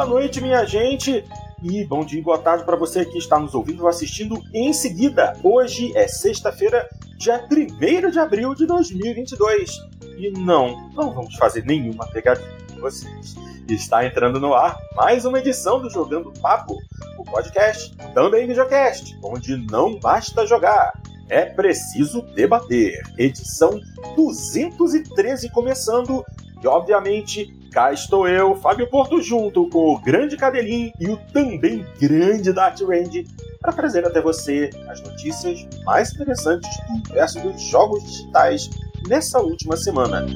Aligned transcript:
boa 0.00 0.08
noite, 0.08 0.40
minha 0.40 0.64
gente. 0.64 1.22
E 1.62 1.84
bom 1.84 2.02
dia 2.06 2.20
e 2.20 2.22
boa 2.22 2.38
tarde 2.38 2.64
para 2.64 2.74
você 2.74 3.04
que 3.04 3.18
está 3.18 3.38
nos 3.38 3.54
ouvindo 3.54 3.82
ou 3.82 3.88
assistindo 3.88 4.42
em 4.54 4.72
seguida. 4.72 5.36
Hoje 5.44 5.94
é 5.94 6.08
sexta-feira, 6.08 6.88
dia 7.18 7.46
1 7.52 8.10
de 8.10 8.18
abril 8.18 8.54
de 8.54 8.64
2022. 8.64 9.78
E 10.16 10.30
não, 10.30 10.88
não 10.94 11.12
vamos 11.12 11.36
fazer 11.36 11.66
nenhuma 11.66 12.06
pegadinha 12.06 12.48
com 12.72 12.80
vocês. 12.80 13.36
Está 13.68 14.06
entrando 14.06 14.40
no 14.40 14.54
ar 14.54 14.74
mais 14.96 15.26
uma 15.26 15.38
edição 15.38 15.82
do 15.82 15.90
Jogando 15.90 16.32
Papo, 16.40 16.78
o 17.18 17.24
podcast, 17.24 17.94
também 18.14 18.46
videocast, 18.46 19.14
onde 19.22 19.54
não 19.70 20.00
basta 20.00 20.46
jogar, 20.46 20.94
é 21.28 21.44
preciso 21.44 22.22
debater. 22.34 23.02
Edição 23.18 23.78
213 24.16 25.50
começando 25.50 26.24
e, 26.62 26.66
obviamente, 26.66 27.46
cá 27.72 27.92
estou 27.92 28.28
eu, 28.28 28.54
Fábio 28.56 28.88
Porto, 28.88 29.22
junto 29.22 29.68
com 29.70 29.94
o 29.94 30.00
grande 30.00 30.36
Cadelinho 30.36 30.92
e 31.00 31.08
o 31.08 31.16
também 31.32 31.84
grande 32.00 32.52
Dart 32.52 32.80
Range, 32.80 33.26
para 33.60 33.72
trazer 33.72 34.06
até 34.06 34.20
você 34.20 34.70
as 34.88 35.00
notícias 35.02 35.66
mais 35.84 36.12
interessantes 36.12 36.68
do 36.86 36.94
universo 36.94 37.40
dos 37.40 37.62
jogos 37.62 38.02
digitais 38.04 38.70
nessa 39.08 39.40
última 39.40 39.76
semana. 39.76 40.26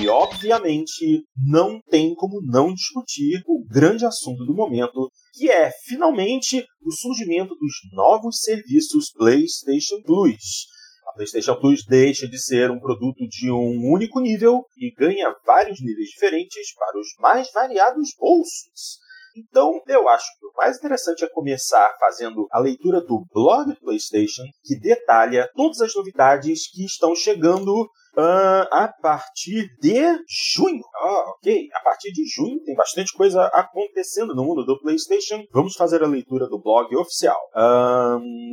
E, 0.00 0.08
obviamente, 0.08 1.24
não 1.36 1.80
tem 1.90 2.14
como 2.14 2.40
não 2.42 2.72
discutir 2.72 3.42
o 3.46 3.64
grande 3.68 4.04
assunto 4.04 4.44
do 4.44 4.54
momento, 4.54 5.10
que 5.36 5.50
é 5.50 5.70
finalmente 5.84 6.66
o 6.82 6.90
surgimento 6.90 7.54
dos 7.54 7.74
novos 7.92 8.40
serviços 8.40 9.12
PlayStation 9.12 10.00
Plus. 10.02 10.66
A 11.08 11.12
PlayStation 11.12 11.54
Plus 11.56 11.84
deixa 11.84 12.26
de 12.26 12.38
ser 12.42 12.70
um 12.70 12.80
produto 12.80 13.28
de 13.28 13.50
um 13.50 13.92
único 13.92 14.18
nível 14.18 14.64
e 14.78 14.90
ganha 14.92 15.34
vários 15.44 15.78
níveis 15.80 16.08
diferentes 16.08 16.74
para 16.74 16.98
os 16.98 17.08
mais 17.18 17.52
variados 17.52 18.14
bolsos. 18.18 18.98
Então, 19.36 19.82
eu 19.86 20.08
acho 20.08 20.26
que 20.38 20.46
o 20.46 20.52
mais 20.56 20.78
interessante 20.78 21.22
é 21.22 21.28
começar 21.28 21.94
fazendo 22.00 22.46
a 22.50 22.58
leitura 22.58 23.02
do 23.02 23.22
blog 23.30 23.78
PlayStation, 23.80 24.44
que 24.64 24.80
detalha 24.80 25.50
todas 25.54 25.82
as 25.82 25.94
novidades 25.94 26.70
que 26.70 26.82
estão 26.86 27.14
chegando 27.14 27.86
uh, 28.16 28.66
a 28.70 28.92
partir 29.00 29.68
de 29.80 30.18
junho. 30.28 30.82
Ah, 30.94 31.30
ok. 31.30 31.68
A 31.74 31.80
partir 31.80 32.12
de 32.12 32.24
junho 32.26 32.62
tem 32.64 32.74
bastante 32.74 33.12
coisa 33.12 33.44
acontecendo 33.46 34.34
no 34.34 34.44
mundo 34.44 34.64
do 34.64 34.78
PlayStation. 34.80 35.44
Vamos 35.52 35.74
fazer 35.74 36.02
a 36.02 36.06
leitura 36.06 36.48
do 36.48 36.60
blog 36.60 36.94
oficial. 36.96 37.38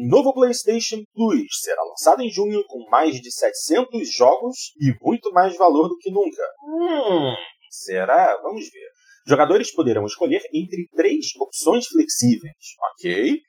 Novo 0.10 0.34
PlayStation 0.34 1.04
Plus 1.14 1.48
será 1.62 1.82
lançado 1.84 2.22
em 2.22 2.30
junho 2.30 2.64
com 2.68 2.90
mais 2.90 3.20
de 3.20 3.32
700 3.32 4.12
jogos 4.14 4.74
e 4.80 4.94
muito 5.02 5.32
mais 5.32 5.56
valor 5.58 5.88
do 5.88 5.98
que 5.98 6.12
nunca. 6.12 6.44
Hum, 6.68 7.34
será? 7.70 8.38
Vamos 8.44 8.70
ver. 8.70 8.94
Jogadores 9.26 9.74
poderão 9.74 10.06
escolher 10.06 10.42
entre 10.54 10.88
três 10.96 11.28
opções 11.40 11.88
flexíveis, 11.88 12.76
ok? 12.92 13.40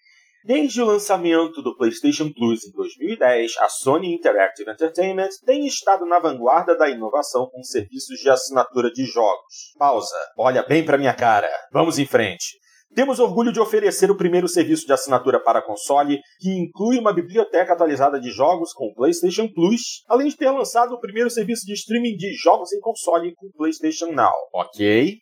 Desde 0.47 0.83
o 0.83 0.85
lançamento 0.85 1.63
do 1.63 1.75
PlayStation 1.75 2.31
Plus 2.31 2.67
em 2.67 2.73
2010, 2.73 3.57
a 3.61 3.69
Sony 3.71 4.15
Interactive 4.15 4.71
Entertainment 4.71 5.31
tem 5.47 5.67
estado 5.67 6.05
na 6.05 6.19
vanguarda 6.19 6.77
da 6.77 6.91
inovação 6.91 7.49
com 7.51 7.63
serviços 7.63 8.21
de 8.21 8.29
assinatura 8.29 8.91
de 8.91 9.07
jogos. 9.07 9.73
Pausa. 9.79 10.15
Olha 10.37 10.63
bem 10.63 10.85
para 10.85 10.99
minha 10.99 11.15
cara. 11.15 11.49
Vamos 11.73 11.99
em 11.99 12.05
frente. 12.05 12.59
Temos 12.95 13.21
orgulho 13.21 13.55
de 13.55 13.59
oferecer 13.59 14.11
o 14.11 14.19
primeiro 14.19 14.47
serviço 14.47 14.85
de 14.87 14.93
assinatura 14.93 15.43
para 15.43 15.63
console, 15.63 16.21
que 16.39 16.51
inclui 16.51 16.99
uma 16.99 17.15
biblioteca 17.15 17.73
atualizada 17.73 18.21
de 18.21 18.31
jogos 18.31 18.75
com 18.75 18.89
o 18.89 18.95
PlayStation 18.95 19.49
Plus, 19.49 20.05
além 20.07 20.29
de 20.29 20.37
ter 20.37 20.51
lançado 20.51 20.93
o 20.93 21.01
primeiro 21.01 21.31
serviço 21.31 21.65
de 21.65 21.73
streaming 21.73 22.17
de 22.17 22.35
jogos 22.35 22.71
em 22.75 22.81
console 22.81 23.35
com 23.35 23.47
o 23.47 23.53
PlayStation 23.57 24.13
Now. 24.13 24.35
Ok? 24.53 25.17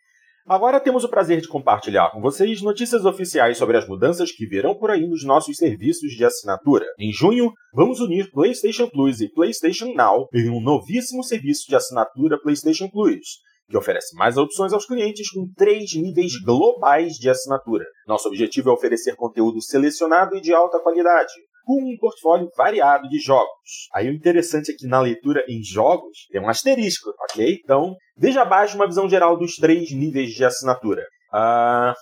Agora 0.46 0.80
temos 0.80 1.04
o 1.04 1.08
prazer 1.08 1.40
de 1.40 1.46
compartilhar 1.46 2.10
com 2.10 2.20
vocês 2.20 2.60
notícias 2.62 3.04
oficiais 3.04 3.56
sobre 3.56 3.76
as 3.76 3.86
mudanças 3.86 4.32
que 4.32 4.44
virão 4.44 4.74
por 4.74 4.90
aí 4.90 5.06
nos 5.06 5.24
nossos 5.24 5.56
serviços 5.56 6.10
de 6.12 6.24
assinatura. 6.24 6.84
Em 6.98 7.12
junho, 7.12 7.52
vamos 7.72 8.00
unir 8.00 8.28
PlayStation 8.32 8.88
Plus 8.88 9.20
e 9.20 9.28
PlayStation 9.28 9.94
Now 9.94 10.26
em 10.34 10.50
um 10.50 10.60
novíssimo 10.60 11.22
serviço 11.22 11.68
de 11.68 11.76
assinatura 11.76 12.40
PlayStation 12.42 12.88
Plus, 12.88 13.38
que 13.70 13.76
oferece 13.76 14.16
mais 14.16 14.36
opções 14.36 14.72
aos 14.72 14.84
clientes 14.84 15.30
com 15.30 15.46
três 15.56 15.94
níveis 15.94 16.32
globais 16.44 17.12
de 17.12 17.30
assinatura. 17.30 17.84
Nosso 18.08 18.26
objetivo 18.26 18.70
é 18.70 18.72
oferecer 18.72 19.14
conteúdo 19.14 19.62
selecionado 19.62 20.34
e 20.36 20.40
de 20.40 20.52
alta 20.52 20.80
qualidade, 20.80 21.32
com 21.64 21.80
um 21.80 21.96
portfólio 21.98 22.48
variado 22.56 23.08
de 23.08 23.18
jogos. 23.18 23.88
Aí 23.94 24.08
o 24.08 24.14
interessante 24.14 24.72
é 24.72 24.74
que 24.76 24.86
na 24.86 25.00
leitura 25.00 25.44
em 25.48 25.62
jogos 25.62 26.26
tem 26.30 26.40
um 26.40 26.48
asterisco, 26.48 27.10
ok? 27.30 27.60
Então, 27.62 27.94
veja 28.16 28.42
abaixo 28.42 28.76
uma 28.76 28.86
visão 28.86 29.08
geral 29.08 29.36
dos 29.38 29.56
três 29.56 29.92
níveis 29.92 30.30
de 30.30 30.44
assinatura. 30.44 31.02
Uh, 31.32 31.94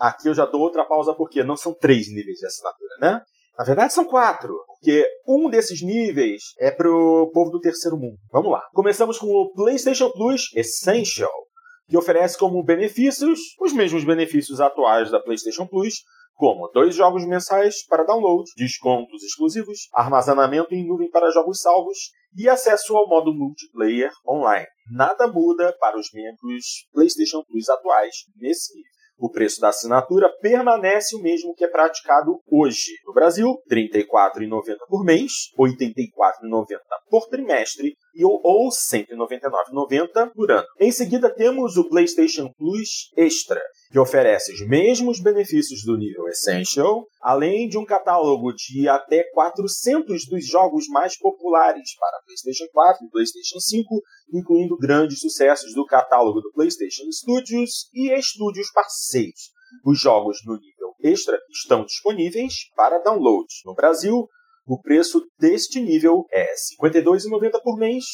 aqui 0.00 0.28
eu 0.28 0.34
já 0.34 0.46
dou 0.46 0.60
outra 0.60 0.84
pausa 0.84 1.14
porque 1.14 1.44
não 1.44 1.56
são 1.56 1.74
três 1.74 2.08
níveis 2.08 2.38
de 2.38 2.46
assinatura, 2.46 2.94
né? 3.00 3.20
Na 3.58 3.64
verdade 3.64 3.92
são 3.92 4.04
quatro, 4.04 4.54
porque 4.66 5.06
um 5.28 5.48
desses 5.50 5.82
níveis 5.82 6.42
é 6.58 6.70
pro 6.70 7.30
povo 7.32 7.50
do 7.50 7.60
terceiro 7.60 7.96
mundo. 7.98 8.16
Vamos 8.32 8.50
lá. 8.50 8.62
Começamos 8.72 9.18
com 9.18 9.26
o 9.26 9.52
PlayStation 9.52 10.10
Plus 10.10 10.46
Essential, 10.56 11.30
que 11.88 11.96
oferece 11.96 12.38
como 12.38 12.64
benefícios 12.64 13.38
os 13.60 13.72
mesmos 13.72 14.04
benefícios 14.04 14.60
atuais 14.60 15.10
da 15.10 15.20
PlayStation 15.20 15.66
Plus, 15.66 15.96
como 16.42 16.68
dois 16.72 16.96
jogos 16.96 17.24
mensais 17.24 17.86
para 17.86 18.02
download, 18.02 18.50
descontos 18.56 19.22
exclusivos, 19.22 19.88
armazenamento 19.94 20.74
em 20.74 20.84
nuvem 20.84 21.08
para 21.08 21.30
jogos 21.30 21.60
salvos 21.60 22.10
e 22.36 22.48
acesso 22.48 22.96
ao 22.96 23.08
modo 23.08 23.32
multiplayer 23.32 24.10
online. 24.28 24.66
Nada 24.90 25.28
muda 25.28 25.72
para 25.78 25.96
os 25.96 26.12
membros 26.12 26.88
PlayStation 26.92 27.44
Plus 27.44 27.68
atuais 27.68 28.24
nesse 28.34 28.74
nível. 28.74 28.90
O 29.18 29.30
preço 29.30 29.60
da 29.60 29.68
assinatura 29.68 30.28
permanece 30.40 31.14
o 31.14 31.22
mesmo 31.22 31.54
que 31.54 31.64
é 31.64 31.68
praticado 31.68 32.40
hoje. 32.50 32.90
No 33.06 33.12
Brasil, 33.12 33.46
R$ 33.70 33.88
34,90 33.88 34.78
por 34.88 35.04
mês, 35.04 35.30
R$ 35.56 35.70
84,90 35.70 36.76
por 37.08 37.28
trimestre 37.28 37.94
e 38.14 38.24
ou 38.24 38.64
R$ 38.64 38.70
199,90 38.70 40.32
por 40.34 40.50
ano. 40.50 40.66
Em 40.78 40.90
seguida, 40.90 41.32
temos 41.32 41.76
o 41.76 41.88
PlayStation 41.88 42.52
Plus 42.56 43.10
Extra, 43.16 43.60
que 43.90 43.98
oferece 43.98 44.52
os 44.52 44.66
mesmos 44.66 45.20
benefícios 45.20 45.84
do 45.84 45.96
nível 45.96 46.28
Essential, 46.28 47.06
além 47.20 47.68
de 47.68 47.78
um 47.78 47.84
catálogo 47.84 48.52
de 48.52 48.88
até 48.88 49.24
400 49.32 50.26
dos 50.26 50.46
jogos 50.46 50.86
mais 50.88 51.18
populares 51.18 51.96
para 51.98 52.22
PlayStation 52.24 52.66
4 52.72 53.06
e 53.06 53.10
PlayStation 53.10 53.60
5, 53.60 54.02
incluindo 54.32 54.76
grandes 54.76 55.20
sucessos 55.20 55.74
do 55.74 55.84
catálogo 55.84 56.40
do 56.40 56.52
PlayStation 56.52 57.10
Studios 57.10 57.88
e 57.92 58.10
estúdios 58.12 58.70
parceiros. 58.72 59.50
Os 59.84 59.98
jogos 59.98 60.38
no 60.44 60.54
nível 60.54 60.92
Extra 61.02 61.38
estão 61.50 61.84
disponíveis 61.84 62.54
para 62.76 62.98
download 62.98 63.48
no 63.64 63.74
Brasil, 63.74 64.28
o 64.72 64.80
preço 64.80 65.22
deste 65.38 65.78
nível 65.78 66.24
é 66.30 66.44
R$ 66.44 66.54
52,90 66.82 67.60
por 67.62 67.76
mês, 67.76 68.04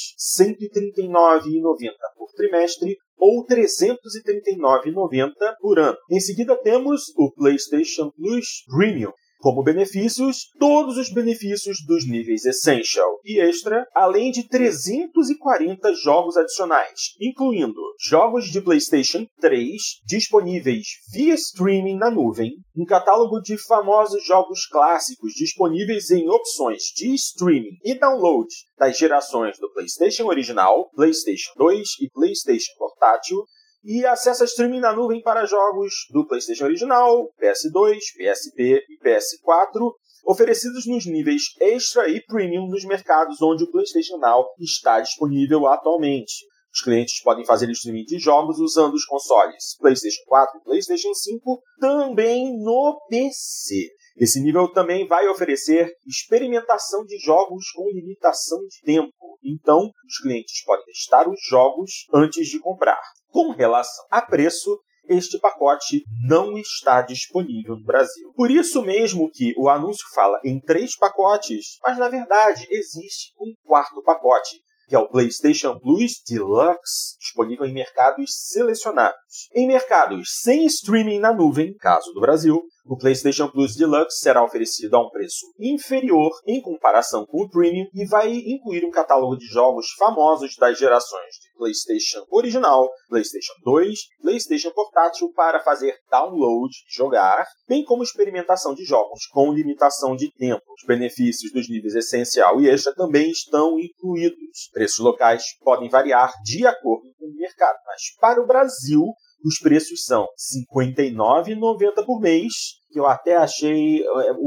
R$ 0.40 0.56
139,90 0.56 1.92
por 2.16 2.32
trimestre 2.34 2.96
ou 3.16 3.46
R$ 3.48 3.56
339,90 3.56 5.32
por 5.60 5.78
ano. 5.78 5.96
Em 6.10 6.18
seguida 6.18 6.60
temos 6.60 7.12
o 7.16 7.30
PlayStation 7.32 8.10
Plus 8.10 8.64
Premium, 8.66 9.12
como 9.38 9.62
benefícios, 9.62 10.50
todos 10.58 10.96
os 10.96 11.12
benefícios 11.12 11.78
dos 11.86 12.06
níveis 12.06 12.44
Essential 12.44 13.20
e 13.24 13.40
Extra, 13.40 13.86
além 13.94 14.30
de 14.30 14.46
340 14.48 15.94
jogos 15.94 16.36
adicionais, 16.36 17.14
incluindo 17.20 17.80
jogos 18.00 18.46
de 18.46 18.60
PlayStation 18.60 19.26
3 19.40 19.80
disponíveis 20.04 20.86
via 21.12 21.34
streaming 21.34 21.96
na 21.96 22.10
nuvem, 22.10 22.52
um 22.76 22.84
catálogo 22.84 23.40
de 23.40 23.56
famosos 23.66 24.24
jogos 24.26 24.66
clássicos 24.66 25.32
disponíveis 25.34 26.10
em 26.10 26.28
opções 26.28 26.82
de 26.96 27.14
streaming 27.14 27.78
e 27.84 27.94
download 27.94 28.48
das 28.78 28.98
gerações 28.98 29.58
do 29.58 29.72
PlayStation 29.72 30.26
original, 30.26 30.90
PlayStation 30.94 31.52
2 31.56 31.88
e 32.00 32.10
PlayStation 32.10 32.72
Portátil, 32.76 33.44
e 33.84 34.04
acessa 34.04 34.44
streaming 34.44 34.80
na 34.80 34.92
nuvem 34.92 35.22
para 35.22 35.46
jogos 35.46 35.92
do 36.10 36.26
PlayStation 36.26 36.64
original, 36.64 37.28
PS2, 37.40 37.98
PSP 38.16 38.84
e 38.88 38.98
PS4, 39.04 39.92
oferecidos 40.26 40.86
nos 40.86 41.06
níveis 41.06 41.42
Extra 41.60 42.08
e 42.08 42.20
Premium 42.24 42.68
nos 42.68 42.84
mercados 42.84 43.40
onde 43.40 43.64
o 43.64 43.70
PlayStation 43.70 44.18
Now 44.18 44.46
está 44.58 45.00
disponível 45.00 45.66
atualmente. 45.66 46.46
Os 46.72 46.82
clientes 46.82 47.22
podem 47.22 47.44
fazer 47.44 47.70
streaming 47.70 48.04
de 48.04 48.18
jogos 48.18 48.58
usando 48.58 48.94
os 48.94 49.04
consoles 49.04 49.76
PlayStation 49.80 50.22
4 50.26 50.58
e 50.58 50.64
PlayStation 50.64 51.14
5 51.14 51.62
também 51.80 52.56
no 52.58 53.00
PC. 53.08 53.88
Esse 54.18 54.40
nível 54.40 54.68
também 54.72 55.06
vai 55.06 55.28
oferecer 55.28 55.92
experimentação 56.06 57.04
de 57.04 57.18
jogos 57.18 57.70
com 57.74 57.88
limitação 57.88 58.58
de 58.66 58.82
tempo. 58.82 59.38
Então, 59.42 59.90
os 60.06 60.18
clientes 60.20 60.62
podem 60.64 60.84
testar 60.86 61.28
os 61.28 61.40
jogos 61.48 62.06
antes 62.12 62.48
de 62.48 62.58
comprar. 62.58 63.00
Com 63.30 63.50
relação 63.50 64.04
a 64.10 64.22
preço, 64.22 64.78
este 65.08 65.38
pacote 65.38 66.04
não 66.26 66.56
está 66.58 67.02
disponível 67.02 67.76
no 67.76 67.84
Brasil. 67.84 68.32
Por 68.36 68.50
isso 68.50 68.82
mesmo 68.82 69.30
que 69.30 69.54
o 69.56 69.68
anúncio 69.68 70.06
fala 70.14 70.38
em 70.44 70.60
três 70.60 70.96
pacotes, 70.96 71.78
mas 71.82 71.98
na 71.98 72.08
verdade 72.08 72.66
existe 72.70 73.32
um 73.40 73.54
quarto 73.64 74.02
pacote, 74.02 74.60
que 74.86 74.94
é 74.94 74.98
o 74.98 75.08
PlayStation 75.08 75.78
Plus 75.78 76.22
Deluxe, 76.28 77.16
disponível 77.18 77.66
em 77.66 77.72
mercados 77.72 78.30
selecionados. 78.48 79.48
Em 79.54 79.66
mercados 79.66 80.40
sem 80.42 80.66
streaming 80.66 81.18
na 81.18 81.32
nuvem, 81.32 81.74
caso 81.74 82.12
do 82.12 82.20
Brasil, 82.20 82.62
o 82.88 82.96
PlayStation 82.96 83.48
Plus 83.48 83.76
Deluxe 83.76 84.20
será 84.20 84.42
oferecido 84.42 84.96
a 84.96 85.06
um 85.06 85.10
preço 85.10 85.44
inferior 85.60 86.30
em 86.46 86.60
comparação 86.60 87.26
com 87.26 87.42
o 87.42 87.50
Premium 87.50 87.86
e 87.92 88.06
vai 88.06 88.32
incluir 88.32 88.82
um 88.84 88.90
catálogo 88.90 89.36
de 89.36 89.44
jogos 89.44 89.90
famosos 89.98 90.56
das 90.56 90.78
gerações 90.78 91.34
de 91.34 91.58
PlayStation 91.58 92.24
original, 92.30 92.88
PlayStation 93.10 93.52
2, 93.62 93.98
PlayStation 94.22 94.70
portátil 94.70 95.30
para 95.34 95.60
fazer 95.60 95.94
download, 96.10 96.74
jogar, 96.88 97.44
bem 97.68 97.84
como 97.84 98.02
experimentação 98.02 98.74
de 98.74 98.84
jogos 98.84 99.26
com 99.26 99.52
limitação 99.52 100.16
de 100.16 100.32
tempo. 100.32 100.62
Os 100.72 100.86
benefícios 100.86 101.52
dos 101.52 101.68
níveis 101.68 101.94
essencial 101.94 102.58
e 102.60 102.70
extra 102.70 102.94
também 102.94 103.30
estão 103.30 103.78
incluídos. 103.78 104.70
Preços 104.72 104.98
locais 104.98 105.42
podem 105.62 105.90
variar 105.90 106.32
de 106.42 106.66
acordo 106.66 107.12
com 107.18 107.26
o 107.26 107.34
mercado, 107.34 107.78
mas 107.86 108.02
para 108.18 108.40
o 108.40 108.46
Brasil 108.46 109.04
os 109.44 109.58
preços 109.60 110.04
são 110.04 110.22
R$ 110.22 111.08
59,90 111.12 112.04
por 112.04 112.20
mês, 112.20 112.77
que 112.90 112.98
eu 112.98 113.06
até 113.06 113.36
achei 113.36 114.02
é, 114.02 114.06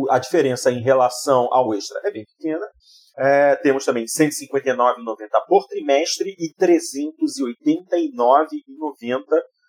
a 0.09 0.19
diferença 0.19 0.69
em 0.71 0.81
relação 0.81 1.47
ao 1.51 1.73
extra 1.73 2.01
é 2.03 2.11
bem 2.11 2.25
pequena. 2.25 2.67
É, 3.17 3.55
temos 3.57 3.83
também 3.85 4.03
R$ 4.03 4.09
159,90 4.09 5.27
por 5.47 5.67
trimestre 5.67 6.35
e 6.37 6.53
R$ 6.59 6.59
389,90 6.59 9.23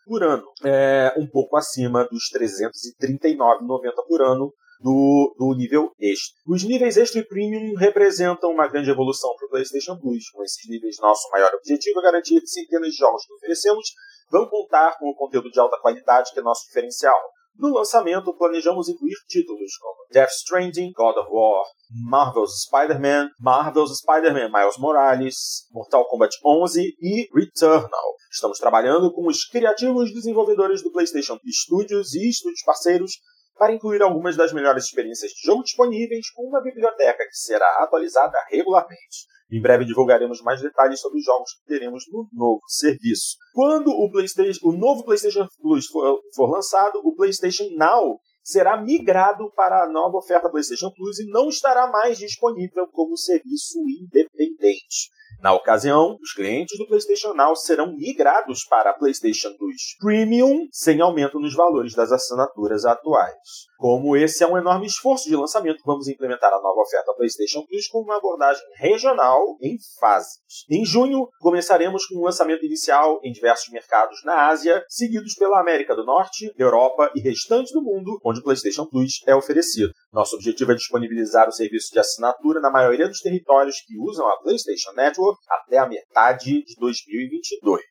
por 0.06 0.22
ano. 0.22 0.44
É, 0.64 1.12
um 1.16 1.26
pouco 1.26 1.56
acima 1.56 2.04
dos 2.04 2.30
R$ 2.32 2.46
339,90 2.46 4.06
por 4.08 4.22
ano 4.22 4.52
do, 4.82 5.34
do 5.38 5.54
nível 5.54 5.92
extra. 5.98 6.34
Os 6.46 6.64
níveis 6.64 6.96
extra 6.96 7.20
e 7.20 7.26
premium 7.26 7.74
representam 7.76 8.50
uma 8.50 8.68
grande 8.68 8.90
evolução 8.90 9.34
para 9.36 9.46
o 9.46 9.50
PlayStation 9.50 9.98
Plus. 9.98 10.28
Com 10.30 10.42
esses 10.42 10.68
níveis, 10.68 10.96
nosso 11.00 11.30
maior 11.30 11.54
objetivo 11.54 12.00
é 12.00 12.02
garantir 12.02 12.40
que 12.40 12.46
centenas 12.46 12.90
de 12.90 12.96
jogos 12.96 13.24
que 13.24 13.34
oferecemos 13.34 13.86
vão 14.30 14.48
contar 14.48 14.98
com 14.98 15.08
o 15.08 15.14
conteúdo 15.14 15.50
de 15.50 15.60
alta 15.60 15.78
qualidade 15.80 16.32
que 16.32 16.40
é 16.40 16.42
nosso 16.42 16.66
diferencial. 16.66 17.18
No 17.58 17.68
lançamento, 17.68 18.34
planejamos 18.36 18.88
incluir 18.88 19.14
títulos 19.28 19.76
como 19.76 20.06
Death 20.10 20.30
Stranding, 20.30 20.92
God 20.92 21.16
of 21.16 21.28
War, 21.30 21.64
Marvel's 21.90 22.64
Spider-Man, 22.64 23.30
Marvel's 23.38 24.00
Spider-Man 24.00 24.50
Miles 24.50 24.78
Morales, 24.78 25.68
Mortal 25.70 26.06
Kombat 26.08 26.34
11 26.44 26.96
e 27.00 27.28
Returnal. 27.34 28.16
Estamos 28.30 28.58
trabalhando 28.58 29.12
com 29.12 29.26
os 29.26 29.44
criativos 29.44 30.12
desenvolvedores 30.12 30.82
do 30.82 30.90
PlayStation 30.90 31.38
Studios 31.46 32.14
e 32.14 32.28
estúdios 32.28 32.62
parceiros 32.64 33.12
para 33.58 33.72
incluir 33.72 34.02
algumas 34.02 34.36
das 34.36 34.52
melhores 34.52 34.84
experiências 34.84 35.32
de 35.32 35.46
jogo 35.46 35.62
disponíveis 35.62 36.30
com 36.30 36.42
uma 36.42 36.62
biblioteca 36.62 37.24
que 37.24 37.36
será 37.36 37.66
atualizada 37.80 38.38
regularmente. 38.50 39.26
Em 39.50 39.60
breve 39.60 39.84
divulgaremos 39.84 40.40
mais 40.40 40.62
detalhes 40.62 41.00
sobre 41.00 41.18
os 41.18 41.24
jogos 41.24 41.52
que 41.54 41.66
teremos 41.66 42.04
no 42.10 42.26
novo 42.32 42.62
serviço. 42.66 43.36
Quando 43.52 43.90
o, 43.90 44.10
PlayStation, 44.10 44.60
o 44.66 44.72
novo 44.72 45.04
PlayStation 45.04 45.46
Plus 45.60 45.86
for, 45.88 46.20
for 46.34 46.50
lançado, 46.50 47.00
o 47.04 47.14
PlayStation 47.14 47.68
Now 47.76 48.18
será 48.42 48.80
migrado 48.80 49.52
para 49.54 49.84
a 49.84 49.88
nova 49.88 50.16
oferta 50.16 50.50
PlayStation 50.50 50.90
Plus 50.90 51.20
e 51.20 51.26
não 51.26 51.48
estará 51.48 51.86
mais 51.86 52.18
disponível 52.18 52.86
como 52.88 53.16
serviço 53.16 53.78
independente. 53.88 55.10
Na 55.42 55.52
ocasião, 55.52 56.16
os 56.22 56.32
clientes 56.32 56.78
do 56.78 56.86
PlayStation 56.86 57.34
Now 57.34 57.56
serão 57.56 57.96
migrados 57.96 58.64
para 58.64 58.90
a 58.90 58.94
PlayStation 58.94 59.52
Plus 59.58 59.96
Premium, 59.98 60.68
sem 60.70 61.00
aumento 61.00 61.40
nos 61.40 61.52
valores 61.52 61.94
das 61.94 62.12
assinaturas 62.12 62.84
atuais. 62.84 63.66
Como 63.82 64.16
esse 64.16 64.44
é 64.44 64.46
um 64.46 64.56
enorme 64.56 64.86
esforço 64.86 65.28
de 65.28 65.34
lançamento, 65.34 65.82
vamos 65.84 66.06
implementar 66.06 66.52
a 66.52 66.62
nova 66.62 66.82
oferta 66.82 67.12
PlayStation 67.16 67.66
Plus 67.66 67.88
com 67.88 67.98
uma 67.98 68.16
abordagem 68.16 68.62
regional 68.76 69.56
em 69.60 69.76
fases. 69.98 70.38
Em 70.70 70.84
junho, 70.84 71.28
começaremos 71.40 72.06
com 72.06 72.20
um 72.20 72.22
lançamento 72.22 72.64
inicial 72.64 73.18
em 73.24 73.32
diversos 73.32 73.72
mercados 73.72 74.22
na 74.24 74.46
Ásia, 74.46 74.84
seguidos 74.88 75.34
pela 75.34 75.58
América 75.58 75.96
do 75.96 76.04
Norte, 76.04 76.54
Europa 76.56 77.10
e 77.16 77.20
restante 77.20 77.72
do 77.72 77.82
mundo, 77.82 78.20
onde 78.24 78.38
o 78.38 78.44
PlayStation 78.44 78.86
Plus 78.86 79.20
é 79.26 79.34
oferecido. 79.34 79.92
Nosso 80.12 80.36
objetivo 80.36 80.70
é 80.70 80.76
disponibilizar 80.76 81.48
o 81.48 81.52
serviço 81.52 81.90
de 81.92 81.98
assinatura 81.98 82.60
na 82.60 82.70
maioria 82.70 83.08
dos 83.08 83.18
territórios 83.18 83.80
que 83.84 83.98
usam 83.98 84.28
a 84.28 84.38
PlayStation 84.42 84.92
Network 84.92 85.40
até 85.50 85.78
a 85.78 85.88
metade 85.88 86.64
de 86.64 86.76
2022. 86.78 87.82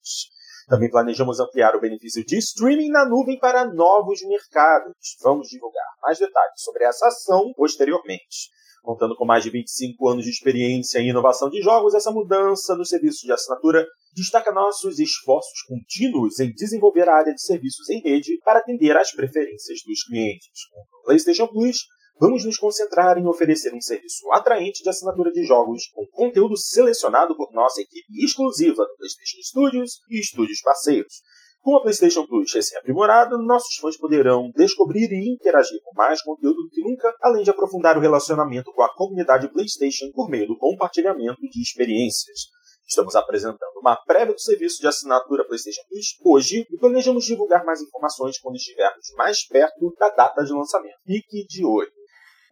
Também 0.68 0.90
planejamos 0.90 1.40
ampliar 1.40 1.76
o 1.76 1.82
benefício 1.82 2.26
de 2.26 2.38
streaming 2.38 2.90
na 2.90 3.06
nuvem 3.06 3.38
para 3.40 3.66
novos 3.66 4.22
mercados. 4.28 4.94
Vamos 5.22 5.48
divulgar 5.48 5.86
mais 6.02 6.20
detalhes 6.20 6.62
sobre 6.62 6.84
essa 6.84 7.08
ação 7.08 7.52
posteriormente. 7.56 8.50
Contando 8.82 9.16
com 9.16 9.26
mais 9.26 9.44
de 9.44 9.52
25 9.52 10.08
anos 10.08 10.24
de 10.24 10.32
experiência 10.32 11.00
em 11.00 11.10
inovação 11.10 11.50
de 11.50 11.62
jogos, 11.62 11.94
essa 11.94 12.12
mudança 12.12 12.76
no 12.76 12.84
serviço 12.84 13.26
de 13.26 13.32
assinatura 13.32 13.86
destaca 14.16 14.52
nossos 14.52 14.98
esforços 14.98 15.62
contínuos 15.68 16.40
em 16.40 16.52
desenvolver 16.52 17.08
a 17.08 17.16
área 17.16 17.34
de 17.34 17.42
serviços 17.42 17.90
em 17.90 18.02
rede 18.02 18.40
para 18.44 18.60
atender 18.60 18.98
às 18.98 19.12
preferências 19.12 19.80
dos 19.86 20.04
clientes. 20.04 20.68
Com 20.72 20.98
o 21.00 21.04
PlayStation 21.04 21.48
Plus, 21.48 21.78
vamos 22.22 22.46
nos 22.46 22.56
concentrar 22.56 23.18
em 23.18 23.26
oferecer 23.26 23.74
um 23.74 23.82
serviço 23.82 24.32
atraente 24.32 24.84
de 24.84 24.90
assinatura 24.90 25.32
de 25.32 25.44
jogos 25.44 25.88
com 25.88 26.06
conteúdo 26.06 26.56
selecionado 26.56 27.36
por 27.36 27.52
nossa 27.52 27.82
equipe 27.82 28.24
exclusiva 28.24 28.86
do 28.86 28.96
PlayStation 28.96 29.42
Studios 29.42 30.00
e 30.08 30.20
estúdios 30.20 30.62
parceiros. 30.62 31.16
Com 31.62 31.76
a 31.76 31.82
PlayStation 31.82 32.28
Plus 32.28 32.54
recém-aprimorada, 32.54 33.36
nossos 33.40 33.76
fãs 33.78 33.98
poderão 33.98 34.52
descobrir 34.56 35.12
e 35.12 35.34
interagir 35.34 35.80
com 35.84 35.96
mais 35.96 36.22
conteúdo 36.22 36.62
do 36.62 36.70
que 36.70 36.82
nunca, 36.82 37.12
além 37.22 37.42
de 37.42 37.50
aprofundar 37.50 37.98
o 37.98 38.02
relacionamento 38.02 38.72
com 38.72 38.84
a 38.84 38.94
comunidade 38.94 39.52
PlayStation 39.52 40.12
por 40.14 40.30
meio 40.30 40.48
do 40.48 40.58
compartilhamento 40.58 41.42
de 41.42 41.60
experiências. 41.60 42.42
Estamos 42.88 43.16
apresentando 43.16 43.80
uma 43.80 43.96
prévia 43.96 44.34
do 44.34 44.40
serviço 44.40 44.80
de 44.80 44.88
assinatura 44.88 45.46
PlayStation 45.46 45.82
Plus 45.90 46.18
hoje 46.24 46.68
e 46.70 46.78
planejamos 46.78 47.26
divulgar 47.26 47.66
mais 47.66 47.82
informações 47.82 48.40
quando 48.40 48.58
estivermos 48.58 49.12
mais 49.16 49.48
perto 49.48 49.96
da 49.98 50.10
data 50.10 50.44
de 50.44 50.54
lançamento. 50.54 50.98
Fique 51.04 51.48
de 51.48 51.66
olho. 51.66 52.01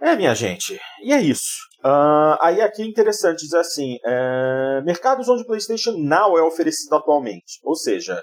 É, 0.01 0.15
minha 0.15 0.33
gente, 0.33 0.79
e 1.03 1.11
é 1.11 1.21
isso. 1.21 1.67
Uh, 1.83 2.35
aí 2.41 2.61
aqui 2.61 2.81
é 2.81 2.85
interessante 2.85 3.39
dizer 3.39 3.59
assim: 3.59 3.97
é, 4.05 4.81
mercados 4.81 5.27
onde 5.27 5.43
o 5.43 5.45
PlayStation 5.45 5.91
Now 5.97 6.37
é 6.37 6.41
oferecido 6.41 6.95
atualmente, 6.95 7.59
ou 7.63 7.75
seja, 7.75 8.21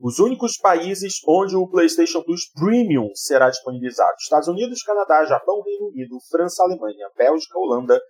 os 0.00 0.18
únicos 0.18 0.56
países 0.56 1.14
onde 1.26 1.56
o 1.56 1.68
PlayStation 1.68 2.22
Plus 2.22 2.50
Premium 2.54 3.10
será 3.14 3.50
disponibilizado: 3.50 4.14
Estados 4.20 4.46
Unidos, 4.46 4.82
Canadá, 4.82 5.24
Japão, 5.24 5.62
Reino 5.62 5.88
Unido, 5.88 6.16
França, 6.30 6.62
Alemanha, 6.62 7.08
Bélgica, 7.16 7.58
Holanda, 7.58 8.00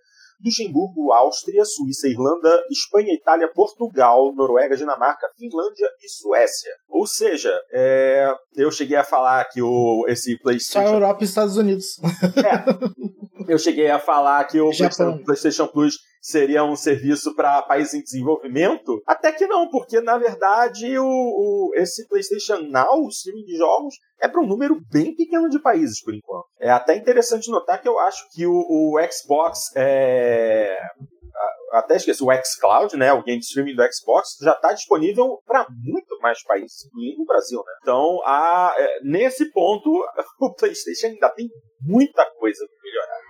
Luxemburgo, 0.43 1.11
Áustria, 1.11 1.63
Suíça, 1.65 2.07
Irlanda, 2.07 2.63
Espanha, 2.69 3.13
Itália, 3.13 3.51
Portugal, 3.53 4.33
Noruega, 4.35 4.75
Dinamarca, 4.75 5.27
Finlândia 5.37 5.89
e 6.03 6.09
Suécia. 6.09 6.71
Ou 6.87 7.07
seja, 7.07 7.53
é, 7.71 8.33
eu 8.55 8.71
cheguei 8.71 8.97
a 8.97 9.03
falar 9.03 9.45
que 9.45 9.61
o, 9.61 10.05
esse 10.07 10.37
PlayStation. 10.39 10.87
Só 10.87 10.93
Europa 10.93 11.23
e 11.23 11.25
Estados 11.25 11.57
Unidos. 11.57 11.85
É, 12.37 13.51
eu 13.51 13.57
cheguei 13.57 13.89
a 13.89 13.99
falar 13.99 14.43
que 14.45 14.59
o 14.59 14.69
PlayStation, 14.69 15.23
PlayStation 15.23 15.67
Plus 15.67 15.95
seria 16.27 16.63
um 16.63 16.75
serviço 16.75 17.33
para 17.35 17.61
países 17.61 17.93
em 17.93 18.03
desenvolvimento? 18.03 19.01
Até 19.07 19.31
que 19.31 19.47
não, 19.47 19.69
porque 19.69 20.01
na 20.01 20.17
verdade 20.17 20.99
o, 20.99 21.05
o 21.05 21.71
esse 21.75 22.07
PlayStation 22.07 22.59
Now, 22.69 23.03
o 23.03 23.07
streaming 23.07 23.45
de 23.45 23.57
jogos, 23.57 23.95
é 24.19 24.27
para 24.27 24.41
um 24.41 24.47
número 24.47 24.77
bem 24.91 25.15
pequeno 25.15 25.47
de 25.49 25.59
países 25.59 26.01
por 26.03 26.13
enquanto. 26.13 26.47
É 26.59 26.69
até 26.69 26.95
interessante 26.95 27.49
notar 27.49 27.81
que 27.81 27.87
eu 27.87 27.97
acho 27.99 28.29
que 28.31 28.45
o, 28.45 28.53
o 28.53 28.97
Xbox 29.09 29.71
é 29.75 30.77
até 31.71 31.95
esqueci, 31.95 32.23
o 32.23 32.31
xCloud, 32.31 32.95
né, 32.97 33.11
o 33.13 33.23
game 33.23 33.39
streaming 33.39 33.75
do 33.75 33.83
Xbox, 33.93 34.37
já 34.41 34.53
está 34.53 34.73
disponível 34.73 35.41
para 35.45 35.67
muito 35.69 36.17
mais 36.19 36.41
países, 36.43 36.85
incluindo 36.85 37.21
o 37.21 37.25
Brasil. 37.25 37.59
Né? 37.59 37.73
Então, 37.81 38.21
a, 38.25 38.73
é, 38.77 38.99
nesse 39.03 39.51
ponto, 39.51 39.89
o 40.39 40.53
PlayStation 40.53 41.07
ainda 41.07 41.29
tem 41.29 41.49
muita 41.81 42.25
coisa 42.39 42.65
para 42.65 42.77
melhorar. 42.81 43.26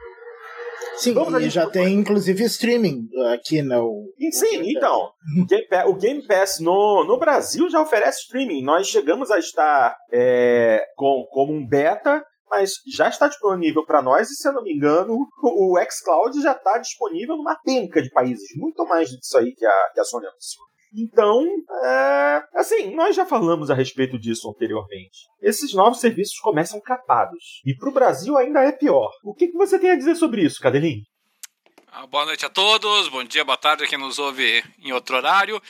Sim, 0.98 1.14
Vamos 1.14 1.44
e 1.44 1.50
já 1.50 1.70
tem 1.70 1.94
inclusive 1.94 2.44
streaming 2.46 3.08
aqui 3.34 3.62
no. 3.62 4.06
Sim, 4.32 4.62
então. 4.76 5.12
O 5.40 5.46
Game 5.46 5.68
Pass, 5.68 5.86
o 5.88 5.94
Game 5.94 6.28
Pass 6.28 6.60
no, 6.60 7.04
no 7.06 7.20
Brasil 7.20 7.70
já 7.70 7.82
oferece 7.82 8.22
streaming. 8.22 8.64
Nós 8.64 8.88
chegamos 8.88 9.30
a 9.30 9.38
estar 9.38 9.96
é, 10.12 10.84
com, 10.96 11.26
como 11.30 11.54
um 11.54 11.66
beta, 11.66 12.24
mas 12.50 12.74
já 12.92 13.10
está 13.10 13.28
disponível 13.28 13.86
para 13.86 14.02
nós, 14.02 14.30
e 14.30 14.36
se 14.36 14.48
eu 14.48 14.54
não 14.54 14.64
me 14.64 14.74
engano, 14.74 15.16
o 15.44 15.78
xCloud 15.90 16.42
já 16.42 16.54
está 16.54 16.78
disponível 16.80 17.36
numa 17.36 17.56
penca 17.64 18.02
de 18.02 18.10
países, 18.10 18.50
muito 18.56 18.86
mais 18.86 19.10
disso 19.10 19.38
aí 19.38 19.54
que 19.54 19.66
a, 19.66 19.90
que 19.94 20.00
a 20.00 20.04
Sony 20.04 20.26
anunciou. 20.26 20.66
Então, 20.94 21.46
é, 21.84 22.44
assim, 22.56 22.96
nós 22.96 23.16
já 23.16 23.26
falamos 23.26 23.70
a 23.70 23.76
respeito 23.76 24.18
disso 24.18 24.50
anteriormente. 24.50 25.20
Esses 25.42 25.74
novos 25.74 26.00
serviços 26.00 26.40
começam 26.40 26.80
capados. 26.82 27.62
E 27.66 27.76
para 27.76 27.90
o 27.90 27.94
Brasil 27.94 28.38
ainda 28.38 28.62
é 28.62 28.72
pior. 28.72 29.12
O 29.24 29.34
que, 29.34 29.48
que 29.48 29.58
você 29.58 29.78
tem 29.78 29.92
a 29.92 29.98
dizer 29.98 30.16
sobre 30.16 30.44
isso, 30.44 30.62
Cadelinho? 30.62 31.04
Ah, 31.92 32.06
boa 32.06 32.26
noite 32.26 32.46
a 32.46 32.50
todos, 32.50 33.10
bom 33.10 33.24
dia, 33.24 33.44
boa 33.44 33.58
tarde 33.58 33.84
a 33.84 33.88
quem 33.88 33.98
nos 33.98 34.20
ouve 34.20 34.64
em 34.80 34.92
outro 34.92 35.16
horário. 35.16 35.62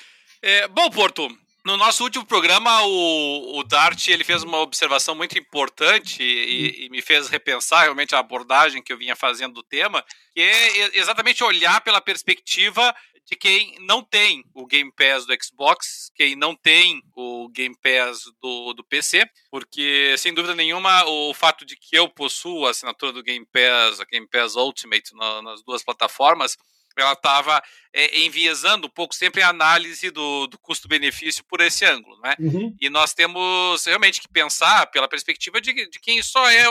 É, 0.41 0.67
bom, 0.67 0.89
Porto, 0.89 1.27
no 1.67 1.75
nosso 1.75 2.03
último 2.03 2.25
programa, 2.25 2.81
o, 2.83 3.59
o 3.59 3.63
Dart 3.63 4.07
ele 4.07 4.23
fez 4.23 4.41
uma 4.41 4.59
observação 4.59 5.13
muito 5.13 5.37
importante 5.37 6.23
e, 6.23 6.85
e, 6.85 6.89
me 6.89 7.01
fez 7.01 7.27
repensar 7.27 7.83
realmente 7.83 8.15
a 8.15 8.19
abordagem 8.19 8.81
que 8.81 8.93
eu 8.93 8.97
vinha 8.97 9.17
fazendo 9.17 9.55
do 9.55 9.63
tema, 9.63 10.01
que 10.33 10.41
é 10.41 10.97
exatamente 10.97 11.43
olhar 11.43 11.81
pela 11.81 11.99
perspectiva 11.99 12.95
de 13.27 13.35
quem 13.35 13.75
não 13.81 14.01
tem 14.01 14.43
o 14.53 14.65
Game 14.65 14.91
Pass 14.91 15.25
do 15.25 15.35
Xbox, 15.43 16.09
quem 16.15 16.33
não 16.33 16.55
tem 16.55 17.01
o 17.13 17.49
Game 17.49 17.75
Pass 17.75 18.23
do, 18.41 18.73
do 18.73 18.83
PC, 18.85 19.29
porque 19.51 20.15
sem 20.17 20.33
dúvida 20.33 20.55
nenhuma 20.55 21.03
o 21.05 21.33
fato 21.33 21.65
de 21.65 21.75
que 21.75 21.97
eu 21.97 22.07
possuo 22.07 22.65
a 22.65 22.71
assinatura 22.71 23.11
do 23.11 23.21
Game 23.21 23.45
Pass, 23.45 23.99
a 23.99 24.05
Game 24.05 24.27
Pass 24.27 24.55
Ultimate 24.55 25.13
na, 25.13 25.41
nas 25.41 25.61
duas 25.61 25.83
plataformas, 25.83 26.57
ela 26.95 27.13
estava 27.13 27.61
é, 27.97 28.19
enviesando 28.19 28.85
um 28.85 28.89
pouco 28.91 29.15
sempre 29.15 29.41
a 29.41 29.49
análise 29.49 30.11
do, 30.11 30.45
do 30.45 30.59
custo-benefício 30.59 31.43
por 31.43 31.59
esse 31.61 31.83
ângulo, 31.83 32.15
né? 32.21 32.35
Uhum. 32.39 32.77
E 32.79 32.91
nós 32.91 33.11
temos 33.11 33.83
realmente 33.85 34.21
que 34.21 34.27
pensar 34.27 34.85
pela 34.91 35.07
perspectiva 35.07 35.59
de, 35.59 35.73
de 35.73 35.99
quem 35.99 36.21
só 36.21 36.47
é. 36.47 36.65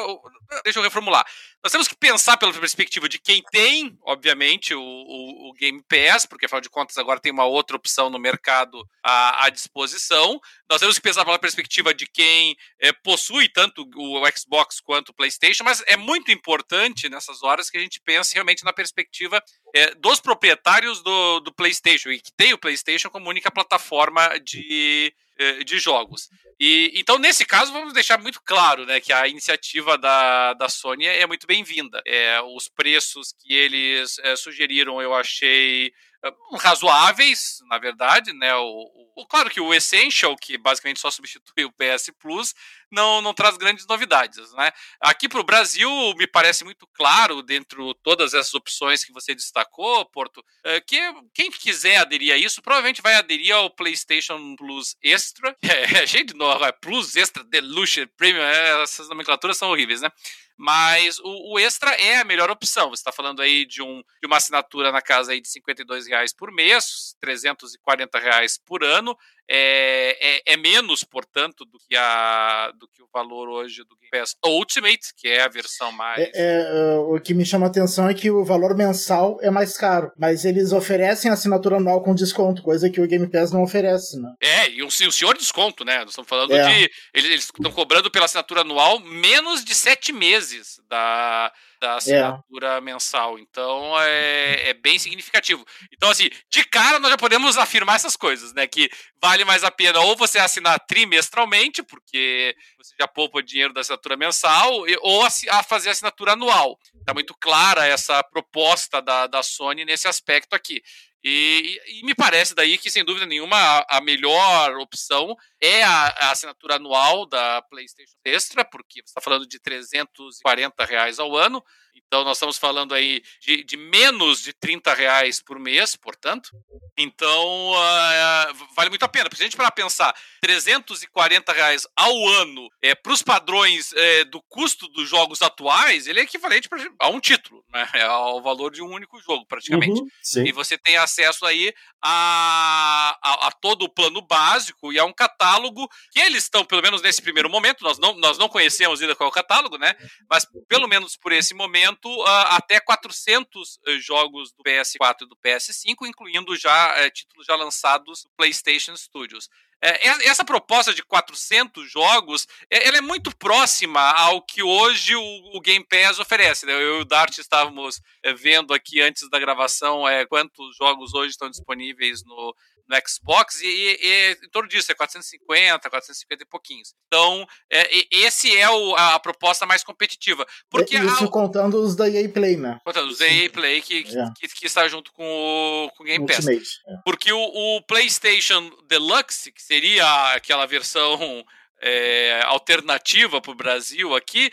Deixa 0.63 0.79
eu 0.79 0.85
reformular. 0.85 1.27
Nós 1.65 1.73
temos 1.73 1.89
que 1.89 1.97
pensar 1.97 2.37
pela 2.37 2.53
perspectiva 2.53 3.09
de 3.09 3.19
quem 3.19 3.43
tem, 3.51 3.99
obviamente, 4.05 4.73
o, 4.73 4.81
o, 4.81 5.51
o 5.51 5.53
Game 5.55 5.83
Pass, 5.83 6.25
porque 6.25 6.47
afinal 6.47 6.61
de 6.61 6.71
contas 6.71 6.97
agora 6.97 7.19
tem 7.19 7.33
uma 7.33 7.45
outra 7.45 7.75
opção 7.75 8.09
no 8.09 8.21
mercado 8.21 8.89
à, 9.03 9.47
à 9.47 9.51
disposição. 9.51 10.41
Nós 10.71 10.79
temos 10.79 10.95
que 10.95 11.03
pensar 11.03 11.25
pela 11.25 11.41
perspectiva 11.41 11.93
de 11.93 12.07
quem 12.07 12.57
é, 12.81 12.93
possui 12.93 13.49
tanto 13.49 13.85
o 13.97 14.23
Xbox 14.31 14.79
quanto 14.79 15.09
o 15.09 15.15
PlayStation, 15.15 15.65
mas 15.65 15.83
é 15.89 15.97
muito 15.97 16.31
importante 16.31 17.09
nessas 17.09 17.43
horas 17.43 17.69
que 17.69 17.79
a 17.79 17.81
gente 17.81 18.01
pense 18.01 18.33
realmente 18.33 18.65
na 18.65 18.73
perspectiva 18.73 19.43
é, 19.75 19.93
dos 19.97 20.21
proprietários 20.21 21.03
do, 21.03 21.16
do 21.41 21.53
PlayStation 21.53 22.11
e 22.11 22.21
que 22.21 22.33
tem 22.37 22.53
o 22.53 22.59
PlayStation 22.59 23.11
como 23.11 23.29
única 23.29 23.51
plataforma 23.51 24.39
de, 24.39 25.13
é, 25.39 25.65
de 25.65 25.79
jogos. 25.79 26.29
E 26.59 26.93
então 26.95 27.19
nesse 27.19 27.45
caso 27.45 27.73
vamos 27.73 27.93
deixar 27.93 28.19
muito 28.19 28.41
claro, 28.43 28.87
né, 28.87 29.01
que 29.01 29.13
a 29.13 29.29
iniciativa 29.29 29.99
da, 29.99 30.55
da 30.55 30.69
Sony 30.69 31.07
é 31.07 31.27
muito 31.27 31.47
bem-vinda. 31.47 32.03
É, 32.07 32.41
os 32.41 32.69
preços 32.69 33.35
que 33.41 33.53
eles 33.53 34.19
é, 34.21 34.37
sugeriram 34.37 35.01
eu 35.03 35.15
achei 35.15 35.93
é, 36.25 36.33
razoáveis, 36.59 37.59
na 37.69 37.79
verdade, 37.79 38.33
né? 38.33 38.55
O, 38.57 39.06
claro 39.25 39.49
que 39.49 39.61
o 39.61 39.73
Essential, 39.73 40.37
que 40.37 40.59
basicamente 40.59 41.01
só 41.01 41.11
substitui 41.11 41.65
o 41.65 41.73
PS 41.73 42.11
Plus, 42.19 42.55
não, 42.91 43.23
não 43.23 43.33
traz 43.33 43.57
grandes 43.57 43.87
novidades, 43.87 44.53
né? 44.53 44.71
Aqui 45.01 45.29
para 45.29 45.41
o 45.41 45.45
Brasil, 45.45 45.89
me 46.17 46.27
parece 46.27 46.65
muito 46.65 46.87
claro, 46.89 47.43
dentro 47.43 47.95
de 47.95 48.01
todas 48.03 48.35
essas 48.35 48.53
opções 48.55 49.05
que 49.05 49.13
você 49.13 49.35
destacou, 49.35 50.05
Porto, 50.07 50.45
é, 50.65 50.81
que 50.81 50.99
quem 51.33 51.51
quiser 51.51 51.99
aderir 51.99 52.35
a 52.35 52.37
isso, 52.37 52.61
provavelmente 52.61 53.01
vai 53.01 53.15
aderir 53.15 53.55
ao 53.55 53.71
PlayStation 53.71 54.55
Plus 54.57 54.97
Extra, 55.03 55.57
é, 55.63 56.03
é 56.03 56.07
cheio 56.07 56.27
de 56.27 56.35
nome, 56.35 56.67
é 56.67 56.73
Plus 56.73 57.17
Extra, 57.17 57.45
Deluxe, 57.45 58.07
Premium, 58.17 58.43
é, 58.43 58.83
essas 58.83 59.09
nomenclaturas 59.09 59.57
são 59.57 59.71
horríveis, 59.71 60.01
né? 60.01 60.11
Mas 60.57 61.19
o, 61.19 61.53
o, 61.53 61.59
extra 61.59 61.91
é 61.91 62.19
a 62.19 62.25
melhor 62.25 62.51
opção. 62.51 62.89
Você 62.89 63.01
está 63.01 63.13
falando 63.13 63.43
aí 63.43 63.67
de, 63.67 63.83
um, 63.83 64.03
de 64.21 64.27
uma 64.27 64.39
assinatura 64.39 64.91
na 64.91 65.03
casa 65.03 65.33
aí 65.33 65.41
de 65.41 65.49
52 65.49 66.07
reais 66.07 66.33
por 66.33 66.51
mês, 66.51 67.15
340 67.21 68.19
reais 68.19 68.59
por 68.59 68.83
ano 68.83 69.06
é, 69.49 70.17
é, 70.21 70.55
é, 70.55 70.57
menos, 70.57 71.05
portanto, 71.05 71.65
do 71.65 71.79
que, 71.79 71.95
a, 71.97 72.73
do 72.79 72.89
que 72.89 73.03
o 73.03 73.09
valor 73.13 73.49
hoje 73.49 73.85
do 73.85 73.97
Game 73.97 74.11
Pass 74.11 74.37
Ultimate, 74.45 75.15
que 75.17 75.29
é 75.29 75.43
a 75.43 75.49
versão 75.49 75.93
mais. 75.93 76.19
É, 76.19 76.33
é, 76.35 76.99
o 76.99 77.21
que 77.21 77.35
me 77.35 77.45
chama 77.45 77.67
a 77.67 77.69
atenção 77.69 78.09
é 78.09 78.15
que 78.15 78.31
o 78.31 78.45
valor 78.45 78.77
mensal 78.77 79.39
é 79.41 79.51
mais 79.51 79.77
caro, 79.77 80.11
mas 80.19 80.45
eles 80.45 80.73
oferecem 80.73 81.31
assinatura 81.31 81.77
anual 81.77 82.03
com 82.03 82.15
desconto, 82.15 82.63
coisa 82.63 82.91
que 82.91 83.01
o 83.01 83.07
Game 83.07 83.31
Pass 83.31 83.53
não 83.53 83.63
oferece, 83.63 84.21
né? 84.21 84.35
É, 84.41 84.71
e 84.71 84.83
o, 84.83 84.87
o 84.87 84.91
senhor 84.91 85.37
desconto, 85.37 85.85
né? 85.85 85.99
Nós 86.01 86.11
estamos 86.11 86.29
falando 86.29 86.55
é. 86.55 86.69
de. 86.69 86.91
Eles 87.15 87.45
estão 87.45 87.71
cobrando 87.73 88.11
pela 88.11 88.25
assinatura 88.25 88.63
anual 88.63 88.99
menos 89.01 89.65
de 89.65 89.75
sete 89.75 90.13
meses 90.13 90.81
da 90.89 91.53
da 91.81 91.93
é. 91.93 91.97
assinatura 91.97 92.69
é. 92.77 92.81
mensal. 92.81 93.39
Então 93.39 94.01
é, 94.01 94.71
é, 94.71 94.75
bem 94.75 94.99
significativo. 94.99 95.65
Então, 95.93 96.11
assim, 96.11 96.29
de 96.51 96.65
cara 96.65 96.99
nós 96.99 97.11
já 97.11 97.17
podemos 97.17 97.57
afirmar 97.57 97.97
essas 97.97 98.17
coisas, 98.17 98.53
né? 98.53 98.67
Que 98.67 98.91
vale 99.21 99.45
mais 99.45 99.65
a 99.65 99.71
pena 99.71 100.01
ou 100.01 100.17
você 100.17 100.39
assinar 100.39 100.79
trimestralmente, 100.87 101.83
porque 101.83 102.55
você 102.79 102.95
já 102.99 103.09
poupa 103.09 103.43
dinheiro 103.43 103.73
da 103.73 103.81
assinatura 103.81 104.17
mensal, 104.17 104.73
ou 105.01 105.23
a 105.25 105.63
fazer 105.63 105.91
assinatura 105.91 106.33
anual. 106.33 106.79
Está 106.99 107.15
muito 107.15 107.35
clara 107.35 107.87
essa 107.87 108.23
proposta 108.25 109.01
da, 109.01 109.27
da 109.27 109.43
Sony 109.43 109.85
nesse 109.85 110.09
aspecto 110.09 110.55
aqui. 110.55 110.83
E, 111.29 111.81
e, 111.89 112.05
me 112.05 112.15
parece 112.15 112.55
daí 112.55 112.79
que, 112.79 112.89
sem 112.89 113.05
dúvida 113.05 113.27
nenhuma, 113.27 113.57
a, 113.57 113.97
a 113.97 114.01
melhor 114.01 114.77
opção 114.77 115.35
é 115.61 115.83
a, 115.83 116.07
a, 116.21 116.31
assinatura 116.31 116.77
anual 116.77 117.27
da 117.27 117.61
PlayStation 117.63 118.17
Extra, 118.25 118.65
porque 118.65 119.01
você 119.01 119.11
está 119.11 119.21
falando 119.21 119.45
de 119.45 119.59
340 119.59 120.85
reais 120.85 121.19
ao 121.19 121.37
ano. 121.37 121.61
Então, 122.07 122.25
nós 122.25 122.37
estamos 122.37 122.57
falando 122.57 122.95
aí 122.95 123.23
de, 123.41 123.65
de 123.65 123.77
menos 123.77 124.41
de 124.41 124.53
30 124.53 124.95
reais 124.95 125.43
por 125.43 125.59
mês, 125.59 125.97
portanto. 125.97 126.51
Então, 126.97 127.73
uh, 127.73 128.67
vale 128.75 128.91
muito 128.91 129.05
a 129.05 129.09
pena. 129.09 129.29
Se 129.35 129.43
a 129.43 129.45
gente 129.45 129.57
para 129.57 129.71
pensar, 129.71 130.15
340 130.41 131.53
reais 131.53 131.87
ao 131.97 132.29
ano 132.29 132.69
é, 132.81 132.95
para 132.95 133.13
os 133.13 133.23
padrões 133.23 133.93
é, 133.93 134.25
do 134.25 134.41
custo 134.49 134.89
dos 134.89 135.09
jogos 135.09 135.43
atuais, 135.43 136.07
ele 136.07 136.21
é 136.21 136.23
equivalente 136.23 136.69
pra, 136.69 136.79
a 137.01 137.09
um 137.09 137.21
título, 137.21 137.65
né? 137.73 137.87
É 137.97 138.03
ao 138.03 138.43
valor 138.43 138.71
de 138.71 138.83
um 138.83 138.91
único 138.91 139.19
jogo, 139.21 139.47
praticamente. 139.47 140.01
Uhum, 140.01 140.47
e 140.47 140.53
você 140.53 140.77
tem 140.77 140.99
acesso 140.99 141.47
aí 141.47 141.73
a, 142.03 143.19
a, 143.23 143.49
a, 143.49 143.53
todo 143.53 143.85
o 143.85 143.89
plano 143.89 144.21
básico 144.21 144.93
e 144.93 144.99
a 144.99 145.05
um 145.05 145.13
catálogo 145.13 145.89
que 146.13 146.21
eles 146.21 146.43
estão, 146.45 146.65
pelo 146.65 146.83
menos 146.83 147.01
nesse 147.01 147.23
primeiro 147.23 147.49
momento, 147.49 147.83
nós 147.83 147.99
não, 147.99 148.15
nós 148.17 148.37
não 148.37 148.49
conhecemos 148.49 149.01
ainda 149.01 149.15
qual 149.15 149.29
é 149.29 149.31
o 149.31 149.35
catálogo, 149.35 149.79
né? 149.79 149.95
Mas 150.29 150.47
pelo 150.69 150.87
menos 150.87 151.17
por 151.17 151.33
esse 151.33 151.55
momento, 151.55 151.96
uh, 152.05 152.47
até 152.51 152.81
400 152.81 153.79
eh, 153.87 153.99
jogos 153.99 154.53
do 154.53 154.63
PS4 154.63 155.23
e 155.23 155.27
do 155.27 155.37
PS5, 155.37 156.07
incluindo 156.07 156.57
já 156.57 157.07
uh, 157.07 157.11
títulos 157.11 157.47
já 157.47 157.55
lançados 157.57 158.25
no 158.25 158.31
PlayStation 158.37 158.97
Studios. 158.97 159.49
É, 159.83 160.07
essa 160.27 160.43
proposta 160.43 160.95
de 160.95 161.03
400 161.03 161.91
jogos, 161.91 162.49
é, 162.71 162.89
ela 162.89 162.97
é 162.97 163.01
muito 163.03 163.37
próxima 163.37 164.01
ao 164.01 164.41
que 164.41 164.63
hoje 164.63 165.15
o, 165.15 165.61
Game 165.61 165.85
Pass 165.85 166.19
oferece. 166.19 166.65
Né? 166.65 166.73
Eu 166.73 166.99
e 166.99 167.01
o 167.03 167.05
Dart 167.05 167.37
estávamos 167.37 168.01
vendo 168.39 168.73
aqui 168.73 169.03
antes 169.03 169.29
da 169.29 169.39
gravação 169.39 170.05
quantos 170.31 170.77
jogos 170.77 171.13
hoje 171.13 171.33
estão 171.33 171.51
disponíveis 171.51 172.25
no, 172.25 172.57
no 172.89 172.97
Xbox 173.07 173.61
e, 173.61 173.67
e, 173.67 173.99
e, 174.01 174.33
em 174.45 174.49
torno 174.51 174.69
disso, 174.69 174.91
é 174.93 174.95
450, 174.95 175.91
450 175.91 176.43
e 176.43 176.47
pouquinhos. 176.47 176.95
Então, 177.07 177.47
é, 177.71 177.89
esse 178.11 178.57
é 178.57 178.71
o, 178.71 178.95
a, 178.95 179.15
a, 179.15 179.21
proposta 179.21 179.67
mais 179.67 179.83
competitiva. 179.83 180.47
Porque 180.71 180.97
Isso 180.97 181.25
a, 181.25 181.31
contando 181.31 181.83
os 181.83 181.97
da 181.97 182.09
EA 182.09 182.29
Play, 182.29 182.57
né? 182.57 182.81
Contando 182.85 183.11
os 183.11 183.19
da 183.19 183.29
EA 183.29 183.51
Play 183.51 183.83
que, 183.83 184.05
que, 184.05 184.19
é. 184.19 184.31
que, 184.39 184.49
que, 184.49 184.67
está 184.67 184.87
junto 184.89 185.13
com 185.13 185.25
o, 185.25 185.91
com 185.97 186.05
Game 186.05 186.27
Pass. 186.27 186.39
Ultimate, 186.39 186.69
é. 186.89 186.97
Porque 187.05 187.33
o, 187.33 187.39
o, 187.39 187.83
PlayStation 187.83 188.71
Deluxe, 188.89 189.53
que 189.53 189.63
seria 189.63 190.35
aquela 190.35 190.67
versão 190.67 191.45
é, 191.81 192.41
alternativa 192.45 193.41
para 193.41 193.53
o 193.53 193.57
Brasil 193.57 194.15
aqui, 194.15 194.51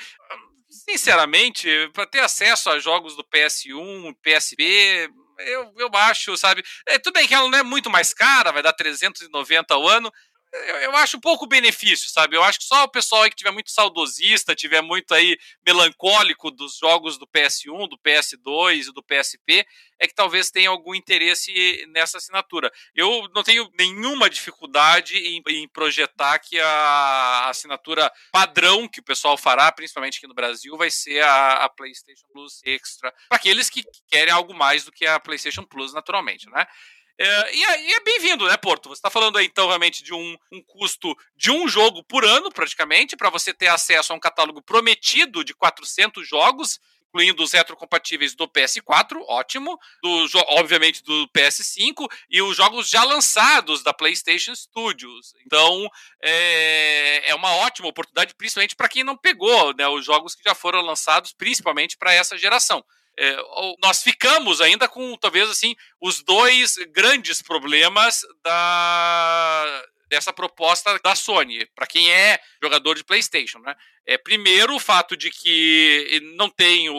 sinceramente, 0.69 1.67
para 1.93 2.05
ter 2.05 2.19
acesso 2.19 2.69
a 2.69 2.79
jogos 2.79 3.15
do 3.15 3.23
PS1, 3.23 4.15
PSP, 4.21 5.09
eu, 5.39 5.73
eu 5.77 5.89
acho, 5.93 6.35
sabe? 6.37 6.63
É, 6.87 6.99
tudo 6.99 7.13
bem 7.13 7.27
que 7.27 7.33
ela 7.33 7.49
não 7.49 7.57
é 7.57 7.63
muito 7.63 7.89
mais 7.89 8.13
cara, 8.13 8.51
vai 8.51 8.63
dar 8.63 8.73
390 8.73 9.73
ao 9.73 9.87
ano, 9.87 10.11
eu, 10.53 10.75
eu, 10.77 10.95
acho 10.97 11.19
pouco 11.19 11.47
benefício, 11.47 12.09
sabe? 12.09 12.35
Eu 12.35 12.43
acho 12.43 12.59
que 12.59 12.65
só 12.65 12.83
o 12.83 12.87
pessoal 12.87 13.23
aí 13.23 13.29
que 13.29 13.35
tiver 13.35 13.51
muito 13.51 13.71
saudosista, 13.71 14.55
tiver 14.55 14.81
muito 14.81 15.13
aí 15.13 15.37
melancólico 15.65 16.51
dos 16.51 16.77
jogos 16.77 17.17
do 17.17 17.27
PS1, 17.27 17.89
do 17.89 17.97
PS2 17.97 18.87
e 18.87 18.93
do 18.93 19.03
PSP, 19.03 19.65
é 19.99 20.07
que 20.07 20.13
talvez 20.13 20.51
tenha 20.51 20.69
algum 20.69 20.93
interesse 20.93 21.85
nessa 21.89 22.17
assinatura. 22.17 22.71
Eu 22.93 23.27
não 23.33 23.43
tenho 23.43 23.67
nenhuma 23.77 24.29
dificuldade 24.29 25.17
em, 25.17 25.41
em 25.47 25.67
projetar 25.67 26.37
que 26.37 26.59
a 26.59 27.49
assinatura 27.49 28.11
padrão 28.31 28.87
que 28.87 28.99
o 28.99 29.03
pessoal 29.03 29.37
fará, 29.37 29.71
principalmente 29.71 30.17
aqui 30.17 30.27
no 30.27 30.35
Brasil, 30.35 30.77
vai 30.77 30.91
ser 30.91 31.23
a, 31.23 31.65
a 31.65 31.69
PlayStation 31.69 32.27
Plus 32.31 32.61
Extra, 32.63 33.11
para 33.27 33.37
aqueles 33.37 33.69
que 33.69 33.83
querem 34.07 34.31
algo 34.33 34.53
mais 34.53 34.83
do 34.83 34.91
que 34.91 35.05
a 35.05 35.19
PlayStation 35.19 35.63
Plus, 35.63 35.93
naturalmente, 35.93 36.47
né? 36.49 36.67
É, 37.17 37.55
e, 37.55 37.63
é, 37.63 37.91
é 37.93 37.99
bem-vindo, 38.01 38.47
né, 38.47 38.57
Porto? 38.57 38.89
Você 38.89 38.99
está 38.99 39.09
falando 39.09 39.37
aí, 39.37 39.45
então, 39.45 39.67
realmente, 39.67 40.03
de 40.03 40.13
um, 40.13 40.37
um 40.51 40.61
custo 40.63 41.15
de 41.35 41.51
um 41.51 41.67
jogo 41.67 42.03
por 42.03 42.25
ano, 42.25 42.51
praticamente, 42.51 43.15
para 43.15 43.29
você 43.29 43.53
ter 43.53 43.67
acesso 43.67 44.11
a 44.11 44.15
um 44.15 44.19
catálogo 44.19 44.61
prometido 44.61 45.43
de 45.43 45.53
400 45.53 46.27
jogos, 46.27 46.79
incluindo 47.13 47.43
os 47.43 47.51
retrocompatíveis 47.51 48.33
do 48.33 48.47
PS4, 48.47 49.23
ótimo, 49.27 49.77
do, 50.01 50.25
obviamente 50.49 51.03
do 51.03 51.27
PS5 51.27 52.07
e 52.27 52.41
os 52.41 52.57
jogos 52.57 52.89
já 52.89 53.03
lançados 53.03 53.83
da 53.83 53.93
PlayStation 53.93 54.55
Studios. 54.55 55.35
Então, 55.45 55.87
é, 56.19 57.29
é 57.29 57.35
uma 57.35 57.53
ótima 57.57 57.87
oportunidade, 57.87 58.33
principalmente 58.33 58.75
para 58.75 58.89
quem 58.89 59.03
não 59.03 59.15
pegou 59.15 59.75
né, 59.75 59.87
os 59.87 60.03
jogos 60.03 60.33
que 60.33 60.43
já 60.43 60.55
foram 60.55 60.81
lançados, 60.81 61.31
principalmente 61.31 61.95
para 61.95 62.11
essa 62.11 62.35
geração. 62.35 62.83
É, 63.17 63.37
nós 63.81 64.01
ficamos 64.01 64.59
ainda 64.59 64.87
com 64.87 65.15
talvez 65.17 65.49
assim 65.49 65.75
os 66.01 66.23
dois 66.23 66.75
grandes 66.91 67.41
problemas 67.41 68.21
da 68.43 69.83
dessa 70.09 70.31
proposta 70.31 70.99
da 71.03 71.15
Sony 71.15 71.65
para 71.75 71.87
quem 71.87 72.11
é 72.11 72.39
jogador 72.61 72.95
de 72.95 73.03
PlayStation, 73.03 73.59
né? 73.59 73.75
É 74.05 74.17
primeiro 74.17 74.75
o 74.75 74.79
fato 74.79 75.17
de 75.17 75.31
que 75.31 76.19
não 76.35 76.49
tem 76.49 76.89
o, 76.89 76.95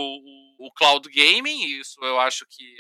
o 0.58 0.72
cloud 0.72 1.08
gaming, 1.10 1.64
isso 1.78 1.98
eu 2.02 2.18
acho 2.18 2.44
que 2.46 2.76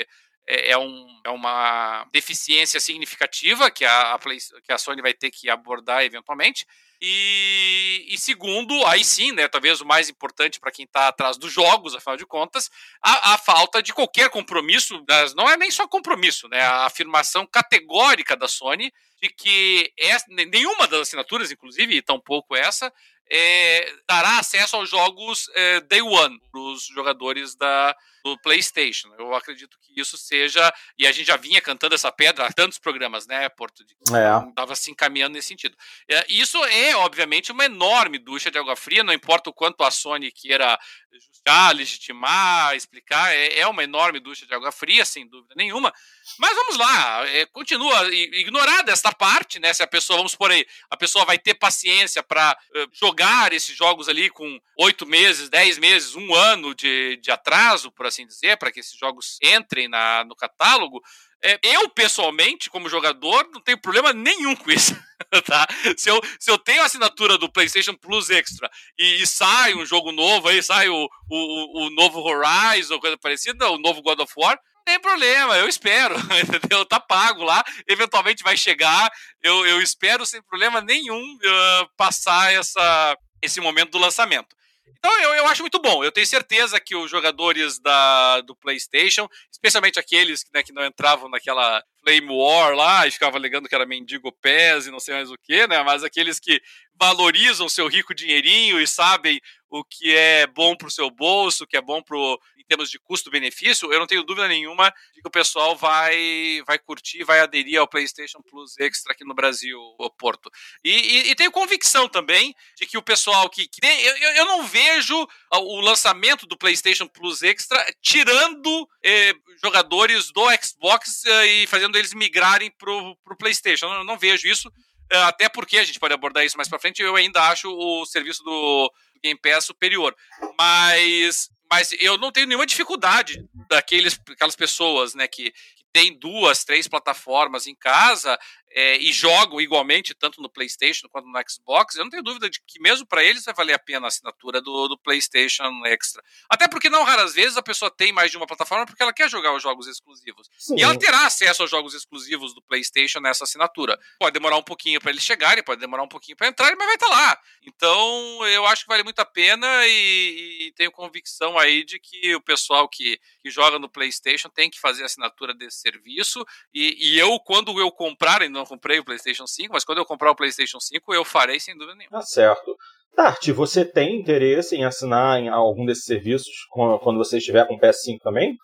é, 0.46 0.72
é, 0.72 0.78
um, 0.78 1.20
é 1.24 1.30
uma 1.30 2.06
deficiência 2.12 2.78
significativa 2.78 3.70
que 3.70 3.84
a, 3.84 4.12
a 4.12 4.18
Play, 4.18 4.38
que 4.64 4.72
a 4.72 4.78
Sony 4.78 5.00
vai 5.00 5.14
ter 5.14 5.30
que 5.30 5.48
abordar 5.48 6.04
eventualmente. 6.04 6.66
E, 7.00 8.06
e, 8.08 8.18
segundo, 8.18 8.74
aí 8.86 9.04
sim, 9.04 9.32
né, 9.32 9.48
talvez 9.48 9.80
o 9.80 9.86
mais 9.86 10.08
importante 10.08 10.60
para 10.60 10.70
quem 10.70 10.84
está 10.84 11.08
atrás 11.08 11.36
dos 11.36 11.52
jogos, 11.52 11.94
afinal 11.94 12.16
de 12.16 12.24
contas, 12.24 12.70
a, 13.02 13.34
a, 13.34 13.38
falta 13.38 13.82
de 13.82 13.92
qualquer 13.92 14.30
compromisso, 14.30 15.04
não 15.36 15.50
é 15.50 15.56
nem 15.56 15.70
só 15.70 15.86
compromisso, 15.86 16.48
né, 16.48 16.60
a 16.62 16.86
afirmação 16.86 17.46
categórica 17.46 18.36
da 18.36 18.48
Sony 18.48 18.92
de 19.20 19.28
que 19.28 19.92
essa, 19.98 20.24
nenhuma 20.28 20.86
das 20.86 21.00
assinaturas, 21.00 21.50
inclusive, 21.50 21.96
e 21.96 22.02
tampouco 22.02 22.56
essa, 22.56 22.92
é, 23.30 23.92
dará 24.08 24.38
acesso 24.38 24.76
aos 24.76 24.88
jogos 24.88 25.50
é, 25.54 25.80
Day 25.80 26.02
One 26.02 26.40
para 26.50 26.60
os 26.60 26.86
jogadores 26.86 27.54
da, 27.54 27.94
do 28.24 28.38
PlayStation. 28.38 29.14
Eu 29.18 29.34
acredito 29.34 29.76
que 29.82 30.00
isso 30.00 30.16
seja, 30.16 30.72
e 30.98 31.06
a 31.06 31.12
gente 31.12 31.26
já 31.26 31.36
vinha 31.36 31.60
cantando 31.60 31.94
essa 31.94 32.10
pedra 32.10 32.46
há 32.46 32.52
tantos 32.52 32.78
programas, 32.78 33.26
né, 33.26 33.48
Porto? 33.50 33.84
Estava 34.02 34.72
é. 34.72 34.76
se 34.76 34.90
encaminhando 34.90 35.34
nesse 35.34 35.48
sentido. 35.48 35.76
É, 36.08 36.24
isso 36.28 36.56
é, 36.64 36.96
obviamente, 36.96 37.52
uma 37.52 37.66
enorme 37.66 38.18
ducha 38.18 38.50
de 38.50 38.58
água 38.58 38.74
fria, 38.74 39.04
não 39.04 39.12
importa 39.12 39.50
o 39.50 39.52
quanto 39.52 39.84
a 39.84 39.90
Sony 39.90 40.32
queira 40.32 40.78
justificar, 41.12 41.74
legitimar, 41.74 42.74
explicar, 42.74 43.34
é, 43.34 43.58
é 43.58 43.66
uma 43.66 43.84
enorme 43.84 44.18
ducha 44.18 44.46
de 44.46 44.54
água 44.54 44.72
fria, 44.72 45.04
sem 45.04 45.28
dúvida 45.28 45.54
nenhuma. 45.56 45.92
Mas 46.38 46.54
vamos 46.54 46.76
lá, 46.76 47.28
é, 47.28 47.44
continua 47.46 48.08
ignorada 48.14 48.90
esta 48.90 49.12
parte, 49.12 49.60
né? 49.60 49.72
Se 49.74 49.82
a 49.82 49.86
pessoa, 49.86 50.16
vamos 50.16 50.34
por 50.34 50.50
aí, 50.50 50.66
a 50.90 50.96
pessoa 50.96 51.24
vai 51.24 51.38
ter 51.38 51.54
paciência 51.54 52.22
para 52.22 52.56
é, 52.74 52.86
jogar 52.92 53.52
esses 53.52 53.76
jogos 53.76 54.08
ali 54.08 54.30
com 54.30 54.58
oito 54.78 55.06
meses, 55.06 55.50
dez 55.50 55.78
meses, 55.78 56.14
um 56.14 56.34
ano 56.34 56.74
de, 56.74 57.16
de 57.18 57.30
atraso, 57.30 57.92
por 57.92 58.06
assim 58.06 58.13
dizer, 58.22 58.56
para 58.56 58.70
que 58.70 58.80
esses 58.80 58.96
jogos 58.96 59.38
entrem 59.42 59.88
na, 59.88 60.24
no 60.24 60.36
catálogo. 60.36 61.02
É, 61.42 61.58
eu, 61.62 61.88
pessoalmente, 61.90 62.70
como 62.70 62.88
jogador, 62.88 63.48
não 63.52 63.60
tenho 63.60 63.80
problema 63.80 64.12
nenhum 64.12 64.54
com 64.54 64.70
isso. 64.70 64.94
tá? 65.44 65.66
se, 65.96 66.08
eu, 66.08 66.20
se 66.38 66.50
eu 66.50 66.58
tenho 66.58 66.82
a 66.82 66.86
assinatura 66.86 67.36
do 67.36 67.50
PlayStation 67.50 67.94
Plus 67.94 68.30
Extra 68.30 68.70
e, 68.98 69.22
e 69.22 69.26
sai 69.26 69.74
um 69.74 69.84
jogo 69.84 70.12
novo, 70.12 70.48
aí 70.48 70.62
sai 70.62 70.88
o, 70.88 71.08
o, 71.30 71.86
o 71.86 71.90
novo 71.90 72.20
Horizon 72.20 73.00
coisa 73.00 73.18
parecida, 73.18 73.68
o 73.70 73.78
novo 73.78 74.02
God 74.02 74.20
of 74.20 74.32
War, 74.36 74.58
tem 74.84 75.00
problema, 75.00 75.56
eu 75.56 75.66
espero, 75.66 76.14
entendeu? 76.42 76.84
Tá 76.84 77.00
pago 77.00 77.42
lá, 77.42 77.64
eventualmente 77.88 78.42
vai 78.42 78.56
chegar, 78.56 79.10
eu, 79.42 79.66
eu 79.66 79.80
espero 79.80 80.26
sem 80.26 80.42
problema 80.42 80.80
nenhum 80.80 81.20
uh, 81.20 81.88
passar 81.96 82.52
essa, 82.52 83.16
esse 83.40 83.60
momento 83.60 83.92
do 83.92 83.98
lançamento. 83.98 84.54
Então 84.98 85.20
eu, 85.20 85.34
eu 85.34 85.46
acho 85.46 85.62
muito 85.62 85.80
bom. 85.80 86.02
Eu 86.02 86.12
tenho 86.12 86.26
certeza 86.26 86.80
que 86.80 86.96
os 86.96 87.10
jogadores 87.10 87.78
da, 87.78 88.40
do 88.42 88.54
PlayStation, 88.56 89.28
especialmente 89.50 89.98
aqueles 89.98 90.44
né, 90.52 90.62
que 90.62 90.72
não 90.72 90.84
entravam 90.84 91.28
naquela 91.28 91.82
Flame 92.02 92.28
War 92.28 92.74
lá 92.74 93.06
e 93.06 93.10
ficavam 93.10 93.36
alegando 93.36 93.68
que 93.68 93.74
era 93.74 93.86
mendigo 93.86 94.32
pés 94.32 94.86
e 94.86 94.90
não 94.90 95.00
sei 95.00 95.14
mais 95.14 95.30
o 95.30 95.38
que, 95.38 95.66
né? 95.66 95.82
Mas 95.82 96.04
aqueles 96.04 96.38
que 96.38 96.60
valorizam 96.98 97.68
seu 97.68 97.88
rico 97.88 98.14
dinheirinho 98.14 98.80
e 98.80 98.86
sabem 98.86 99.40
o 99.76 99.82
que 99.82 100.14
é 100.14 100.46
bom 100.46 100.76
para 100.76 100.86
o 100.86 100.90
seu 100.90 101.10
bolso, 101.10 101.64
o 101.64 101.66
que 101.66 101.76
é 101.76 101.80
bom 101.80 102.00
pro, 102.00 102.40
em 102.56 102.64
termos 102.64 102.88
de 102.88 102.96
custo-benefício, 102.96 103.92
eu 103.92 103.98
não 103.98 104.06
tenho 104.06 104.22
dúvida 104.22 104.46
nenhuma 104.46 104.88
de 105.12 105.20
que 105.20 105.26
o 105.26 105.30
pessoal 105.30 105.74
vai, 105.74 106.62
vai 106.64 106.78
curtir, 106.78 107.24
vai 107.24 107.40
aderir 107.40 107.80
ao 107.80 107.88
PlayStation 107.88 108.40
Plus 108.40 108.78
Extra 108.78 109.12
aqui 109.12 109.24
no 109.24 109.34
Brasil, 109.34 109.76
o 109.98 110.08
Porto. 110.10 110.48
E, 110.84 110.90
e, 110.90 111.30
e 111.30 111.34
tenho 111.34 111.50
convicção 111.50 112.08
também 112.08 112.54
de 112.78 112.86
que 112.86 112.96
o 112.96 113.02
pessoal 113.02 113.50
que. 113.50 113.66
que 113.66 113.84
eu, 113.84 114.32
eu 114.34 114.44
não 114.44 114.64
vejo 114.64 115.26
o 115.50 115.80
lançamento 115.80 116.46
do 116.46 116.56
PlayStation 116.56 117.08
Plus 117.08 117.42
Extra 117.42 117.84
tirando 118.00 118.88
eh, 119.04 119.34
jogadores 119.60 120.30
do 120.30 120.44
Xbox 120.62 121.24
eh, 121.24 121.46
e 121.46 121.66
fazendo 121.66 121.98
eles 121.98 122.14
migrarem 122.14 122.70
para 122.70 122.92
o 122.92 123.36
PlayStation. 123.36 123.86
Eu 123.86 123.94
não, 123.94 124.04
não 124.04 124.18
vejo 124.18 124.46
isso. 124.46 124.70
Eh, 125.10 125.22
até 125.22 125.48
porque 125.48 125.78
a 125.78 125.84
gente 125.84 125.98
pode 125.98 126.14
abordar 126.14 126.44
isso 126.44 126.56
mais 126.56 126.68
para 126.68 126.78
frente. 126.78 127.02
Eu 127.02 127.16
ainda 127.16 127.42
acho 127.48 127.70
o 127.70 128.04
serviço 128.06 128.42
do 128.42 128.92
Game 129.22 129.38
Pass 129.40 129.64
superior. 129.66 130.14
Mas, 130.58 131.50
mas 131.70 131.92
eu 131.98 132.18
não 132.18 132.32
tenho 132.32 132.46
nenhuma 132.46 132.66
dificuldade 132.66 133.44
daqueles, 133.68 134.18
aquelas 134.30 134.56
pessoas 134.56 135.14
né, 135.14 135.26
que, 135.26 135.50
que 135.50 135.84
têm 135.92 136.18
duas, 136.18 136.64
três 136.64 136.88
plataformas 136.88 137.66
em 137.66 137.74
casa 137.74 138.38
é, 138.74 138.96
e 138.98 139.12
jogam 139.12 139.60
igualmente, 139.60 140.12
tanto 140.14 140.42
no 140.42 140.48
PlayStation 140.48 141.08
quanto 141.08 141.28
no 141.28 141.40
Xbox, 141.48 141.94
eu 141.94 142.02
não 142.02 142.10
tenho 142.10 142.24
dúvida 142.24 142.50
de 142.50 142.60
que, 142.66 142.80
mesmo 142.80 143.06
para 143.06 143.22
eles, 143.22 143.44
vai 143.44 143.54
valer 143.54 143.74
a 143.74 143.78
pena 143.78 144.06
a 144.06 144.08
assinatura 144.08 144.60
do, 144.60 144.88
do, 144.88 144.98
PlayStation 144.98 145.70
Extra. 145.86 146.22
Até 146.50 146.66
porque, 146.66 146.90
não 146.90 147.04
raras 147.04 147.34
vezes, 147.34 147.56
a 147.56 147.62
pessoa 147.62 147.88
tem 147.88 148.12
mais 148.12 148.32
de 148.32 148.36
uma 148.36 148.46
plataforma 148.46 148.84
porque 148.84 149.02
ela 149.02 149.12
quer 149.12 149.30
jogar 149.30 149.54
os 149.54 149.62
jogos 149.62 149.86
exclusivos. 149.86 150.50
Sim. 150.58 150.76
E 150.76 150.82
ela 150.82 150.98
terá 150.98 151.24
acesso 151.26 151.62
aos 151.62 151.70
jogos 151.70 151.94
exclusivos 151.94 152.52
do 152.52 152.60
PlayStation 152.62 153.20
nessa 153.20 153.44
assinatura. 153.44 153.96
Pode 154.18 154.32
demorar 154.32 154.56
um 154.56 154.62
pouquinho 154.62 155.00
para 155.00 155.10
eles 155.10 155.22
chegarem, 155.22 155.62
pode 155.62 155.80
demorar 155.80 156.02
um 156.02 156.08
pouquinho 156.08 156.36
para 156.36 156.48
entrarem, 156.48 156.76
mas 156.76 156.86
vai 156.86 156.96
estar 156.96 157.08
tá 157.08 157.12
lá. 157.14 157.38
Então, 157.62 158.46
eu 158.48 158.66
acho 158.66 158.82
que 158.82 158.88
vale 158.88 159.04
muito 159.04 159.20
a 159.20 159.24
pena 159.24 159.86
e, 159.86 160.66
e, 160.66 160.72
tenho 160.72 160.90
convicção 160.90 161.56
aí 161.56 161.84
de 161.84 162.00
que 162.00 162.34
o 162.34 162.40
pessoal 162.40 162.88
que, 162.88 163.20
que 163.40 163.50
joga 163.50 163.78
no 163.78 163.88
PlayStation 163.88 164.48
tem 164.48 164.68
que 164.68 164.80
fazer 164.80 165.04
a 165.04 165.06
assinatura 165.06 165.54
desse 165.54 165.78
serviço. 165.78 166.44
E, 166.72 167.12
e 167.12 167.18
eu, 167.18 167.38
quando 167.38 167.78
eu 167.78 167.92
comprar, 167.92 168.42
não 168.48 168.63
comprei 168.64 168.98
o 168.98 169.04
PlayStation 169.04 169.46
5, 169.46 169.72
mas 169.72 169.84
quando 169.84 169.98
eu 169.98 170.04
comprar 170.04 170.30
o 170.30 170.36
PlayStation 170.36 170.80
5, 170.80 171.14
eu 171.14 171.24
farei 171.24 171.60
sem 171.60 171.76
dúvida 171.76 171.96
nenhuma. 171.96 172.18
Tá 172.18 172.24
certo. 172.24 172.76
Tart, 173.14 173.48
você 173.50 173.84
tem 173.84 174.20
interesse 174.20 174.74
em 174.74 174.84
assinar 174.84 175.38
em 175.38 175.48
algum 175.48 175.86
desses 175.86 176.04
serviços 176.04 176.52
quando 176.70 177.16
você 177.16 177.38
estiver 177.38 177.66
com 177.66 177.74
o 177.74 177.80
PS5 177.80 178.18
também? 178.22 178.56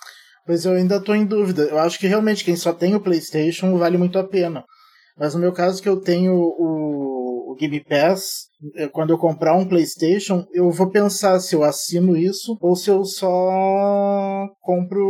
Pois 0.45 0.65
eu 0.65 0.73
ainda 0.73 0.97
estou 0.97 1.15
em 1.15 1.25
dúvida. 1.25 1.63
Eu 1.63 1.79
acho 1.79 1.99
que 1.99 2.07
realmente 2.07 2.45
quem 2.45 2.57
só 2.57 2.73
tem 2.73 2.95
o 2.95 3.01
PlayStation 3.01 3.79
vale 3.79 3.97
muito 3.97 4.19
a 4.19 4.27
pena. 4.27 4.65
Mas 5.17 5.35
no 5.35 5.41
meu 5.41 5.53
caso, 5.53 5.83
que 5.83 5.89
eu 5.89 6.01
tenho 6.01 6.33
o, 6.33 7.20
o 7.51 7.55
Game 7.55 7.83
Pass, 7.85 8.49
é, 8.77 8.87
quando 8.89 9.11
eu 9.11 9.19
comprar 9.19 9.57
um 9.57 9.67
PlayStation, 9.67 10.45
eu 10.53 10.71
vou 10.71 10.91
pensar 10.91 11.41
se 11.41 11.55
eu 11.55 11.65
assino 11.65 12.17
isso 12.17 12.57
ou 12.61 12.77
se 12.77 12.91
eu 12.91 13.05
só 13.05 14.49
compro 14.61 15.03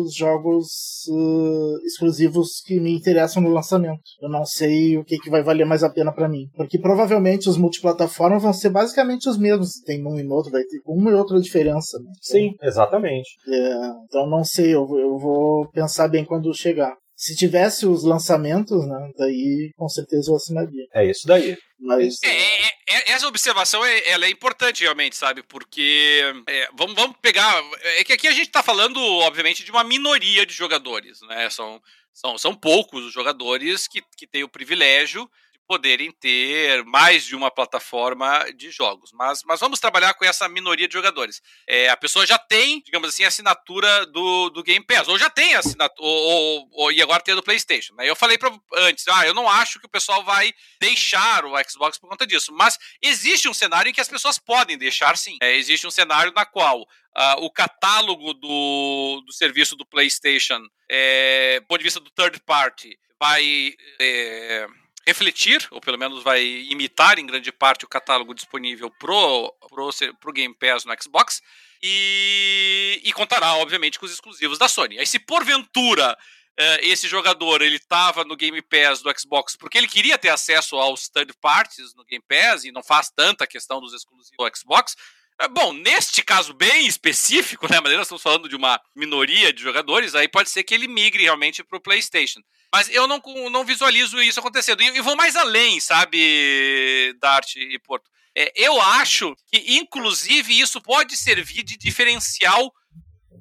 os 0.00 0.14
jogos 0.14 0.66
uh, 1.08 1.86
exclusivos 1.86 2.60
que 2.64 2.78
me 2.78 2.94
interessam 2.94 3.42
no 3.42 3.50
lançamento. 3.50 4.02
Eu 4.22 4.28
não 4.28 4.44
sei 4.44 4.96
o 4.96 5.04
que, 5.04 5.18
que 5.18 5.30
vai 5.30 5.42
valer 5.42 5.64
mais 5.64 5.82
a 5.82 5.90
pena 5.90 6.12
para 6.12 6.28
mim. 6.28 6.48
Porque 6.54 6.78
provavelmente 6.78 7.48
os 7.48 7.56
multiplataformas 7.56 8.42
vão 8.42 8.52
ser 8.52 8.70
basicamente 8.70 9.28
os 9.28 9.38
mesmos. 9.38 9.80
Tem 9.84 10.06
um 10.06 10.18
e 10.18 10.22
no 10.22 10.34
outro, 10.34 10.52
vai 10.52 10.62
ter 10.62 10.80
uma 10.86 11.10
e 11.10 11.14
outra 11.14 11.40
diferença. 11.40 11.98
Né? 11.98 12.10
Sim, 12.20 12.54
exatamente. 12.62 13.30
É, 13.48 13.90
então 14.04 14.28
não 14.28 14.44
sei, 14.44 14.74
eu, 14.74 14.86
eu 14.98 15.18
vou 15.18 15.68
pensar 15.70 16.08
bem 16.08 16.24
quando 16.24 16.54
chegar. 16.54 16.94
Se 17.18 17.34
tivesse 17.34 17.84
os 17.84 18.04
lançamentos, 18.04 18.86
né, 18.86 19.10
daí 19.18 19.72
com 19.76 19.88
certeza 19.88 20.30
eu 20.30 20.36
assinaria. 20.36 20.86
É 20.94 21.04
isso 21.04 21.26
daí. 21.26 21.58
Mas... 21.80 22.22
É, 22.22 22.28
é, 22.28 22.68
é, 22.90 23.10
essa 23.10 23.26
observação 23.26 23.84
é, 23.84 24.08
ela 24.08 24.24
é 24.24 24.30
importante 24.30 24.84
realmente, 24.84 25.16
sabe? 25.16 25.42
Porque 25.42 26.22
é, 26.46 26.68
vamos, 26.76 26.94
vamos 26.94 27.16
pegar. 27.20 27.60
É 27.98 28.04
que 28.04 28.12
aqui 28.12 28.28
a 28.28 28.32
gente 28.32 28.46
está 28.46 28.62
falando, 28.62 29.00
obviamente, 29.00 29.64
de 29.64 29.70
uma 29.72 29.82
minoria 29.82 30.46
de 30.46 30.54
jogadores, 30.54 31.20
né? 31.22 31.50
São, 31.50 31.82
são, 32.14 32.38
são 32.38 32.54
poucos 32.54 33.04
os 33.04 33.12
jogadores 33.12 33.88
que, 33.88 34.00
que 34.16 34.26
têm 34.26 34.44
o 34.44 34.48
privilégio 34.48 35.28
poderem 35.68 36.10
ter 36.10 36.82
mais 36.84 37.24
de 37.24 37.36
uma 37.36 37.50
plataforma 37.50 38.46
de 38.56 38.70
jogos. 38.70 39.12
Mas, 39.12 39.42
mas 39.44 39.60
vamos 39.60 39.78
trabalhar 39.78 40.14
com 40.14 40.24
essa 40.24 40.48
minoria 40.48 40.88
de 40.88 40.94
jogadores. 40.94 41.42
É, 41.68 41.90
a 41.90 41.96
pessoa 41.96 42.26
já 42.26 42.38
tem, 42.38 42.80
digamos 42.80 43.10
assim, 43.10 43.22
a 43.22 43.28
assinatura 43.28 44.06
do, 44.06 44.48
do 44.48 44.62
Game 44.62 44.84
Pass, 44.84 45.08
ou 45.08 45.18
já 45.18 45.28
tem 45.28 45.54
a 45.54 45.58
assinatura, 45.58 46.08
ou, 46.08 46.16
ou, 46.16 46.68
ou, 46.72 46.92
e 46.92 47.02
agora 47.02 47.22
tem 47.22 47.32
a 47.32 47.36
do 47.36 47.42
PlayStation. 47.42 47.94
Né? 47.94 48.08
Eu 48.08 48.16
falei 48.16 48.38
pra, 48.38 48.50
antes, 48.76 49.06
ah, 49.08 49.26
eu 49.26 49.34
não 49.34 49.46
acho 49.46 49.78
que 49.78 49.86
o 49.86 49.90
pessoal 49.90 50.24
vai 50.24 50.54
deixar 50.80 51.44
o 51.44 51.52
Xbox 51.68 51.98
por 51.98 52.08
conta 52.08 52.26
disso, 52.26 52.50
mas 52.52 52.78
existe 53.02 53.46
um 53.46 53.54
cenário 53.54 53.90
em 53.90 53.92
que 53.92 54.00
as 54.00 54.08
pessoas 54.08 54.38
podem 54.38 54.78
deixar 54.78 55.18
sim. 55.18 55.36
É, 55.42 55.54
existe 55.54 55.86
um 55.86 55.90
cenário 55.90 56.32
na 56.34 56.46
qual 56.46 56.86
Uh, 57.16 57.46
o 57.46 57.50
catálogo 57.50 58.32
do, 58.32 59.24
do 59.26 59.32
serviço 59.32 59.74
do 59.74 59.84
PlayStation, 59.84 60.60
é, 60.88 61.58
do 61.58 61.66
ponto 61.66 61.78
de 61.78 61.84
vista 61.84 61.98
do 61.98 62.10
third 62.10 62.38
party, 62.46 62.96
vai 63.18 63.74
é, 64.00 64.68
refletir, 65.08 65.66
ou 65.70 65.80
pelo 65.80 65.98
menos 65.98 66.22
vai 66.22 66.42
imitar 66.42 67.18
em 67.18 67.24
grande 67.24 67.50
parte 67.50 67.84
o 67.84 67.88
catálogo 67.88 68.34
disponível 68.34 68.90
pro, 68.90 69.54
pro, 69.70 69.90
pro 70.20 70.32
Game 70.32 70.54
Pass 70.54 70.84
no 70.84 70.92
Xbox, 71.02 71.40
e, 71.82 73.00
e 73.02 73.12
contará, 73.12 73.54
obviamente, 73.54 73.98
com 73.98 74.04
os 74.04 74.12
exclusivos 74.12 74.58
da 74.58 74.68
Sony. 74.68 74.98
Aí 74.98 75.06
se 75.06 75.18
porventura 75.18 76.12
uh, 76.12 76.78
esse 76.82 77.08
jogador 77.08 77.62
ele 77.62 77.76
estava 77.76 78.22
no 78.22 78.36
Game 78.36 78.60
Pass 78.60 79.00
do 79.00 79.10
Xbox 79.18 79.56
porque 79.56 79.78
ele 79.78 79.88
queria 79.88 80.18
ter 80.18 80.28
acesso 80.28 80.76
aos 80.76 81.08
third 81.08 81.32
parties 81.40 81.94
no 81.94 82.04
Game 82.04 82.24
Pass 82.28 82.64
e 82.64 82.72
não 82.72 82.82
faz 82.82 83.10
tanta 83.10 83.46
questão 83.46 83.80
dos 83.80 83.94
exclusivos 83.94 84.36
do 84.36 84.56
Xbox, 84.56 84.94
é, 85.40 85.48
Bom, 85.48 85.72
neste 85.72 86.22
caso 86.22 86.52
bem 86.52 86.86
específico, 86.86 87.70
né, 87.70 87.80
mas 87.80 87.92
nós 87.92 88.02
estamos 88.02 88.22
falando 88.22 88.48
de 88.48 88.56
uma 88.56 88.80
minoria 88.94 89.52
de 89.52 89.62
jogadores, 89.62 90.14
aí 90.14 90.28
pode 90.28 90.50
ser 90.50 90.64
que 90.64 90.74
ele 90.74 90.88
migre 90.88 91.22
realmente 91.22 91.62
para 91.62 91.78
o 91.78 91.80
PlayStation. 91.80 92.40
Mas 92.72 92.88
eu 92.90 93.06
não, 93.06 93.20
não 93.50 93.64
visualizo 93.64 94.20
isso 94.20 94.40
acontecendo. 94.40 94.82
E, 94.82 94.86
e 94.96 95.00
vou 95.00 95.16
mais 95.16 95.36
além, 95.36 95.80
sabe, 95.80 97.14
Dart 97.20 97.56
e 97.56 97.78
Porto. 97.78 98.10
É, 98.36 98.52
eu 98.54 98.80
acho 98.80 99.34
que, 99.46 99.78
inclusive, 99.78 100.60
isso 100.60 100.80
pode 100.80 101.16
servir 101.16 101.62
de 101.62 101.76
diferencial 101.76 102.72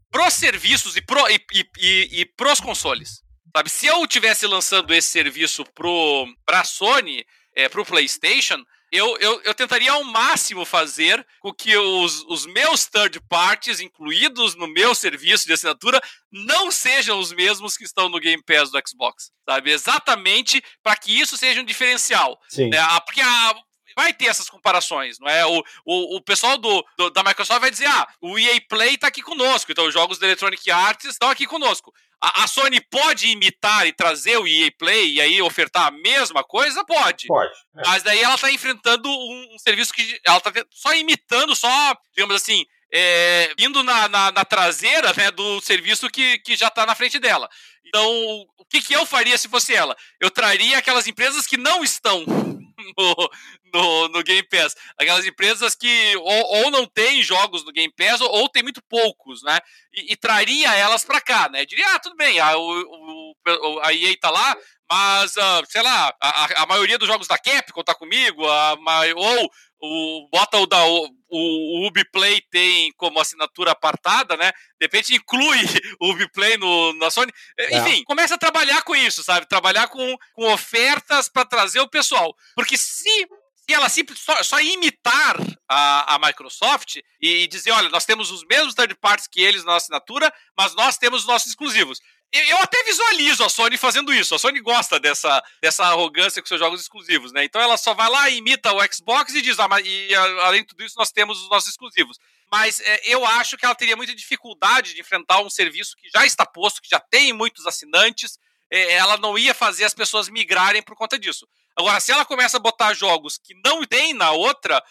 pros 0.09 0.33
serviços 0.33 0.95
e, 0.95 1.01
pro, 1.01 1.29
e, 1.29 1.39
e, 1.77 2.21
e, 2.21 2.25
pros 2.25 2.59
consoles. 2.59 3.21
Sabe, 3.55 3.69
se 3.69 3.85
eu 3.85 4.05
tivesse 4.07 4.47
lançando 4.47 4.93
esse 4.93 5.09
serviço 5.09 5.63
pro, 5.73 6.27
pra 6.45 6.63
Sony, 6.63 7.25
é, 7.55 7.67
pro 7.67 7.85
PlayStation, 7.85 8.63
eu, 8.91 9.17
eu, 9.17 9.41
eu 9.43 9.54
tentaria 9.54 9.91
ao 9.91 10.04
máximo 10.04 10.65
fazer 10.65 11.26
com 11.39 11.54
que 11.54 11.76
os, 11.76 12.23
os 12.23 12.45
meus 12.45 12.86
third 12.86 13.19
parties, 13.28 13.80
incluídos 13.80 14.56
no 14.56 14.67
meu 14.67 14.95
serviço 14.95 15.45
de 15.45 15.54
assinatura, 15.54 16.02
não 16.32 16.71
sejam 16.71 17.19
os 17.19 17.32
mesmos 17.32 17.76
que 17.76 17.84
estão 17.84 18.10
no 18.10 18.19
Game 18.19 18.41
Pass 18.43 18.71
do 18.71 18.82
Xbox. 18.88 19.32
Sabe? 19.47 19.71
Exatamente 19.71 20.63
para 20.82 20.95
que 20.95 21.19
isso 21.19 21.36
seja 21.38 21.62
um 21.62 21.65
diferencial. 21.65 22.39
Sim. 22.47 22.69
É, 22.73 23.00
porque 23.02 23.21
a, 23.21 23.56
vai 23.97 24.13
ter 24.13 24.28
essas 24.28 24.47
comparações, 24.47 25.17
não 25.19 25.28
é? 25.28 25.43
O, 25.45 25.63
o, 25.84 26.17
o 26.17 26.21
pessoal 26.21 26.56
do, 26.56 26.86
do, 26.95 27.10
da 27.10 27.23
Microsoft 27.23 27.60
vai 27.60 27.71
dizer: 27.71 27.88
ah, 27.88 28.08
o 28.21 28.38
EA 28.38 28.62
Play 28.69 28.93
está 28.93 29.08
aqui 29.08 29.23
conosco, 29.23 29.71
então 29.71 29.88
os 29.88 29.93
jogos 29.93 30.19
da 30.19 30.28
Electronic 30.28 30.69
Arts 30.69 31.06
estão 31.06 31.30
aqui 31.30 31.47
conosco. 31.47 31.91
A, 32.21 32.43
a, 32.43 32.47
Sony 32.47 32.82
pode 32.82 33.27
imitar 33.27 33.86
e 33.86 33.93
trazer 33.93 34.38
o 34.38 34.47
EA 34.47 34.71
Play 34.77 35.15
e 35.15 35.21
aí 35.21 35.41
ofertar 35.41 35.88
a 35.88 35.91
mesma 35.91 36.43
coisa? 36.43 36.84
Pode. 36.84 37.27
Pode. 37.27 37.53
É. 37.77 37.82
Mas 37.86 38.01
daí 38.01 38.19
ela 38.19 38.36
está 38.36 38.51
enfrentando 38.51 39.08
um, 39.08 39.49
um, 39.53 39.60
serviço 39.60 39.93
que 39.93 40.19
ela 40.25 40.38
está 40.38 40.51
só 40.71 40.93
imitando, 40.95 41.56
só, 41.56 41.95
digamos 42.15 42.36
assim, 42.36 42.65
é, 42.91 43.53
indo 43.60 43.84
na, 43.84 44.08
na, 44.08 44.32
na, 44.32 44.45
traseira 44.45 45.13
né, 45.15 45.30
do 45.30 45.62
serviço 45.62 46.10
que, 46.10 46.39
que 46.39 46.56
já 46.56 46.67
está 46.67 46.86
na 46.86 46.95
frente 46.95 47.19
dela. 47.19 47.47
Então, 47.88 48.45
o 48.58 48.65
que, 48.65 48.82
que 48.82 48.93
eu 48.93 49.06
faria 49.06 49.38
se 49.38 49.47
fosse 49.47 49.73
ela? 49.73 49.95
Eu 50.19 50.30
traria 50.30 50.78
aquelas 50.78 51.08
empresas 51.08 51.47
que 51.47 51.58
não 51.58 51.84
estão 51.84 52.26
no, 52.97 53.30
no, 53.73 54.08
no, 54.10 54.23
Game 54.23 54.43
Pass. 54.43 54.76
Aquelas 54.97 55.26
empresas 55.26 55.76
que 55.76 56.15
ou, 56.17 56.63
ou 56.63 56.71
não 56.71 56.86
têm 56.86 57.23
jogos 57.23 57.63
no 57.63 57.71
Game 57.71 57.93
Pass 57.95 58.21
ou, 58.21 58.30
ou 58.30 58.50
tem 58.50 58.63
muito 58.63 58.82
poucos, 58.89 59.41
né? 59.43 59.60
E, 59.93 60.13
e 60.13 60.15
traria 60.15 60.76
elas 60.76 61.04
para 61.06 61.21
cá, 61.21 61.50
né? 61.50 61.65
Diria, 61.65 61.95
ah, 61.95 62.00
tudo 62.00 62.15
bem, 62.15 62.39
a, 62.39 62.58
o, 62.58 63.34
o, 63.45 63.80
a 63.84 63.93
EA 63.93 64.15
tá 64.19 64.30
lá, 64.30 64.56
mas, 64.89 65.36
uh, 65.36 65.65
sei 65.67 65.82
lá, 65.82 66.13
a, 66.21 66.63
a 66.63 66.65
maioria 66.65 66.97
dos 66.97 67.08
jogos 67.08 67.28
da 67.28 67.38
Capcom 67.38 67.84
tá 67.84 67.93
comigo, 67.93 68.47
a, 68.47 68.78
ou 69.15 69.52
o, 69.80 70.30
bota 70.32 70.58
o 70.58 70.65
da 70.65 70.84
o, 70.86 71.10
o 71.30 71.88
Ubiplay 71.88 72.41
tem 72.50 72.91
como 72.97 73.19
assinatura 73.19 73.71
apartada, 73.71 74.38
né? 74.38 74.52
De 74.80 74.86
repente 74.86 75.13
inclui 75.13 75.60
o 76.00 76.12
Ubiplay 76.12 76.58
no, 76.58 76.93
na 76.93 77.12
Sony. 77.12 77.32
É. 77.58 77.76
Enfim, 77.77 78.03
começa 78.03 78.35
a 78.35 78.37
trabalhar 78.37 78.81
com 78.83 78.95
isso, 78.95 79.23
sabe? 79.23 79.47
Trabalhar 79.47 79.87
com, 79.87 80.17
com 80.33 80.51
ofertas 80.51 81.29
para 81.29 81.45
trazer 81.45 81.79
o 81.79 81.89
pessoal. 81.89 82.35
Porque 82.55 82.77
se 82.77 83.27
se 83.69 83.73
ela 83.73 83.89
simples, 83.89 84.19
só, 84.19 84.41
só 84.43 84.61
imitar 84.61 85.35
a, 85.67 86.15
a 86.15 86.19
Microsoft 86.19 86.95
e, 87.21 87.43
e, 87.43 87.47
dizer, 87.47 87.71
olha, 87.71 87.89
nós 87.89 88.05
temos 88.05 88.31
os 88.31 88.45
mesmos 88.45 88.73
third 88.73 88.95
parties 88.95 89.27
que 89.27 89.41
eles 89.41 89.65
na 89.65 89.75
assinatura, 89.75 90.33
mas 90.57 90.73
nós 90.73 90.97
temos 90.97 91.21
os 91.21 91.27
nossos 91.27 91.49
exclusivos. 91.49 91.99
Eu 92.31 92.57
até 92.57 92.83
visualizo 92.83 93.43
a 93.43 93.49
Sony 93.49 93.77
fazendo 93.77 94.13
isso. 94.13 94.35
A 94.35 94.39
Sony 94.39 94.59
gosta 94.59 94.99
dessa, 94.99 95.41
dessa 95.61 95.85
arrogância 95.85 96.41
com 96.41 96.47
seus 96.47 96.59
jogos 96.59 96.81
exclusivos, 96.81 97.31
né? 97.31 97.43
Então 97.43 97.61
ela 97.61 97.77
só 97.77 97.93
vai 97.93 98.09
lá, 98.09 98.29
imita 98.29 98.73
o 98.73 98.93
Xbox 98.93 99.33
e 99.33 99.41
diz, 99.41 99.59
ah, 99.59 99.67
mas 99.67 99.85
e, 99.85 100.13
além 100.15 100.61
de 100.61 100.67
tudo 100.67 100.83
isso, 100.83 100.95
nós 100.97 101.11
temos 101.11 101.41
os 101.41 101.49
nossos 101.49 101.69
exclusivos. 101.69 102.17
Mas 102.51 102.79
é, 102.79 103.01
eu 103.05 103.25
acho 103.25 103.57
que 103.57 103.65
ela 103.65 103.75
teria 103.75 103.95
muita 103.95 104.15
dificuldade 104.15 104.93
de 104.93 105.01
enfrentar 105.01 105.41
um 105.41 105.49
serviço 105.49 105.95
que 105.97 106.10
já 106.10 106.25
está 106.25 106.45
posto, 106.45 106.81
que 106.81 106.89
já 106.89 106.99
tem 106.99 107.33
muitos 107.33 107.65
assinantes. 107.65 108.39
É, 108.71 108.93
ela 108.93 109.17
não 109.17 109.38
ia 109.38 109.53
fazer 109.53 109.83
as 109.86 109.93
pessoas 109.93 110.29
migrarem 110.29 110.81
por 110.81 110.95
conta 110.95 111.19
disso. 111.19 111.47
Agora, 111.77 111.99
se 111.99 112.11
ela 112.11 112.25
começa 112.25 112.57
a 112.57 112.59
botar 112.59 112.93
jogos 112.93 113.37
que 113.37 113.53
não 113.63 113.85
tem 113.85 114.13
na 114.13 114.31
outra, 114.31 114.81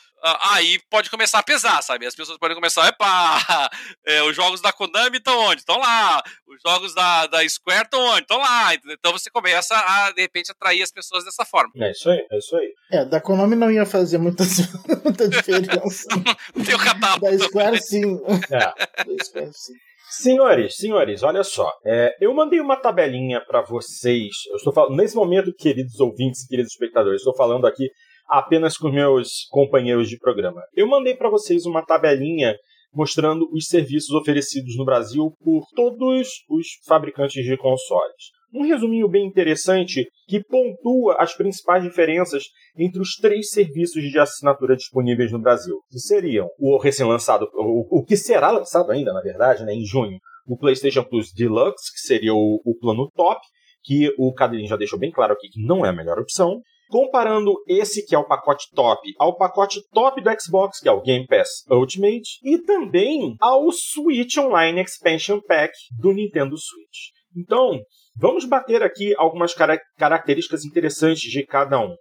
aí 0.53 0.81
pode 0.91 1.11
começar 1.11 1.39
a 1.39 1.43
pesar, 1.43 1.83
sabe? 1.83 2.07
As 2.07 2.15
pessoas 2.15 2.39
podem 2.39 2.55
começar, 2.55 2.87
epa, 2.89 3.71
é, 4.07 4.23
os 4.23 4.35
jogos 4.35 4.61
da 4.61 4.73
Konami 4.73 5.19
estão 5.19 5.39
onde? 5.39 5.61
Estão 5.61 5.79
lá. 5.79 6.23
Os 6.47 6.61
jogos 6.63 6.95
da, 6.95 7.27
da 7.27 7.49
Square 7.49 7.85
estão 7.85 8.01
onde? 8.01 8.23
Estão 8.23 8.39
lá. 8.39 8.75
Então 8.75 9.13
você 9.13 9.31
começa 9.31 9.75
a, 9.75 10.13
de 10.13 10.23
repente, 10.23 10.51
atrair 10.51 10.83
as 10.83 10.93
pessoas 10.93 11.25
dessa 11.25 11.45
forma. 11.45 11.73
É 11.77 11.91
isso 11.91 12.09
aí, 12.09 12.27
é 12.31 12.39
isso 12.39 12.57
aí. 12.57 12.73
É, 12.93 13.05
da 13.05 13.21
Konami 13.21 13.57
não 13.57 13.71
ia 13.71 13.85
fazer 13.85 14.19
muita, 14.19 14.45
muita 15.05 15.29
diferença. 15.29 16.07
o 16.55 16.79
catálogo. 16.79 17.27
Da 17.27 17.39
Square 17.39 17.83
sim. 17.83 18.21
É. 18.51 18.59
Da 18.59 19.25
Square 19.25 19.53
sim. 19.53 19.75
Senhores, 20.09 20.77
senhores, 20.77 21.23
olha 21.23 21.43
só. 21.43 21.71
É, 21.85 22.17
eu 22.21 22.33
mandei 22.33 22.61
uma 22.61 22.77
tabelinha 22.77 23.41
para 23.41 23.63
vocês. 23.63 24.33
Eu 24.51 24.57
estou 24.57 24.73
falando 24.73 24.97
nesse 24.97 25.17
momento, 25.17 25.53
queridos 25.53 25.99
ouvintes, 25.99 26.47
queridos 26.47 26.73
espectadores, 26.73 27.21
estou 27.21 27.35
falando 27.35 27.67
aqui 27.67 27.91
apenas 28.29 28.77
com 28.77 28.89
meus 28.89 29.47
companheiros 29.51 30.09
de 30.09 30.19
programa. 30.19 30.63
Eu 30.75 30.87
mandei 30.87 31.15
para 31.15 31.29
vocês 31.29 31.67
uma 31.67 31.85
tabelinha 31.85 32.57
mostrando 32.95 33.49
os 33.53 33.67
serviços 33.67 34.11
oferecidos 34.11 34.77
no 34.77 34.85
Brasil 34.85 35.33
por 35.43 35.67
todos 35.75 36.29
os 36.49 36.67
fabricantes 36.87 37.45
de 37.45 37.57
consoles 37.57 38.36
um 38.57 38.63
resuminho 38.63 39.09
bem 39.09 39.27
interessante 39.27 40.07
que 40.27 40.43
pontua 40.43 41.17
as 41.19 41.35
principais 41.35 41.83
diferenças 41.83 42.45
entre 42.77 43.01
os 43.01 43.17
três 43.17 43.51
serviços 43.51 44.03
de 44.03 44.19
assinatura 44.19 44.77
disponíveis 44.77 45.31
no 45.31 45.41
Brasil, 45.41 45.77
que 45.91 45.99
seriam 45.99 46.49
o 46.59 46.79
recém-lançado, 46.79 47.47
o, 47.55 48.01
o, 48.01 48.05
que 48.05 48.17
será 48.17 48.51
lançado 48.51 48.91
ainda, 48.91 49.13
na 49.13 49.21
verdade, 49.21 49.65
né, 49.65 49.73
em 49.73 49.85
junho, 49.85 50.19
o 50.47 50.57
PlayStation 50.57 51.05
Plus 51.05 51.33
Deluxe, 51.33 51.93
que 51.93 52.01
seria 52.01 52.35
o, 52.35 52.61
o 52.65 52.75
plano 52.79 53.11
top, 53.15 53.41
que 53.83 54.13
o 54.19 54.33
Cadelinho 54.33 54.69
já 54.69 54.77
deixou 54.77 54.99
bem 54.99 55.11
claro 55.11 55.33
aqui 55.33 55.49
que 55.49 55.65
não 55.65 55.85
é 55.85 55.91
a 55.91 55.93
melhor 55.93 56.19
opção. 56.19 56.61
Comparando 56.89 57.53
esse 57.67 58.07
que 58.07 58.15
é 58.15 58.19
o 58.19 58.27
pacote 58.27 58.67
top 58.73 59.13
ao 59.19 59.37
pacote 59.37 59.81
top 59.91 60.23
do 60.23 60.31
Xbox, 60.41 60.79
que 60.79 60.89
é 60.89 60.93
o 60.93 61.03
Game 61.03 61.27
Pass 61.27 61.65
Ultimate, 61.69 62.39
e 62.45 62.59
também 62.59 63.35
ao 63.41 63.73
Switch 63.73 64.37
Online 64.37 64.83
Expansion 64.83 65.41
Pack 65.41 65.73
do 65.99 66.13
Nintendo 66.13 66.57
Switch. 66.57 67.11
Então, 67.37 67.81
Vamos 68.19 68.45
bater 68.45 68.83
aqui 68.83 69.15
algumas 69.17 69.55
car 69.55 69.79
características 69.99 70.65
interessantes 70.65 71.31
de 71.31 71.45
cada 71.45 71.79
um. 71.81 71.95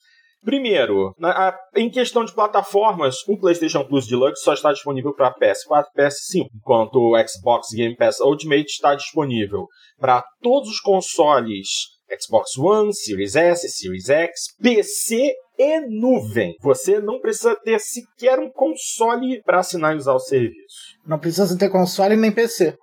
Primeiro, 0.44 1.14
na, 1.18 1.32
a, 1.32 1.58
em 1.76 1.90
questão 1.90 2.24
de 2.24 2.34
plataformas, 2.34 3.16
o 3.28 3.38
PlayStation 3.38 3.84
Plus 3.84 4.08
Deluxe 4.08 4.44
só 4.44 4.54
está 4.54 4.72
disponível 4.72 5.14
para 5.14 5.34
PS4 5.34 5.86
e 5.96 6.02
PS5, 6.02 6.48
enquanto 6.56 6.98
o 6.98 7.28
Xbox 7.28 7.70
Game 7.74 7.96
Pass 7.96 8.20
Ultimate 8.20 8.68
está 8.68 8.94
disponível 8.94 9.66
para 10.00 10.24
todos 10.42 10.70
os 10.70 10.80
consoles 10.80 11.96
Xbox 12.20 12.58
One, 12.58 12.94
Series 12.94 13.36
S, 13.36 13.68
Series 13.68 14.10
X, 14.10 14.32
PC 14.62 15.34
e 15.58 15.80
nuvem. 15.82 16.56
Você 16.62 17.00
não 17.00 17.20
precisa 17.20 17.56
ter 17.56 17.80
sequer 17.80 18.40
um 18.40 18.52
console 18.52 19.42
para 19.44 19.60
assinar 19.60 19.94
e 19.94 19.98
usar 19.98 20.14
o 20.14 20.20
serviço. 20.20 20.96
Não 21.06 21.18
precisa 21.18 21.58
ter 21.58 21.70
console 21.70 22.16
nem 22.16 22.32
PC. 22.32 22.78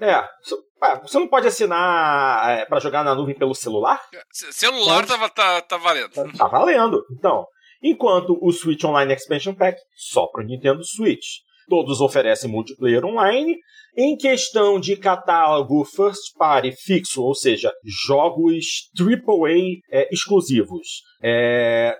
é, 0.00 0.22
ah, 0.84 1.00
você 1.00 1.18
não 1.18 1.28
pode 1.28 1.46
assinar 1.46 2.50
é, 2.50 2.64
para 2.66 2.80
jogar 2.80 3.02
na 3.02 3.14
nuvem 3.14 3.34
pelo 3.34 3.54
celular? 3.54 4.00
celular 4.30 5.06
tá, 5.06 5.28
tá, 5.28 5.60
tá 5.62 5.76
valendo. 5.76 6.10
Tá, 6.10 6.24
tá 6.36 6.48
valendo. 6.48 7.02
Então, 7.12 7.46
enquanto 7.82 8.38
o 8.40 8.52
Switch 8.52 8.84
Online 8.84 9.12
Expansion 9.12 9.54
Pack 9.54 9.78
só 9.96 10.26
para 10.26 10.42
o 10.42 10.46
Nintendo 10.46 10.84
Switch. 10.84 11.42
Todos 11.68 12.02
oferecem 12.02 12.50
multiplayer 12.50 13.04
online. 13.04 13.56
Em 13.96 14.16
questão 14.16 14.78
de 14.78 14.96
catálogo 14.96 15.84
first 15.84 16.36
party 16.36 16.72
fixo, 16.72 17.22
ou 17.22 17.34
seja, 17.34 17.72
jogos 18.06 18.90
AAA 18.98 19.80
é, 19.90 20.08
exclusivos, 20.12 21.02
é, 21.22 21.96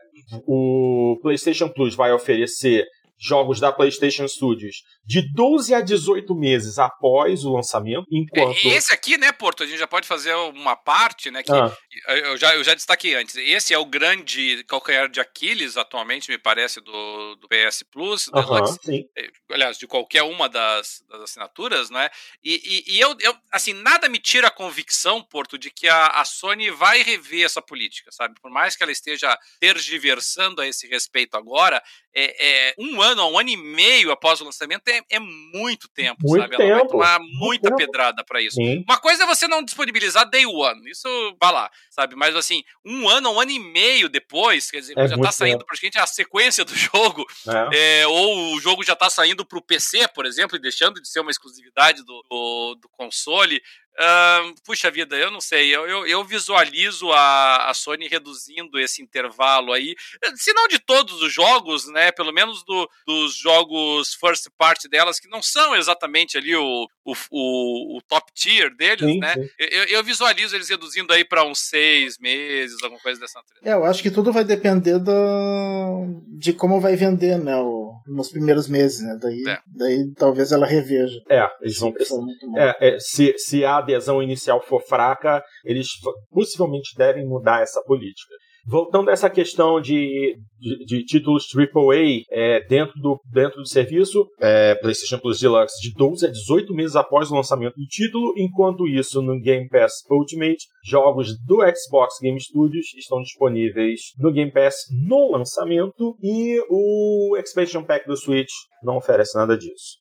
o 0.46 1.18
PlayStation 1.22 1.68
Plus 1.68 1.94
vai 1.94 2.12
oferecer 2.12 2.84
jogos 3.18 3.60
da 3.60 3.72
PlayStation 3.72 4.28
Studios 4.28 4.76
de 5.06 5.20
12 5.34 5.74
a 5.74 5.80
18 5.80 6.34
meses 6.34 6.78
após 6.78 7.44
o 7.44 7.52
lançamento, 7.52 8.06
enquanto... 8.10 8.56
Esse 8.66 8.92
aqui, 8.92 9.18
né, 9.18 9.32
Porto, 9.32 9.62
a 9.62 9.66
gente 9.66 9.78
já 9.78 9.86
pode 9.86 10.06
fazer 10.06 10.34
uma 10.34 10.74
parte, 10.74 11.30
né, 11.30 11.42
que 11.42 11.52
ah. 11.52 11.70
eu, 12.08 12.36
já, 12.38 12.54
eu 12.54 12.64
já 12.64 12.74
destaquei 12.74 13.14
antes, 13.14 13.36
esse 13.36 13.74
é 13.74 13.78
o 13.78 13.84
grande 13.84 14.64
calcanhar 14.64 15.10
de 15.10 15.20
Aquiles 15.20 15.76
atualmente, 15.76 16.30
me 16.30 16.38
parece, 16.38 16.80
do, 16.80 17.36
do 17.36 17.48
PS 17.48 17.82
Plus, 17.90 18.28
uh 18.28 18.32
-huh, 18.32 19.04
é, 19.16 19.28
aliás, 19.50 19.76
de 19.76 19.86
qualquer 19.86 20.22
uma 20.22 20.48
das, 20.48 21.04
das 21.08 21.20
assinaturas, 21.20 21.90
né, 21.90 22.08
e, 22.42 22.84
e, 22.88 22.96
e 22.96 23.00
eu, 23.00 23.14
eu, 23.20 23.36
assim, 23.52 23.74
nada 23.74 24.08
me 24.08 24.18
tira 24.18 24.48
a 24.48 24.50
convicção, 24.50 25.22
Porto, 25.22 25.58
de 25.58 25.70
que 25.70 25.86
a, 25.86 26.06
a 26.06 26.24
Sony 26.24 26.70
vai 26.70 27.02
rever 27.02 27.44
essa 27.44 27.60
política, 27.60 28.10
sabe, 28.10 28.40
por 28.40 28.50
mais 28.50 28.74
que 28.74 28.82
ela 28.82 28.92
esteja 28.92 29.36
tergiversando 29.60 30.62
a 30.62 30.66
esse 30.66 30.86
respeito 30.88 31.36
agora, 31.36 31.82
é, 32.14 32.70
é 32.70 32.74
um 32.78 33.02
ano, 33.02 33.28
um 33.28 33.38
ano 33.38 33.50
e 33.50 33.56
meio 33.56 34.10
após 34.10 34.40
o 34.40 34.44
lançamento 34.44 34.82
é, 34.96 35.02
é 35.10 35.18
muito 35.18 35.88
tempo, 35.88 36.20
muito 36.22 36.40
sabe? 36.42 36.56
Tempo. 36.56 36.62
Ela 36.62 36.78
vai 36.80 36.88
tomar 36.88 37.18
muita 37.20 37.70
muito 37.70 37.76
pedrada 37.76 38.24
para 38.24 38.40
isso. 38.40 38.56
Sim. 38.56 38.84
Uma 38.86 38.98
coisa 38.98 39.24
é 39.24 39.26
você 39.26 39.46
não 39.48 39.62
disponibilizar 39.62 40.28
day 40.28 40.46
one, 40.46 40.90
isso 40.90 41.08
vai 41.40 41.52
lá, 41.52 41.70
sabe? 41.90 42.14
Mas 42.16 42.34
assim, 42.36 42.62
um 42.84 43.08
ano, 43.08 43.30
um 43.30 43.40
ano 43.40 43.50
e 43.50 43.58
meio 43.58 44.08
depois, 44.08 44.70
quer 44.70 44.80
dizer, 44.80 44.98
é 44.98 45.08
já 45.08 45.18
tá 45.18 45.32
saindo 45.32 45.58
tempo. 45.58 45.66
praticamente 45.66 45.98
a 45.98 46.06
sequência 46.06 46.64
do 46.64 46.74
jogo, 46.76 47.26
é. 47.72 48.00
é. 48.02 48.06
ou 48.06 48.54
o 48.54 48.60
jogo 48.60 48.84
já 48.84 48.96
tá 48.96 49.10
saindo 49.10 49.44
pro 49.44 49.62
PC, 49.62 50.08
por 50.08 50.26
exemplo, 50.26 50.56
e 50.56 50.60
deixando 50.60 51.00
de 51.00 51.08
ser 51.08 51.20
uma 51.20 51.30
exclusividade 51.30 52.02
do, 52.04 52.24
do, 52.28 52.74
do 52.80 52.88
console. 52.90 53.62
Uh, 53.96 54.54
puxa 54.64 54.90
vida, 54.90 55.16
eu 55.16 55.30
não 55.30 55.40
sei. 55.40 55.74
Eu, 55.74 55.86
eu, 55.86 56.06
eu 56.06 56.24
visualizo 56.24 57.12
a, 57.12 57.70
a, 57.70 57.74
Sony 57.74 58.08
reduzindo 58.08 58.78
esse 58.78 59.00
intervalo 59.00 59.72
aí. 59.72 59.94
Se 60.34 60.52
não 60.52 60.66
de 60.66 60.80
todos 60.80 61.22
os 61.22 61.32
jogos, 61.32 61.86
né? 61.88 62.10
Pelo 62.10 62.32
menos 62.32 62.64
do, 62.64 62.88
dos 63.06 63.36
jogos 63.36 64.14
first 64.14 64.48
party 64.58 64.88
delas, 64.88 65.20
que 65.20 65.28
não 65.28 65.40
são 65.40 65.76
exatamente 65.76 66.36
ali 66.36 66.56
o, 66.56 66.88
o, 67.04 67.14
o, 67.30 67.98
o 67.98 68.02
top 68.02 68.32
tier 68.34 68.74
deles, 68.74 69.08
sim, 69.08 69.18
né? 69.18 69.34
Sim. 69.34 69.48
Eu, 69.58 69.84
eu, 69.84 70.04
visualizo 70.04 70.56
eles 70.56 70.68
reduzindo 70.68 71.12
aí 71.12 71.24
para 71.24 71.44
uns 71.44 71.60
seis 71.60 72.18
meses, 72.18 72.82
alguma 72.82 73.00
coisa 73.00 73.20
dessa 73.20 73.38
natureza. 73.38 73.68
É, 73.68 73.74
eu 73.74 73.84
acho 73.84 74.02
que 74.02 74.10
tudo 74.10 74.32
vai 74.32 74.44
depender 74.44 74.98
do, 74.98 76.20
de 76.36 76.52
como 76.52 76.80
vai 76.80 76.96
vender, 76.96 77.38
né? 77.38 77.56
O, 77.56 77.83
nos 78.06 78.30
primeiros 78.30 78.68
meses, 78.68 79.00
né? 79.02 79.18
Daí, 79.20 79.42
é. 79.48 79.58
daí 79.66 80.12
talvez 80.16 80.52
ela 80.52 80.66
reveja. 80.66 81.18
É, 81.28 81.46
eles 81.60 81.78
vão 81.78 81.92
precisar. 81.92 82.20
É, 82.56 82.88
é, 82.88 82.98
se, 82.98 83.34
se 83.38 83.64
a 83.64 83.78
adesão 83.78 84.22
inicial 84.22 84.62
for 84.62 84.82
fraca, 84.82 85.42
eles 85.64 85.88
possivelmente 86.30 86.96
devem 86.96 87.26
mudar 87.26 87.62
essa 87.62 87.82
política. 87.82 88.34
Voltando 88.66 89.10
a 89.10 89.12
essa 89.12 89.28
questão 89.28 89.80
de, 89.80 90.36
de, 90.58 90.84
de 90.84 91.04
títulos 91.04 91.46
AAA 91.54 92.22
é, 92.30 92.66
dentro, 92.66 92.98
do, 93.00 93.20
dentro 93.30 93.60
do 93.60 93.68
serviço, 93.68 94.26
é, 94.40 94.74
PlayStation 94.76 95.18
Plus 95.18 95.38
Deluxe, 95.38 95.80
de 95.82 95.92
12 95.94 96.26
a 96.26 96.30
18 96.30 96.74
meses 96.74 96.96
após 96.96 97.30
o 97.30 97.34
lançamento 97.34 97.74
do 97.74 97.86
título, 97.86 98.32
enquanto 98.36 98.88
isso 98.88 99.20
no 99.20 99.38
Game 99.38 99.68
Pass 99.68 99.92
Ultimate, 100.10 100.66
jogos 100.84 101.36
do 101.46 101.58
Xbox 101.60 102.14
Game 102.20 102.40
Studios 102.40 102.86
estão 102.96 103.20
disponíveis 103.20 104.00
no 104.18 104.32
Game 104.32 104.50
Pass 104.50 104.74
no 105.06 105.32
lançamento 105.32 106.16
e 106.22 106.58
o 106.70 107.36
Expansion 107.36 107.84
Pack 107.84 108.06
do 108.06 108.16
Switch 108.16 108.50
não 108.82 108.96
oferece 108.96 109.36
nada 109.36 109.56
disso. 109.56 109.98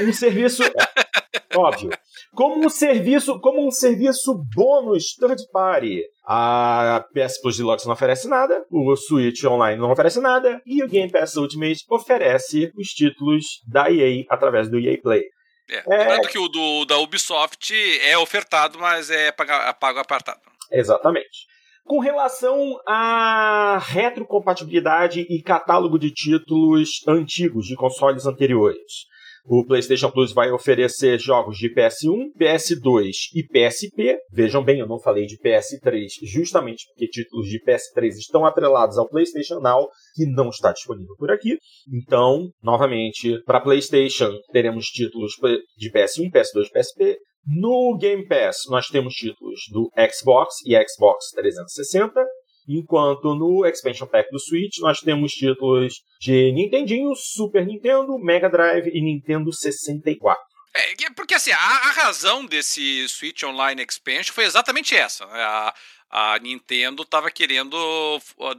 Um 0.00 0.12
serviço. 0.12 0.62
Óbvio. 1.54 1.90
Como 2.34 2.64
um 2.64 2.68
serviço, 2.68 3.38
como 3.40 3.66
um 3.66 3.70
serviço 3.70 4.34
bônus 4.54 5.14
third 5.18 5.42
party. 5.52 6.02
A 6.24 7.04
PS 7.12 7.40
Plus 7.40 7.56
Deluxe 7.56 7.86
não 7.86 7.94
oferece 7.94 8.28
nada, 8.28 8.64
o 8.70 8.94
Switch 8.96 9.42
Online 9.44 9.80
não 9.80 9.90
oferece 9.90 10.20
nada, 10.20 10.62
e 10.64 10.82
o 10.82 10.88
Game 10.88 11.10
Pass 11.10 11.36
Ultimate 11.36 11.84
oferece 11.90 12.72
os 12.76 12.88
títulos 12.88 13.44
da 13.66 13.90
EA 13.90 14.24
através 14.28 14.70
do 14.70 14.78
EA 14.78 15.00
Play. 15.00 15.24
É, 15.68 15.82
lembrando 15.86 16.28
que 16.28 16.38
o 16.38 16.48
do, 16.48 16.84
da 16.84 16.98
Ubisoft 16.98 17.72
é 18.02 18.16
ofertado, 18.18 18.78
mas 18.78 19.10
é 19.10 19.32
pago, 19.32 19.52
pago 19.78 19.98
apartado. 19.98 20.40
Exatamente. 20.70 21.46
Com 21.84 21.98
relação 21.98 22.80
à 22.86 23.78
retrocompatibilidade 23.82 25.26
e 25.28 25.42
catálogo 25.42 25.98
de 25.98 26.10
títulos 26.12 27.02
antigos 27.08 27.66
de 27.66 27.74
consoles 27.74 28.26
anteriores. 28.26 29.10
O 29.44 29.64
PlayStation 29.66 30.10
Plus 30.10 30.32
vai 30.32 30.52
oferecer 30.52 31.18
jogos 31.18 31.58
de 31.58 31.68
PS1, 31.74 32.30
PS2 32.38 33.10
e 33.34 33.42
PSP. 33.42 34.16
Vejam 34.30 34.62
bem, 34.62 34.78
eu 34.78 34.86
não 34.86 35.00
falei 35.00 35.26
de 35.26 35.36
PS3 35.38 36.06
justamente 36.22 36.84
porque 36.86 37.08
títulos 37.08 37.48
de 37.48 37.60
PS3 37.64 38.08
estão 38.18 38.46
atrelados 38.46 38.96
ao 38.98 39.08
PlayStation 39.08 39.58
Now, 39.58 39.88
que 40.14 40.26
não 40.26 40.48
está 40.48 40.72
disponível 40.72 41.16
por 41.18 41.32
aqui. 41.32 41.58
Então, 41.92 42.50
novamente, 42.62 43.42
para 43.44 43.60
PlayStation 43.60 44.32
teremos 44.52 44.86
títulos 44.86 45.32
de 45.76 45.90
PS1, 45.90 46.30
PS2 46.30 46.66
e 46.66 46.70
PSP. 46.70 47.18
No 47.44 47.98
Game 47.98 48.24
Pass, 48.28 48.58
nós 48.68 48.86
temos 48.86 49.14
títulos 49.14 49.62
do 49.72 49.90
Xbox 50.08 50.54
e 50.64 50.76
Xbox 50.88 51.30
360. 51.34 52.24
Enquanto 52.68 53.34
no 53.34 53.66
Expansion 53.66 54.06
Pack 54.06 54.30
do 54.30 54.38
Switch 54.38 54.78
nós 54.80 55.00
temos 55.00 55.32
títulos 55.32 55.94
de 56.20 56.52
Nintendinho, 56.52 57.14
Super 57.14 57.66
Nintendo, 57.66 58.18
Mega 58.18 58.48
Drive 58.48 58.88
e 58.92 59.00
Nintendo 59.00 59.52
64. 59.52 60.40
É, 60.74 61.10
porque 61.14 61.34
assim, 61.34 61.52
a, 61.52 61.56
a 61.56 61.92
razão 61.92 62.46
desse 62.46 63.06
Switch 63.08 63.42
Online 63.42 63.84
Expansion 63.86 64.32
foi 64.32 64.44
exatamente 64.44 64.94
essa. 64.96 65.26
Né? 65.26 65.42
A, 65.42 65.74
a 66.12 66.38
Nintendo 66.38 67.04
estava 67.04 67.30
querendo 67.30 67.74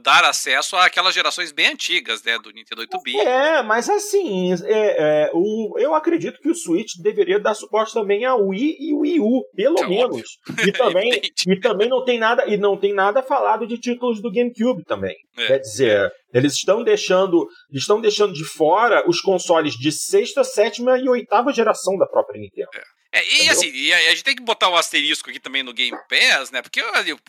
dar 0.02 0.24
acesso 0.24 0.74
àquelas 0.74 1.14
gerações 1.14 1.52
bem 1.52 1.68
antigas, 1.68 2.20
né, 2.24 2.36
do 2.36 2.50
Nintendo 2.50 2.82
8-bit. 2.82 3.20
É, 3.20 3.62
mas 3.62 3.88
assim, 3.88 4.52
é, 4.64 5.26
é, 5.26 5.30
o, 5.32 5.78
eu 5.78 5.94
acredito 5.94 6.40
que 6.40 6.50
o 6.50 6.54
Switch 6.54 6.94
deveria 7.00 7.38
dar 7.38 7.54
suporte 7.54 7.94
também 7.94 8.24
a 8.24 8.34
Wii 8.34 8.76
e 8.80 8.92
Wii 8.92 9.20
U, 9.20 9.44
pelo 9.54 9.78
é 9.78 9.86
menos. 9.86 10.22
E 10.66 10.72
também, 10.72 11.20
e 11.46 11.60
também 11.60 11.88
não 11.88 12.04
tem 12.04 12.18
nada 12.18 12.44
e 12.48 12.56
não 12.56 12.76
tem 12.76 12.92
nada 12.92 13.22
falado 13.22 13.68
de 13.68 13.78
títulos 13.78 14.20
do 14.20 14.32
GameCube 14.32 14.82
também. 14.84 15.14
É. 15.38 15.46
Quer 15.46 15.58
dizer, 15.60 16.12
eles 16.32 16.54
estão 16.54 16.82
deixando, 16.82 17.46
estão 17.72 18.00
deixando 18.00 18.32
de 18.32 18.44
fora 18.44 19.08
os 19.08 19.20
consoles 19.20 19.74
de 19.74 19.92
sexta, 19.92 20.42
sétima 20.42 20.98
e 20.98 21.08
oitava 21.08 21.52
geração 21.52 21.96
da 21.96 22.06
própria 22.06 22.40
Nintendo. 22.40 22.70
É. 22.74 22.82
É, 23.14 23.44
e 23.44 23.48
assim, 23.48 23.70
e 23.72 23.92
a, 23.92 23.96
a, 23.96 24.10
gente 24.10 24.24
tem 24.24 24.34
que 24.34 24.42
botar 24.42 24.68
um 24.68 24.74
asterisco 24.74 25.30
aqui 25.30 25.38
também 25.38 25.62
no 25.62 25.72
Game 25.72 25.96
Pass, 26.08 26.50
né? 26.50 26.60
Porque 26.60 26.82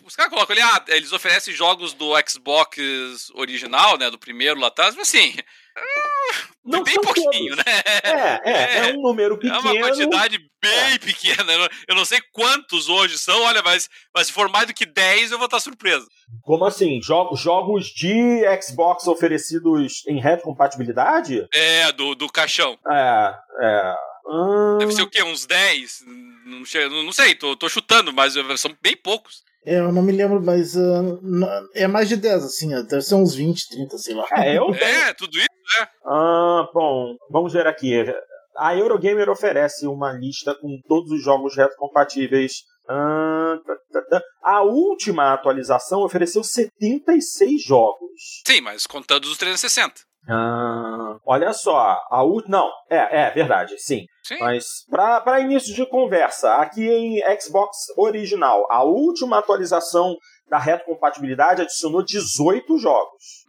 os 0.04 0.16
caras 0.16 0.34
colocam 0.34 0.56
ali, 0.56 0.62
ah, 0.64 0.84
eles 0.88 1.14
oferecem 1.14 1.54
jogos 1.54 1.94
do 1.94 2.12
Xbox 2.28 3.30
original, 3.36 3.96
né? 3.96 4.10
Do 4.10 4.18
primeiro 4.18 4.60
lá 4.60 4.68
atrás, 4.68 4.96
mas 4.96 5.08
assim. 5.08 5.36
Ah, 5.78 6.48
não 6.66 6.84
bem 6.84 6.96
pouquinho, 6.96 7.56
todos. 7.56 7.58
né? 7.58 7.82
É, 8.04 8.52
é, 8.52 8.90
é, 8.90 8.94
um 8.94 9.02
número 9.02 9.38
pequeno. 9.38 9.58
É 9.58 9.60
uma 9.60 9.80
quantidade 9.80 10.40
bem 10.60 10.94
é. 10.96 10.98
pequena. 10.98 11.54
Eu 11.88 11.94
não 11.94 12.04
sei 12.04 12.20
quantos 12.34 12.90
hoje 12.90 13.20
são, 13.20 13.44
olha, 13.44 13.62
mas, 13.62 13.88
mas 14.16 14.26
se 14.26 14.34
for 14.34 14.50
mais 14.50 14.66
do 14.66 14.74
que 14.74 14.88
10, 14.88 15.34
eu 15.34 15.38
vou 15.38 15.46
estar 15.46 15.60
surpreso. 15.60 16.08
Como 16.42 16.66
assim? 16.66 17.00
Jogos, 17.00 17.40
jogos 17.40 17.90
de 17.90 18.42
Xbox 18.60 19.06
oferecidos 19.06 20.04
em 20.08 20.20
retrocompatibilidade? 20.20 21.46
É, 21.54 21.92
do, 21.92 22.16
do 22.16 22.28
caixão. 22.28 22.76
É, 22.90 23.36
é. 23.62 23.96
Ah. 24.28 24.78
Deve 24.80 24.94
ser 24.94 25.04
o 25.04 25.10
quê? 25.10 25.24
Uns 25.24 25.46
10? 25.46 26.04
Não, 26.46 26.66
sei, 26.66 26.90
não 26.90 27.12
sei 27.12 27.36
tô, 27.36 27.56
tô 27.56 27.70
chutando, 27.70 28.12
mas 28.14 28.34
são 28.58 28.76
bem 28.82 28.96
poucos. 28.96 29.44
É, 29.66 29.80
eu 29.80 29.92
não 29.92 30.04
me 30.04 30.12
lembro, 30.12 30.40
mas 30.42 30.76
uh, 30.76 31.20
é 31.74 31.88
mais 31.88 32.08
de 32.08 32.16
10, 32.16 32.44
assim, 32.44 32.70
deve 32.70 33.02
ser 33.02 33.16
uns 33.16 33.34
20, 33.34 33.68
30, 33.70 33.98
sei 33.98 34.14
lá. 34.14 34.28
É, 34.34 34.58
eu 34.58 34.70
É, 34.76 35.14
tudo 35.14 35.38
isso, 35.38 35.48
né? 35.80 35.88
Ah, 36.06 36.70
bom, 36.72 37.16
vamos 37.32 37.52
ver 37.52 37.66
aqui. 37.66 38.06
A 38.58 38.76
Eurogamer 38.76 39.28
oferece 39.28 39.88
uma 39.88 40.14
lista 40.14 40.54
com 40.56 40.80
todos 40.88 41.12
os 41.12 41.24
jogos 41.24 41.58
retrocompatíveis. 41.58 42.64
Ah, 42.88 43.58
tá, 43.66 43.76
tá, 43.92 44.02
tá. 44.08 44.22
A 44.44 44.62
última 44.62 45.34
atualização 45.34 46.04
ofereceu 46.04 46.44
76 46.44 47.64
jogos. 47.64 48.44
Sim, 48.46 48.62
mas 48.62 48.86
contando 48.86 49.26
os 49.26 49.38
360. 49.38 49.96
Ah, 50.28 51.18
olha 51.26 51.54
só, 51.54 52.02
a 52.10 52.24
última. 52.24 52.58
Não, 52.58 52.72
é, 52.90 53.28
é 53.28 53.32
verdade, 53.32 53.78
sim. 53.78 54.06
sim. 54.24 54.38
Mas, 54.40 54.86
para 54.90 55.40
início 55.40 55.74
de 55.74 55.86
conversa, 55.86 56.56
aqui 56.56 56.88
em 56.88 57.22
Xbox 57.40 57.78
original, 57.96 58.66
a 58.70 58.84
última 58.84 59.40
atualização 59.40 60.16
da 60.50 60.58
retrocompatibilidade 60.58 61.62
adicionou 61.62 62.04
18 62.04 62.78
jogos. 62.78 63.46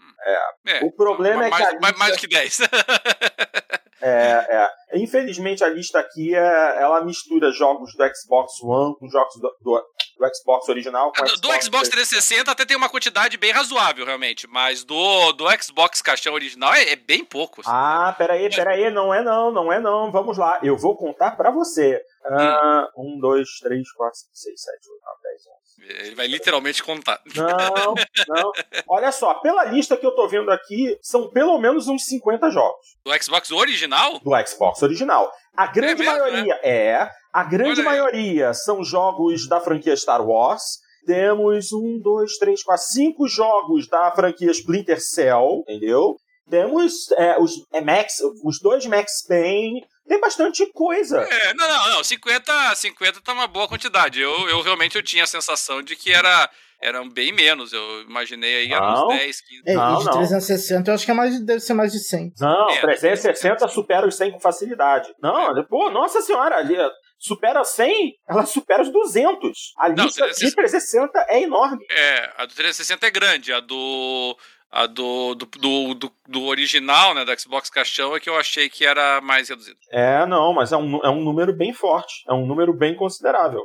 É. 0.67 0.79
é 0.79 0.85
o 0.85 0.91
problema 0.91 1.49
mais, 1.49 1.55
é 1.55 1.57
que. 1.57 1.62
A 1.62 1.71
lista... 1.73 1.99
Mais 1.99 2.12
do 2.12 2.19
que 2.19 2.29
10. 2.29 2.61
É, 3.99 4.47
é. 4.51 4.69
Infelizmente 4.94 5.64
a 5.64 5.68
lista 5.68 5.99
aqui 5.99 6.35
é, 6.35 6.83
ela 6.83 7.05
mistura 7.05 7.51
jogos 7.51 7.92
do 7.94 8.05
Xbox 8.14 8.62
One 8.62 8.94
com 8.96 9.09
jogos 9.09 9.35
do, 9.35 9.53
do, 9.61 9.85
do 10.18 10.35
Xbox 10.35 10.68
original. 10.68 11.12
Com 11.12 11.25
do, 11.25 11.29
Xbox 11.29 11.40
do 11.40 11.64
Xbox 11.64 11.88
360 11.88 12.51
até 12.51 12.64
tem 12.64 12.77
uma 12.77 12.88
quantidade 12.88 13.37
bem 13.37 13.51
razoável, 13.51 14.07
realmente. 14.07 14.46
Mas 14.46 14.85
do, 14.85 15.33
do 15.33 15.44
Xbox 15.61 16.01
caixão 16.01 16.35
original 16.35 16.72
é, 16.75 16.90
é 16.92 16.96
bem 16.96 17.25
pouco. 17.25 17.62
Assim. 17.62 17.70
Ah, 17.72 18.14
peraí, 18.16 18.49
peraí, 18.49 18.90
não 18.90 19.12
é 19.12 19.22
não, 19.22 19.51
não 19.51 19.72
é 19.72 19.81
não. 19.81 20.12
Vamos 20.12 20.38
lá, 20.38 20.61
eu 20.62 20.77
vou 20.77 20.96
contar 20.96 21.33
para 21.33 21.51
você. 21.51 22.01
Uh, 22.25 23.03
um, 23.03 23.20
dois, 23.20 23.49
três, 23.61 23.90
quatro, 23.92 24.18
cinco, 24.18 24.35
seis, 24.35 24.61
sete, 24.61 24.88
oito, 24.90 25.05
nove, 25.05 25.22
dez, 25.22 25.42
onze. 25.46 25.66
Ele 26.07 26.14
vai 26.16 26.27
literalmente 26.27 26.83
contar. 26.83 27.20
Não, 27.37 27.94
não. 28.29 28.53
Olha 28.88 29.12
só, 29.12 29.35
pela 29.35 29.64
lista 29.64 29.96
que 29.96 30.05
eu 30.05 30.12
tô 30.12 30.27
vendo 30.27 30.51
aqui, 30.51 30.99
são 31.01 31.31
pelo 31.31 31.59
menos 31.59 31.87
uns 31.87 32.05
50 32.07 32.51
jogos. 32.51 32.96
Do 33.05 33.22
Xbox 33.22 33.51
original? 33.53 34.18
Do 34.18 34.33
Xbox 34.46 34.83
original. 34.87 35.31
A 35.57 35.66
grande 35.66 36.03
é 36.03 36.07
mesmo, 36.07 36.12
maioria 36.12 36.55
né? 36.55 36.61
é. 36.62 37.11
A 37.33 37.44
grande 37.44 37.83
maioria 37.83 38.55
são 38.55 38.83
jogos 38.83 39.49
da 39.49 39.61
franquia 39.61 39.96
Star 39.96 40.27
Wars. 40.27 40.62
Temos 41.05 41.72
um, 41.72 42.01
dois, 42.03 42.37
três, 42.38 42.62
quatro, 42.62 42.85
cinco 42.87 43.29
jogos 43.29 43.87
da 43.88 44.11
franquia 44.12 44.51
Splinter 44.51 45.01
Cell, 45.01 45.62
entendeu? 45.68 46.16
Temos 46.49 47.11
é, 47.12 47.38
os, 47.38 47.53
é 47.72 47.81
Max, 47.81 48.14
os 48.44 48.61
dois 48.61 48.87
Max 48.87 49.25
Payne, 49.27 49.85
tem 50.09 50.20
bastante 50.20 50.64
coisa. 50.72 51.20
É, 51.20 51.55
não, 51.55 51.68
não, 51.68 51.90
não. 51.96 52.05
50, 52.05 52.75
50 52.75 53.20
tá 53.20 53.33
uma 53.33 53.46
boa 53.46 53.66
quantidade. 53.68 54.20
Eu, 54.20 54.49
eu 54.49 54.62
realmente 54.62 54.96
eu 54.96 55.03
tinha 55.03 55.25
a 55.25 55.27
sensação 55.27 55.83
de 55.83 55.96
que 55.96 56.12
era 56.12 56.49
eram 56.81 57.09
bem 57.09 57.33
menos. 57.33 57.73
Eu 57.73 58.03
imaginei 58.03 58.57
aí 58.57 58.73
eram 58.73 59.07
uns 59.07 59.19
10, 59.19 59.41
15. 59.41 59.62
É, 59.67 59.75
não, 59.75 59.95
e 59.95 60.05
de 60.05 60.11
360 60.11 60.91
eu 60.91 60.95
acho 60.95 61.05
que 61.05 61.11
é 61.11 61.15
mais, 61.15 61.45
deve 61.45 61.61
ser 61.61 61.75
mais 61.75 61.93
de 61.93 61.99
100. 62.01 62.33
Não, 62.41 62.71
é, 62.71 62.81
360 62.81 63.69
supera 63.69 64.07
os 64.07 64.17
100 64.17 64.33
com 64.33 64.41
facilidade. 64.41 65.12
Não, 65.23 65.59
é. 65.59 65.62
pô, 65.62 65.91
nossa 65.91 66.21
senhora, 66.21 66.57
ali 66.57 66.77
supera 67.19 67.65
100, 67.65 68.15
ela 68.29 68.47
supera 68.47 68.83
os 68.83 68.91
200. 68.91 69.75
A 69.79 69.89
lista 69.89 70.03
não, 70.03 70.11
360... 70.11 70.49
de 70.49 70.57
360 70.57 71.27
é 71.29 71.43
enorme. 71.43 71.85
É, 71.91 72.33
a 72.37 72.47
do 72.47 72.55
360 72.55 73.07
é 73.07 73.11
grande, 73.11 73.53
a 73.53 73.61
do 73.61 74.37
a 74.71 74.87
do, 74.87 75.35
do, 75.35 75.47
do, 75.47 75.95
do, 75.95 76.12
do 76.29 76.45
original, 76.45 77.15
né, 77.15 77.25
do 77.25 77.41
Xbox 77.41 77.71
Caixão, 77.71 78.15
é 78.15 78.21
que 78.21 78.29
eu 78.29 78.37
achei 78.37 78.69
que 78.69 78.85
era 78.85 79.21
mais 79.21 79.49
reduzido. 79.49 79.79
É, 79.91 80.27
não, 80.27 80.53
mas 80.53 80.73
é 80.73 80.77
um, 80.77 80.99
é 81.05 81.09
um 81.09 81.23
número 81.23 81.53
bem 81.53 81.73
forte, 81.73 82.25
é 82.29 82.35
um 82.35 82.47
número 82.47 82.75
bem 82.75 82.95
considerável. 82.95 83.65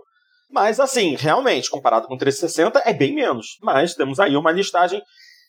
Mas 0.51 0.79
assim, 0.79 1.15
realmente, 1.15 1.69
comparado 1.69 2.07
com 2.07 2.15
o 2.15 2.17
360, 2.17 2.81
é 2.85 2.93
bem 2.93 3.13
menos. 3.13 3.57
Mas 3.61 3.95
temos 3.95 4.19
aí 4.19 4.35
uma 4.35 4.51
listagem 4.51 5.01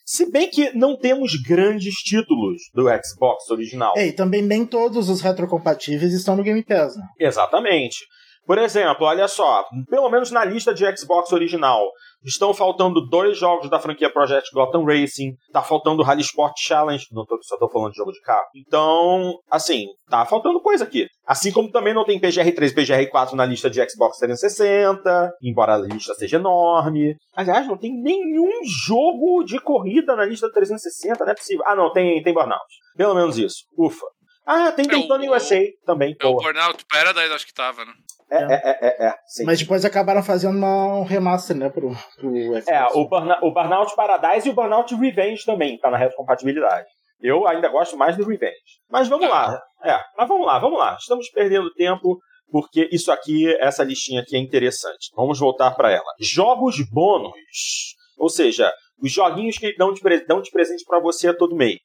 se 0.05 0.29
bem 0.29 0.49
que 0.49 0.75
não 0.75 0.97
temos 0.97 1.33
grandes 1.41 1.95
títulos 1.95 2.63
do 2.73 2.87
Xbox 3.03 3.49
original. 3.49 3.93
É, 3.95 4.07
e 4.07 4.11
também 4.11 4.41
nem 4.41 4.65
todos 4.65 5.09
os 5.09 5.21
retrocompatíveis 5.21 6.13
estão 6.13 6.35
no 6.35 6.43
Game 6.43 6.63
Pass. 6.63 6.97
Né? 6.97 7.03
Exatamente. 7.19 8.05
Por 8.45 8.57
exemplo, 8.57 9.05
olha 9.05 9.27
só, 9.27 9.65
pelo 9.89 10.09
menos 10.09 10.29
na 10.29 10.43
lista 10.43 10.73
de 10.73 10.85
Xbox 10.97 11.31
original, 11.31 11.81
estão 12.25 12.53
faltando 12.53 13.05
dois 13.07 13.37
jogos 13.37 13.69
da 13.69 13.79
franquia 13.79 14.11
Project 14.11 14.49
Gotham 14.53 14.83
Racing, 14.85 15.33
tá 15.51 15.61
faltando 15.61 16.03
Rally 16.03 16.21
Sport 16.21 16.53
Challenge, 16.57 17.05
não 17.11 17.25
tô, 17.25 17.37
só 17.41 17.57
tô 17.57 17.69
falando 17.69 17.91
de 17.91 17.97
jogo 17.97 18.11
de 18.11 18.21
carro. 18.21 18.45
Então, 18.55 19.35
assim, 19.49 19.87
tá 20.09 20.25
faltando 20.25 20.61
coisa 20.61 20.83
aqui. 20.83 21.07
Assim 21.25 21.51
como 21.51 21.71
também 21.71 21.93
não 21.93 22.05
tem 22.05 22.19
PGR3 22.19 22.71
e 22.71 22.75
PGR4 22.75 23.33
na 23.33 23.45
lista 23.45 23.69
de 23.69 23.79
Xbox 23.89 24.17
360, 24.17 25.31
embora 25.41 25.75
a 25.75 25.77
lista 25.77 26.13
seja 26.15 26.37
enorme. 26.37 27.15
Aliás, 27.35 27.67
não 27.67 27.77
tem 27.77 27.91
nenhum 27.93 28.51
jogo 28.85 29.43
de 29.43 29.59
corrida 29.59 30.15
na 30.15 30.25
lista 30.25 30.47
do 30.47 30.53
360, 30.53 31.23
não 31.23 31.31
é 31.31 31.35
possível. 31.35 31.63
Ah, 31.65 31.75
não, 31.75 31.91
tem, 31.91 32.21
tem 32.21 32.33
Burnout. 32.33 32.61
Pelo 32.95 33.15
menos 33.15 33.37
isso. 33.37 33.63
Ufa. 33.77 34.05
Ah, 34.45 34.71
tem 34.71 34.85
Daytona 34.85 35.25
é 35.25 35.29
USA 35.29 35.61
também. 35.85 36.15
É 36.19 36.25
o 36.25 36.35
Burnout 36.35 36.83
Paradise, 36.89 37.33
acho 37.33 37.45
que 37.45 37.53
tava, 37.53 37.85
né? 37.85 37.93
É, 38.31 38.43
é, 38.43 38.77
é, 38.81 39.07
é, 39.07 39.13
sim. 39.25 39.45
Mas 39.45 39.59
depois 39.59 39.85
acabaram 39.85 40.23
fazendo 40.23 40.57
uma, 40.57 40.99
um 40.99 41.03
remaster, 41.03 41.55
né, 41.55 41.69
pro, 41.69 41.89
pro 42.17 42.31
Xbox. 42.31 42.67
É, 42.67 42.85
o, 42.93 43.07
Burna, 43.07 43.37
o 43.41 43.53
Burnout 43.53 43.95
Paradise 43.95 44.47
e 44.47 44.51
o 44.51 44.55
Burnout 44.55 44.93
Revenge 44.95 45.45
também 45.45 45.77
tá 45.77 45.89
na 45.89 45.97
retrocompatibilidade. 45.97 46.87
Eu 47.21 47.47
ainda 47.47 47.69
gosto 47.69 47.95
mais 47.95 48.17
do 48.17 48.25
Revenge. 48.25 48.81
Mas 48.89 49.07
vamos 49.07 49.29
lá. 49.29 49.61
É, 49.83 49.97
mas 50.17 50.27
vamos 50.27 50.45
lá, 50.45 50.59
vamos 50.59 50.77
lá. 50.77 50.97
Estamos 50.99 51.29
perdendo 51.29 51.73
tempo 51.73 52.19
porque 52.51 52.87
isso 52.91 53.11
aqui, 53.11 53.47
essa 53.59 53.83
listinha 53.83 54.21
aqui 54.21 54.35
é 54.35 54.39
interessante. 54.39 55.09
Vamos 55.15 55.39
voltar 55.39 55.71
para 55.71 55.91
ela. 55.91 56.13
Jogos 56.19 56.75
bônus. 56.91 57.95
Ou 58.17 58.29
seja, 58.29 58.71
os 59.01 59.11
joguinhos 59.11 59.57
que 59.57 59.75
dão 59.75 59.91
de, 59.91 60.01
dão 60.25 60.41
de 60.41 60.51
presente 60.51 60.83
para 60.85 60.99
você 60.99 61.33
todo 61.33 61.55
mês. 61.55 61.79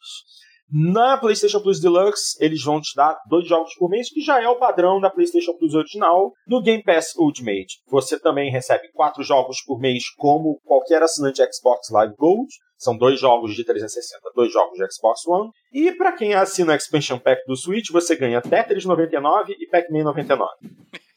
Na 0.71 1.17
PlayStation 1.17 1.61
Plus 1.61 1.81
Deluxe, 1.81 2.37
eles 2.41 2.63
vão 2.63 2.79
te 2.81 2.95
dar 2.95 3.19
dois 3.27 3.49
jogos 3.49 3.75
por 3.79 3.89
mês, 3.89 4.11
que 4.11 4.21
já 4.21 4.43
é 4.43 4.49
o 4.49 4.59
padrão 4.59 5.01
da 5.01 5.09
PlayStation 5.09 5.55
Plus 5.55 5.75
original. 5.75 6.33
No 6.47 6.61
Game 6.61 6.83
Pass 6.83 7.15
Ultimate, 7.17 7.81
você 7.89 8.21
também 8.21 8.51
recebe 8.51 8.91
quatro 8.93 9.23
jogos 9.23 9.63
por 9.65 9.81
mês, 9.81 10.05
como 10.19 10.61
qualquer 10.67 11.03
assinante 11.03 11.43
Xbox 11.53 11.89
Live 11.91 12.15
Gold. 12.19 12.49
São 12.77 12.97
dois 12.97 13.19
jogos 13.19 13.55
de 13.55 13.65
360, 13.65 14.31
dois 14.37 14.53
jogos 14.53 14.79
de 14.79 14.87
Xbox 14.95 15.27
One. 15.27 15.51
E 15.73 15.91
para 15.93 16.13
quem 16.13 16.35
assina 16.35 16.73
o 16.73 16.77
Expansion 16.77 17.19
Pack 17.19 17.43
do 17.47 17.57
Switch, 17.57 17.91
você 17.91 18.15
ganha 18.15 18.41
Tetris 18.41 18.85
99 18.85 19.57
e 19.59 19.67
Pac-Man 19.69 20.05
99. 20.05 20.51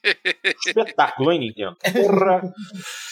Espetáculo, 0.66 1.32
hein, 1.32 1.40
Nintendo? 1.40 1.78
Porra! 1.94 2.42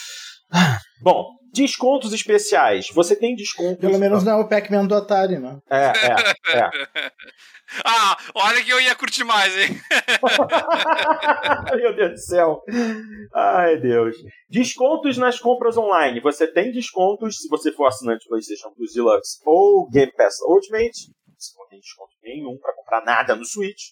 Bom, 1.01 1.39
descontos 1.53 2.13
especiais. 2.13 2.87
Você 2.93 3.15
tem 3.15 3.35
descontos. 3.35 3.79
Pelo 3.79 3.99
menos 3.99 4.23
não 4.23 4.33
é 4.33 4.35
o 4.43 4.47
Pac-Man 4.47 4.85
do 4.85 4.95
Atari, 4.95 5.39
né? 5.39 5.59
É, 5.69 5.85
é, 5.85 6.59
é. 6.59 6.69
ah, 7.85 8.17
olha 8.35 8.63
que 8.63 8.71
eu 8.71 8.81
ia 8.81 8.95
curtir 8.95 9.23
mais, 9.23 9.55
hein? 9.57 9.79
Meu 11.75 11.95
Deus 11.95 12.11
do 12.11 12.19
céu. 12.19 12.61
Ai, 13.33 13.77
Deus. 13.77 14.15
Descontos 14.49 15.17
nas 15.17 15.39
compras 15.39 15.77
online. 15.77 16.19
Você 16.21 16.47
tem 16.47 16.71
descontos 16.71 17.37
se 17.37 17.47
você 17.47 17.71
for 17.71 17.87
assinante 17.87 18.25
do 18.25 18.29
PlayStation 18.29 18.71
Plus 18.71 18.93
Deluxe 18.93 19.39
ou 19.45 19.89
Game 19.89 20.11
Pass 20.13 20.35
Ultimate. 20.47 21.11
Você 21.37 21.57
não 21.57 21.67
tem 21.67 21.79
desconto 21.79 22.11
nenhum 22.21 22.57
para 22.57 22.75
comprar 22.75 23.05
nada 23.05 23.35
no 23.35 23.45
Switch. 23.45 23.83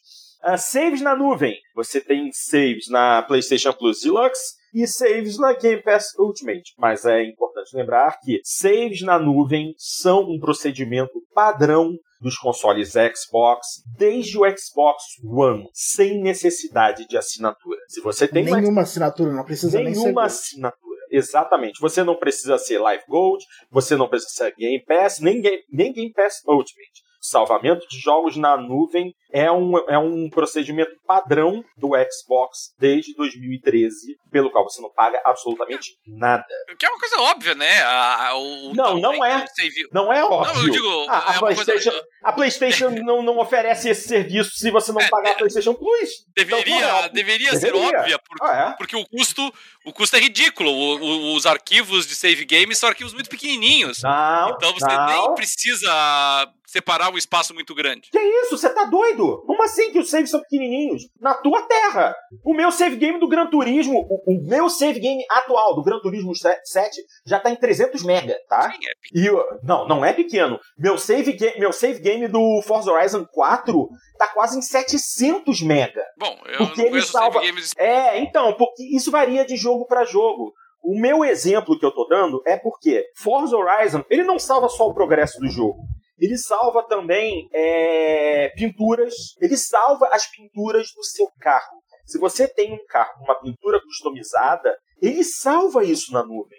Uh, 0.43 0.57
saves 0.57 1.01
na 1.01 1.15
nuvem. 1.15 1.55
Você 1.75 2.01
tem 2.01 2.29
saves 2.31 2.89
na 2.89 3.23
PlayStation 3.23 3.73
Plus 3.73 4.01
Deluxe 4.01 4.57
e 4.77 4.87
saves 4.87 5.39
na 5.39 5.53
Game 5.53 5.81
Pass 5.81 6.13
Ultimate. 6.19 6.73
Mas 6.77 7.03
é 7.05 7.23
importante 7.23 7.75
lembrar 7.75 8.19
que 8.21 8.39
saves 8.43 9.01
na 9.01 9.17
nuvem 9.17 9.73
são 9.77 10.21
um 10.21 10.39
procedimento 10.39 11.13
padrão 11.33 11.97
dos 12.21 12.37
consoles 12.37 12.93
Xbox 12.93 13.83
desde 13.97 14.37
o 14.37 14.41
Xbox 14.57 15.03
One, 15.23 15.67
sem 15.73 16.21
necessidade 16.21 17.07
de 17.07 17.17
assinatura. 17.17 17.79
Se 17.87 18.01
você 18.01 18.27
tem 18.27 18.43
nenhuma 18.43 18.69
uma... 18.69 18.81
assinatura, 18.81 19.33
não 19.33 19.43
precisa 19.43 19.79
nenhuma 19.79 20.21
nem 20.21 20.25
assinatura. 20.25 20.97
Exatamente. 21.09 21.79
Você 21.79 22.03
não 22.03 22.15
precisa 22.15 22.57
ser 22.57 22.79
Live 22.79 23.03
Gold, 23.07 23.43
você 23.71 23.95
não 23.95 24.07
precisa 24.07 24.31
ser 24.31 24.55
Game 24.55 24.83
Pass, 24.85 25.19
nem 25.19 25.41
Game, 25.41 25.63
nem 25.71 25.93
Game 25.93 26.13
Pass 26.13 26.41
Ultimate 26.47 27.06
salvamento 27.29 27.87
de 27.87 27.99
jogos 27.99 28.35
na 28.37 28.57
nuvem 28.57 29.13
é 29.31 29.51
um, 29.51 29.77
é 29.89 29.97
um 29.97 30.29
procedimento 30.29 30.91
padrão 31.05 31.63
do 31.75 31.89
Xbox 31.89 32.73
desde 32.79 33.13
2013, 33.15 34.17
pelo 34.31 34.49
qual 34.49 34.63
você 34.63 34.81
não 34.81 34.91
paga 34.91 35.21
absolutamente 35.25 35.97
nada. 36.07 36.45
Que 36.79 36.85
é 36.85 36.89
uma 36.89 36.99
coisa 36.99 37.19
óbvia, 37.21 37.55
né? 37.55 37.81
A, 37.83 38.35
o, 38.35 38.73
não, 38.73 38.97
não 38.97 39.25
é. 39.25 39.45
Não 39.91 40.13
é 40.13 40.23
óbvio. 40.23 40.53
Não, 40.53 40.63
eu 40.63 40.69
digo, 40.69 41.09
a, 41.09 41.31
a 41.31 41.35
é 41.35 41.39
PlayStation, 41.39 41.91
coisa... 41.91 42.07
a 42.23 42.31
PlayStation 42.31 42.89
não, 43.03 43.21
não 43.21 43.37
oferece 43.37 43.89
esse 43.89 44.07
serviço 44.07 44.51
se 44.55 44.71
você 44.71 44.91
não 44.91 45.01
é, 45.01 45.09
pagar 45.09 45.31
a 45.31 45.35
PlayStation 45.35 45.73
Plus. 45.73 46.09
Deveria, 46.35 46.77
então, 46.77 47.09
deveria, 47.09 47.51
deveria 47.51 47.55
ser 47.55 47.75
óbvia, 47.75 48.19
porque, 48.19 48.43
ah, 48.43 48.69
é? 48.71 48.77
porque 48.77 48.95
o, 48.95 49.05
custo, 49.05 49.53
o 49.87 49.93
custo 49.93 50.17
é 50.17 50.19
ridículo. 50.19 50.69
O, 50.69 50.97
o, 50.99 51.35
os 51.35 51.45
arquivos 51.45 52.05
de 52.05 52.13
save 52.13 52.43
games 52.43 52.77
são 52.77 52.89
arquivos 52.89 53.13
muito 53.13 53.29
pequenininhos. 53.29 54.01
Não, 54.03 54.49
então 54.49 54.73
você 54.73 54.85
não. 54.85 55.07
nem 55.07 55.35
precisa 55.35 56.51
separar 56.67 57.11
um 57.11 57.17
espaço 57.17 57.53
muito 57.53 57.73
grande. 57.73 58.09
Que 58.11 58.19
isso? 58.19 58.57
Você 58.57 58.69
tá 58.69 58.83
doido? 58.83 59.41
Como 59.47 59.63
assim 59.63 59.89
que 59.91 59.99
os 59.99 60.09
saves 60.09 60.29
são 60.29 60.41
pequenininhos? 60.41 61.03
Na 61.19 61.33
tua 61.33 61.61
terra. 61.61 62.13
O 62.43 62.53
meu 62.53 62.71
save 62.71 62.97
game 62.97 63.19
do 63.19 63.27
Gran 63.27 63.47
Turismo, 63.47 64.05
o, 64.09 64.33
o 64.35 64.47
meu 64.47 64.69
save 64.69 64.99
game 64.99 65.23
atual 65.31 65.75
do 65.75 65.81
Gran 65.81 65.99
Turismo 65.99 66.33
7 66.35 67.01
já 67.25 67.39
tá 67.39 67.49
em 67.49 67.55
300 67.55 68.03
mega, 68.03 68.35
tá? 68.49 68.69
Sim, 68.69 68.79
é 68.85 69.19
e 69.19 69.31
não, 69.63 69.87
não 69.87 70.05
é 70.05 70.11
pequeno. 70.11 70.59
Meu 70.77 70.97
save, 70.97 71.37
meu 71.57 71.71
save 71.71 72.01
game 72.01 72.27
do 72.27 72.61
Forza 72.63 72.91
Horizon 72.91 73.25
4 73.25 73.89
tá 74.17 74.27
quase 74.27 74.57
em 74.57 74.61
700 74.61 75.61
mega. 75.61 76.03
Bom, 76.17 76.37
eu 76.47 76.67
porque 76.67 76.81
não 76.81 76.97
ele 76.97 77.01
salva... 77.03 77.39
games... 77.41 77.71
É, 77.77 78.19
então, 78.19 78.53
porque 78.53 78.83
isso 78.95 79.09
varia 79.09 79.45
de 79.45 79.55
jogo 79.55 79.76
para 79.85 80.05
jogo. 80.05 80.53
O 80.83 80.97
meu 80.99 81.25
exemplo 81.25 81.77
que 81.77 81.85
eu 81.85 81.91
tô 81.91 82.05
dando 82.07 82.41
é 82.45 82.57
porque 82.57 83.05
Forza 83.15 83.57
Horizon, 83.57 84.03
ele 84.09 84.23
não 84.23 84.39
salva 84.39 84.69
só 84.69 84.87
o 84.87 84.93
progresso 84.93 85.39
do 85.39 85.49
jogo. 85.49 85.79
Ele 86.19 86.37
salva 86.37 86.81
também 86.83 87.47
é, 87.53 88.49
pinturas, 88.55 89.13
ele 89.39 89.55
salva 89.55 90.09
as 90.11 90.25
pinturas 90.27 90.91
do 90.95 91.03
seu 91.03 91.27
carro. 91.39 91.81
Se 92.05 92.17
você 92.17 92.47
tem 92.47 92.73
um 92.73 92.85
carro 92.87 93.19
com 93.19 93.25
uma 93.25 93.39
pintura 93.39 93.81
customizada, 93.81 94.75
ele 95.01 95.23
salva 95.23 95.83
isso 95.83 96.11
na 96.11 96.23
nuvem. 96.23 96.57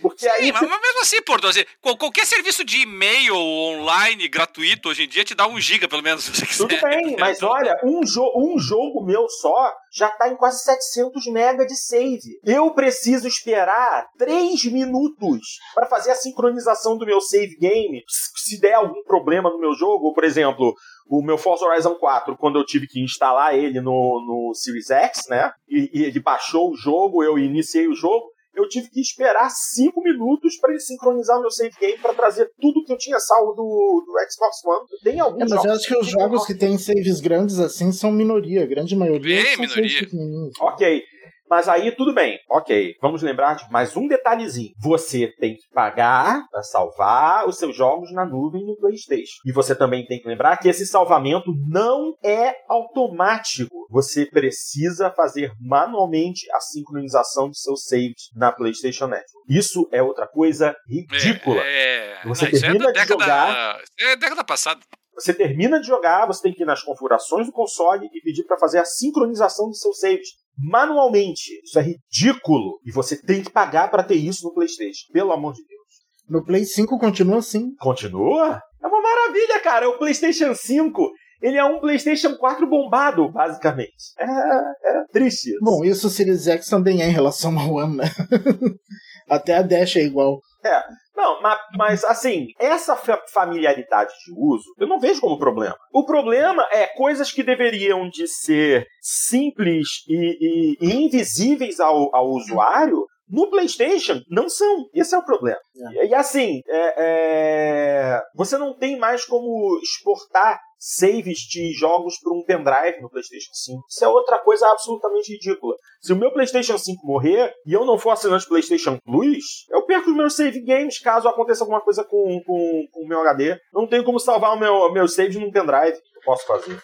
Porque 0.00 0.24
Sim, 0.24 0.28
aí 0.28 0.52
mas, 0.52 0.62
mas 0.62 0.80
mesmo 0.80 1.00
assim, 1.00 1.22
Porto, 1.22 1.46
assim, 1.46 1.64
qualquer 1.80 2.26
serviço 2.26 2.64
de 2.64 2.82
e-mail 2.82 3.36
online 3.36 4.28
gratuito 4.28 4.88
hoje 4.88 5.04
em 5.04 5.08
dia 5.08 5.24
te 5.24 5.34
dá 5.34 5.46
um 5.46 5.60
giga, 5.60 5.88
pelo 5.88 6.02
menos, 6.02 6.24
se 6.24 6.34
você 6.34 6.46
quiser. 6.46 6.66
Tudo 6.66 6.80
bem, 6.80 7.16
mas 7.18 7.42
olha, 7.42 7.78
um, 7.84 8.04
jo 8.04 8.24
um 8.36 8.58
jogo 8.58 9.04
meu 9.04 9.28
só 9.28 9.72
já 9.96 10.08
está 10.08 10.28
em 10.28 10.36
quase 10.36 10.62
700 10.64 11.26
mega 11.26 11.64
de 11.64 11.76
save. 11.76 12.40
Eu 12.44 12.72
preciso 12.74 13.28
esperar 13.28 14.06
3 14.18 14.64
minutos 14.66 15.58
para 15.74 15.86
fazer 15.86 16.10
a 16.10 16.16
sincronização 16.16 16.98
do 16.98 17.06
meu 17.06 17.20
save 17.20 17.56
game. 17.56 18.02
Se 18.08 18.60
der 18.60 18.74
algum 18.74 19.02
problema 19.04 19.48
no 19.50 19.60
meu 19.60 19.72
jogo, 19.74 20.12
por 20.12 20.24
exemplo, 20.24 20.74
o 21.06 21.22
meu 21.22 21.38
Forza 21.38 21.64
Horizon 21.64 21.94
4, 21.94 22.36
quando 22.36 22.58
eu 22.58 22.64
tive 22.64 22.86
que 22.88 23.02
instalar 23.02 23.54
ele 23.54 23.80
no, 23.80 23.92
no 23.92 24.54
Series 24.54 24.90
X, 24.90 25.28
né? 25.28 25.52
E, 25.68 25.90
e 25.92 26.04
ele 26.04 26.20
baixou 26.20 26.72
o 26.72 26.76
jogo, 26.76 27.22
eu 27.22 27.38
iniciei 27.38 27.86
o 27.86 27.94
jogo 27.94 28.33
eu 28.54 28.68
tive 28.68 28.88
que 28.90 29.00
esperar 29.00 29.50
5 29.50 30.00
minutos 30.02 30.56
para 30.58 30.70
ele 30.70 30.80
sincronizar 30.80 31.38
o 31.38 31.40
meu 31.42 31.50
save 31.50 31.74
game 31.80 31.98
para 31.98 32.14
trazer 32.14 32.50
tudo 32.60 32.84
que 32.84 32.92
eu 32.92 32.98
tinha 32.98 33.18
salvo 33.18 33.52
do, 33.52 34.04
do 34.06 34.12
Xbox 34.30 34.64
One. 34.64 34.86
Tem 35.02 35.20
alguns 35.20 35.42
é, 35.42 35.44
mas 35.44 35.50
jogos 35.50 35.64
eu 35.64 35.72
acho 35.72 35.86
que 35.86 35.96
os 35.96 36.06
jogos 36.08 36.46
que 36.46 36.54
têm 36.54 36.78
saves 36.78 37.20
grandes 37.20 37.58
assim 37.58 37.92
são 37.92 38.10
minoria, 38.12 38.62
a 38.62 38.66
grande 38.66 38.94
maioria 38.96 39.42
Bem, 39.42 39.56
são 39.56 39.78
minoria. 39.80 40.50
Ok. 40.60 41.02
Mas 41.48 41.68
aí 41.68 41.92
tudo 41.92 42.14
bem, 42.14 42.38
ok. 42.50 42.94
Vamos 43.00 43.22
lembrar 43.22 43.54
de 43.54 43.70
mais 43.70 43.96
um 43.96 44.08
detalhezinho. 44.08 44.72
Você 44.80 45.32
tem 45.38 45.54
que 45.54 45.68
pagar 45.72 46.42
para 46.50 46.62
salvar 46.62 47.46
os 47.46 47.58
seus 47.58 47.76
jogos 47.76 48.12
na 48.12 48.24
nuvem 48.24 48.64
no 48.64 48.76
PlayStation. 48.76 49.40
E 49.44 49.52
você 49.52 49.74
também 49.74 50.06
tem 50.06 50.20
que 50.20 50.28
lembrar 50.28 50.56
que 50.56 50.68
esse 50.68 50.86
salvamento 50.86 51.52
não 51.68 52.14
é 52.24 52.54
automático. 52.68 53.86
Você 53.90 54.26
precisa 54.26 55.10
fazer 55.10 55.52
manualmente 55.60 56.50
a 56.52 56.60
sincronização 56.60 57.50
de 57.50 57.58
seus 57.60 57.84
saves 57.84 58.30
na 58.34 58.50
PlayStation 58.50 59.06
Network. 59.06 59.44
Isso 59.48 59.88
é 59.92 60.02
outra 60.02 60.26
coisa 60.26 60.74
ridícula. 60.88 61.60
É, 61.60 62.20
é... 62.22 62.22
Você 62.24 62.44
não, 62.46 62.60
termina 62.60 62.84
é 62.84 62.86
de 62.86 62.92
década... 62.92 63.06
jogar. 63.06 63.80
É 64.00 64.16
década 64.16 64.44
passada. 64.44 64.80
Você 65.14 65.32
termina 65.32 65.80
de 65.80 65.86
jogar, 65.86 66.26
você 66.26 66.42
tem 66.42 66.52
que 66.52 66.62
ir 66.62 66.66
nas 66.66 66.82
configurações 66.82 67.46
do 67.46 67.52
console 67.52 68.08
e 68.12 68.20
pedir 68.20 68.44
para 68.44 68.58
fazer 68.58 68.78
a 68.78 68.84
sincronização 68.84 69.68
dos 69.68 69.78
seus 69.78 70.00
saves 70.00 70.28
manualmente. 70.56 71.60
Isso 71.64 71.78
é 71.78 71.82
ridículo. 71.82 72.80
E 72.84 72.92
você 72.92 73.20
tem 73.20 73.42
que 73.42 73.50
pagar 73.50 73.90
para 73.90 74.02
ter 74.02 74.16
isso 74.16 74.46
no 74.46 74.54
PlayStation. 74.54 75.12
Pelo 75.12 75.32
amor 75.32 75.52
de 75.52 75.62
Deus. 75.66 75.84
No 76.28 76.44
Play 76.44 76.64
5 76.64 76.98
continua 76.98 77.38
assim. 77.38 77.74
Continua? 77.76 78.60
É 78.82 78.86
uma 78.86 79.00
maravilha, 79.00 79.60
cara. 79.60 79.88
O 79.88 79.98
PlayStation 79.98 80.54
5 80.54 81.10
Ele 81.42 81.58
é 81.58 81.64
um 81.64 81.80
PlayStation 81.80 82.36
4 82.36 82.66
bombado, 82.66 83.30
basicamente. 83.30 83.92
É, 84.18 84.24
é 84.24 85.04
triste. 85.12 85.50
Isso. 85.50 85.58
Bom, 85.60 85.84
isso 85.84 86.06
o 86.06 86.10
Series 86.10 86.46
X 86.46 86.66
também 86.66 87.02
é 87.02 87.08
em 87.08 87.12
relação 87.12 87.58
ao 87.58 87.74
One, 87.74 87.96
né? 87.96 88.04
Até 89.28 89.56
a 89.56 89.62
Dash 89.62 89.96
é 89.96 90.02
igual. 90.02 90.40
É. 90.64 90.82
Não, 91.14 91.40
mas, 91.42 91.60
mas, 91.76 92.04
assim, 92.04 92.46
essa 92.58 92.96
familiaridade 93.32 94.12
de 94.24 94.32
uso, 94.36 94.64
eu 94.78 94.86
não 94.86 94.98
vejo 94.98 95.20
como 95.20 95.38
problema. 95.38 95.76
O 95.92 96.04
problema 96.04 96.66
é 96.72 96.86
coisas 96.86 97.30
que 97.30 97.42
deveriam 97.42 98.08
de 98.08 98.26
ser 98.26 98.86
simples 99.00 99.86
e, 100.08 100.16
e, 100.40 100.76
e 100.80 101.04
invisíveis 101.04 101.78
ao, 101.80 102.14
ao 102.14 102.30
usuário, 102.30 103.06
no 103.28 103.48
PlayStation, 103.48 104.20
não 104.28 104.48
são. 104.48 104.86
Esse 104.94 105.14
é 105.14 105.18
o 105.18 105.24
problema. 105.24 105.58
É. 105.96 106.06
E, 106.06 106.14
assim, 106.14 106.60
é, 106.68 106.94
é... 106.98 108.22
você 108.34 108.58
não 108.58 108.74
tem 108.74 108.98
mais 108.98 109.24
como 109.24 109.78
exportar 109.82 110.60
saves 110.84 111.38
de 111.38 111.72
jogos 111.72 112.18
para 112.18 112.34
um 112.34 112.44
pendrive 112.44 113.00
no 113.00 113.08
PlayStation 113.08 113.54
5. 113.54 113.84
Isso 113.88 114.04
é 114.04 114.08
outra 114.08 114.38
coisa 114.38 114.68
absolutamente 114.70 115.32
ridícula. 115.32 115.74
Se 116.02 116.12
o 116.12 116.16
meu 116.16 116.30
PlayStation 116.30 116.76
5 116.76 117.06
morrer 117.06 117.54
e 117.66 117.72
eu 117.72 117.86
não 117.86 117.96
for 117.96 118.10
assinante 118.10 118.46
PlayStation 118.46 118.98
Plus, 119.02 119.64
eu 119.70 119.86
perco 119.86 120.10
os 120.10 120.16
meus 120.16 120.36
save 120.36 120.60
games 120.60 120.98
caso 120.98 121.26
aconteça 121.26 121.64
alguma 121.64 121.80
coisa 121.80 122.04
com, 122.04 122.38
com, 122.44 122.86
com 122.92 123.02
o 123.02 123.08
meu 123.08 123.20
HD. 123.22 123.58
Não 123.72 123.86
tenho 123.86 124.04
como 124.04 124.20
salvar 124.20 124.54
o 124.54 124.60
meu, 124.60 124.92
meu 124.92 125.08
save 125.08 125.38
num 125.38 125.50
pendrive. 125.50 125.96
Eu 125.96 126.22
posso 126.22 126.46
fazer. 126.46 126.78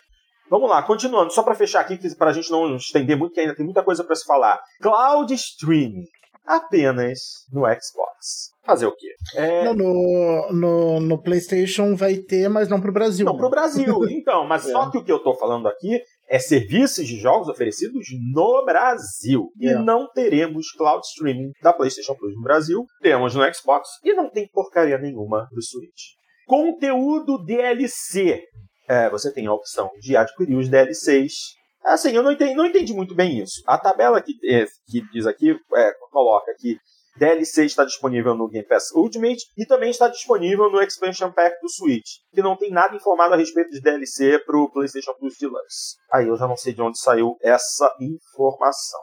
Vamos 0.48 0.70
lá, 0.70 0.82
continuando, 0.82 1.30
só 1.30 1.42
para 1.42 1.54
fechar 1.54 1.80
aqui, 1.80 1.98
para 2.16 2.30
a 2.30 2.32
gente 2.32 2.50
não 2.50 2.74
estender 2.76 3.16
muito, 3.16 3.34
que 3.34 3.40
ainda 3.40 3.54
tem 3.54 3.64
muita 3.64 3.84
coisa 3.84 4.02
para 4.02 4.16
se 4.16 4.24
falar. 4.24 4.60
Cloud 4.80 5.32
Streaming 5.32 6.06
apenas 6.46 7.46
no 7.52 7.60
Xbox. 7.66 8.50
Fazer 8.70 8.86
o 8.86 8.94
quê? 8.94 9.08
É... 9.34 9.64
Não, 9.64 9.74
no, 9.74 10.52
no, 10.52 11.00
no, 11.00 11.20
PlayStation 11.20 11.96
vai 11.96 12.18
ter, 12.18 12.48
mas 12.48 12.68
não 12.68 12.80
para 12.80 12.90
o 12.90 12.94
Brasil. 12.94 13.26
Não, 13.26 13.36
para 13.36 13.48
o 13.48 13.50
Brasil, 13.50 13.98
então. 14.08 14.46
Mas 14.46 14.64
é. 14.64 14.70
só 14.70 14.88
que 14.88 14.96
o 14.96 15.02
que 15.02 15.10
eu 15.10 15.16
estou 15.16 15.34
falando 15.34 15.66
aqui 15.66 16.00
é 16.28 16.38
serviços 16.38 17.04
de 17.04 17.18
jogos 17.18 17.48
oferecidos 17.48 18.06
no 18.32 18.64
Brasil. 18.64 19.48
E 19.58 19.70
é. 19.70 19.74
não 19.76 20.08
teremos 20.08 20.70
cloud 20.70 21.04
streaming 21.04 21.50
da 21.60 21.72
PlayStation 21.72 22.14
Plus 22.14 22.32
no 22.36 22.42
Brasil. 22.42 22.86
Temos 23.02 23.34
no 23.34 23.42
Xbox 23.52 23.88
e 24.04 24.14
não 24.14 24.30
tem 24.30 24.48
porcaria 24.52 24.98
nenhuma 24.98 25.48
do 25.50 25.60
Switch. 25.60 26.14
Conteúdo 26.46 27.44
DLC. 27.44 28.40
É, 28.88 29.10
você 29.10 29.32
tem 29.32 29.48
a 29.48 29.52
opção 29.52 29.90
de 30.00 30.16
adquirir 30.16 30.56
os 30.56 30.68
DLCs 30.68 31.58
Assim, 31.82 32.10
eu 32.10 32.22
não 32.22 32.30
entendi, 32.30 32.54
não 32.54 32.66
entendi 32.66 32.92
muito 32.92 33.14
bem 33.14 33.38
isso. 33.38 33.62
A 33.66 33.78
tabela 33.78 34.20
que, 34.20 34.32
é, 34.44 34.66
que 34.86 35.00
diz 35.12 35.26
aqui, 35.26 35.50
é, 35.74 35.92
coloca 36.10 36.54
que 36.58 36.76
DLC 37.18 37.64
está 37.64 37.84
disponível 37.84 38.34
no 38.34 38.48
Game 38.48 38.66
Pass 38.66 38.92
Ultimate 38.94 39.42
e 39.56 39.66
também 39.66 39.90
está 39.90 40.08
disponível 40.08 40.70
no 40.70 40.80
Expansion 40.82 41.30
Pack 41.32 41.60
do 41.60 41.68
Switch, 41.68 42.18
que 42.32 42.42
não 42.42 42.56
tem 42.56 42.70
nada 42.70 42.94
informado 42.94 43.34
a 43.34 43.36
respeito 43.36 43.70
de 43.70 43.80
DLC 43.80 44.38
para 44.40 44.58
o 44.58 44.70
PlayStation 44.70 45.12
Plus 45.18 45.36
Deluxe. 45.38 45.96
Aí 46.12 46.28
eu 46.28 46.36
já 46.36 46.46
não 46.46 46.56
sei 46.56 46.72
de 46.72 46.82
onde 46.82 46.98
saiu 46.98 47.36
essa 47.42 47.92
informação. 48.00 49.00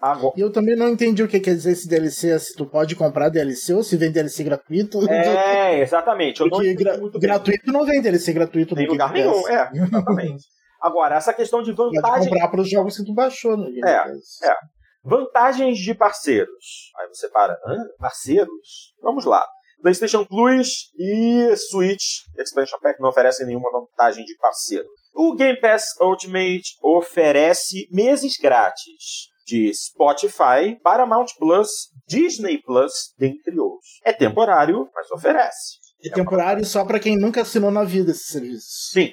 Agora... 0.00 0.34
E 0.36 0.40
eu 0.40 0.50
também 0.50 0.74
não 0.74 0.88
entendi 0.88 1.22
o 1.22 1.28
que 1.28 1.38
quer 1.38 1.54
dizer 1.54 1.70
esse 1.70 1.88
DLC, 1.88 2.36
se 2.40 2.56
tu 2.56 2.66
pode 2.66 2.96
comprar 2.96 3.28
DLC 3.28 3.72
ou 3.72 3.84
se 3.84 3.96
vem 3.96 4.10
DLC 4.10 4.42
gratuito. 4.42 5.08
É, 5.08 5.80
exatamente. 5.80 6.40
Eu 6.40 6.50
Porque 6.50 6.74
gra 6.74 6.98
gratuito 7.20 7.72
não 7.72 7.86
vem 7.86 8.02
DLC 8.02 8.32
gratuito. 8.32 8.74
Tem 8.74 8.88
lugar 8.88 9.12
nenhum, 9.12 9.46
é, 9.48 9.70
exatamente. 9.72 10.44
Agora, 10.82 11.14
essa 11.14 11.32
questão 11.32 11.62
de 11.62 11.70
vantagem. 11.70 12.02
Pode 12.02 12.28
comprar 12.28 12.48
para 12.48 12.60
os 12.60 12.68
jogos 12.68 12.96
que 12.96 13.04
tu 13.04 13.14
baixou, 13.14 13.56
né? 13.56 13.68
É, 13.84 14.48
é. 14.48 14.56
Vantagens 15.04 15.78
de 15.78 15.94
parceiros. 15.94 16.92
Aí 16.98 17.08
você 17.08 17.28
para, 17.28 17.54
Hã? 17.66 17.76
parceiros? 17.98 18.94
Vamos 19.02 19.24
lá. 19.24 19.44
PlayStation 19.82 20.24
Plus 20.24 20.92
e 20.96 21.56
Switch 21.56 22.22
Expansion 22.38 22.78
Pack 22.80 23.00
não 23.00 23.08
oferecem 23.08 23.46
nenhuma 23.46 23.70
vantagem 23.72 24.24
de 24.24 24.36
parceiro. 24.36 24.86
O 25.12 25.34
Game 25.34 25.60
Pass 25.60 25.84
Ultimate 26.00 26.76
oferece 26.82 27.88
meses 27.90 28.34
grátis 28.40 29.28
de 29.44 29.72
Spotify, 29.74 30.78
Paramount 30.82 31.26
Plus, 31.36 31.68
Disney 32.06 32.62
Plus, 32.62 32.92
dentre 33.18 33.58
outros. 33.58 34.00
É 34.04 34.12
temporário, 34.12 34.88
mas 34.94 35.10
oferece. 35.10 35.78
É 36.04 36.10
temporário 36.10 36.64
só 36.64 36.84
para 36.84 37.00
quem 37.00 37.18
nunca 37.18 37.42
assinou 37.42 37.70
na 37.70 37.84
vida 37.84 38.12
esse 38.12 38.32
serviço. 38.32 38.66
Sim. 38.92 39.12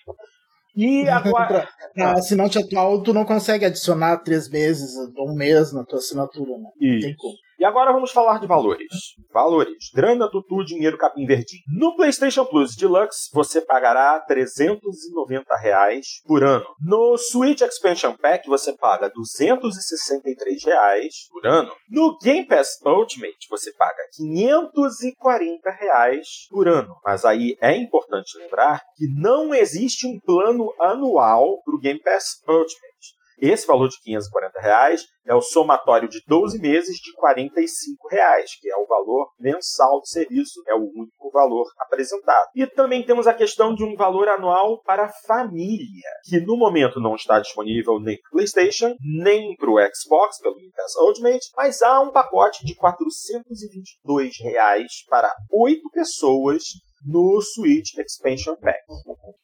E 0.79 1.09
agora. 1.09 1.67
pra, 1.93 2.13
assinante 2.13 2.57
atual, 2.57 3.03
tu 3.03 3.13
não 3.13 3.25
consegue 3.25 3.65
adicionar 3.65 4.17
três 4.19 4.47
meses 4.47 4.95
um 5.17 5.33
mês 5.33 5.73
na 5.73 5.83
tua 5.83 5.99
assinatura, 5.99 6.57
né? 6.57 6.69
Isso. 6.79 7.07
Tem 7.07 7.15
como. 7.17 7.33
E 7.59 7.65
agora 7.65 7.91
vamos 7.91 8.11
falar 8.11 8.39
de 8.39 8.47
valores. 8.47 8.87
Valores. 9.33 9.91
Grana, 9.93 10.31
tutu, 10.31 10.63
dinheiro, 10.63 10.97
capim 10.97 11.25
verdinho. 11.25 11.61
No 11.67 11.93
PlayStation 11.93 12.45
Plus 12.45 12.73
Deluxe, 12.73 13.29
você 13.33 13.59
pagará 13.59 14.17
390 14.21 15.55
reais 15.57 16.21
por 16.25 16.41
ano. 16.41 16.65
No 16.79 17.17
Switch 17.17 17.59
Expansion 17.59 18.15
Pack, 18.15 18.47
você 18.47 18.71
paga 18.77 19.09
263 19.09 20.63
reais 20.63 21.27
por 21.29 21.45
ano. 21.45 21.73
No 21.89 22.17
Game 22.19 22.47
Pass 22.47 22.79
Ultimate, 22.85 23.47
você 23.49 23.73
paga 23.73 24.07
540 24.15 25.69
reais 25.69 26.47
por 26.49 26.65
ano. 26.69 26.95
Mas 27.03 27.25
aí 27.25 27.57
é 27.59 27.75
importante 27.75 28.37
lembrar 28.37 28.81
que 28.95 29.05
não 29.19 29.53
existe 29.53 30.07
um 30.07 30.17
plano 30.17 30.73
anual 30.79 31.61
para 31.65 31.75
o 31.75 31.79
Game 31.79 31.99
Pass 31.99 32.41
Ultimate. 32.47 33.18
Esse 33.41 33.65
valor 33.65 33.87
de 33.87 33.99
540 34.01 34.59
reais 34.59 35.05
é 35.25 35.33
o 35.33 35.41
somatório 35.41 36.09
de 36.09 36.21
12 36.27 36.59
meses 36.59 36.97
de 36.97 37.13
45 37.13 38.07
reais, 38.09 38.51
que 38.59 38.69
é 38.69 38.75
o 38.75 38.85
valor 38.85 39.31
mensal 39.39 39.99
do 39.99 40.07
serviço, 40.07 40.61
é 40.67 40.73
o 40.73 40.89
único 40.95 41.31
valor 41.31 41.65
apresentado. 41.79 42.47
E 42.55 42.65
também 42.67 43.05
temos 43.05 43.27
a 43.27 43.33
questão 43.33 43.73
de 43.73 43.83
um 43.83 43.95
valor 43.95 44.27
anual 44.27 44.81
para 44.83 45.11
família, 45.27 46.09
que 46.25 46.39
no 46.41 46.57
momento 46.57 46.99
não 46.99 47.15
está 47.15 47.39
disponível 47.39 47.99
nem 47.99 48.19
para 48.19 48.29
o 48.29 48.31
PlayStation, 48.31 48.95
nem 48.99 49.55
para 49.55 49.69
o 49.69 49.79
Xbox, 49.93 50.39
pelo 50.41 50.55
Game 50.55 50.71
Pass 50.71 50.95
Ultimate, 50.95 51.47
mas 51.55 51.81
há 51.81 52.01
um 52.01 52.11
pacote 52.11 52.65
de 52.65 52.75
422 52.75 54.33
reais 54.41 55.05
para 55.07 55.33
8 55.51 55.81
pessoas 55.91 56.63
no 57.05 57.41
Switch 57.41 57.97
Expansion 57.97 58.55
Pack. 58.55 58.79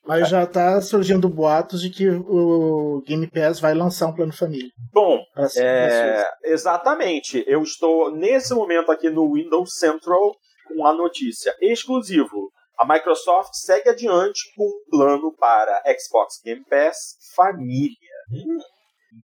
Mas 0.06 0.30
já 0.30 0.44
está 0.44 0.80
surgindo 0.82 1.28
boatos 1.28 1.82
de 1.82 1.90
que 1.90 2.08
o 2.10 3.02
Game 3.06 3.28
Pass 3.28 3.60
vai 3.60 3.74
lançar 3.74 4.08
um 4.08 4.14
plano 4.14 4.34
família. 4.34 4.72
Bom, 4.94 5.20
é, 5.58 6.24
exatamente. 6.44 7.44
Eu 7.48 7.62
estou 7.64 8.12
nesse 8.12 8.54
momento 8.54 8.92
aqui 8.92 9.10
no 9.10 9.34
Windows 9.34 9.76
Central 9.78 10.36
com 10.68 10.86
a 10.86 10.94
notícia 10.94 11.56
exclusivo. 11.62 12.52
A 12.78 12.86
Microsoft 12.86 13.54
segue 13.54 13.90
adiante 13.90 14.42
com 14.56 14.66
um 14.66 14.90
plano 14.90 15.34
para 15.38 15.82
Xbox 15.98 16.42
Game 16.44 16.64
Pass 16.70 17.18
Família. 17.36 17.96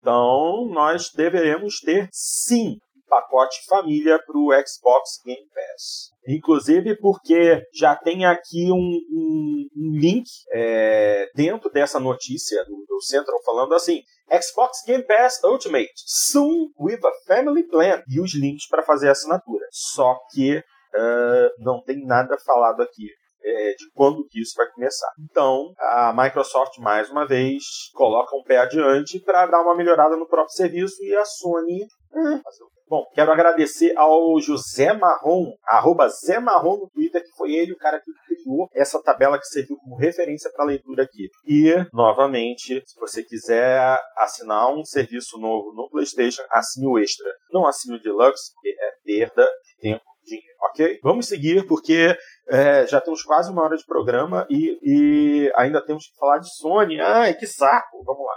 Então, 0.01 0.69
nós 0.73 1.11
deveremos 1.15 1.79
ter 1.79 2.09
sim 2.11 2.77
pacote 3.09 3.65
família 3.67 4.19
para 4.19 4.39
o 4.39 4.51
Xbox 4.67 5.21
Game 5.25 5.49
Pass. 5.55 6.11
Inclusive 6.27 6.97
porque 6.97 7.63
já 7.73 7.95
tem 7.95 8.25
aqui 8.25 8.71
um, 8.71 9.01
um, 9.11 9.69
um 9.77 9.99
link 9.99 10.29
é, 10.53 11.31
dentro 11.35 11.71
dessa 11.71 12.01
notícia 12.01 12.65
do, 12.65 12.85
do 12.89 13.01
Central 13.03 13.41
falando 13.45 13.75
assim: 13.75 14.03
Xbox 14.31 14.83
Game 14.87 15.05
Pass 15.05 15.43
Ultimate, 15.45 15.93
soon 15.97 16.73
with 16.79 17.01
a 17.05 17.13
family 17.27 17.63
plan. 17.65 18.03
E 18.09 18.21
os 18.21 18.35
links 18.35 18.69
para 18.69 18.83
fazer 18.83 19.09
a 19.09 19.13
assinatura. 19.13 19.67
Só 19.71 20.19
que 20.33 20.59
uh, 20.59 21.51
não 21.59 21.83
tem 21.83 22.05
nada 22.05 22.37
falado 22.45 22.83
aqui. 22.83 23.09
É, 23.49 23.75
de 23.75 23.91
quando 23.95 24.27
que 24.27 24.41
isso 24.41 24.55
vai 24.57 24.67
começar. 24.73 25.09
Então, 25.31 25.73
a 25.79 26.13
Microsoft, 26.13 26.79
mais 26.79 27.09
uma 27.11 27.25
vez, 27.25 27.63
coloca 27.95 28.37
um 28.37 28.43
pé 28.43 28.59
adiante 28.59 29.21
para 29.21 29.47
dar 29.47 29.63
uma 29.63 29.77
melhorada 29.77 30.17
no 30.17 30.27
próprio 30.27 30.57
serviço 30.57 30.97
e 31.05 31.15
a 31.15 31.25
Sony. 31.25 31.87
Hum, 32.13 32.41
Bom, 32.89 33.05
quero 33.13 33.33
agradecer 33.33 33.93
ao 33.97 34.41
José 34.41 34.93
Marrom, 34.93 35.53
arroba 35.65 36.09
Zé 36.09 36.39
Marrom 36.39 36.77
no 36.77 36.89
Twitter, 36.89 37.21
que 37.21 37.37
foi 37.37 37.53
ele 37.53 37.73
o 37.73 37.77
cara 37.77 38.01
que 38.01 38.13
criou 38.27 38.69
essa 38.73 39.03
tabela 39.03 39.39
que 39.39 39.47
serviu 39.47 39.77
como 39.77 39.97
referência 39.97 40.49
para 40.53 40.65
a 40.65 40.69
leitura 40.69 41.03
aqui. 41.03 41.29
E, 41.45 41.75
novamente, 41.93 42.81
se 42.87 43.01
você 43.01 43.25
quiser 43.25 44.01
assinar 44.19 44.73
um 44.73 44.85
serviço 44.85 45.37
novo 45.37 45.73
no 45.73 45.89
PlayStation, 45.91 46.43
assine 46.51 46.87
o 46.87 46.97
Extra. 46.97 47.29
Não 47.53 47.67
assine 47.67 47.97
o 47.97 48.01
Deluxe, 48.01 48.53
porque 48.55 48.77
é 48.79 48.91
perda 49.05 49.45
de 49.45 49.81
tempo 49.81 50.16
dinheiro, 50.27 50.59
ok? 50.71 51.01
Vamos 51.03 51.27
seguir 51.27 51.67
porque 51.67 52.17
é, 52.49 52.87
já 52.87 53.01
temos 53.01 53.23
quase 53.23 53.51
uma 53.51 53.63
hora 53.63 53.77
de 53.77 53.87
programa 53.87 54.47
e, 54.51 54.79
e, 54.83 55.53
ainda 55.57 55.85
temos 55.85 56.09
que 56.09 56.17
falar 56.19 56.39
de 56.39 56.55
Sony. 56.55 57.01
Ai, 57.01 57.35
que 57.35 57.47
saco! 57.47 58.03
Vamos 58.05 58.27
lá. 58.27 58.35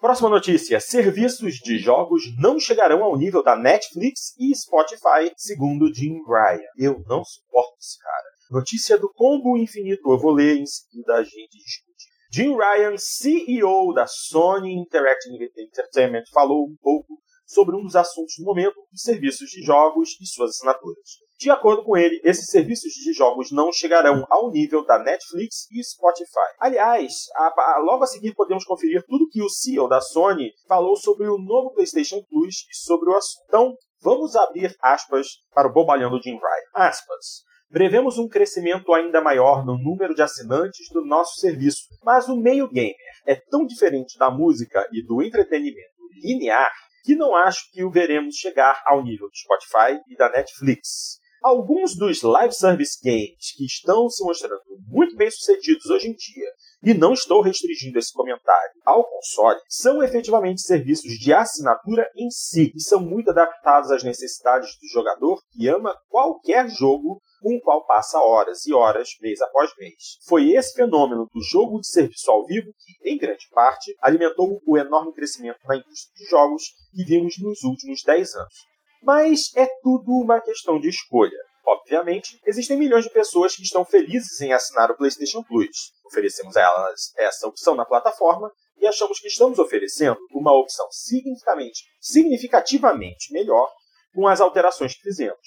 Próxima 0.00 0.30
notícia: 0.30 0.80
serviços 0.80 1.56
de 1.56 1.78
jogos 1.78 2.22
não 2.38 2.58
chegarão 2.58 3.04
ao 3.04 3.18
nível 3.18 3.42
da 3.42 3.54
Netflix 3.54 4.34
e 4.38 4.54
Spotify, 4.54 5.30
segundo 5.36 5.92
Jim 5.92 6.22
Ryan. 6.26 6.60
Eu 6.78 7.04
não 7.06 7.22
suporto 7.22 7.76
esse 7.78 7.98
cara. 7.98 8.30
Notícia 8.50 8.98
do 8.98 9.12
combo 9.12 9.58
infinito, 9.58 10.10
eu 10.10 10.18
vou 10.18 10.32
ler 10.32 10.56
em 10.56 10.66
seguida 10.66 11.16
a 11.16 11.22
gente 11.22 11.58
discute. 11.58 11.90
Jim 12.32 12.56
Ryan, 12.56 12.96
CEO 12.96 13.92
da 13.92 14.06
Sony 14.06 14.72
Interactive 14.72 15.50
Entertainment, 15.58 16.24
falou 16.32 16.64
um 16.64 16.76
pouco 16.80 17.20
sobre 17.50 17.76
um 17.76 17.82
dos 17.82 17.96
assuntos 17.96 18.34
do 18.38 18.44
momento, 18.44 18.76
os 18.92 19.02
serviços 19.02 19.50
de 19.50 19.62
jogos 19.62 20.16
e 20.20 20.26
suas 20.26 20.50
assinaturas. 20.50 21.18
De 21.38 21.50
acordo 21.50 21.82
com 21.82 21.96
ele, 21.96 22.20
esses 22.22 22.46
serviços 22.46 22.92
de 22.92 23.12
jogos 23.12 23.50
não 23.50 23.72
chegarão 23.72 24.24
ao 24.30 24.50
nível 24.50 24.84
da 24.84 24.98
Netflix 24.98 25.66
e 25.72 25.82
Spotify. 25.82 26.54
Aliás, 26.60 27.12
a, 27.34 27.46
a, 27.46 27.78
logo 27.78 28.04
a 28.04 28.06
seguir 28.06 28.34
podemos 28.34 28.64
conferir 28.64 29.02
tudo 29.08 29.28
que 29.28 29.42
o 29.42 29.48
CEO 29.48 29.88
da 29.88 30.00
Sony 30.00 30.52
falou 30.68 30.96
sobre 30.96 31.26
o 31.26 31.38
novo 31.38 31.72
PlayStation 31.72 32.22
Plus 32.28 32.66
e 32.70 32.76
sobre 32.76 33.10
o 33.10 33.16
assunto. 33.16 33.44
Então, 33.48 33.74
vamos 34.00 34.36
abrir 34.36 34.76
aspas 34.80 35.26
para 35.52 35.66
o 35.66 35.72
bobalhão 35.72 36.10
do 36.10 36.22
Jim 36.22 36.34
Ryan. 36.34 36.86
Aspas. 36.88 37.42
Prevemos 37.70 38.18
um 38.18 38.28
crescimento 38.28 38.92
ainda 38.92 39.20
maior 39.20 39.64
no 39.64 39.78
número 39.78 40.14
de 40.14 40.22
assinantes 40.22 40.88
do 40.92 41.04
nosso 41.04 41.40
serviço, 41.40 41.84
mas 42.04 42.28
o 42.28 42.36
meio 42.36 42.68
gamer 42.68 42.94
é 43.26 43.34
tão 43.34 43.64
diferente 43.64 44.18
da 44.18 44.30
música 44.30 44.86
e 44.92 45.04
do 45.06 45.22
entretenimento 45.22 46.00
linear 46.22 46.70
que 47.04 47.14
não 47.14 47.34
acho 47.34 47.70
que 47.72 47.84
o 47.84 47.90
veremos 47.90 48.36
chegar 48.36 48.82
ao 48.86 49.02
nível 49.02 49.28
do 49.28 49.36
Spotify 49.36 50.00
e 50.08 50.16
da 50.16 50.30
Netflix. 50.30 51.18
Alguns 51.42 51.96
dos 51.96 52.22
live 52.22 52.52
service 52.52 52.98
games 53.02 53.52
que 53.56 53.64
estão 53.64 54.08
se 54.10 54.22
mostrando 54.22 54.60
muito 54.88 55.16
bem 55.16 55.30
sucedidos 55.30 55.86
hoje 55.86 56.08
em 56.08 56.14
dia, 56.14 56.46
e 56.82 56.94
não 56.94 57.12
estou 57.12 57.42
restringindo 57.42 57.98
esse 57.98 58.12
comentário 58.12 58.80
ao 58.84 59.04
console, 59.04 59.60
são 59.68 60.02
efetivamente 60.02 60.62
serviços 60.62 61.12
de 61.12 61.32
assinatura 61.32 62.08
em 62.16 62.30
si 62.30 62.72
e 62.74 62.80
são 62.80 63.00
muito 63.00 63.30
adaptados 63.30 63.90
às 63.90 64.02
necessidades 64.02 64.76
do 64.80 64.88
jogador 64.88 65.40
que 65.52 65.68
ama 65.68 65.96
qualquer 66.08 66.68
jogo 66.68 67.20
com 67.42 67.56
o 67.56 67.60
qual 67.60 67.86
passa 67.86 68.18
horas 68.18 68.66
e 68.66 68.72
horas, 68.72 69.08
mês 69.20 69.40
após 69.40 69.70
mês. 69.78 70.18
Foi 70.26 70.50
esse 70.50 70.74
fenômeno 70.74 71.28
do 71.32 71.42
jogo 71.42 71.80
de 71.80 71.88
serviço 71.88 72.30
ao 72.30 72.44
vivo 72.46 72.72
que, 72.78 73.10
em 73.10 73.16
grande 73.16 73.48
parte, 73.50 73.94
alimentou 74.02 74.60
o 74.66 74.78
enorme 74.78 75.12
crescimento 75.12 75.58
na 75.66 75.76
indústria 75.76 76.14
de 76.16 76.24
jogos 76.26 76.62
que 76.92 77.04
vimos 77.04 77.34
nos 77.40 77.62
últimos 77.62 78.02
10 78.04 78.34
anos. 78.34 78.54
Mas 79.02 79.40
é 79.56 79.66
tudo 79.82 80.12
uma 80.12 80.40
questão 80.40 80.78
de 80.78 80.88
escolha. 80.88 81.38
Obviamente, 81.66 82.38
existem 82.46 82.76
milhões 82.76 83.04
de 83.04 83.10
pessoas 83.10 83.54
que 83.54 83.62
estão 83.62 83.84
felizes 83.84 84.40
em 84.40 84.52
assinar 84.52 84.90
o 84.90 84.96
PlayStation 84.96 85.42
Plus. 85.42 85.92
Oferecemos 86.06 86.56
a 86.56 86.62
elas 86.62 87.12
essa 87.16 87.46
opção 87.46 87.74
na 87.74 87.84
plataforma 87.84 88.50
e 88.78 88.86
achamos 88.86 89.20
que 89.20 89.28
estamos 89.28 89.58
oferecendo 89.58 90.18
uma 90.32 90.52
opção 90.52 90.86
significativamente, 92.00 93.32
melhor 93.32 93.68
com 94.14 94.26
as 94.26 94.40
alterações 94.40 94.94
que 94.94 95.02
fizemos. 95.02 95.38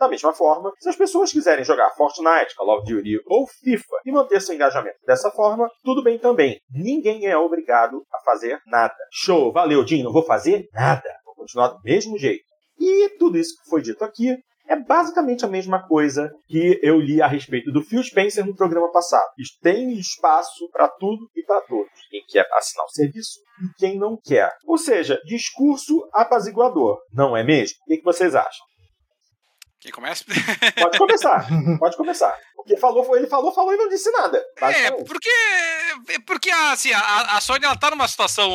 Da 0.00 0.08
mesma 0.08 0.32
forma, 0.32 0.72
se 0.78 0.88
as 0.88 0.94
pessoas 0.94 1.32
quiserem 1.32 1.64
jogar 1.64 1.90
Fortnite, 1.90 2.54
Call 2.54 2.78
of 2.78 2.86
Duty 2.86 3.20
ou 3.26 3.48
FIFA 3.48 3.96
e 4.06 4.12
manter 4.12 4.40
seu 4.40 4.54
engajamento 4.54 4.98
dessa 5.04 5.28
forma, 5.30 5.68
tudo 5.82 6.04
bem 6.04 6.16
também. 6.18 6.60
Ninguém 6.70 7.26
é 7.26 7.36
obrigado 7.36 8.06
a 8.12 8.20
fazer 8.20 8.60
nada. 8.66 8.94
Show, 9.12 9.52
valeu, 9.52 9.84
Jim, 9.84 10.04
não 10.04 10.12
vou 10.12 10.22
fazer 10.22 10.68
nada. 10.72 11.08
Vou 11.24 11.34
continuar 11.34 11.68
do 11.68 11.80
mesmo 11.82 12.16
jeito. 12.16 12.44
E 12.78 13.08
tudo 13.18 13.38
isso 13.38 13.56
que 13.60 13.68
foi 13.68 13.82
dito 13.82 14.04
aqui 14.04 14.36
é 14.68 14.76
basicamente 14.76 15.44
a 15.44 15.48
mesma 15.48 15.86
coisa 15.88 16.30
que 16.46 16.78
eu 16.82 17.00
li 17.00 17.22
a 17.22 17.26
respeito 17.26 17.72
do 17.72 17.82
Phil 17.82 18.02
Spencer 18.02 18.44
no 18.44 18.54
programa 18.54 18.92
passado. 18.92 19.28
Tem 19.62 19.92
espaço 19.94 20.68
para 20.70 20.88
tudo 20.88 21.28
e 21.34 21.42
para 21.42 21.62
todos. 21.62 21.90
Quem 22.10 22.22
quer 22.28 22.46
assinar 22.52 22.84
o 22.84 22.90
serviço 22.90 23.40
e 23.62 23.78
quem 23.78 23.98
não 23.98 24.16
quer. 24.22 24.50
Ou 24.66 24.76
seja, 24.76 25.18
discurso 25.24 26.08
apaziguador, 26.12 26.98
não 27.12 27.36
é 27.36 27.42
mesmo? 27.42 27.78
O 27.86 27.88
que 27.88 28.02
vocês 28.04 28.34
acham? 28.34 28.66
Quem 29.80 29.92
começa? 29.92 30.24
Pode 30.80 30.98
começar, 30.98 31.46
pode 31.78 31.96
começar. 31.96 32.36
Porque 32.56 32.76
falou, 32.76 33.16
ele 33.16 33.28
falou, 33.28 33.52
falou 33.52 33.72
e 33.72 33.76
não 33.76 33.88
disse 33.88 34.10
nada. 34.10 34.44
É, 34.60 34.90
porque, 34.90 35.30
porque 36.26 36.50
assim, 36.50 36.92
a, 36.92 37.36
a 37.36 37.40
Sony 37.40 37.64
ela 37.64 37.76
tá 37.76 37.90
numa 37.90 38.08
situação, 38.08 38.50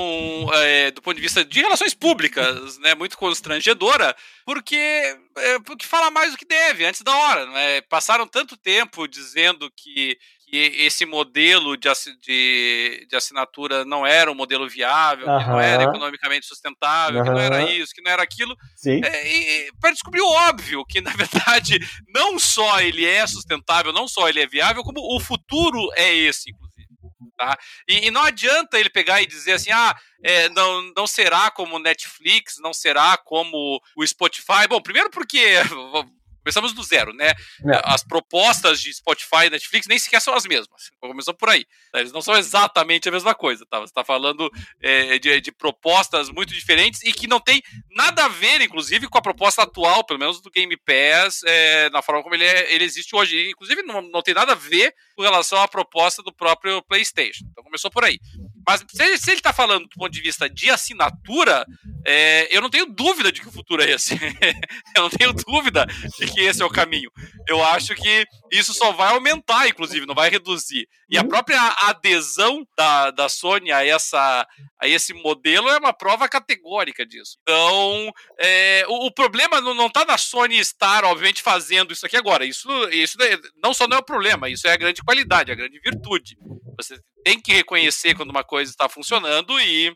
é, 0.54 0.92
do 0.92 1.02
ponto 1.02 1.16
de 1.16 1.22
vista 1.22 1.46
de 1.46 1.62
relações 1.62 1.94
públicas, 1.94 2.78
né, 2.80 2.94
muito 2.94 3.18
constrangedora, 3.18 4.14
porque, 4.46 4.76
é, 4.76 5.60
porque 5.60 5.86
fala 5.86 6.12
mais 6.12 6.32
do 6.34 6.38
que 6.38 6.46
deve, 6.46 6.86
antes 6.86 7.02
da 7.02 7.16
hora. 7.16 7.46
Né? 7.46 7.82
Passaram 7.82 8.28
tanto 8.28 8.58
tempo 8.58 9.08
dizendo 9.08 9.72
que 9.76 10.18
que 10.54 10.84
esse 10.86 11.04
modelo 11.04 11.76
de, 11.76 11.90
de, 12.22 13.08
de, 13.10 13.16
assinatura 13.16 13.84
não 13.84 14.06
era 14.06 14.32
um 14.32 14.36
modelo 14.36 14.70
viável, 14.70 15.26
que 15.26 15.48
não 15.50 15.60
era 15.60 15.82
economicamente 15.82 16.46
sustentável, 16.46 17.24
que 17.24 17.30
não 17.32 17.40
era 17.40 17.72
isso, 17.72 17.92
que 17.92 18.04
não 18.04 18.12
era 18.12 18.22
aquilo. 18.22 18.56
É, 18.86 19.70
para 19.82 19.90
descobrir 19.90 20.22
o 20.22 20.30
óbvio, 20.30 20.86
que 20.86 21.02
na 21.02 21.10
verdade 21.18 21.80
não 22.08 22.38
só 22.38 22.80
ele 22.80 23.04
é 23.04 23.26
sustentável, 23.26 23.92
não 23.92 24.08
só 24.08 24.30
ele 24.30 24.42
é 24.42 24.46
viável, 24.46 24.84
como 24.84 25.00
o 25.16 25.20
futuro 25.20 25.90
é 25.96 26.14
esse, 26.14 26.52
inclusive. 26.52 26.88
Tá? 27.36 27.58
E, 27.90 28.06
e 28.06 28.12
não 28.12 28.22
adianta 28.22 28.78
ele 28.78 28.92
pegar 28.92 29.24
e 29.24 29.26
dizer 29.26 29.54
assim, 29.54 29.72
ah, 29.72 29.98
é, 30.24 30.50
não, 30.50 30.84
não 30.96 31.08
será 31.08 31.50
como 31.50 31.80
Netflix, 31.80 32.60
não 32.60 32.76
será 32.76 33.18
como 33.18 33.82
o 33.98 34.06
Spotify. 34.06 34.68
Bom, 34.70 34.80
primeiro 34.80 35.10
porque 35.10 35.40
Começamos 36.44 36.74
do 36.74 36.84
zero, 36.84 37.14
né? 37.14 37.30
É. 37.30 37.82
As 37.86 38.04
propostas 38.04 38.82
de 38.82 38.94
Spotify 38.94 39.46
e 39.48 39.50
Netflix 39.50 39.88
nem 39.88 39.98
sequer 39.98 40.22
são 40.22 40.34
as 40.34 40.46
mesmas. 40.46 40.92
Começou 41.00 41.34
por 41.34 41.50
aí. 41.50 41.66
Tá? 41.92 42.00
Eles 42.00 42.12
não 42.12 42.22
são 42.22 42.36
exatamente 42.36 43.08
a 43.08 43.12
mesma 43.12 43.34
coisa, 43.34 43.66
tá? 43.66 43.80
Você 43.80 43.86
está 43.86 44.04
falando 44.04 44.52
é, 44.82 45.18
de, 45.18 45.40
de, 45.40 45.52
propostas 45.52 46.30
muito 46.30 46.54
diferentes 46.54 47.02
e 47.04 47.14
que 47.14 47.28
não 47.28 47.40
tem 47.40 47.62
nada 47.92 48.26
a 48.26 48.28
ver, 48.28 48.62
inclusive, 48.62 49.08
com 49.08 49.18
a 49.18 49.22
proposta 49.22 49.64
atual, 49.64 50.04
pelo 50.04 50.20
menos 50.20 50.42
do 50.42 50.52
Game 50.52 50.76
Pass, 50.78 51.42
é, 51.46 51.90
na 51.92 52.02
forma 52.02 52.22
como 52.22 52.36
ele, 52.36 52.46
é, 52.46 52.74
ele 52.74 52.84
existe 52.84 53.16
hoje. 53.16 53.50
Inclusive, 53.50 53.82
não, 53.84 54.02
não 54.02 54.22
tem 54.22 54.34
nada 54.34 54.52
a 54.52 54.56
ver 54.56 54.94
com 55.16 55.22
relação 55.22 55.62
à 55.62 55.68
proposta 55.68 56.22
do 56.22 56.34
próprio 56.34 56.82
PlayStation. 56.84 57.46
Então 57.52 57.64
começou 57.64 57.90
por 57.90 58.04
aí. 58.04 58.20
Mas 58.66 58.84
se, 58.90 59.18
se 59.18 59.32
ele 59.32 59.40
está 59.40 59.52
falando 59.52 59.84
do 59.84 59.96
ponto 59.98 60.12
de 60.12 60.22
vista 60.22 60.50
de 60.50 60.70
assinatura, 60.70 61.66
é, 62.06 62.56
eu 62.56 62.62
não 62.62 62.70
tenho 62.70 62.86
dúvida 62.86 63.32
de 63.32 63.42
que 63.42 63.48
o 63.48 63.52
futuro 63.52 63.84
é 63.84 63.92
esse. 63.92 64.16
eu 64.96 65.04
não 65.04 65.10
tenho 65.10 65.34
dúvida 65.34 65.86
de 66.20 66.26
que 66.28 66.42
esse 66.42 66.62
é 66.62 66.66
o 66.66 66.70
caminho. 66.70 67.12
Eu 67.48 67.64
acho 67.64 67.96
que 67.96 68.26
isso 68.52 68.74
só 68.74 68.92
vai 68.92 69.14
aumentar, 69.14 69.68
inclusive, 69.68 70.06
não 70.06 70.16
vai 70.16 70.30
reduzir. 70.30 70.88
E 71.10 71.18
a 71.18 71.22
uhum. 71.22 71.28
própria 71.28 71.60
adesão 71.82 72.66
da, 72.78 73.12
da 73.12 73.30
Sony 73.30 73.72
a, 73.72 73.86
essa, 73.86 74.48
a 74.82 74.88
esse 74.88 75.14
modelo 75.14 75.70
é 75.70 75.78
uma 75.78 75.94
prova 75.94 76.28
categórica 76.28 77.06
disso. 77.06 77.38
Então, 77.42 78.12
é, 78.40 78.86
o, 78.88 79.08
o, 79.08 79.12
problema 79.12 79.62
não 79.62 79.88
está 79.88 80.06
na 80.06 80.18
Sony 80.18 80.58
estar, 80.58 81.04
obviamente, 81.04 81.42
fazendo 81.42 81.94
isso 81.94 82.06
aqui 82.06 82.18
agora. 82.18 82.46
Isso, 82.46 82.68
isso 82.90 83.18
não 83.62 83.74
só 83.74 83.88
não 83.88 83.98
é 83.98 84.00
o 84.00 84.06
problema, 84.06 84.50
isso 84.50 84.68
é 84.68 84.74
a 84.74 84.78
grande 84.78 85.04
qualidade, 85.04 85.52
a 85.52 85.56
grande 85.56 85.80
virtude. 85.80 86.38
Você 86.78 87.00
tem 87.24 87.40
que 87.40 87.54
reconhecer 87.54 88.16
quando 88.16 88.30
uma 88.30 88.44
coisa 88.44 88.72
está 88.72 88.90
funcionando 88.90 89.60
e 89.60 89.96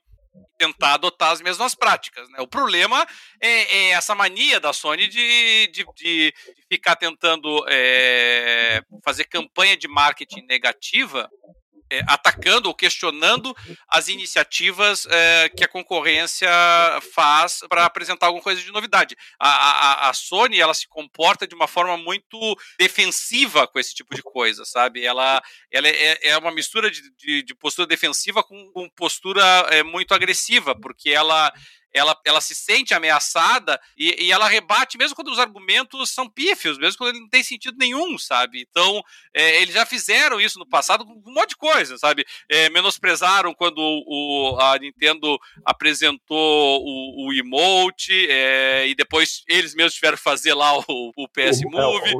tentar 0.57 0.95
adotar 0.95 1.31
as 1.31 1.41
mesmas 1.41 1.75
práticas. 1.75 2.29
Né? 2.29 2.39
O 2.39 2.47
problema 2.47 3.05
é, 3.41 3.49
é 3.49 3.89
essa 3.91 4.15
mania 4.15 4.59
da 4.59 4.73
Sony 4.73 5.07
de, 5.07 5.67
de, 5.67 5.85
de 5.95 6.33
ficar 6.71 6.95
tentando 6.95 7.65
é, 7.67 8.81
fazer 9.03 9.25
campanha 9.25 9.77
de 9.77 9.87
marketing 9.87 10.45
negativa 10.47 11.29
é, 11.89 12.03
atacando 12.07 12.67
ou 12.67 12.75
questionando 12.75 13.55
as 13.89 14.07
iniciativas 14.07 15.05
é, 15.09 15.49
que 15.49 15.63
a 15.63 15.67
concorrência 15.67 16.49
faz 17.13 17.61
para 17.69 17.85
apresentar 17.85 18.27
alguma 18.27 18.43
coisa 18.43 18.61
de 18.61 18.71
novidade. 18.71 19.15
A, 19.39 19.49
a, 19.49 20.09
a, 20.09 20.13
Sony 20.13 20.59
ela 20.59 20.73
se 20.73 20.87
comporta 20.87 21.47
de 21.47 21.55
uma 21.55 21.67
forma 21.67 21.97
muito 21.97 22.37
defensiva 22.79 23.67
com 23.67 23.79
esse 23.79 23.93
tipo 23.93 24.15
de 24.15 24.21
coisa, 24.21 24.65
sabe? 24.65 25.03
Ela, 25.03 25.41
ela 25.71 25.87
é, 25.87 26.29
é 26.29 26.37
uma 26.37 26.51
mistura 26.51 26.89
de, 26.91 27.01
de, 27.17 27.43
de 27.43 27.55
postura 27.55 27.87
defensiva 27.87 28.43
com, 28.43 28.71
com 28.71 28.89
postura 28.89 29.43
é, 29.69 29.83
muito 29.83 30.13
agressiva, 30.13 30.75
porque 30.75 31.09
ela 31.09 31.51
ela, 31.93 32.15
ela 32.25 32.41
se 32.41 32.53
sente 32.53 32.93
ameaçada 32.93 33.79
e, 33.97 34.25
e, 34.25 34.31
ela 34.31 34.47
rebate 34.47 34.97
mesmo 34.97 35.15
quando 35.15 35.31
os 35.31 35.39
argumentos 35.39 36.09
são 36.09 36.29
pífios, 36.29 36.77
mesmo 36.77 36.97
quando 36.97 37.11
ele 37.11 37.21
não 37.21 37.29
tem 37.29 37.43
sentido 37.43 37.77
nenhum, 37.77 38.17
sabe? 38.17 38.65
Então, 38.69 39.03
é, 39.33 39.61
eles 39.61 39.73
já 39.73 39.85
fizeram 39.85 40.39
isso 40.39 40.59
no 40.59 40.67
passado 40.67 41.05
com 41.05 41.13
um 41.13 41.33
monte 41.33 41.49
de 41.49 41.57
coisa, 41.57 41.97
sabe? 41.97 42.25
É, 42.49 42.69
menosprezaram 42.69 43.53
quando 43.53 43.79
o, 43.79 44.57
a 44.59 44.77
Nintendo 44.77 45.37
apresentou 45.65 46.81
o, 46.83 47.27
o 47.27 47.33
emote 47.33 48.27
é, 48.29 48.87
e 48.87 48.95
depois 48.95 49.43
eles 49.47 49.73
mesmos 49.73 49.95
tiveram 49.95 50.17
que 50.17 50.23
fazer 50.23 50.53
lá 50.53 50.77
o, 50.77 51.11
o 51.15 51.27
PS 51.29 51.61
Move. 51.63 52.15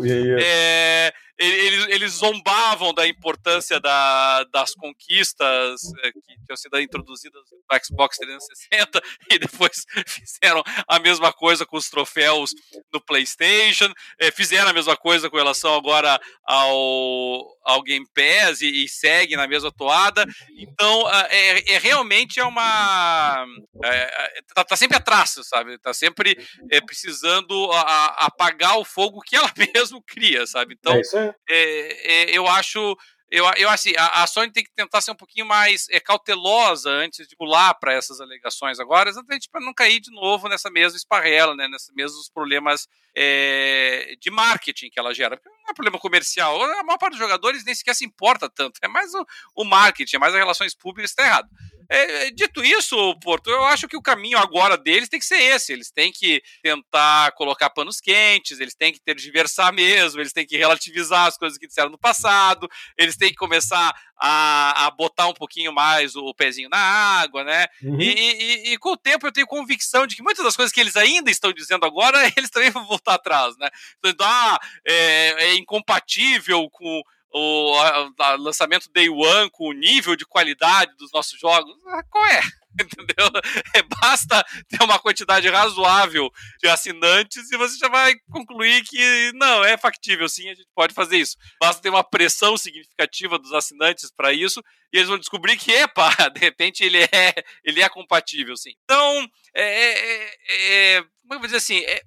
É, 1.39 1.45
eles, 1.45 1.87
eles 1.89 2.11
zombavam 2.13 2.93
da 2.93 3.07
importância 3.07 3.79
da, 3.79 4.43
das 4.45 4.73
conquistas 4.73 5.81
é, 6.03 6.11
que 6.11 6.21
tinham 6.45 6.57
sido 6.57 6.79
introduzidas 6.79 7.41
no 7.51 7.85
Xbox 7.85 8.17
360 8.17 9.01
e 9.31 9.39
depois 9.39 9.85
fizeram 10.07 10.63
a 10.87 10.99
mesma 10.99 11.31
coisa 11.31 11.65
com 11.65 11.77
os 11.77 11.89
troféus 11.89 12.51
no 12.91 12.99
PlayStation, 12.99 13.91
é, 14.19 14.31
fizeram 14.31 14.69
a 14.69 14.73
mesma 14.73 14.97
coisa 14.97 15.29
com 15.29 15.37
relação 15.37 15.75
agora 15.75 16.19
ao, 16.43 17.45
ao 17.63 17.83
Game 17.83 18.07
Pass 18.13 18.61
e, 18.61 18.85
e 18.85 18.89
seguem 18.89 19.37
na 19.37 19.47
mesma 19.47 19.71
toada. 19.71 20.25
Então, 20.57 21.09
é, 21.29 21.73
é 21.73 21.77
realmente 21.77 22.39
é 22.39 22.43
uma. 22.43 23.45
É, 23.83 24.41
tá, 24.53 24.63
tá, 24.63 24.75
sempre 24.75 24.97
atrás, 24.97 25.35
sabe? 25.43 25.77
Tá 25.77 25.93
sempre 25.93 26.37
é, 26.71 26.81
precisando 26.81 27.71
a, 27.71 27.81
a 27.81 28.25
apagar 28.25 28.77
o 28.77 28.85
fogo 28.85 29.21
que 29.21 29.35
ela 29.35 29.51
mesmo 29.75 30.01
cria, 30.01 30.47
sabe? 30.47 30.75
Então, 30.79 30.93
é 30.93 31.26
é, 31.49 32.31
é, 32.31 32.37
eu 32.37 32.47
acho 32.47 32.97
eu, 33.29 33.45
eu 33.57 33.69
assim, 33.69 33.91
a, 33.97 34.23
a, 34.23 34.27
Sony 34.27 34.51
tem 34.51 34.63
que 34.63 34.71
tentar 34.73 35.01
ser 35.01 35.11
um 35.11 35.15
pouquinho 35.15 35.45
mais 35.45 35.87
é, 35.89 35.99
cautelosa 35.99 36.89
antes 36.89 37.27
de 37.27 37.35
pular 37.35 37.73
para 37.73 37.93
essas 37.93 38.21
alegações 38.21 38.79
agora, 38.79 39.09
exatamente 39.09 39.49
para 39.49 39.59
não 39.59 39.73
cair 39.73 39.99
de 39.99 40.11
novo 40.11 40.47
nessa 40.47 40.69
mesma 40.69 40.95
esparrela, 40.95 41.53
né, 41.53 41.67
nesses 41.67 41.93
mesmos 41.93 42.29
problemas 42.29 42.87
é, 43.13 44.15
de 44.21 44.31
marketing 44.31 44.89
que 44.89 44.97
ela 44.97 45.13
gera. 45.13 45.35
Porque 45.35 45.49
não 45.49 45.71
é 45.71 45.73
problema 45.73 45.99
comercial, 45.99 46.61
a 46.63 46.83
maior 46.83 46.97
parte 46.97 47.13
dos 47.13 47.19
jogadores 47.19 47.65
nem 47.65 47.75
sequer 47.75 47.95
se 47.95 48.05
importa 48.05 48.49
tanto, 48.49 48.79
é 48.81 48.87
mais 48.87 49.13
o, 49.13 49.25
o 49.57 49.65
marketing, 49.65 50.15
é 50.15 50.19
mais 50.19 50.33
as 50.33 50.39
relações 50.39 50.73
públicas, 50.73 51.11
está 51.11 51.23
errado. 51.23 51.49
É, 51.89 52.31
dito 52.31 52.63
isso, 52.63 53.15
Porto, 53.19 53.49
eu 53.49 53.63
acho 53.65 53.87
que 53.87 53.97
o 53.97 54.01
caminho 54.01 54.37
agora 54.37 54.77
deles 54.77 55.09
tem 55.09 55.19
que 55.19 55.25
ser 55.25 55.41
esse. 55.41 55.71
Eles 55.71 55.91
têm 55.91 56.11
que 56.11 56.41
tentar 56.61 57.31
colocar 57.33 57.69
panos 57.69 57.99
quentes, 57.99 58.59
eles 58.59 58.75
têm 58.75 58.91
que 58.91 58.99
ter 58.99 59.15
diversar 59.15 59.73
mesmo, 59.73 60.19
eles 60.19 60.33
têm 60.33 60.45
que 60.45 60.57
relativizar 60.57 61.27
as 61.27 61.37
coisas 61.37 61.57
que 61.57 61.67
disseram 61.67 61.89
no 61.89 61.97
passado, 61.97 62.67
eles 62.97 63.15
têm 63.15 63.29
que 63.29 63.35
começar 63.35 63.93
a, 64.19 64.87
a 64.87 64.91
botar 64.91 65.27
um 65.27 65.33
pouquinho 65.33 65.71
mais 65.71 66.15
o, 66.15 66.33
pezinho 66.33 66.69
na 66.69 66.77
água, 66.77 67.43
né? 67.43 67.67
Uhum. 67.83 68.01
E, 68.01 68.13
e, 68.13 68.73
e, 68.73 68.77
com 68.77 68.91
o 68.91 68.97
tempo 68.97 69.27
eu 69.27 69.31
tenho 69.31 69.47
convicção 69.47 70.07
de 70.07 70.15
que 70.15 70.23
muitas 70.23 70.43
das 70.43 70.55
coisas 70.55 70.73
que 70.73 70.81
eles 70.81 70.95
ainda 70.95 71.29
estão 71.29 71.53
dizendo 71.53 71.85
agora, 71.85 72.17
eles 72.35 72.49
também 72.49 72.71
vão 72.71 72.85
voltar 72.85 73.15
atrás, 73.15 73.55
né? 73.57 73.69
Então, 74.03 74.27
ah, 74.27 74.59
é, 74.85 75.45
é 75.45 75.55
incompatível 75.55 76.69
com 76.69 77.01
o 77.33 78.09
lançamento 78.37 78.89
Day 78.93 79.09
One 79.09 79.49
com 79.51 79.69
o 79.69 79.73
nível 79.73 80.15
de 80.15 80.25
qualidade 80.25 80.95
dos 80.97 81.11
nossos 81.11 81.39
jogos, 81.39 81.73
ah, 81.87 82.03
qual 82.09 82.25
é? 82.25 82.41
Entendeu? 82.79 83.27
É, 83.73 83.81
basta 83.81 84.45
ter 84.69 84.83
uma 84.83 84.99
quantidade 84.99 85.47
razoável 85.49 86.29
de 86.61 86.69
assinantes 86.69 87.51
e 87.51 87.57
você 87.57 87.77
já 87.77 87.89
vai 87.89 88.13
concluir 88.31 88.83
que 88.83 89.31
não, 89.33 89.63
é 89.63 89.77
factível, 89.77 90.29
sim, 90.29 90.47
a 90.47 90.53
gente 90.53 90.67
pode 90.75 90.93
fazer 90.93 91.17
isso. 91.17 91.35
Basta 91.59 91.81
ter 91.81 91.89
uma 91.89 92.03
pressão 92.03 92.55
significativa 92.55 93.39
dos 93.39 93.51
assinantes 93.51 94.11
para 94.15 94.31
isso 94.31 94.61
e 94.93 94.97
eles 94.97 95.09
vão 95.09 95.17
descobrir 95.17 95.57
que, 95.57 95.71
epa, 95.71 96.09
de 96.29 96.39
repente 96.39 96.83
ele 96.83 96.99
é, 97.01 97.33
ele 97.63 97.81
é 97.81 97.89
compatível, 97.89 98.55
sim. 98.55 98.73
Então, 98.83 99.27
é, 99.55 99.63
é, 99.63 100.23
é, 100.23 100.97
é 100.97 101.01
como 101.01 101.33
eu 101.33 101.39
vou 101.39 101.47
dizer 101.47 101.57
assim, 101.57 101.79
é, 101.79 102.01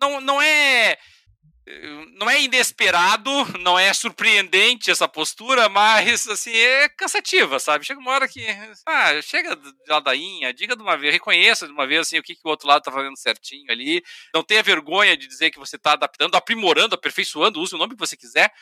não, 0.00 0.20
não 0.20 0.42
é 0.42 0.96
não 2.18 2.28
é 2.28 2.42
inesperado, 2.42 3.30
não 3.60 3.78
é 3.78 3.92
surpreendente 3.94 4.90
essa 4.90 5.08
postura, 5.08 5.68
mas 5.68 6.28
assim, 6.28 6.52
é 6.52 6.88
cansativa, 6.90 7.58
sabe? 7.58 7.86
Chega 7.86 8.00
uma 8.00 8.12
hora 8.12 8.28
que, 8.28 8.44
ah, 8.86 9.20
chega 9.22 9.56
de 9.56 9.72
ladainha, 9.88 10.52
diga 10.52 10.76
de 10.76 10.82
uma 10.82 10.96
vez, 10.96 11.12
reconheça 11.14 11.66
de 11.66 11.72
uma 11.72 11.86
vez 11.86 12.02
assim, 12.02 12.18
o 12.18 12.22
que, 12.22 12.34
que 12.34 12.42
o 12.44 12.50
outro 12.50 12.68
lado 12.68 12.82
tá 12.82 12.92
fazendo 12.92 13.16
certinho 13.16 13.70
ali. 13.70 14.02
Não 14.34 14.42
tenha 14.42 14.62
vergonha 14.62 15.16
de 15.16 15.26
dizer 15.26 15.50
que 15.50 15.58
você 15.58 15.78
tá 15.78 15.92
adaptando, 15.92 16.34
aprimorando, 16.34 16.94
aperfeiçoando, 16.94 17.60
use 17.60 17.74
o 17.74 17.78
nome 17.78 17.94
que 17.94 18.00
você 18.00 18.16
quiser, 18.16 18.52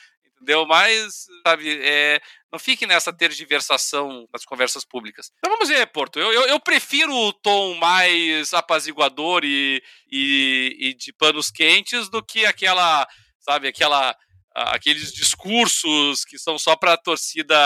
entendeu? 0.42 0.66
Mas, 0.66 1.26
sabe, 1.46 1.80
é, 1.82 2.20
não 2.52 2.58
fique 2.58 2.86
nessa 2.86 3.12
tergiversação 3.12 4.26
nas 4.32 4.44
conversas 4.44 4.84
públicas. 4.84 5.30
Então 5.38 5.52
vamos 5.52 5.68
ver, 5.68 5.86
Porto. 5.86 6.18
Eu, 6.18 6.32
eu, 6.32 6.42
eu 6.48 6.60
prefiro 6.60 7.14
o 7.14 7.32
tom 7.32 7.74
mais 7.76 8.52
apaziguador 8.52 9.42
e, 9.44 9.80
e, 10.10 10.76
e, 10.80 10.94
de 10.94 11.12
panos 11.12 11.50
quentes 11.50 12.10
do 12.10 12.22
que 12.22 12.44
aquela, 12.44 13.06
sabe, 13.40 13.68
aquela. 13.68 14.14
Aqueles 14.54 15.14
discursos 15.14 16.26
que 16.26 16.36
são 16.36 16.58
só 16.58 16.76
para 16.76 16.92
a 16.92 16.98
torcida, 16.98 17.56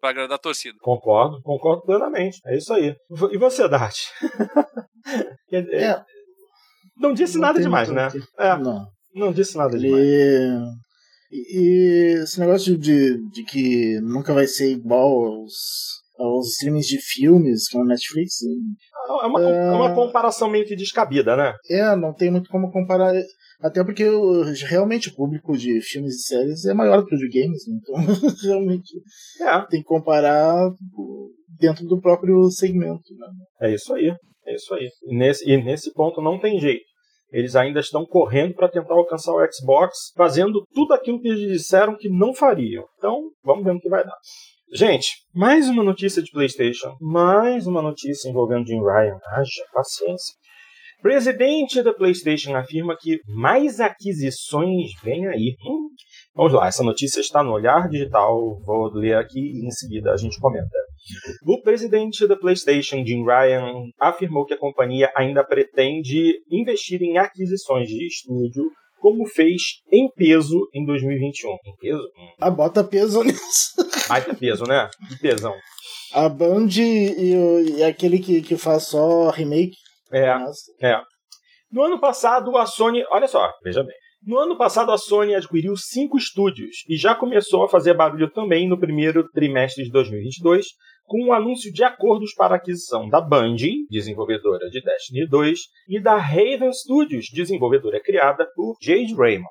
para 0.00 0.10
agradar 0.10 0.34
a 0.34 0.40
torcida. 0.40 0.76
Concordo, 0.80 1.40
concordo 1.42 1.82
plenamente. 1.82 2.40
É 2.44 2.56
isso 2.56 2.74
aí. 2.74 2.92
E 3.30 3.38
você, 3.38 3.68
Dart? 3.68 3.94
é, 5.52 6.02
não 6.96 7.14
disse 7.14 7.36
não 7.36 7.42
nada 7.42 7.60
demais, 7.60 7.88
né? 7.88 8.08
É, 8.36 8.56
não. 8.56 8.88
Não 9.14 9.32
disse 9.32 9.56
nada 9.56 9.76
Ele... 9.76 9.86
demais. 9.86 10.87
E, 11.30 12.22
esse 12.22 12.40
negócio 12.40 12.76
de, 12.76 13.18
de 13.30 13.44
que 13.44 14.00
nunca 14.00 14.32
vai 14.32 14.46
ser 14.46 14.70
igual 14.70 15.24
aos, 15.24 15.52
aos 16.18 16.48
streamings 16.52 16.86
de 16.86 16.98
filmes 17.00 17.68
com 17.68 17.82
a 17.82 17.86
Netflix. 17.86 18.38
É 19.22 19.26
uma, 19.26 19.42
é... 19.42 19.70
uma 19.70 19.94
comparação 19.94 20.50
meio 20.50 20.64
que 20.64 20.76
descabida, 20.76 21.36
né? 21.36 21.54
É, 21.70 21.94
não 21.96 22.14
tem 22.14 22.30
muito 22.30 22.48
como 22.50 22.70
comparar. 22.70 23.12
Até 23.60 23.82
porque 23.84 24.04
realmente 24.68 25.08
o 25.08 25.14
público 25.14 25.56
de 25.56 25.80
filmes 25.82 26.14
e 26.14 26.22
séries 26.22 26.64
é 26.64 26.72
maior 26.72 27.00
do 27.00 27.06
que 27.06 27.14
o 27.14 27.18
de 27.18 27.28
games, 27.28 27.66
né? 27.66 27.78
então 27.80 27.94
realmente 28.44 28.94
é. 29.40 29.66
tem 29.68 29.80
que 29.80 29.86
comparar 29.86 30.70
dentro 31.58 31.84
do 31.86 32.00
próprio 32.00 32.48
segmento. 32.50 33.02
Né? 33.18 33.26
É 33.68 33.74
isso 33.74 33.92
aí, 33.92 34.14
é 34.46 34.54
isso 34.54 34.72
aí. 34.74 34.88
E 35.02 35.16
nesse, 35.16 35.50
e 35.50 35.56
nesse 35.62 35.92
ponto 35.92 36.22
não 36.22 36.38
tem 36.38 36.60
jeito. 36.60 36.87
Eles 37.30 37.54
ainda 37.54 37.80
estão 37.80 38.06
correndo 38.06 38.54
para 38.54 38.68
tentar 38.68 38.94
alcançar 38.94 39.32
o 39.32 39.52
Xbox, 39.52 40.12
fazendo 40.16 40.64
tudo 40.74 40.94
aquilo 40.94 41.20
que 41.20 41.28
eles 41.28 41.60
disseram 41.60 41.96
que 41.96 42.08
não 42.08 42.34
fariam. 42.34 42.84
Então, 42.96 43.30
vamos 43.44 43.64
ver 43.64 43.74
no 43.74 43.80
que 43.80 43.88
vai 43.88 44.04
dar. 44.04 44.16
Gente, 44.72 45.08
mais 45.34 45.68
uma 45.68 45.82
notícia 45.82 46.22
de 46.22 46.30
PlayStation, 46.30 46.94
mais 47.00 47.66
uma 47.66 47.80
notícia 47.80 48.28
envolvendo 48.28 48.66
Jim 48.66 48.80
Ryan. 48.80 49.18
Haja 49.32 49.64
paciência. 49.72 50.34
Presidente 51.00 51.82
da 51.82 51.94
PlayStation 51.94 52.56
afirma 52.56 52.96
que 52.98 53.20
mais 53.28 53.78
aquisições 53.78 54.90
vêm 55.02 55.26
aí. 55.28 55.54
Hum, 55.64 55.88
vamos 56.34 56.52
lá, 56.52 56.66
essa 56.66 56.82
notícia 56.82 57.20
está 57.20 57.42
no 57.42 57.52
Olhar 57.52 57.88
Digital. 57.88 58.60
Vou 58.64 58.92
ler 58.92 59.16
aqui 59.16 59.38
e 59.38 59.66
em 59.66 59.70
seguida 59.70 60.12
a 60.12 60.16
gente 60.16 60.40
comenta. 60.40 60.68
O 61.46 61.62
presidente 61.62 62.26
da 62.26 62.36
PlayStation, 62.36 63.04
Jim 63.04 63.24
Ryan, 63.24 63.72
afirmou 64.00 64.44
que 64.44 64.54
a 64.54 64.58
companhia 64.58 65.10
ainda 65.16 65.44
pretende 65.44 66.40
investir 66.50 67.02
em 67.02 67.18
aquisições 67.18 67.88
de 67.88 68.06
estúdio 68.06 68.64
como 69.00 69.26
fez 69.26 69.62
em 69.92 70.10
peso 70.10 70.68
em 70.74 70.84
2021. 70.84 71.50
Em 71.50 71.76
peso? 71.80 72.02
Hum. 72.02 72.32
Ah, 72.40 72.50
bota 72.50 72.84
peso 72.84 73.22
nisso. 73.24 73.74
Mais 74.08 74.24
que 74.24 74.34
peso, 74.34 74.64
né? 74.64 74.88
Que 75.08 75.18
pesão. 75.18 75.54
A 76.12 76.28
Band 76.28 76.68
e, 76.78 77.76
e 77.76 77.82
aquele 77.84 78.18
que, 78.18 78.42
que 78.42 78.56
faz 78.56 78.84
só 78.84 79.30
remake. 79.30 79.76
É, 80.10 80.38
Nossa. 80.38 80.72
é. 80.82 81.00
No 81.70 81.82
ano 81.82 82.00
passado, 82.00 82.56
a 82.56 82.64
Sony... 82.64 83.04
Olha 83.10 83.28
só, 83.28 83.52
veja 83.62 83.82
bem. 83.82 83.94
No 84.20 84.36
ano 84.36 84.58
passado, 84.58 84.90
a 84.90 84.98
Sony 84.98 85.34
adquiriu 85.34 85.76
cinco 85.76 86.18
estúdios 86.18 86.84
e 86.88 86.96
já 86.96 87.14
começou 87.14 87.62
a 87.62 87.68
fazer 87.68 87.94
barulho 87.94 88.28
também 88.28 88.68
no 88.68 88.78
primeiro 88.78 89.28
trimestre 89.30 89.84
de 89.84 89.92
2022, 89.92 90.66
com 91.06 91.22
o 91.22 91.26
um 91.28 91.32
anúncio 91.32 91.72
de 91.72 91.84
acordos 91.84 92.34
para 92.34 92.56
aquisição 92.56 93.08
da 93.08 93.20
Bungie, 93.20 93.86
desenvolvedora 93.88 94.68
de 94.70 94.82
Destiny 94.82 95.26
2, 95.26 95.58
e 95.88 96.00
da 96.00 96.16
Raven 96.16 96.72
Studios, 96.72 97.26
desenvolvedora 97.32 98.02
criada 98.02 98.44
por 98.56 98.76
Jade 98.82 99.14
Raymond. 99.14 99.48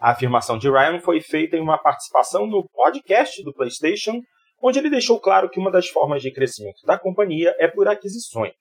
A 0.00 0.12
afirmação 0.12 0.56
de 0.56 0.70
Ryan 0.70 0.98
foi 1.00 1.20
feita 1.20 1.56
em 1.56 1.60
uma 1.60 1.78
participação 1.78 2.46
no 2.46 2.66
podcast 2.70 3.44
do 3.44 3.52
PlayStation, 3.52 4.22
onde 4.62 4.78
ele 4.78 4.90
deixou 4.90 5.20
claro 5.20 5.50
que 5.50 5.60
uma 5.60 5.70
das 5.70 5.88
formas 5.88 6.22
de 6.22 6.32
crescimento 6.32 6.84
da 6.86 6.98
companhia 6.98 7.54
é 7.58 7.68
por 7.68 7.86
aquisições 7.86 8.54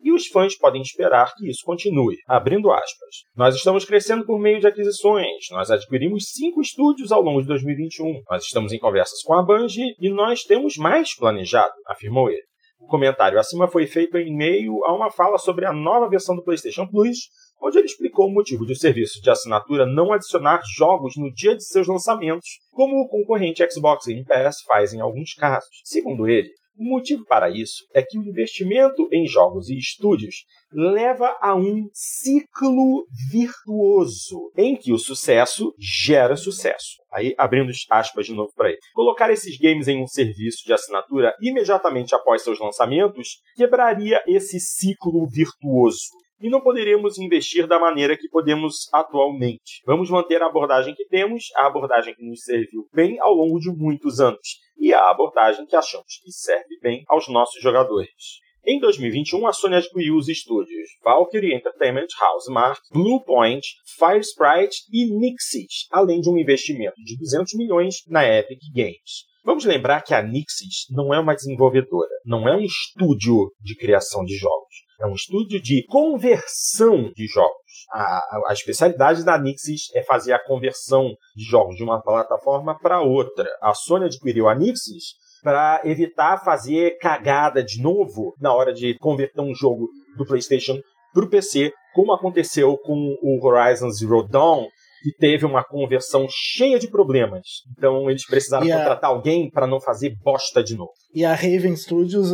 e 0.00 0.12
os 0.12 0.26
fãs 0.26 0.56
podem 0.56 0.82
esperar 0.82 1.32
que 1.34 1.48
isso 1.48 1.62
continue. 1.64 2.16
Abrindo 2.26 2.70
aspas. 2.70 3.24
Nós 3.36 3.54
estamos 3.54 3.84
crescendo 3.84 4.24
por 4.24 4.38
meio 4.38 4.60
de 4.60 4.66
aquisições. 4.66 5.46
Nós 5.50 5.70
adquirimos 5.70 6.30
cinco 6.32 6.60
estúdios 6.60 7.12
ao 7.12 7.22
longo 7.22 7.40
de 7.40 7.48
2021. 7.48 8.22
Nós 8.30 8.44
estamos 8.44 8.72
em 8.72 8.78
conversas 8.78 9.22
com 9.22 9.34
a 9.34 9.42
Bungie 9.42 9.94
e 10.00 10.10
nós 10.10 10.42
temos 10.42 10.76
mais 10.76 11.16
planejado, 11.16 11.72
afirmou 11.86 12.30
ele. 12.30 12.46
O 12.80 12.86
comentário 12.86 13.38
acima 13.38 13.66
foi 13.66 13.86
feito 13.86 14.16
em 14.16 14.34
meio 14.34 14.84
a 14.84 14.94
uma 14.94 15.10
fala 15.10 15.36
sobre 15.36 15.66
a 15.66 15.72
nova 15.72 16.08
versão 16.08 16.36
do 16.36 16.44
PlayStation 16.44 16.86
Plus, 16.86 17.28
onde 17.60 17.76
ele 17.76 17.86
explicou 17.86 18.28
o 18.28 18.32
motivo 18.32 18.64
de 18.64 18.72
o 18.72 18.76
serviço 18.76 19.20
de 19.20 19.28
assinatura 19.28 19.84
não 19.84 20.12
adicionar 20.12 20.60
jogos 20.76 21.14
no 21.16 21.32
dia 21.32 21.56
de 21.56 21.64
seus 21.64 21.88
lançamentos, 21.88 22.48
como 22.70 23.00
o 23.00 23.08
concorrente 23.08 23.66
Xbox 23.68 24.06
Game 24.06 24.24
Pass 24.24 24.62
faz 24.64 24.92
em 24.92 25.00
alguns 25.00 25.34
casos. 25.34 25.68
Segundo 25.84 26.28
ele, 26.28 26.50
o 26.78 26.84
motivo 26.84 27.24
para 27.26 27.50
isso 27.50 27.84
é 27.92 28.02
que 28.02 28.18
o 28.18 28.22
investimento 28.22 29.08
em 29.12 29.26
jogos 29.26 29.68
e 29.68 29.76
estúdios 29.76 30.44
leva 30.72 31.36
a 31.40 31.54
um 31.54 31.88
ciclo 31.92 33.06
virtuoso, 33.30 34.52
em 34.56 34.76
que 34.76 34.92
o 34.92 34.98
sucesso 34.98 35.74
gera 35.78 36.36
sucesso. 36.36 36.98
Aí, 37.12 37.34
abrindo 37.36 37.72
aspas 37.90 38.26
de 38.26 38.34
novo 38.34 38.52
para 38.54 38.68
ele. 38.68 38.78
Colocar 38.94 39.30
esses 39.30 39.58
games 39.58 39.88
em 39.88 40.02
um 40.02 40.06
serviço 40.06 40.64
de 40.64 40.72
assinatura 40.72 41.34
imediatamente 41.40 42.14
após 42.14 42.42
seus 42.42 42.60
lançamentos 42.60 43.40
quebraria 43.56 44.22
esse 44.26 44.60
ciclo 44.60 45.26
virtuoso 45.28 46.10
e 46.40 46.48
não 46.48 46.60
poderemos 46.60 47.18
investir 47.18 47.66
da 47.66 47.78
maneira 47.78 48.16
que 48.16 48.28
podemos 48.28 48.88
atualmente. 48.92 49.82
Vamos 49.84 50.10
manter 50.10 50.42
a 50.42 50.46
abordagem 50.46 50.94
que 50.94 51.06
temos, 51.06 51.44
a 51.56 51.66
abordagem 51.66 52.14
que 52.14 52.24
nos 52.24 52.42
serviu 52.42 52.88
bem 52.92 53.18
ao 53.20 53.34
longo 53.34 53.58
de 53.58 53.70
muitos 53.70 54.20
anos, 54.20 54.60
e 54.78 54.94
a 54.94 55.10
abordagem 55.10 55.66
que 55.66 55.76
achamos 55.76 56.20
que 56.22 56.30
serve 56.30 56.78
bem 56.80 57.04
aos 57.08 57.28
nossos 57.28 57.60
jogadores. 57.62 58.40
Em 58.66 58.78
2021, 58.80 59.46
a 59.46 59.52
Sony 59.52 59.76
adquiriu 59.76 60.14
os 60.16 60.28
estúdios 60.28 60.90
Valkyrie 61.02 61.54
Entertainment, 61.54 62.08
Housemark, 62.20 62.80
Bluepoint, 62.92 63.66
Firesprite 63.98 64.82
e 64.92 65.06
Nixit, 65.06 65.86
além 65.90 66.20
de 66.20 66.28
um 66.28 66.36
investimento 66.36 66.96
de 67.02 67.16
200 67.16 67.54
milhões 67.54 68.02
na 68.06 68.26
Epic 68.26 68.60
Games. 68.74 69.26
Vamos 69.42 69.64
lembrar 69.64 70.02
que 70.02 70.12
a 70.12 70.22
Nixit 70.22 70.92
não 70.92 71.14
é 71.14 71.18
uma 71.18 71.34
desenvolvedora, 71.34 72.10
não 72.26 72.46
é 72.46 72.54
um 72.54 72.60
estúdio 72.60 73.50
de 73.58 73.74
criação 73.74 74.22
de 74.24 74.36
jogos. 74.36 74.87
É 75.00 75.06
um 75.06 75.14
estúdio 75.14 75.60
de 75.60 75.84
conversão 75.86 77.10
de 77.14 77.26
jogos. 77.26 77.56
A, 77.92 78.02
a, 78.02 78.42
a, 78.48 78.52
especialidade 78.52 79.24
da 79.24 79.38
Nixis 79.38 79.94
é 79.94 80.02
fazer 80.02 80.32
a 80.32 80.44
conversão 80.44 81.14
de 81.34 81.44
jogos 81.44 81.76
de 81.76 81.84
uma 81.84 82.02
plataforma 82.02 82.78
para 82.78 83.00
outra. 83.00 83.48
A 83.62 83.72
Sony 83.74 84.06
adquiriu 84.06 84.48
a 84.48 84.54
Nixis 84.54 85.14
para 85.42 85.80
evitar 85.84 86.44
fazer 86.44 86.98
cagada 86.98 87.62
de 87.62 87.80
novo 87.80 88.34
na 88.40 88.52
hora 88.52 88.72
de 88.72 88.98
converter 88.98 89.40
um 89.40 89.54
jogo 89.54 89.88
do 90.16 90.26
PlayStation 90.26 90.80
para 91.14 91.24
o 91.24 91.30
PC, 91.30 91.72
como 91.94 92.12
aconteceu 92.12 92.76
com 92.78 93.16
o 93.22 93.46
Horizon 93.46 93.90
Zero 93.90 94.26
Dawn, 94.28 94.66
que 95.02 95.12
teve 95.12 95.46
uma 95.46 95.64
conversão 95.64 96.26
cheia 96.28 96.78
de 96.78 96.90
problemas. 96.90 97.46
Então 97.76 98.10
eles 98.10 98.26
precisaram 98.26 98.66
a... 98.66 98.76
contratar 98.76 99.10
alguém 99.10 99.48
para 99.50 99.66
não 99.66 99.80
fazer 99.80 100.14
bosta 100.22 100.62
de 100.62 100.76
novo. 100.76 100.92
E 101.14 101.24
a 101.24 101.34
Raven 101.34 101.76
Studios, 101.76 102.32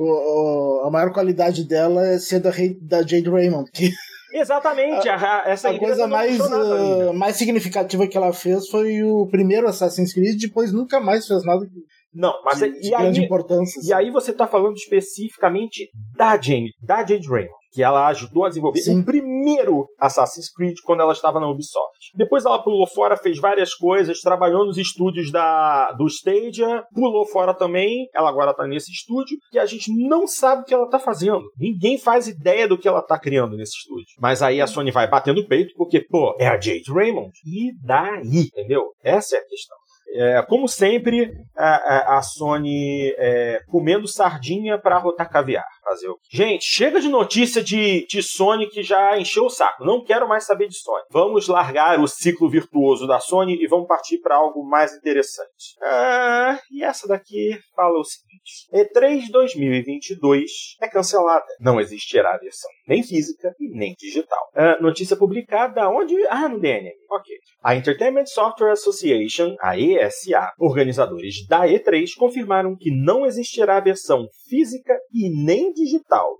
a, 0.00 0.84
a, 0.84 0.88
a 0.88 0.90
maior 0.90 1.12
qualidade 1.12 1.64
dela 1.64 2.06
é 2.06 2.18
ser 2.18 2.40
da, 2.40 2.50
da 2.82 2.98
Jade 2.98 3.28
Raymond, 3.28 3.70
que 3.72 3.90
Exatamente, 4.32 5.08
a, 5.08 5.42
essa 5.46 5.70
a 5.70 5.78
coisa 5.78 6.06
mais, 6.06 6.38
uh, 6.38 7.12
mais 7.12 7.34
significativa 7.34 8.06
que 8.06 8.16
ela 8.16 8.32
fez 8.32 8.68
foi 8.68 9.02
o 9.02 9.26
primeiro 9.26 9.66
Assassin's 9.66 10.12
Creed, 10.12 10.40
depois 10.40 10.72
nunca 10.72 11.00
mais 11.00 11.26
fez 11.26 11.44
nada 11.44 11.66
não, 12.12 12.34
mas 12.44 12.58
de, 12.58 12.70
de 12.80 12.88
e 12.88 12.90
grande 12.90 13.20
aí, 13.20 13.26
importância. 13.26 13.80
E 13.84 13.92
aí 13.92 14.10
você 14.10 14.32
está 14.32 14.46
falando 14.46 14.74
especificamente 14.74 15.90
da 16.16 16.40
Jane, 16.40 16.72
da 16.82 16.98
Jade 16.98 17.28
Raymond, 17.28 17.59
que 17.72 17.82
ela 17.82 18.08
ajudou 18.08 18.44
a 18.44 18.48
desenvolver 18.48 18.80
Sim. 18.80 19.00
o 19.00 19.04
primeiro 19.04 19.86
Assassin's 19.98 20.52
Creed 20.52 20.76
quando 20.84 21.00
ela 21.00 21.12
estava 21.12 21.38
na 21.40 21.48
Ubisoft. 21.48 22.10
Depois 22.14 22.44
ela 22.44 22.62
pulou 22.62 22.86
fora, 22.86 23.16
fez 23.16 23.38
várias 23.38 23.74
coisas, 23.74 24.20
trabalhou 24.20 24.64
nos 24.64 24.76
estúdios 24.76 25.30
da 25.30 25.92
do 25.92 26.06
Stadia, 26.06 26.82
pulou 26.94 27.26
fora 27.26 27.54
também. 27.54 28.08
Ela 28.14 28.28
agora 28.28 28.50
está 28.50 28.66
nesse 28.66 28.90
estúdio 28.90 29.36
e 29.52 29.58
a 29.58 29.66
gente 29.66 29.92
não 30.08 30.26
sabe 30.26 30.62
o 30.62 30.64
que 30.64 30.74
ela 30.74 30.84
está 30.84 30.98
fazendo. 30.98 31.42
Ninguém 31.58 31.98
faz 31.98 32.26
ideia 32.26 32.66
do 32.66 32.78
que 32.78 32.88
ela 32.88 33.00
está 33.00 33.18
criando 33.18 33.56
nesse 33.56 33.76
estúdio. 33.76 34.06
Mas 34.18 34.42
aí 34.42 34.60
a 34.60 34.66
Sony 34.66 34.90
vai 34.90 35.08
batendo 35.08 35.40
o 35.40 35.46
peito 35.46 35.72
porque, 35.76 36.00
pô, 36.00 36.36
é 36.38 36.48
a 36.48 36.60
Jade 36.60 36.90
Raymond. 36.92 37.32
E 37.44 37.72
daí, 37.84 38.48
entendeu? 38.48 38.82
Essa 39.02 39.36
é 39.36 39.38
a 39.38 39.46
questão. 39.46 39.80
É, 40.12 40.42
como 40.42 40.66
sempre, 40.66 41.32
a, 41.56 42.18
a 42.18 42.22
Sony 42.22 43.14
é, 43.16 43.60
comendo 43.68 44.08
sardinha 44.08 44.76
para 44.76 44.98
rotar 44.98 45.30
caviar. 45.30 45.64
Fazer 45.90 46.08
o 46.08 46.20
Gente, 46.30 46.64
chega 46.64 47.00
de 47.00 47.08
notícia 47.08 47.64
de, 47.64 48.06
de 48.06 48.22
Sony 48.22 48.68
que 48.68 48.80
já 48.80 49.18
encheu 49.18 49.46
o 49.46 49.50
saco. 49.50 49.84
Não 49.84 50.04
quero 50.04 50.28
mais 50.28 50.44
saber 50.44 50.68
de 50.68 50.78
Sony. 50.78 51.02
Vamos 51.10 51.48
largar 51.48 51.98
o 51.98 52.06
ciclo 52.06 52.48
virtuoso 52.48 53.08
da 53.08 53.18
Sony 53.18 53.60
e 53.60 53.66
vamos 53.66 53.88
partir 53.88 54.18
para 54.18 54.36
algo 54.36 54.62
mais 54.62 54.94
interessante. 54.94 55.74
Ah, 55.82 56.60
e 56.70 56.84
essa 56.84 57.08
daqui 57.08 57.58
fala 57.74 57.98
o 57.98 58.04
seguinte: 58.04 58.68
E3 58.72 59.32
2022 59.32 60.76
é 60.80 60.88
cancelada. 60.88 61.46
Não 61.58 61.80
existirá 61.80 62.38
versão 62.38 62.70
nem 62.86 63.02
física 63.02 63.52
e 63.58 63.68
nem 63.76 63.94
digital. 63.98 64.48
Ah, 64.54 64.76
notícia 64.80 65.16
publicada 65.16 65.88
onde? 65.88 66.14
Ah, 66.28 66.48
no 66.48 66.60
DNM. 66.60 66.92
Ok. 67.10 67.34
A 67.62 67.74
Entertainment 67.74 68.26
Software 68.26 68.72
Association, 68.72 69.56
a 69.60 69.78
ESA, 69.78 70.52
organizadores 70.58 71.46
da 71.48 71.66
E3, 71.66 72.10
confirmaram 72.16 72.76
que 72.76 72.90
não 72.90 73.26
existirá 73.26 73.80
versão 73.80 74.28
física 74.48 74.96
e 75.12 75.30
nem 75.44 75.72
digital 75.72 75.79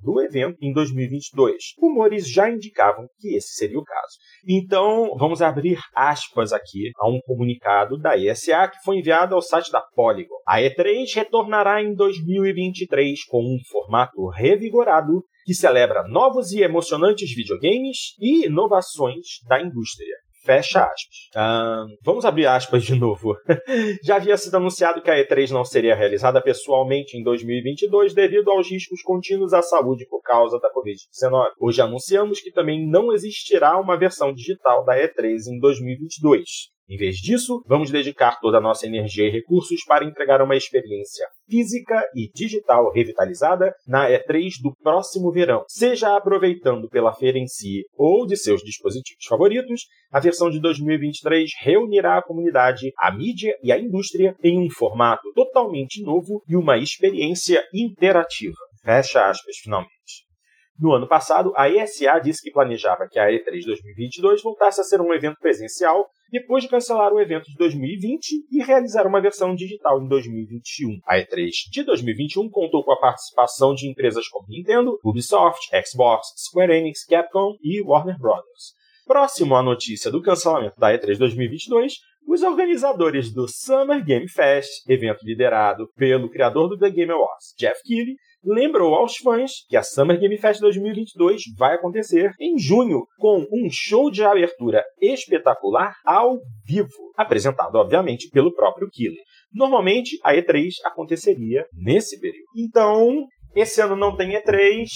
do 0.02 0.20
evento 0.20 0.58
em 0.60 0.72
2022. 0.72 1.74
Rumores 1.78 2.28
já 2.28 2.50
indicavam 2.50 3.06
que 3.18 3.36
esse 3.36 3.54
seria 3.54 3.78
o 3.78 3.84
caso. 3.84 4.16
Então, 4.48 5.16
vamos 5.16 5.42
abrir 5.42 5.78
aspas 5.94 6.52
aqui 6.52 6.90
a 6.98 7.08
um 7.08 7.20
comunicado 7.20 7.98
da 7.98 8.16
ESA 8.16 8.68
que 8.68 8.82
foi 8.84 8.98
enviado 8.98 9.34
ao 9.34 9.42
site 9.42 9.70
da 9.70 9.80
Polygon. 9.80 10.34
A 10.46 10.60
E3 10.60 11.14
retornará 11.14 11.82
em 11.82 11.94
2023 11.94 13.24
com 13.24 13.42
um 13.42 13.58
formato 13.70 14.28
revigorado 14.28 15.22
que 15.44 15.54
celebra 15.54 16.06
novos 16.06 16.52
e 16.52 16.62
emocionantes 16.62 17.34
videogames 17.34 18.14
e 18.20 18.46
inovações 18.46 19.40
da 19.48 19.60
indústria. 19.60 20.16
Fecha 20.42 20.84
aspas. 20.84 21.98
vamos 22.02 22.24
abrir 22.24 22.46
aspas 22.46 22.82
de 22.82 22.98
novo. 22.98 23.36
Já 24.02 24.16
havia 24.16 24.36
sido 24.36 24.56
anunciado 24.56 25.02
que 25.02 25.10
a 25.10 25.14
E3 25.14 25.50
não 25.50 25.64
seria 25.64 25.94
realizada 25.94 26.40
pessoalmente 26.40 27.16
em 27.16 27.22
2022 27.22 28.14
devido 28.14 28.50
aos 28.50 28.70
riscos 28.70 29.02
contínuos 29.02 29.52
à 29.52 29.60
saúde 29.60 30.06
por 30.08 30.22
causa 30.22 30.58
da 30.58 30.72
Covid-19. 30.72 31.50
Hoje 31.58 31.82
anunciamos 31.82 32.40
que 32.40 32.50
também 32.50 32.88
não 32.88 33.12
existirá 33.12 33.78
uma 33.78 33.98
versão 33.98 34.32
digital 34.32 34.84
da 34.84 34.96
E3 34.96 35.36
em 35.48 35.58
2022. 35.58 36.70
Em 36.90 36.96
vez 36.96 37.18
disso, 37.18 37.62
vamos 37.68 37.88
dedicar 37.88 38.40
toda 38.40 38.58
a 38.58 38.60
nossa 38.60 38.84
energia 38.84 39.24
e 39.24 39.30
recursos 39.30 39.84
para 39.84 40.04
entregar 40.04 40.42
uma 40.42 40.56
experiência 40.56 41.24
física 41.48 42.02
e 42.16 42.28
digital 42.34 42.90
revitalizada 42.90 43.72
na 43.86 44.10
E3 44.10 44.54
do 44.60 44.74
próximo 44.74 45.30
verão, 45.30 45.62
seja 45.68 46.16
aproveitando 46.16 46.88
pela 46.88 47.12
feira 47.12 47.38
em 47.38 47.46
si 47.46 47.84
ou 47.94 48.26
de 48.26 48.36
seus 48.36 48.60
dispositivos 48.62 49.24
favoritos. 49.24 49.82
A 50.10 50.18
versão 50.18 50.50
de 50.50 50.60
2023 50.60 51.52
reunirá 51.60 52.18
a 52.18 52.22
comunidade, 52.24 52.90
a 52.98 53.12
mídia 53.12 53.54
e 53.62 53.70
a 53.70 53.78
indústria 53.78 54.34
em 54.42 54.58
um 54.58 54.68
formato 54.68 55.32
totalmente 55.32 56.02
novo 56.02 56.42
e 56.48 56.56
uma 56.56 56.76
experiência 56.76 57.62
interativa. 57.72 58.56
Fecha 58.82 59.30
aspas, 59.30 59.58
finalmente. 59.62 60.28
No 60.76 60.92
ano 60.92 61.06
passado, 61.06 61.52
a 61.56 61.68
ESA 61.68 62.18
disse 62.18 62.42
que 62.42 62.50
planejava 62.50 63.06
que 63.08 63.20
a 63.20 63.26
E3 63.26 63.64
2022 63.64 64.42
voltasse 64.42 64.80
a 64.80 64.84
ser 64.84 65.00
um 65.00 65.14
evento 65.14 65.36
presencial 65.38 66.08
depois 66.30 66.62
de 66.62 66.70
cancelar 66.70 67.12
o 67.12 67.20
evento 67.20 67.46
de 67.46 67.56
2020 67.56 68.46
e 68.50 68.62
realizar 68.62 69.06
uma 69.06 69.20
versão 69.20 69.54
digital 69.54 70.02
em 70.02 70.08
2021. 70.08 71.00
A 71.06 71.16
E3 71.16 71.50
de 71.70 71.82
2021 71.82 72.48
contou 72.48 72.84
com 72.84 72.92
a 72.92 73.00
participação 73.00 73.74
de 73.74 73.88
empresas 73.88 74.28
como 74.28 74.48
Nintendo, 74.48 74.98
Ubisoft, 75.04 75.70
Xbox, 75.86 76.28
Square 76.36 76.72
Enix, 76.72 77.04
Capcom 77.04 77.56
e 77.62 77.82
Warner 77.82 78.18
Bros. 78.18 78.74
Próximo 79.06 79.56
à 79.56 79.62
notícia 79.62 80.10
do 80.10 80.22
cancelamento 80.22 80.78
da 80.78 80.92
E3 80.92 81.18
2022, 81.18 81.94
os 82.28 82.42
organizadores 82.42 83.32
do 83.32 83.48
Summer 83.48 84.04
Game 84.04 84.28
Fest, 84.28 84.88
evento 84.88 85.24
liderado 85.24 85.88
pelo 85.96 86.30
criador 86.30 86.68
do 86.68 86.78
The 86.78 86.90
Game 86.90 87.10
Awards, 87.10 87.54
Jeff 87.58 87.82
Keighley, 87.82 88.16
lembrou 88.44 88.94
aos 88.94 89.16
fãs 89.16 89.64
que 89.68 89.76
a 89.76 89.82
Summer 89.82 90.18
Game 90.18 90.36
Fest 90.38 90.60
2022 90.60 91.42
vai 91.56 91.74
acontecer 91.74 92.32
em 92.40 92.58
junho, 92.58 93.06
com 93.18 93.46
um 93.52 93.68
show 93.70 94.10
de 94.10 94.24
abertura 94.24 94.84
espetacular 95.00 95.94
ao 96.04 96.38
vivo, 96.64 96.88
apresentado, 97.16 97.76
obviamente, 97.76 98.28
pelo 98.30 98.54
próprio 98.54 98.88
Killer. 98.90 99.22
Normalmente, 99.52 100.18
a 100.22 100.34
E3 100.34 100.70
aconteceria 100.84 101.66
nesse 101.72 102.20
período. 102.20 102.46
Então, 102.56 103.26
esse 103.54 103.80
ano 103.80 103.96
não 103.96 104.16
tem 104.16 104.30
E3, 104.30 104.86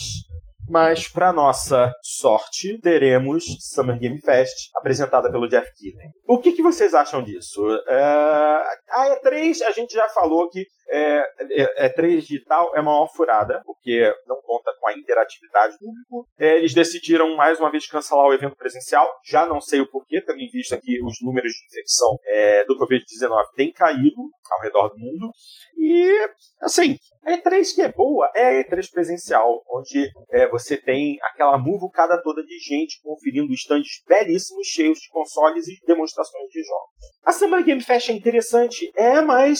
mas, 0.69 1.09
para 1.09 1.33
nossa 1.33 1.93
sorte, 2.03 2.79
teremos 2.81 3.45
Summer 3.61 3.99
Game 3.99 4.19
Fest, 4.21 4.71
apresentada 4.75 5.31
pelo 5.31 5.49
Jeff 5.49 5.71
Keighley. 5.77 6.09
O 6.27 6.39
que, 6.39 6.53
que 6.53 6.63
vocês 6.63 6.95
acham 6.95 7.23
disso? 7.23 7.61
É... 7.87 8.65
A 8.91 9.21
E3, 9.23 9.63
a 9.63 9.73
gente 9.73 9.93
já 9.93 10.09
falou 10.09 10.49
que 10.49 10.65
é, 10.95 11.29
é, 11.41 11.89
E3 11.89 12.21
digital 12.21 12.71
é 12.77 12.81
uma 12.81 13.09
furada, 13.09 13.61
porque 13.67 14.15
não 14.29 14.41
conta 14.43 14.73
com 14.79 14.89
a 14.89 14.93
interatividade 14.93 15.75
do 15.75 15.87
público. 15.87 16.29
É, 16.39 16.57
eles 16.57 16.73
decidiram 16.73 17.35
mais 17.35 17.59
uma 17.59 17.71
vez 17.71 17.87
cancelar 17.89 18.27
o 18.27 18.33
evento 18.33 18.55
presencial. 18.55 19.11
Já 19.25 19.45
não 19.45 19.61
sei 19.61 19.81
o 19.81 19.91
porquê, 19.91 20.21
tendo 20.21 20.39
em 20.39 20.49
vista 20.49 20.81
que 20.81 21.03
os 21.03 21.17
números 21.21 21.53
de 21.53 21.67
infecção 21.67 22.17
é, 22.27 22.65
do 22.65 22.79
Covid-19 22.79 23.45
têm 23.57 23.73
caído 23.73 24.31
ao 24.51 24.61
redor 24.61 24.89
do 24.91 24.99
mundo. 24.99 25.31
E, 25.77 26.29
assim, 26.61 26.97
a 27.25 27.33
E3 27.33 27.75
que 27.75 27.83
é 27.83 27.91
boa 27.91 28.31
é 28.35 28.61
a 28.61 28.65
E3 28.65 28.89
presencial, 28.93 29.65
onde 29.69 30.09
é, 30.31 30.49
você 30.49 30.77
tem 30.77 31.19
aquela 31.23 31.59
muvucada 31.59 32.23
toda 32.23 32.45
de 32.45 32.59
gente 32.59 33.01
conferindo 33.03 33.53
estandes 33.53 34.03
belíssimos, 34.07 34.67
cheios 34.69 34.99
de 35.01 35.09
consoles 35.09 35.67
e 35.67 35.81
demonstrações 35.87 36.49
de 36.51 36.63
jogos. 36.63 36.95
A 37.25 37.33
Summer 37.33 37.65
Game 37.65 37.83
Fest 37.83 38.11
é 38.11 38.13
interessante, 38.13 38.93
é, 38.95 39.21
mas 39.21 39.59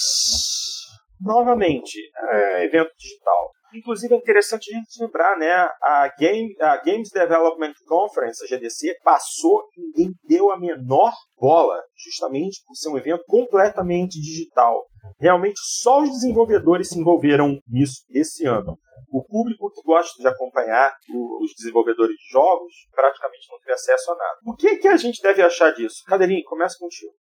novamente, 1.21 1.99
é 2.31 2.65
evento 2.65 2.91
digital. 2.99 3.53
Inclusive 3.75 4.15
é 4.15 4.19
interessante 4.19 4.73
a 4.73 4.79
gente 4.79 5.03
lembrar, 5.03 5.37
né? 5.37 5.51
A, 5.83 6.09
Game, 6.17 6.55
a 6.61 6.77
Games 6.77 7.11
Development 7.11 7.73
Conference, 7.87 8.45
a 8.45 8.47
GDC, 8.47 8.99
passou 9.03 9.65
e 9.77 9.81
ninguém 9.81 10.15
deu 10.29 10.53
a 10.53 10.59
menor 10.59 11.13
bola, 11.37 11.83
justamente 11.97 12.63
por 12.65 12.77
ser 12.77 12.91
um 12.91 12.97
evento 12.97 13.25
completamente 13.27 14.21
digital. 14.21 14.87
Realmente 15.19 15.59
só 15.61 16.03
os 16.03 16.11
desenvolvedores 16.11 16.89
se 16.89 16.99
envolveram 16.99 17.59
nisso 17.69 18.05
esse 18.11 18.47
ano. 18.47 18.79
O 19.11 19.25
público 19.25 19.71
que 19.71 19.83
gosta 19.83 20.21
de 20.21 20.27
acompanhar 20.27 20.93
os 21.41 21.53
desenvolvedores 21.57 22.17
de 22.17 22.33
jogos 22.33 22.73
praticamente 22.93 23.47
não 23.51 23.59
teve 23.59 23.73
acesso 23.73 24.13
a 24.13 24.17
nada. 24.17 24.39
O 24.47 24.55
que, 24.55 24.77
que 24.77 24.89
a 24.89 24.97
gente 24.97 25.21
deve 25.21 25.43
achar 25.43 25.73
disso? 25.73 26.03
Cadeirinho, 26.07 26.45
começa 26.45 26.77
contigo. 26.79 27.13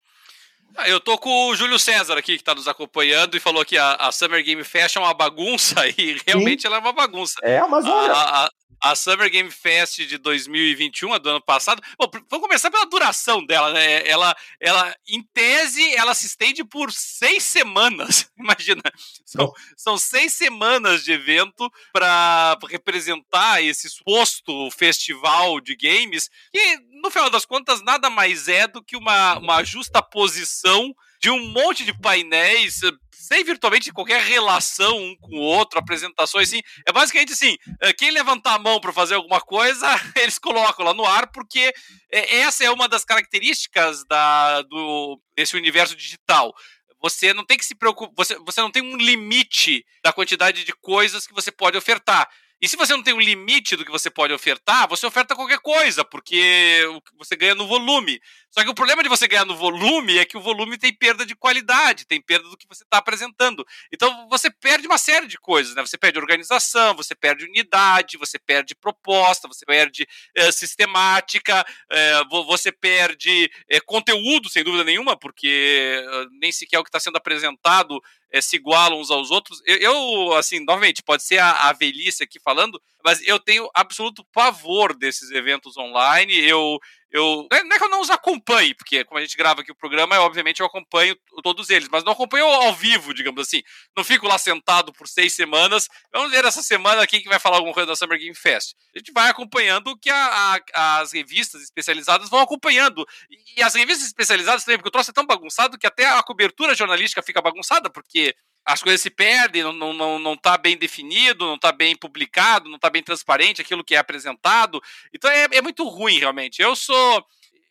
Ah, 0.77 0.89
eu 0.89 1.01
tô 1.01 1.17
com 1.17 1.49
o 1.49 1.57
Júlio 1.57 1.79
César 1.79 2.19
aqui, 2.19 2.37
que 2.37 2.45
tá 2.45 2.55
nos 2.55 2.67
acompanhando, 2.67 3.37
e 3.37 3.41
falou 3.41 3.65
que 3.65 3.79
a, 3.79 3.93
a 3.95 4.13
Summer 4.13 4.43
Game 4.43 4.65
Fest 4.65 4.97
é 4.97 5.01
uma 5.01 5.15
bagunça, 5.15 5.87
e 5.97 6.21
realmente 6.27 6.63
Sim. 6.63 6.69
ela 6.69 6.77
é 6.77 6.81
uma 6.81 6.93
bagunça. 6.93 7.35
É, 7.43 7.61
mas 7.67 7.85
olha... 7.85 8.13
A, 8.13 8.45
a, 8.47 8.51
a 8.85 8.95
Summer 8.95 9.31
Game 9.31 9.51
Fest 9.51 9.97
de 9.97 10.19
2021, 10.19 11.15
a 11.15 11.19
do 11.19 11.31
ano 11.31 11.41
passado. 11.41 11.83
Bom, 11.99 12.07
vamos 12.29 12.47
começar 12.47 12.71
pela 12.71 12.85
duração 12.85 13.45
dela, 13.45 13.73
né? 13.73 14.07
Ela, 14.07 14.37
ela 14.61 14.95
em 15.09 15.23
tese, 15.23 15.95
ela 15.95 16.15
se 16.15 16.27
estende 16.27 16.63
por 16.63 16.93
seis 16.93 17.43
semanas. 17.45 18.31
Imagina, 18.39 18.83
são, 19.25 19.51
são 19.75 19.97
seis 19.97 20.35
semanas 20.35 21.03
de 21.03 21.13
evento 21.13 21.73
para 21.95 22.59
representar 22.69 23.63
esse 23.63 23.89
suposto 23.89 24.71
festival 24.71 25.63
de 25.63 25.75
games, 25.77 26.29
que 26.53 26.77
no 27.03 27.11
final 27.11 27.31
das 27.31 27.47
contas 27.47 27.81
nada 27.81 28.11
mais 28.11 28.49
é 28.49 28.69
do 28.69 28.85
que 28.85 28.99
uma, 28.99 29.39
uma 29.39 29.65
justa 29.65 30.03
posição 30.03 30.95
de 31.25 31.31
um 31.31 31.49
monte 31.53 31.87
de 31.87 31.99
painéis 31.99 32.81
sem 33.11 33.43
virtualmente 33.45 33.91
qualquer 33.91 34.21
relação 34.21 34.95
um 34.99 35.17
com 35.17 35.37
o 35.37 35.41
outro, 35.41 35.79
apresentações 35.79 36.49
assim. 36.49 36.61
É 36.87 36.93
basicamente 36.93 37.33
assim: 37.33 37.57
eh, 37.81 37.95
quem 37.95 38.11
levantar 38.11 38.53
a 38.53 38.59
mão 38.59 38.79
para 38.79 38.93
fazer 38.93 39.15
alguma 39.15 39.41
coisa, 39.41 39.87
eles 40.17 40.39
colocam 40.39 40.85
lá 40.85 40.93
no 40.93 41.07
ar, 41.07 41.33
porque 41.33 41.73
eh, 42.13 42.41
essa 42.41 42.63
é 42.63 42.71
uma 42.71 42.87
das 42.87 43.07
características 43.07 44.05
da, 44.05 44.61
do, 44.65 45.19
desse 45.35 45.57
universo 45.57 45.97
digital. 45.97 46.55
Você 47.01 47.33
não 47.33 47.47
tem 47.47 47.57
que 47.57 47.65
se 47.65 47.75
preocupar, 47.75 48.13
você, 48.15 48.39
você 48.41 48.61
não 48.61 48.71
tem 48.71 48.83
um 48.83 48.99
limite 48.99 49.83
da 50.05 50.13
quantidade 50.13 50.63
de 50.63 50.75
coisas 50.75 51.27
que 51.27 51.33
você 51.33 51.51
pode 51.51 51.79
ofertar. 51.79 52.29
E 52.65 52.69
se 52.69 52.79
você 52.79 52.95
não 52.95 53.03
tem 53.03 53.13
um 53.13 53.21
limite 53.21 53.77
do 53.77 53.85
que 53.85 53.91
você 53.91 54.09
pode 54.09 54.33
ofertar, 54.33 54.89
você 54.89 55.05
oferta 55.05 55.37
qualquer 55.37 55.59
coisa, 55.59 56.03
porque 56.03 56.83
você 57.19 57.37
ganha 57.37 57.55
no 57.55 57.67
volume. 57.67 58.19
Só 58.51 58.65
que 58.65 58.71
o 58.71 58.75
problema 58.75 59.03
de 59.03 59.09
você 59.11 59.29
ganhar 59.29 59.45
no 59.45 59.55
volume 59.55 60.17
é 60.17 60.25
que 60.25 60.39
o 60.39 60.41
volume 60.41 60.79
tem 60.79 60.91
perda 60.91 61.27
de 61.27 61.37
qualidade, 61.37 62.07
tem 62.07 62.23
perda 62.23 62.49
do 62.49 62.57
que 62.57 62.67
você 62.67 62.83
está 62.83 62.97
apresentando. 62.97 63.67
Então 63.93 64.27
você 64.31 64.51
perde 64.51 64.87
uma 64.87 64.97
série 64.97 65.27
de 65.27 65.37
coisas, 65.37 65.75
né? 65.75 65.83
Você 65.83 65.99
perde 65.99 66.19
organização, 66.19 66.97
você 66.97 67.15
perde 67.15 67.45
unidade, 67.45 68.17
você 68.17 68.39
perde 68.39 68.75
proposta, 68.75 69.47
você 69.47 69.67
perde 69.67 70.09
é, 70.35 70.51
sistemática, 70.51 71.67
é, 71.91 72.25
você 72.47 72.73
perde 72.73 73.51
é, 73.69 73.79
conteúdo, 73.79 74.49
sem 74.49 74.65
dúvida 74.65 74.85
nenhuma, 74.85 75.19
porque 75.19 76.03
nem 76.41 76.51
sequer 76.51 76.79
o 76.79 76.83
que 76.83 76.89
está 76.89 76.99
sendo 76.99 77.17
apresentado 77.17 78.01
é, 78.35 78.41
se 78.41 78.57
igualam 78.57 78.99
uns 78.99 79.13
aos 79.13 79.31
outros. 79.31 79.63
Eu, 79.65 79.77
eu, 79.77 80.33
assim, 80.33 80.59
novamente, 80.65 81.05
pode 81.05 81.23
ser 81.23 81.39
a, 81.39 81.69
a, 81.69 81.73
velhice 81.73 82.25
aqui 82.25 82.41
falando, 82.41 82.83
mas 83.05 83.25
eu 83.29 83.39
tenho 83.39 83.71
absoluto 83.73 84.27
pavor 84.33 84.93
desses 84.93 85.31
eventos 85.31 85.77
online. 85.77 86.35
Eu, 86.41 86.81
eu 87.15 87.47
é, 87.53 87.63
não 87.63 87.77
é 87.77 87.79
que 87.79 87.85
eu 87.85 87.89
não 87.89 88.01
os 88.01 88.11
acompanhe, 88.11 88.75
porque 88.75 89.05
como 89.05 89.19
a 89.19 89.21
gente 89.21 89.37
grava 89.37 89.61
aqui 89.61 89.71
o 89.71 89.77
programa, 89.77 90.19
obviamente 90.19 90.59
eu 90.59 90.67
acompanho 90.67 91.17
todos 91.45 91.71
eles, 91.71 91.89
mas 91.89 92.03
não 92.03 92.13
acompanho 92.13 92.45
ao 92.45 92.75
vivo, 92.75 93.15
digamos 93.15 93.41
assim. 93.41 93.63
Não 93.97 94.03
fico 94.03 94.27
lá 94.27 94.37
sentado 94.37 94.93
por 94.93 95.07
seis 95.07 95.33
semanas. 95.33 95.89
Vamos 96.13 96.33
ver 96.33 96.45
essa 96.45 96.61
semana 96.61 97.07
quem 97.07 97.23
que 97.23 97.29
vai 97.29 97.39
falar 97.39 97.59
alguma 97.59 97.73
coisa 97.73 97.87
da 97.87 97.95
Summer 97.95 98.19
Game 98.19 98.35
Fest. 98.35 98.75
A 98.93 98.99
gente 98.99 99.13
vai 99.13 99.31
acompanhando 99.31 99.93
o 99.93 99.97
que 99.97 100.11
a, 100.11 100.61
a, 100.75 101.01
as 101.03 101.13
revistas 101.13 101.63
especializadas 101.63 102.29
vão 102.29 102.41
acompanhando. 102.41 103.07
E, 103.31 103.61
e 103.61 103.63
as 103.63 103.77
revistas 103.77 104.09
especializadas 104.09 104.65
também, 104.65 104.79
porque 104.79 104.89
o 104.89 104.93
troço 104.93 105.13
é 105.13 105.15
tão 105.15 105.25
bagunçado 105.25 105.79
que 105.79 105.87
até 105.87 106.07
a 106.07 106.21
cobertura 106.21 106.75
jornalística 106.75 107.23
fica 107.23 107.41
bagunçada, 107.41 107.89
porque 107.89 108.35
as 108.65 108.83
coisas 108.83 109.01
se 109.01 109.11
perdem, 109.11 109.63
não, 109.63 109.73
não, 109.73 109.93
não, 109.93 110.19
não 110.19 110.37
tá 110.37 110.57
bem 110.57 110.77
definido, 110.77 111.45
não 111.45 111.57
está 111.57 111.71
bem 111.71 111.95
publicado, 111.95 112.69
não 112.69 112.77
está 112.77 112.89
bem 112.89 113.03
transparente 113.03 113.61
aquilo 113.61 113.85
que 113.85 113.95
é 113.95 113.99
apresentado. 113.99 114.83
Então 115.13 115.31
é, 115.31 115.47
é 115.53 115.63
muito 115.63 115.87
ruim, 115.87 116.19
realmente. 116.19 116.63
Eu 116.63 116.75
sou. 116.75 117.25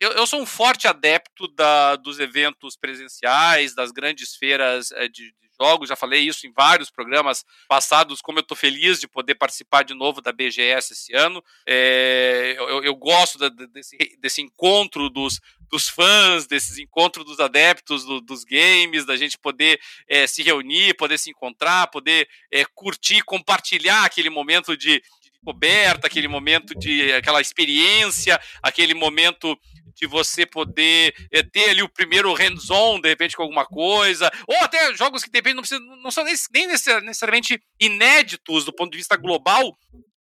Eu, 0.04 0.12
eu 0.12 0.26
sou 0.26 0.40
um 0.40 0.46
forte 0.46 0.86
adepto 0.86 1.48
da, 1.48 1.96
dos 1.96 2.20
eventos 2.20 2.76
presenciais, 2.76 3.74
das 3.74 3.90
grandes 3.90 4.36
feiras 4.36 4.92
é, 4.92 5.08
de, 5.08 5.34
jogos, 5.58 5.88
já 5.88 5.96
falei 5.96 6.20
isso 6.20 6.46
em 6.46 6.52
vários 6.52 6.90
programas 6.90 7.44
passados, 7.68 8.20
como 8.20 8.38
eu 8.38 8.42
estou 8.42 8.56
feliz 8.56 9.00
de 9.00 9.08
poder 9.08 9.34
participar 9.36 9.82
de 9.82 9.94
novo 9.94 10.20
da 10.20 10.32
BGS 10.32 10.92
esse 10.92 11.14
ano. 11.14 11.42
É, 11.66 12.54
eu, 12.58 12.82
eu, 12.82 12.94
gosto 12.94 13.38
da, 13.38 13.48
desse, 13.48 13.96
desse 14.20 14.42
encontro 14.42 15.08
dos, 15.08 15.40
dos 15.70 15.88
fãs, 15.88 16.46
desses 16.46 16.76
encontros 16.78 17.24
dos 17.24 17.40
adeptos 17.40 18.04
do, 18.04 18.20
dos 18.20 18.44
games, 18.44 19.06
da 19.06 19.16
gente 19.16 19.38
poder 19.38 19.80
é, 20.08 20.26
se 20.26 20.42
reunir, 20.42 20.94
poder 20.94 21.18
se 21.18 21.30
encontrar, 21.30 21.86
poder 21.86 22.28
é, 22.50 22.64
curtir, 22.74 23.22
compartilhar 23.22 24.04
aquele 24.04 24.28
momento 24.28 24.76
de, 24.76 25.00
de 25.22 25.30
descoberta, 25.30 26.06
aquele 26.06 26.28
momento 26.28 26.74
de 26.74 27.12
aquela 27.12 27.40
experiência, 27.40 28.40
aquele 28.62 28.94
momento 28.94 29.58
de 29.94 30.06
você 30.06 30.44
poder 30.44 31.14
é, 31.30 31.42
ter 31.42 31.70
ali 31.70 31.82
o 31.82 31.88
primeiro 31.88 32.32
hands-on, 32.34 33.00
de 33.00 33.08
repente, 33.08 33.36
com 33.36 33.42
alguma 33.42 33.64
coisa, 33.64 34.30
ou 34.46 34.56
até 34.56 34.94
jogos 34.94 35.22
que 35.22 35.30
de 35.30 35.38
repente 35.38 35.54
não, 35.54 35.62
precisa, 35.62 35.80
não 35.80 36.10
são 36.10 36.24
nem, 36.24 36.34
nem 36.52 36.66
necessariamente 36.66 37.62
inéditos 37.80 38.64
do 38.64 38.72
ponto 38.72 38.92
de 38.92 38.98
vista 38.98 39.16
global, 39.16 39.76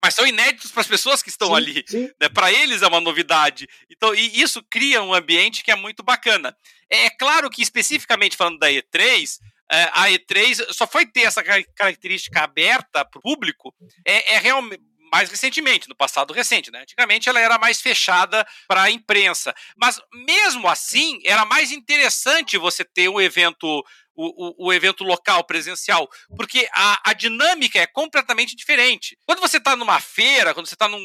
mas 0.02 0.14
são 0.14 0.26
inéditos 0.26 0.70
para 0.70 0.80
as 0.80 0.88
pessoas 0.88 1.22
que 1.22 1.28
estão 1.28 1.48
sim, 1.48 1.54
ali. 1.54 1.84
Né? 2.20 2.28
Para 2.28 2.50
eles 2.50 2.82
é 2.82 2.86
uma 2.86 3.00
novidade. 3.00 3.68
Então, 3.90 4.14
e 4.14 4.40
isso 4.40 4.62
cria 4.70 5.02
um 5.02 5.12
ambiente 5.12 5.62
que 5.62 5.70
é 5.70 5.76
muito 5.76 6.02
bacana. 6.02 6.56
É 6.88 7.10
claro 7.10 7.50
que, 7.50 7.62
especificamente 7.62 8.36
falando 8.36 8.58
da 8.58 8.68
E3, 8.70 9.38
é, 9.70 9.82
a 9.92 10.08
E3 10.08 10.72
só 10.72 10.86
foi 10.86 11.06
ter 11.06 11.22
essa 11.22 11.42
característica 11.42 12.40
aberta 12.40 13.04
para 13.04 13.18
o 13.18 13.22
público 13.22 13.74
é, 14.04 14.34
é 14.34 14.38
realmente 14.38 14.82
mais 15.10 15.30
recentemente, 15.30 15.88
no 15.88 15.94
passado 15.94 16.32
recente. 16.32 16.70
Né? 16.70 16.80
Antigamente 16.80 17.28
ela 17.28 17.40
era 17.40 17.58
mais 17.58 17.80
fechada 17.80 18.46
para 18.66 18.82
a 18.82 18.90
imprensa. 18.90 19.54
Mas 19.76 20.00
mesmo 20.12 20.68
assim, 20.68 21.18
era 21.24 21.44
mais 21.44 21.72
interessante 21.72 22.58
você 22.58 22.84
ter 22.84 23.08
um 23.08 23.20
evento. 23.20 23.82
O, 24.22 24.66
o, 24.66 24.66
o 24.66 24.72
evento 24.72 25.02
local, 25.02 25.44
presencial, 25.44 26.06
porque 26.36 26.68
a, 26.74 27.10
a 27.10 27.14
dinâmica 27.14 27.78
é 27.78 27.86
completamente 27.86 28.54
diferente. 28.54 29.16
Quando 29.24 29.40
você 29.40 29.56
está 29.56 29.74
numa 29.74 29.98
feira, 29.98 30.52
quando 30.52 30.66
você 30.66 30.74
está 30.74 30.88
num, 30.88 31.00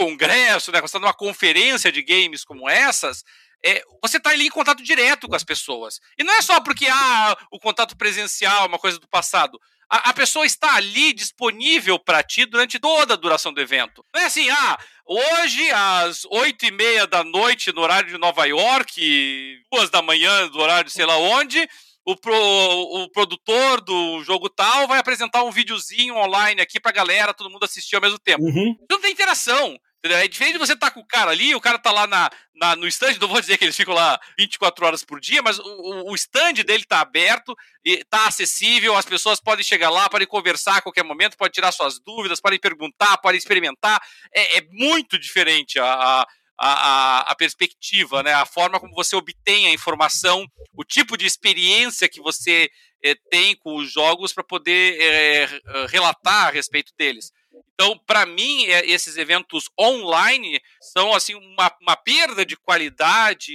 congresso, 0.00 0.72
né, 0.72 0.78
quando 0.78 0.88
você 0.88 0.96
está 0.96 0.98
numa 0.98 1.14
conferência 1.14 1.92
de 1.92 2.02
games 2.02 2.42
como 2.42 2.68
essas, 2.68 3.22
é, 3.62 3.82
você 4.02 4.16
está 4.16 4.30
ali 4.30 4.46
em 4.46 4.50
contato 4.50 4.82
direto 4.82 5.28
com 5.28 5.36
as 5.36 5.44
pessoas. 5.44 6.00
E 6.18 6.24
não 6.24 6.32
é 6.32 6.40
só 6.40 6.58
porque 6.60 6.86
ah, 6.88 7.36
o 7.50 7.58
contato 7.58 7.94
presencial 7.96 8.64
é 8.64 8.68
uma 8.68 8.78
coisa 8.78 8.98
do 8.98 9.06
passado 9.06 9.60
a, 9.90 10.10
a 10.10 10.12
pessoa 10.14 10.46
está 10.46 10.76
ali 10.76 11.12
disponível 11.12 11.98
para 11.98 12.22
ti 12.22 12.46
durante 12.46 12.78
toda 12.78 13.14
a 13.14 13.16
duração 13.16 13.52
do 13.52 13.60
evento. 13.60 14.04
Não 14.14 14.22
é 14.22 14.26
assim, 14.26 14.48
ah, 14.48 14.78
hoje 15.04 15.70
às 15.72 16.24
oito 16.26 16.64
e 16.64 16.70
meia 16.70 17.06
da 17.06 17.24
noite 17.24 17.72
no 17.72 17.80
horário 17.80 18.08
de 18.08 18.16
Nova 18.16 18.46
York, 18.46 19.58
duas 19.72 19.90
da 19.90 20.00
manhã 20.00 20.48
do 20.48 20.60
horário 20.60 20.84
de 20.84 20.92
sei 20.92 21.04
lá 21.04 21.16
onde, 21.16 21.68
o, 22.04 22.16
pro, 22.16 22.34
o 22.34 23.10
produtor 23.10 23.80
do 23.80 24.22
jogo 24.22 24.48
tal 24.48 24.86
vai 24.86 25.00
apresentar 25.00 25.42
um 25.42 25.50
videozinho 25.50 26.16
online 26.16 26.60
aqui 26.60 26.78
pra 26.78 26.92
galera, 26.92 27.34
todo 27.34 27.50
mundo 27.50 27.64
assistir 27.64 27.96
ao 27.96 28.02
mesmo 28.02 28.18
tempo. 28.18 28.44
Uhum. 28.44 28.76
Não 28.88 29.00
tem 29.00 29.10
interação. 29.10 29.76
É 30.02 30.26
diferente 30.26 30.54
de 30.54 30.58
você 30.58 30.72
estar 30.72 30.86
tá 30.86 30.90
com 30.92 31.00
o 31.00 31.06
cara 31.06 31.30
ali, 31.30 31.54
o 31.54 31.60
cara 31.60 31.78
tá 31.78 31.92
lá 31.92 32.06
na, 32.06 32.30
na, 32.54 32.74
no 32.74 32.86
stand, 32.86 33.18
não 33.20 33.28
vou 33.28 33.40
dizer 33.40 33.58
que 33.58 33.64
eles 33.64 33.76
ficam 33.76 33.92
lá 33.92 34.18
24 34.38 34.86
horas 34.86 35.04
por 35.04 35.20
dia, 35.20 35.42
mas 35.42 35.58
o, 35.58 36.10
o 36.10 36.14
stand 36.14 36.54
dele 36.64 36.84
tá 36.84 37.00
aberto, 37.00 37.54
e 37.84 38.02
tá 38.04 38.26
acessível, 38.26 38.96
as 38.96 39.04
pessoas 39.04 39.40
podem 39.40 39.64
chegar 39.64 39.90
lá, 39.90 40.08
podem 40.08 40.26
conversar 40.26 40.76
a 40.76 40.82
qualquer 40.82 41.04
momento, 41.04 41.36
podem 41.36 41.52
tirar 41.52 41.70
suas 41.70 42.00
dúvidas, 42.00 42.40
podem 42.40 42.58
perguntar, 42.58 43.18
podem 43.18 43.36
experimentar. 43.36 44.02
É, 44.34 44.58
é 44.58 44.66
muito 44.70 45.18
diferente 45.18 45.78
a, 45.78 46.26
a, 46.58 47.30
a, 47.30 47.34
perspectiva, 47.34 48.22
né? 48.22 48.32
a 48.32 48.44
forma 48.44 48.78
como 48.80 48.94
você 48.94 49.16
obtém 49.16 49.66
a 49.66 49.72
informação, 49.72 50.46
o 50.74 50.84
tipo 50.84 51.16
de 51.16 51.26
experiência 51.26 52.08
que 52.08 52.20
você 52.20 52.70
é, 53.02 53.14
tem 53.30 53.56
com 53.56 53.76
os 53.76 53.90
jogos 53.90 54.32
para 54.32 54.44
poder 54.44 54.98
é, 55.00 55.48
relatar 55.88 56.48
a 56.48 56.50
respeito 56.50 56.92
deles. 56.98 57.32
Então, 57.80 57.98
para 58.06 58.26
mim, 58.26 58.66
é, 58.66 58.84
esses 58.84 59.16
eventos 59.16 59.70
online 59.80 60.60
são 60.92 61.14
assim 61.14 61.34
uma, 61.34 61.74
uma 61.80 61.96
perda 61.96 62.44
de 62.44 62.54
qualidade 62.54 63.50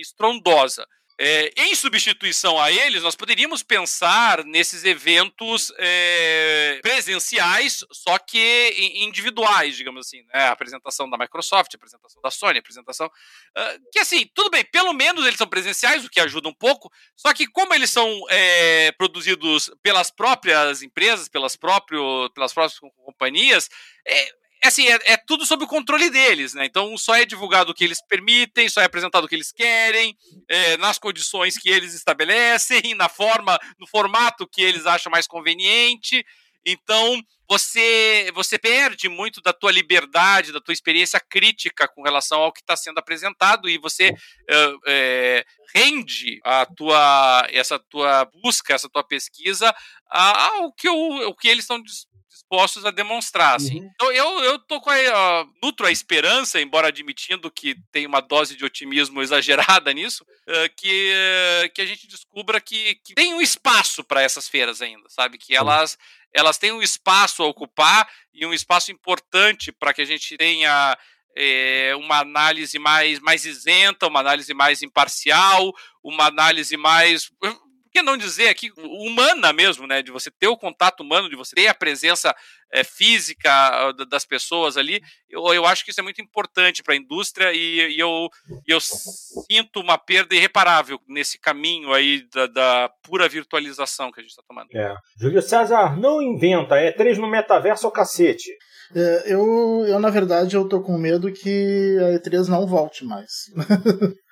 estrondosa. 0.00 0.84
É, 1.22 1.52
em 1.54 1.74
substituição 1.74 2.58
a 2.58 2.72
eles, 2.72 3.02
nós 3.02 3.14
poderíamos 3.14 3.62
pensar 3.62 4.42
nesses 4.42 4.84
eventos 4.84 5.70
é, 5.76 6.80
presenciais, 6.80 7.84
só 7.92 8.18
que 8.18 8.74
individuais, 8.94 9.76
digamos 9.76 10.06
assim, 10.06 10.22
né? 10.22 10.44
A 10.44 10.52
apresentação 10.52 11.10
da 11.10 11.18
Microsoft, 11.18 11.74
a 11.74 11.76
apresentação 11.76 12.22
da 12.22 12.30
Sony, 12.30 12.56
a 12.56 12.60
apresentação. 12.60 13.06
Uh, 13.06 13.90
que 13.92 13.98
assim, 13.98 14.30
tudo 14.34 14.48
bem, 14.48 14.64
pelo 14.64 14.94
menos 14.94 15.26
eles 15.26 15.36
são 15.36 15.46
presenciais, 15.46 16.06
o 16.06 16.08
que 16.08 16.20
ajuda 16.20 16.48
um 16.48 16.54
pouco, 16.54 16.90
só 17.14 17.34
que 17.34 17.46
como 17.46 17.74
eles 17.74 17.90
são 17.90 18.08
é, 18.30 18.90
produzidos 18.92 19.70
pelas 19.82 20.10
próprias 20.10 20.82
empresas, 20.82 21.28
pelas, 21.28 21.54
próprio, 21.54 22.30
pelas 22.30 22.54
próprias 22.54 22.80
companhias, 23.04 23.68
é, 24.08 24.39
assim, 24.68 24.86
é, 24.86 24.98
é, 25.12 25.16
tudo 25.16 25.46
sob 25.46 25.64
o 25.64 25.68
controle 25.68 26.10
deles, 26.10 26.54
né? 26.54 26.66
Então 26.66 26.96
só 26.98 27.14
é 27.14 27.24
divulgado 27.24 27.72
o 27.72 27.74
que 27.74 27.84
eles 27.84 28.00
permitem, 28.06 28.68
só 28.68 28.80
é 28.80 28.84
apresentado 28.84 29.24
o 29.24 29.28
que 29.28 29.34
eles 29.34 29.52
querem, 29.52 30.16
é, 30.48 30.76
nas 30.76 30.98
condições 30.98 31.56
que 31.56 31.70
eles 31.70 31.94
estabelecem, 31.94 32.82
na 32.94 33.08
forma, 33.08 33.58
no 33.78 33.86
formato 33.86 34.46
que 34.46 34.62
eles 34.62 34.86
acham 34.86 35.10
mais 35.10 35.26
conveniente. 35.26 36.24
Então 36.64 37.22
você 37.48 38.30
você 38.34 38.58
perde 38.58 39.08
muito 39.08 39.40
da 39.40 39.52
tua 39.52 39.72
liberdade, 39.72 40.52
da 40.52 40.60
tua 40.60 40.74
experiência 40.74 41.18
crítica 41.18 41.88
com 41.88 42.02
relação 42.02 42.38
ao 42.40 42.52
que 42.52 42.60
está 42.60 42.76
sendo 42.76 42.98
apresentado 42.98 43.68
e 43.68 43.78
você 43.78 44.14
é, 44.86 45.44
rende 45.74 46.38
a 46.44 46.66
tua 46.66 47.46
essa 47.50 47.78
tua 47.78 48.26
busca, 48.42 48.74
essa 48.74 48.90
tua 48.90 49.02
pesquisa 49.02 49.74
ao 50.10 50.72
que, 50.72 50.88
o, 50.88 51.28
o 51.28 51.34
que 51.34 51.48
eles 51.48 51.64
estão 51.64 51.80
dispostos 52.30 52.86
a 52.86 52.90
demonstrar. 52.90 53.56
Assim. 53.56 53.80
Uhum. 53.80 53.90
Então, 53.94 54.12
eu, 54.12 54.44
eu 54.44 54.58
tô 54.58 54.80
com 54.80 54.90
a, 54.90 55.46
nutro 55.62 55.86
a 55.86 55.90
esperança, 55.90 56.60
embora 56.60 56.88
admitindo 56.88 57.50
que 57.50 57.74
tem 57.92 58.06
uma 58.06 58.20
dose 58.20 58.56
de 58.56 58.64
otimismo 58.64 59.20
exagerada 59.22 59.92
nisso, 59.92 60.24
uh, 60.24 60.74
que, 60.76 61.12
uh, 61.12 61.72
que 61.74 61.82
a 61.82 61.86
gente 61.86 62.06
descubra 62.06 62.60
que, 62.60 62.94
que 63.04 63.14
tem 63.14 63.34
um 63.34 63.40
espaço 63.40 64.04
para 64.04 64.22
essas 64.22 64.48
feiras 64.48 64.80
ainda, 64.80 65.08
sabe? 65.08 65.36
Que 65.36 65.54
elas, 65.54 65.98
elas 66.32 66.56
têm 66.56 66.72
um 66.72 66.82
espaço 66.82 67.42
a 67.42 67.46
ocupar 67.46 68.08
e 68.32 68.46
um 68.46 68.54
espaço 68.54 68.92
importante 68.92 69.72
para 69.72 69.92
que 69.92 70.00
a 70.00 70.06
gente 70.06 70.36
tenha 70.36 70.96
é, 71.36 71.94
uma 71.96 72.20
análise 72.20 72.78
mais, 72.78 73.18
mais 73.20 73.44
isenta, 73.44 74.06
uma 74.06 74.20
análise 74.20 74.54
mais 74.54 74.82
imparcial, 74.82 75.72
uma 76.02 76.26
análise 76.26 76.76
mais 76.76 77.30
por 77.90 77.92
que 77.92 78.02
não 78.02 78.16
dizer 78.16 78.48
aqui 78.48 78.70
humana 78.76 79.52
mesmo, 79.52 79.86
né? 79.86 80.00
De 80.00 80.12
você 80.12 80.30
ter 80.30 80.46
o 80.46 80.56
contato 80.56 81.00
humano, 81.00 81.28
de 81.28 81.34
você 81.34 81.56
ter 81.56 81.66
a 81.66 81.74
presença 81.74 82.34
é, 82.72 82.84
física 82.84 83.50
ah, 83.50 83.92
das 84.08 84.24
pessoas 84.24 84.76
ali. 84.76 85.00
Eu, 85.28 85.52
eu 85.52 85.66
acho 85.66 85.84
que 85.84 85.90
isso 85.90 86.00
é 86.00 86.02
muito 86.02 86.22
importante 86.22 86.82
para 86.82 86.94
a 86.94 86.96
indústria 86.96 87.52
e, 87.52 87.96
e 87.96 87.98
eu, 87.98 88.28
eu 88.66 88.78
sinto 88.80 89.80
uma 89.80 89.98
perda 89.98 90.34
irreparável 90.34 91.00
nesse 91.08 91.38
caminho 91.38 91.92
aí 91.92 92.24
da, 92.32 92.46
da 92.46 92.90
pura 93.02 93.28
virtualização 93.28 94.12
que 94.12 94.20
a 94.20 94.22
gente 94.22 94.30
está 94.30 94.42
tomando. 94.46 94.68
É. 94.72 94.94
Júlio 95.20 95.42
César, 95.42 95.98
não 95.98 96.22
inventa, 96.22 96.76
é 96.76 96.92
três 96.92 97.18
no 97.18 97.28
metaverso 97.28 97.86
ao 97.86 97.92
cacete. 97.92 98.50
É, 98.94 99.34
eu, 99.34 99.84
eu, 99.86 99.98
na 99.98 100.10
verdade, 100.10 100.56
eu 100.56 100.68
tô 100.68 100.80
com 100.80 100.96
medo 100.96 101.32
que 101.32 101.96
a 102.00 102.18
E3 102.18 102.48
não 102.48 102.66
volte 102.66 103.04
mais. 103.04 103.30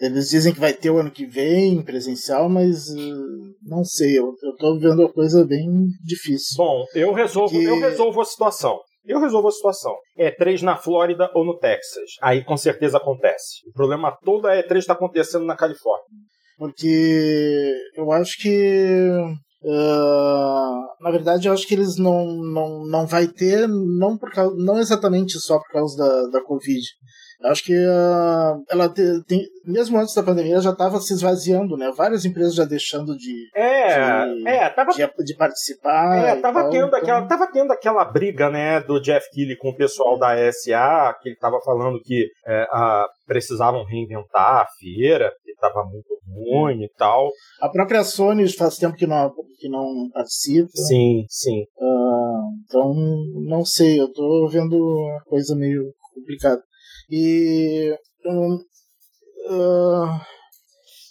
Eles 0.00 0.28
dizem 0.28 0.52
que 0.52 0.60
vai 0.60 0.72
ter 0.72 0.90
o 0.90 0.98
ano 0.98 1.10
que 1.10 1.24
vem, 1.24 1.82
presencial, 1.82 2.48
mas 2.48 2.88
uh, 2.88 3.54
não 3.62 3.84
sei, 3.84 4.18
eu, 4.18 4.34
eu 4.42 4.56
tô 4.58 4.78
vendo 4.78 5.04
a 5.04 5.12
coisa 5.12 5.46
bem 5.46 5.68
difícil. 6.04 6.56
Bom, 6.56 6.84
eu 6.94 7.12
resolvo, 7.12 7.52
porque... 7.52 7.68
eu 7.68 7.78
resolvo 7.78 8.20
a 8.20 8.24
situação. 8.24 8.78
Eu 9.06 9.20
resolvo 9.20 9.48
a 9.48 9.52
situação. 9.52 9.94
É 10.16 10.34
E3 10.34 10.62
na 10.62 10.76
Flórida 10.76 11.30
ou 11.34 11.44
no 11.44 11.58
Texas. 11.58 12.10
Aí 12.22 12.42
com 12.42 12.56
certeza 12.56 12.96
acontece. 12.96 13.60
O 13.68 13.72
problema 13.72 14.16
todo 14.24 14.48
é 14.48 14.66
E3 14.66 14.78
está 14.78 14.94
acontecendo 14.94 15.44
na 15.44 15.54
Califórnia. 15.54 16.06
Porque 16.58 17.72
eu 17.96 18.10
acho 18.10 18.40
que. 18.40 19.08
Uh, 19.62 21.02
na 21.02 21.10
verdade, 21.10 21.48
eu 21.48 21.52
acho 21.52 21.66
que 21.66 21.74
eles 21.74 21.96
não, 21.96 22.26
não, 22.26 22.86
não 22.86 23.06
vai 23.06 23.26
ter, 23.26 23.66
não, 23.66 24.16
por 24.16 24.30
causa, 24.30 24.54
não 24.58 24.78
exatamente 24.78 25.38
só 25.40 25.58
por 25.58 25.72
causa 25.72 25.96
da, 25.96 26.38
da 26.38 26.44
Covid 26.44 26.82
Acho 27.42 27.64
que 27.64 27.74
uh, 27.74 28.64
ela 28.70 28.88
tem, 28.88 29.44
mesmo 29.66 29.98
antes 29.98 30.14
da 30.14 30.22
pandemia, 30.22 30.60
já 30.60 30.70
estava 30.70 30.98
se 31.00 31.12
esvaziando, 31.12 31.76
né? 31.76 31.92
Várias 31.96 32.24
empresas 32.24 32.54
já 32.54 32.64
deixando 32.64 33.16
de, 33.16 33.50
é, 33.54 34.24
de, 34.24 34.48
é, 34.48 34.68
tava, 34.70 34.92
de, 34.92 35.24
de 35.24 35.36
participar. 35.36 36.16
É, 36.16 36.36
tava, 36.36 36.62
tal, 36.62 36.70
tendo 36.70 36.86
então... 36.86 36.98
aquela, 36.98 37.26
tava 37.26 37.46
tendo 37.52 37.72
aquela 37.72 38.04
briga, 38.04 38.48
né, 38.50 38.80
do 38.80 39.00
Jeff 39.00 39.28
Keighley 39.30 39.56
com 39.56 39.70
o 39.70 39.76
pessoal 39.76 40.18
da 40.18 40.34
SA, 40.52 41.16
que 41.20 41.30
ele 41.30 41.36
tava 41.36 41.60
falando 41.64 42.00
que 42.00 42.28
é, 42.46 42.62
a, 42.70 43.06
precisavam 43.26 43.84
reinventar 43.84 44.62
a 44.62 44.66
feira, 44.78 45.32
que 45.44 45.52
estava 45.52 45.84
muito 45.84 46.14
ruim 46.26 46.82
e 46.82 46.88
tal. 46.96 47.30
A 47.60 47.68
própria 47.68 48.04
Sony 48.04 48.48
faz 48.52 48.76
tempo 48.76 48.96
que 48.96 49.06
não, 49.06 49.32
que 49.58 49.68
não 49.68 50.10
participa. 50.12 50.70
Sim, 50.74 51.24
sim. 51.28 51.62
Uh, 51.78 52.54
então, 52.64 52.94
não 53.46 53.64
sei, 53.64 54.00
eu 54.00 54.12
tô 54.12 54.48
vendo 54.48 54.76
uma 54.76 55.20
coisa 55.24 55.54
meio 55.54 55.92
complicada. 56.14 56.62
E 57.10 57.96
um, 58.26 58.56
uh, 59.50 60.20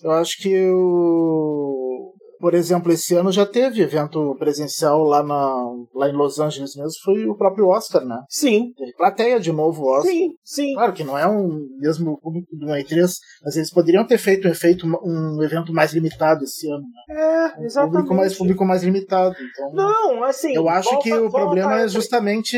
eu 0.04 0.12
acho 0.12 0.38
que 0.38 0.70
o 0.70 2.13
por 2.44 2.54
exemplo, 2.54 2.92
esse 2.92 3.16
ano 3.16 3.32
já 3.32 3.46
teve 3.46 3.82
evento 3.82 4.36
presencial 4.38 5.02
lá, 5.02 5.24
na, 5.24 5.56
lá 5.96 6.10
em 6.10 6.12
Los 6.12 6.42
Angeles 6.42 6.76
mesmo, 6.76 6.92
foi 7.02 7.26
o 7.26 7.38
próprio 7.38 7.70
Oscar, 7.70 8.04
né? 8.04 8.20
Sim. 8.28 8.74
Teve 8.78 8.92
plateia 8.98 9.40
de 9.40 9.54
novo 9.54 9.84
o 9.84 9.88
Oscar. 9.88 10.12
Sim, 10.12 10.34
sim. 10.44 10.74
Claro 10.74 10.92
que 10.92 11.06
não 11.06 11.18
é 11.18 11.26
um 11.26 11.70
mesmo 11.80 12.20
público 12.20 12.54
do 12.54 12.66
E3, 12.66 13.14
mas 13.46 13.56
eles 13.56 13.72
poderiam 13.72 14.06
ter 14.06 14.18
feito 14.18 14.46
um, 14.46 14.52
efeito, 14.52 14.86
um 14.86 15.42
evento 15.42 15.72
mais 15.72 15.94
limitado 15.94 16.44
esse 16.44 16.70
ano. 16.70 16.84
Né? 16.84 17.16
É, 17.16 17.64
exatamente. 17.64 17.78
Um 17.78 17.92
público 17.92 18.14
mais, 18.14 18.38
público 18.38 18.66
mais 18.66 18.84
limitado. 18.84 19.36
Então, 19.40 19.72
não, 19.74 20.26
assim. 20.26 20.54
Eu 20.54 20.68
acho 20.68 20.90
volta, 20.90 21.04
que 21.04 21.14
o 21.14 21.32
problema 21.32 21.80
é 21.80 21.88
justamente 21.88 22.58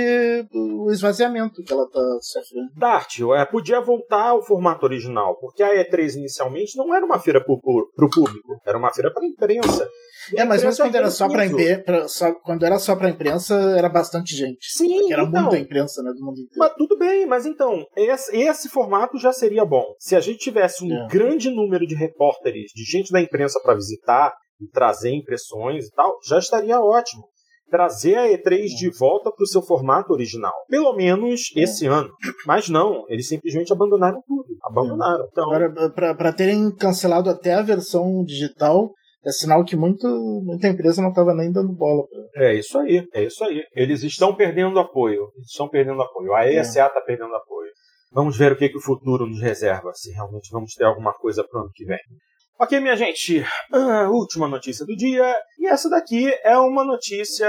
o 0.51 0.89
esvaziamento 0.89 1.61
que 1.61 1.71
ela 1.71 1.87
tá 1.87 2.01
sofrendo. 2.21 2.71
Dart, 2.75 3.19
é, 3.35 3.45
podia 3.45 3.79
voltar 3.81 4.29
ao 4.29 4.43
formato 4.43 4.83
original, 4.83 5.37
porque 5.39 5.61
a 5.61 5.75
E3 5.75 6.15
inicialmente 6.15 6.75
não 6.75 6.91
era 6.91 7.05
uma 7.05 7.19
feira 7.19 7.39
para 7.39 7.53
o 7.53 7.61
público, 7.61 8.59
era 8.65 8.79
uma 8.79 8.91
feira 8.91 9.13
para 9.13 9.23
a 9.23 9.27
imprensa 9.27 9.74
imprensa. 9.75 9.89
É, 10.35 10.43
mas 10.43 10.63
mesmo 10.63 10.83
quando 10.83 10.95
era 10.95 11.11
só 11.11 11.29
para 11.29 11.45
imprensa, 11.45 12.33
quando 12.43 12.65
era 12.65 12.79
só 12.79 12.95
para 12.95 13.09
imprensa, 13.09 13.53
era 13.77 13.89
bastante 13.89 14.35
gente. 14.35 14.71
Sim, 14.71 15.11
era 15.11 15.23
então, 15.23 15.41
muita 15.43 15.57
imprensa, 15.59 16.01
né, 16.01 16.11
do 16.13 16.25
mundo 16.25 16.39
inteiro. 16.39 16.57
Mas 16.57 16.73
tudo 16.73 16.97
bem, 16.97 17.25
mas 17.27 17.45
então, 17.45 17.85
esse, 17.95 18.35
esse 18.35 18.69
formato 18.69 19.19
já 19.19 19.31
seria 19.31 19.63
bom. 19.63 19.85
Se 19.99 20.15
a 20.15 20.19
gente 20.19 20.39
tivesse 20.39 20.83
um 20.83 20.91
é. 20.91 21.07
grande 21.07 21.49
número 21.49 21.85
de 21.85 21.95
repórteres, 21.95 22.71
de 22.73 22.83
gente 22.83 23.11
da 23.11 23.21
imprensa 23.21 23.59
para 23.61 23.75
visitar 23.75 24.33
e 24.59 24.67
trazer 24.67 25.13
impressões 25.13 25.87
e 25.87 25.91
tal, 25.91 26.17
já 26.27 26.39
estaria 26.39 26.79
ótimo 26.79 27.23
trazer 27.69 28.15
a 28.15 28.27
E3 28.27 28.67
de 28.77 28.89
volta 28.97 29.31
para 29.31 29.43
o 29.43 29.47
seu 29.47 29.61
formato 29.61 30.13
original. 30.13 30.53
Pelo 30.69 30.95
menos 30.95 31.51
esse 31.55 31.87
ano. 31.87 32.09
Mas 32.45 32.69
não, 32.69 33.05
eles 33.09 33.27
simplesmente 33.27 33.73
abandonaram 33.73 34.21
tudo. 34.25 34.45
Abandonaram. 34.63 35.27
Então, 35.31 35.51
Agora, 35.51 36.15
para 36.15 36.31
terem 36.31 36.73
cancelado 36.75 37.29
até 37.29 37.53
a 37.53 37.61
versão 37.61 38.23
digital, 38.23 38.91
é 39.25 39.31
sinal 39.31 39.65
que 39.65 39.75
muito, 39.75 40.07
muita 40.43 40.67
empresa 40.67 41.01
não 41.01 41.09
estava 41.09 41.33
nem 41.33 41.51
dando 41.51 41.73
bola. 41.73 42.03
Pra... 42.07 42.45
É 42.45 42.53
isso 42.53 42.77
aí, 42.77 43.07
é 43.13 43.23
isso 43.23 43.43
aí. 43.43 43.63
Eles 43.73 44.03
estão 44.03 44.35
perdendo 44.35 44.79
apoio. 44.79 45.31
Eles 45.35 45.49
estão 45.49 45.67
perdendo 45.67 46.01
apoio. 46.01 46.33
A 46.33 46.45
ESA 46.45 46.85
está 46.87 46.99
é. 46.99 47.05
perdendo 47.05 47.35
apoio. 47.35 47.71
Vamos 48.11 48.37
ver 48.37 48.51
o 48.51 48.57
que, 48.57 48.69
que 48.69 48.77
o 48.77 48.81
futuro 48.81 49.25
nos 49.25 49.41
reserva, 49.41 49.91
se 49.93 50.11
realmente 50.11 50.49
vamos 50.51 50.73
ter 50.73 50.85
alguma 50.85 51.13
coisa 51.13 51.43
para 51.43 51.59
o 51.59 51.63
ano 51.63 51.71
que 51.73 51.83
vem. 51.83 51.99
Ok, 52.57 52.79
minha 52.79 52.95
gente, 52.95 53.41
uh, 53.73 54.09
última 54.09 54.47
notícia 54.47 54.85
do 54.85 54.95
dia. 54.95 55.35
E 55.59 55.67
essa 55.67 55.89
daqui 55.89 56.33
é 56.41 56.57
uma 56.57 56.85
notícia 56.85 57.45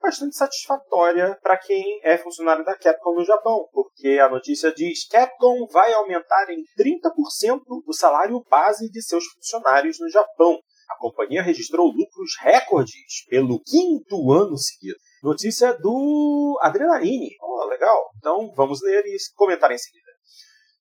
bastante 0.00 0.36
satisfatória 0.36 1.36
para 1.42 1.58
quem 1.58 2.00
é 2.04 2.16
funcionário 2.16 2.64
da 2.64 2.76
Capcom 2.76 3.16
no 3.16 3.24
Japão, 3.24 3.66
porque 3.72 4.20
a 4.22 4.28
notícia 4.28 4.72
diz: 4.72 5.08
Capcom 5.08 5.66
vai 5.72 5.92
aumentar 5.94 6.48
em 6.50 6.62
30% 6.80 7.60
o 7.84 7.92
salário 7.92 8.40
base 8.48 8.88
de 8.88 9.02
seus 9.02 9.24
funcionários 9.24 9.98
no 9.98 10.08
Japão. 10.08 10.60
A 10.88 10.96
companhia 10.96 11.42
registrou 11.42 11.86
lucros 11.86 12.32
recordes 12.40 13.24
pelo 13.28 13.60
quinto 13.60 14.32
ano 14.32 14.56
seguido. 14.56 14.98
Notícia 15.22 15.72
do 15.74 16.58
Adrenaline. 16.62 17.30
Oh, 17.42 17.64
legal. 17.64 18.10
Então 18.16 18.52
vamos 18.54 18.80
ler 18.82 19.04
e 19.06 19.16
comentar 19.34 19.70
em 19.70 19.78
seguida. 19.78 20.08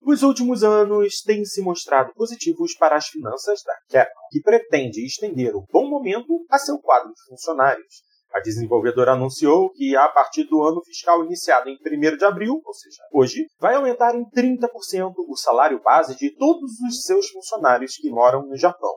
Os 0.02 0.24
últimos 0.24 0.64
anos 0.64 1.22
têm 1.22 1.44
se 1.44 1.62
mostrado 1.62 2.14
positivos 2.14 2.76
para 2.76 2.96
as 2.96 3.08
finanças 3.08 3.62
da 3.64 3.74
Capcom, 3.90 4.28
que 4.32 4.42
pretende 4.42 5.06
estender 5.06 5.56
o 5.56 5.66
bom 5.72 5.90
momento 5.90 6.46
a 6.50 6.58
seu 6.58 6.78
quadro 6.80 7.10
de 7.10 7.22
funcionários. 7.28 8.04
A 8.32 8.40
desenvolvedora 8.40 9.14
anunciou 9.14 9.72
que, 9.72 9.96
a 9.96 10.08
partir 10.10 10.44
do 10.44 10.62
ano 10.62 10.84
fiscal 10.84 11.26
iniciado 11.26 11.70
em 11.70 11.76
1 11.76 12.18
de 12.18 12.26
abril, 12.26 12.62
ou 12.64 12.74
seja, 12.74 13.02
hoje, 13.12 13.48
vai 13.60 13.76
aumentar 13.76 14.16
em 14.16 14.24
30% 14.30 15.14
o 15.28 15.36
salário 15.36 15.82
base 15.82 16.16
de 16.16 16.30
todos 16.36 16.72
os 16.88 17.02
seus 17.04 17.30
funcionários 17.30 17.96
que 17.96 18.10
moram 18.10 18.46
no 18.46 18.56
Japão. 18.56 18.94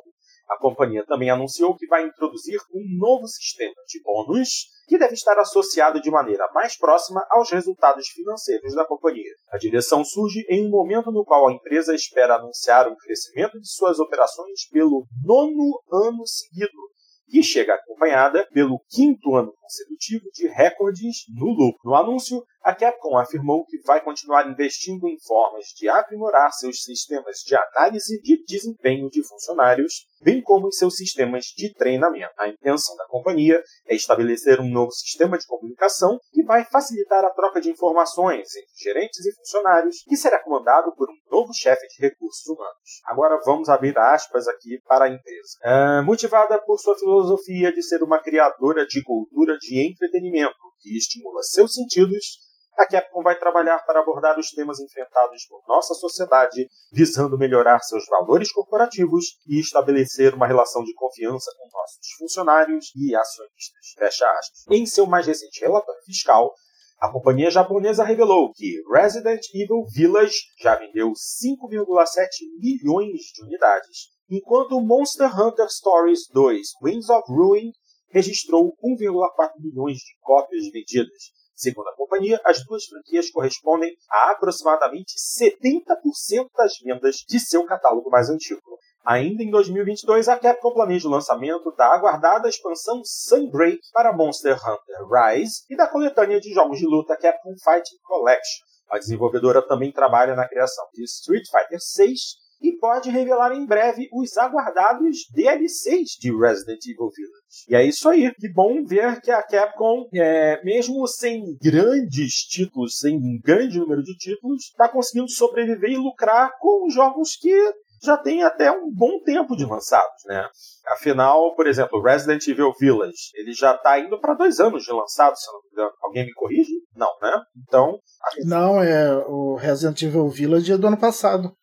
A 0.50 0.58
companhia 0.58 1.06
também 1.06 1.30
anunciou 1.30 1.76
que 1.76 1.86
vai 1.86 2.04
introduzir 2.04 2.58
um 2.74 2.82
novo 2.98 3.28
sistema 3.28 3.74
de 3.86 4.02
bônus 4.02 4.66
que 4.88 4.98
deve 4.98 5.14
estar 5.14 5.38
associado 5.38 6.02
de 6.02 6.10
maneira 6.10 6.44
mais 6.52 6.76
próxima 6.76 7.24
aos 7.30 7.50
resultados 7.50 8.08
financeiros 8.08 8.74
da 8.74 8.84
companhia. 8.84 9.32
A 9.52 9.58
direção 9.58 10.04
surge 10.04 10.44
em 10.48 10.66
um 10.66 10.70
momento 10.70 11.12
no 11.12 11.24
qual 11.24 11.46
a 11.46 11.52
empresa 11.52 11.94
espera 11.94 12.34
anunciar 12.34 12.88
um 12.88 12.96
crescimento 12.96 13.60
de 13.60 13.70
suas 13.70 14.00
operações 14.00 14.68
pelo 14.72 15.06
nono 15.24 15.80
ano 15.92 16.26
seguido, 16.26 16.90
e 17.32 17.42
chega 17.42 17.74
acompanhada 17.74 18.46
pelo 18.52 18.80
quinto 18.88 19.36
ano 19.36 19.52
consecutivo 19.60 20.24
de 20.34 20.48
recordes 20.48 21.24
no 21.28 21.46
lucro. 21.46 21.80
No 21.84 21.94
anúncio, 21.94 22.44
a 22.62 22.74
Capcom 22.74 23.16
afirmou 23.16 23.64
que 23.64 23.80
vai 23.82 24.02
continuar 24.02 24.48
investindo 24.48 25.08
em 25.08 25.18
formas 25.20 25.66
de 25.76 25.88
aprimorar 25.88 26.52
seus 26.52 26.82
sistemas 26.82 27.38
de 27.38 27.56
análise 27.56 28.20
de 28.20 28.44
desempenho 28.44 29.08
de 29.08 29.26
funcionários, 29.26 30.06
bem 30.22 30.42
como 30.42 30.68
em 30.68 30.72
seus 30.72 30.94
sistemas 30.96 31.46
de 31.56 31.72
treinamento. 31.74 32.32
A 32.38 32.48
intenção 32.48 32.94
da 32.96 33.06
companhia 33.06 33.62
é 33.86 33.94
estabelecer 33.94 34.60
um 34.60 34.70
novo 34.70 34.92
sistema 34.92 35.38
de 35.38 35.46
comunicação 35.46 36.18
que 36.32 36.42
vai 36.42 36.64
facilitar 36.64 37.24
a 37.24 37.30
troca 37.30 37.60
de 37.60 37.70
informações 37.70 38.54
entre 38.54 38.70
gerentes 38.76 39.24
e 39.24 39.34
funcionários, 39.36 40.02
que 40.06 40.16
será 40.16 40.38
comandado 40.42 40.94
por 40.94 41.08
um 41.08 41.16
novo 41.30 41.54
chefe 41.54 41.86
de 41.88 42.06
recursos 42.06 42.46
humanos. 42.46 43.00
Agora 43.06 43.40
vamos 43.44 43.68
abrir 43.68 43.96
aspas 43.98 44.46
aqui 44.46 44.78
para 44.86 45.06
a 45.06 45.08
empresa. 45.08 45.58
É, 45.62 46.02
motivada 46.02 46.60
por 46.60 46.78
sua 46.78 46.98
filosofia 46.98 47.72
de 47.72 47.82
ser 47.82 48.02
uma 48.02 48.20
criadora 48.20 48.86
de 48.86 49.02
cultura 49.02 49.56
de 49.58 49.90
entretenimento 49.90 50.70
que 50.80 50.96
estimula 50.96 51.42
seus 51.42 51.74
sentidos, 51.74 52.49
a 52.80 52.86
Capcom 52.86 53.22
vai 53.22 53.38
trabalhar 53.38 53.78
para 53.80 54.00
abordar 54.00 54.38
os 54.38 54.50
temas 54.52 54.80
enfrentados 54.80 55.44
por 55.46 55.62
nossa 55.68 55.92
sociedade, 55.92 56.66
visando 56.90 57.36
melhorar 57.36 57.78
seus 57.80 58.06
valores 58.06 58.50
corporativos 58.50 59.36
e 59.46 59.60
estabelecer 59.60 60.34
uma 60.34 60.46
relação 60.46 60.82
de 60.82 60.94
confiança 60.94 61.50
com 61.58 61.68
nossos 61.70 62.10
funcionários 62.18 62.86
e 62.96 63.14
acionistas. 63.14 63.86
Fecha 63.98 64.24
aspas. 64.24 64.64
Em 64.70 64.86
seu 64.86 65.04
mais 65.04 65.26
recente 65.26 65.60
relatório 65.60 66.02
fiscal, 66.06 66.54
a 66.98 67.12
companhia 67.12 67.50
japonesa 67.50 68.02
revelou 68.02 68.50
que 68.54 68.82
Resident 68.90 69.42
Evil 69.54 69.84
Village 69.94 70.38
já 70.58 70.76
vendeu 70.76 71.12
5,7 71.12 72.28
milhões 72.58 73.20
de 73.34 73.42
unidades, 73.42 74.08
enquanto 74.30 74.80
Monster 74.80 75.28
Hunter 75.38 75.68
Stories 75.68 76.20
2 76.32 76.60
Wings 76.82 77.10
of 77.10 77.30
Ruin 77.30 77.72
registrou 78.10 78.74
1,4 78.82 79.50
milhões 79.58 79.98
de 79.98 80.16
cópias 80.20 80.64
vendidas. 80.72 81.39
Segundo 81.60 81.88
a 81.88 81.94
companhia, 81.94 82.40
as 82.42 82.64
duas 82.64 82.86
franquias 82.86 83.30
correspondem 83.30 83.94
a 84.10 84.30
aproximadamente 84.30 85.12
70% 85.18 86.48
das 86.56 86.78
vendas 86.82 87.16
de 87.28 87.38
seu 87.38 87.66
catálogo 87.66 88.08
mais 88.08 88.30
antigo. 88.30 88.62
Ainda 89.04 89.42
em 89.42 89.50
2022, 89.50 90.30
a 90.30 90.38
Capcom 90.38 90.72
planeja 90.72 91.06
o 91.06 91.10
lançamento 91.10 91.70
da 91.76 91.92
aguardada 91.92 92.48
expansão 92.48 93.02
Sunbreak 93.04 93.78
para 93.92 94.10
Monster 94.10 94.56
Hunter 94.56 95.06
Rise 95.06 95.66
e 95.68 95.76
da 95.76 95.86
coletânea 95.86 96.40
de 96.40 96.50
jogos 96.54 96.78
de 96.78 96.86
luta 96.86 97.14
Capcom 97.14 97.54
Fighting 97.62 97.98
Collection. 98.04 98.64
A 98.88 98.98
desenvolvedora 98.98 99.60
também 99.60 99.92
trabalha 99.92 100.34
na 100.34 100.48
criação 100.48 100.86
de 100.94 101.04
Street 101.04 101.44
Fighter 101.46 101.78
VI 101.94 102.14
e 102.60 102.76
pode 102.78 103.10
revelar 103.10 103.52
em 103.52 103.66
breve 103.66 104.08
os 104.12 104.36
aguardados 104.36 105.18
DLCs 105.32 106.16
de 106.20 106.30
Resident 106.36 106.84
Evil 106.84 107.10
Village. 107.10 107.66
E 107.68 107.74
é 107.74 107.84
isso 107.84 108.08
aí. 108.08 108.32
Que 108.34 108.52
bom 108.52 108.84
ver 108.84 109.20
que 109.20 109.30
a 109.30 109.42
Capcom, 109.42 110.06
é, 110.14 110.62
mesmo 110.62 111.06
sem 111.06 111.56
grandes 111.60 112.34
títulos, 112.48 112.98
sem 112.98 113.16
um 113.16 113.40
grande 113.42 113.78
número 113.78 114.02
de 114.02 114.16
títulos, 114.16 114.64
está 114.64 114.88
conseguindo 114.88 115.30
sobreviver 115.30 115.90
e 115.90 115.96
lucrar 115.96 116.50
com 116.58 116.88
jogos 116.90 117.36
que 117.36 117.54
já 118.02 118.16
tem 118.16 118.42
até 118.42 118.70
um 118.72 118.90
bom 118.90 119.20
tempo 119.22 119.54
de 119.54 119.64
lançados, 119.64 120.24
né? 120.24 120.48
Afinal, 120.88 121.54
por 121.54 121.66
exemplo, 121.66 122.02
Resident 122.02 122.46
Evil 122.48 122.72
Village, 122.78 123.30
ele 123.34 123.52
já 123.52 123.74
está 123.74 123.98
indo 123.98 124.18
para 124.18 124.34
dois 124.34 124.58
anos 124.58 124.84
de 124.84 124.92
lançado, 124.92 125.36
se 125.36 125.46
não 125.52 125.60
me 125.62 125.68
engano. 125.70 125.92
Alguém 126.02 126.24
me 126.24 126.32
corrige? 126.32 126.72
Não, 126.96 127.10
né? 127.20 127.32
Então. 127.62 127.98
Não, 128.44 128.82
é 128.82 129.16
o 129.26 129.54
Resident 129.56 130.00
Evil 130.02 130.28
Village 130.28 130.72
é 130.72 130.78
do 130.78 130.86
ano 130.86 130.98
passado. 130.98 131.54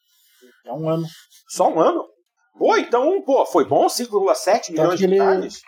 É 0.68 0.74
um 0.74 0.90
ano. 0.90 1.06
Só 1.48 1.70
um 1.70 1.80
ano? 1.80 2.04
Pô, 2.58 2.76
então, 2.76 3.22
pô, 3.22 3.46
foi 3.46 3.66
bom 3.66 3.88
5,7 3.88 4.72
milhões 4.72 5.00
de 5.00 5.06
unidades? 5.06 5.62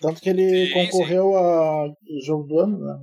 Tanto 0.00 0.20
que 0.20 0.28
ele 0.28 0.66
sim, 0.66 0.72
concorreu 0.74 1.32
sim. 1.32 1.36
a 1.36 2.24
jogo 2.24 2.44
do 2.44 2.60
ano, 2.60 2.78
né? 2.78 2.98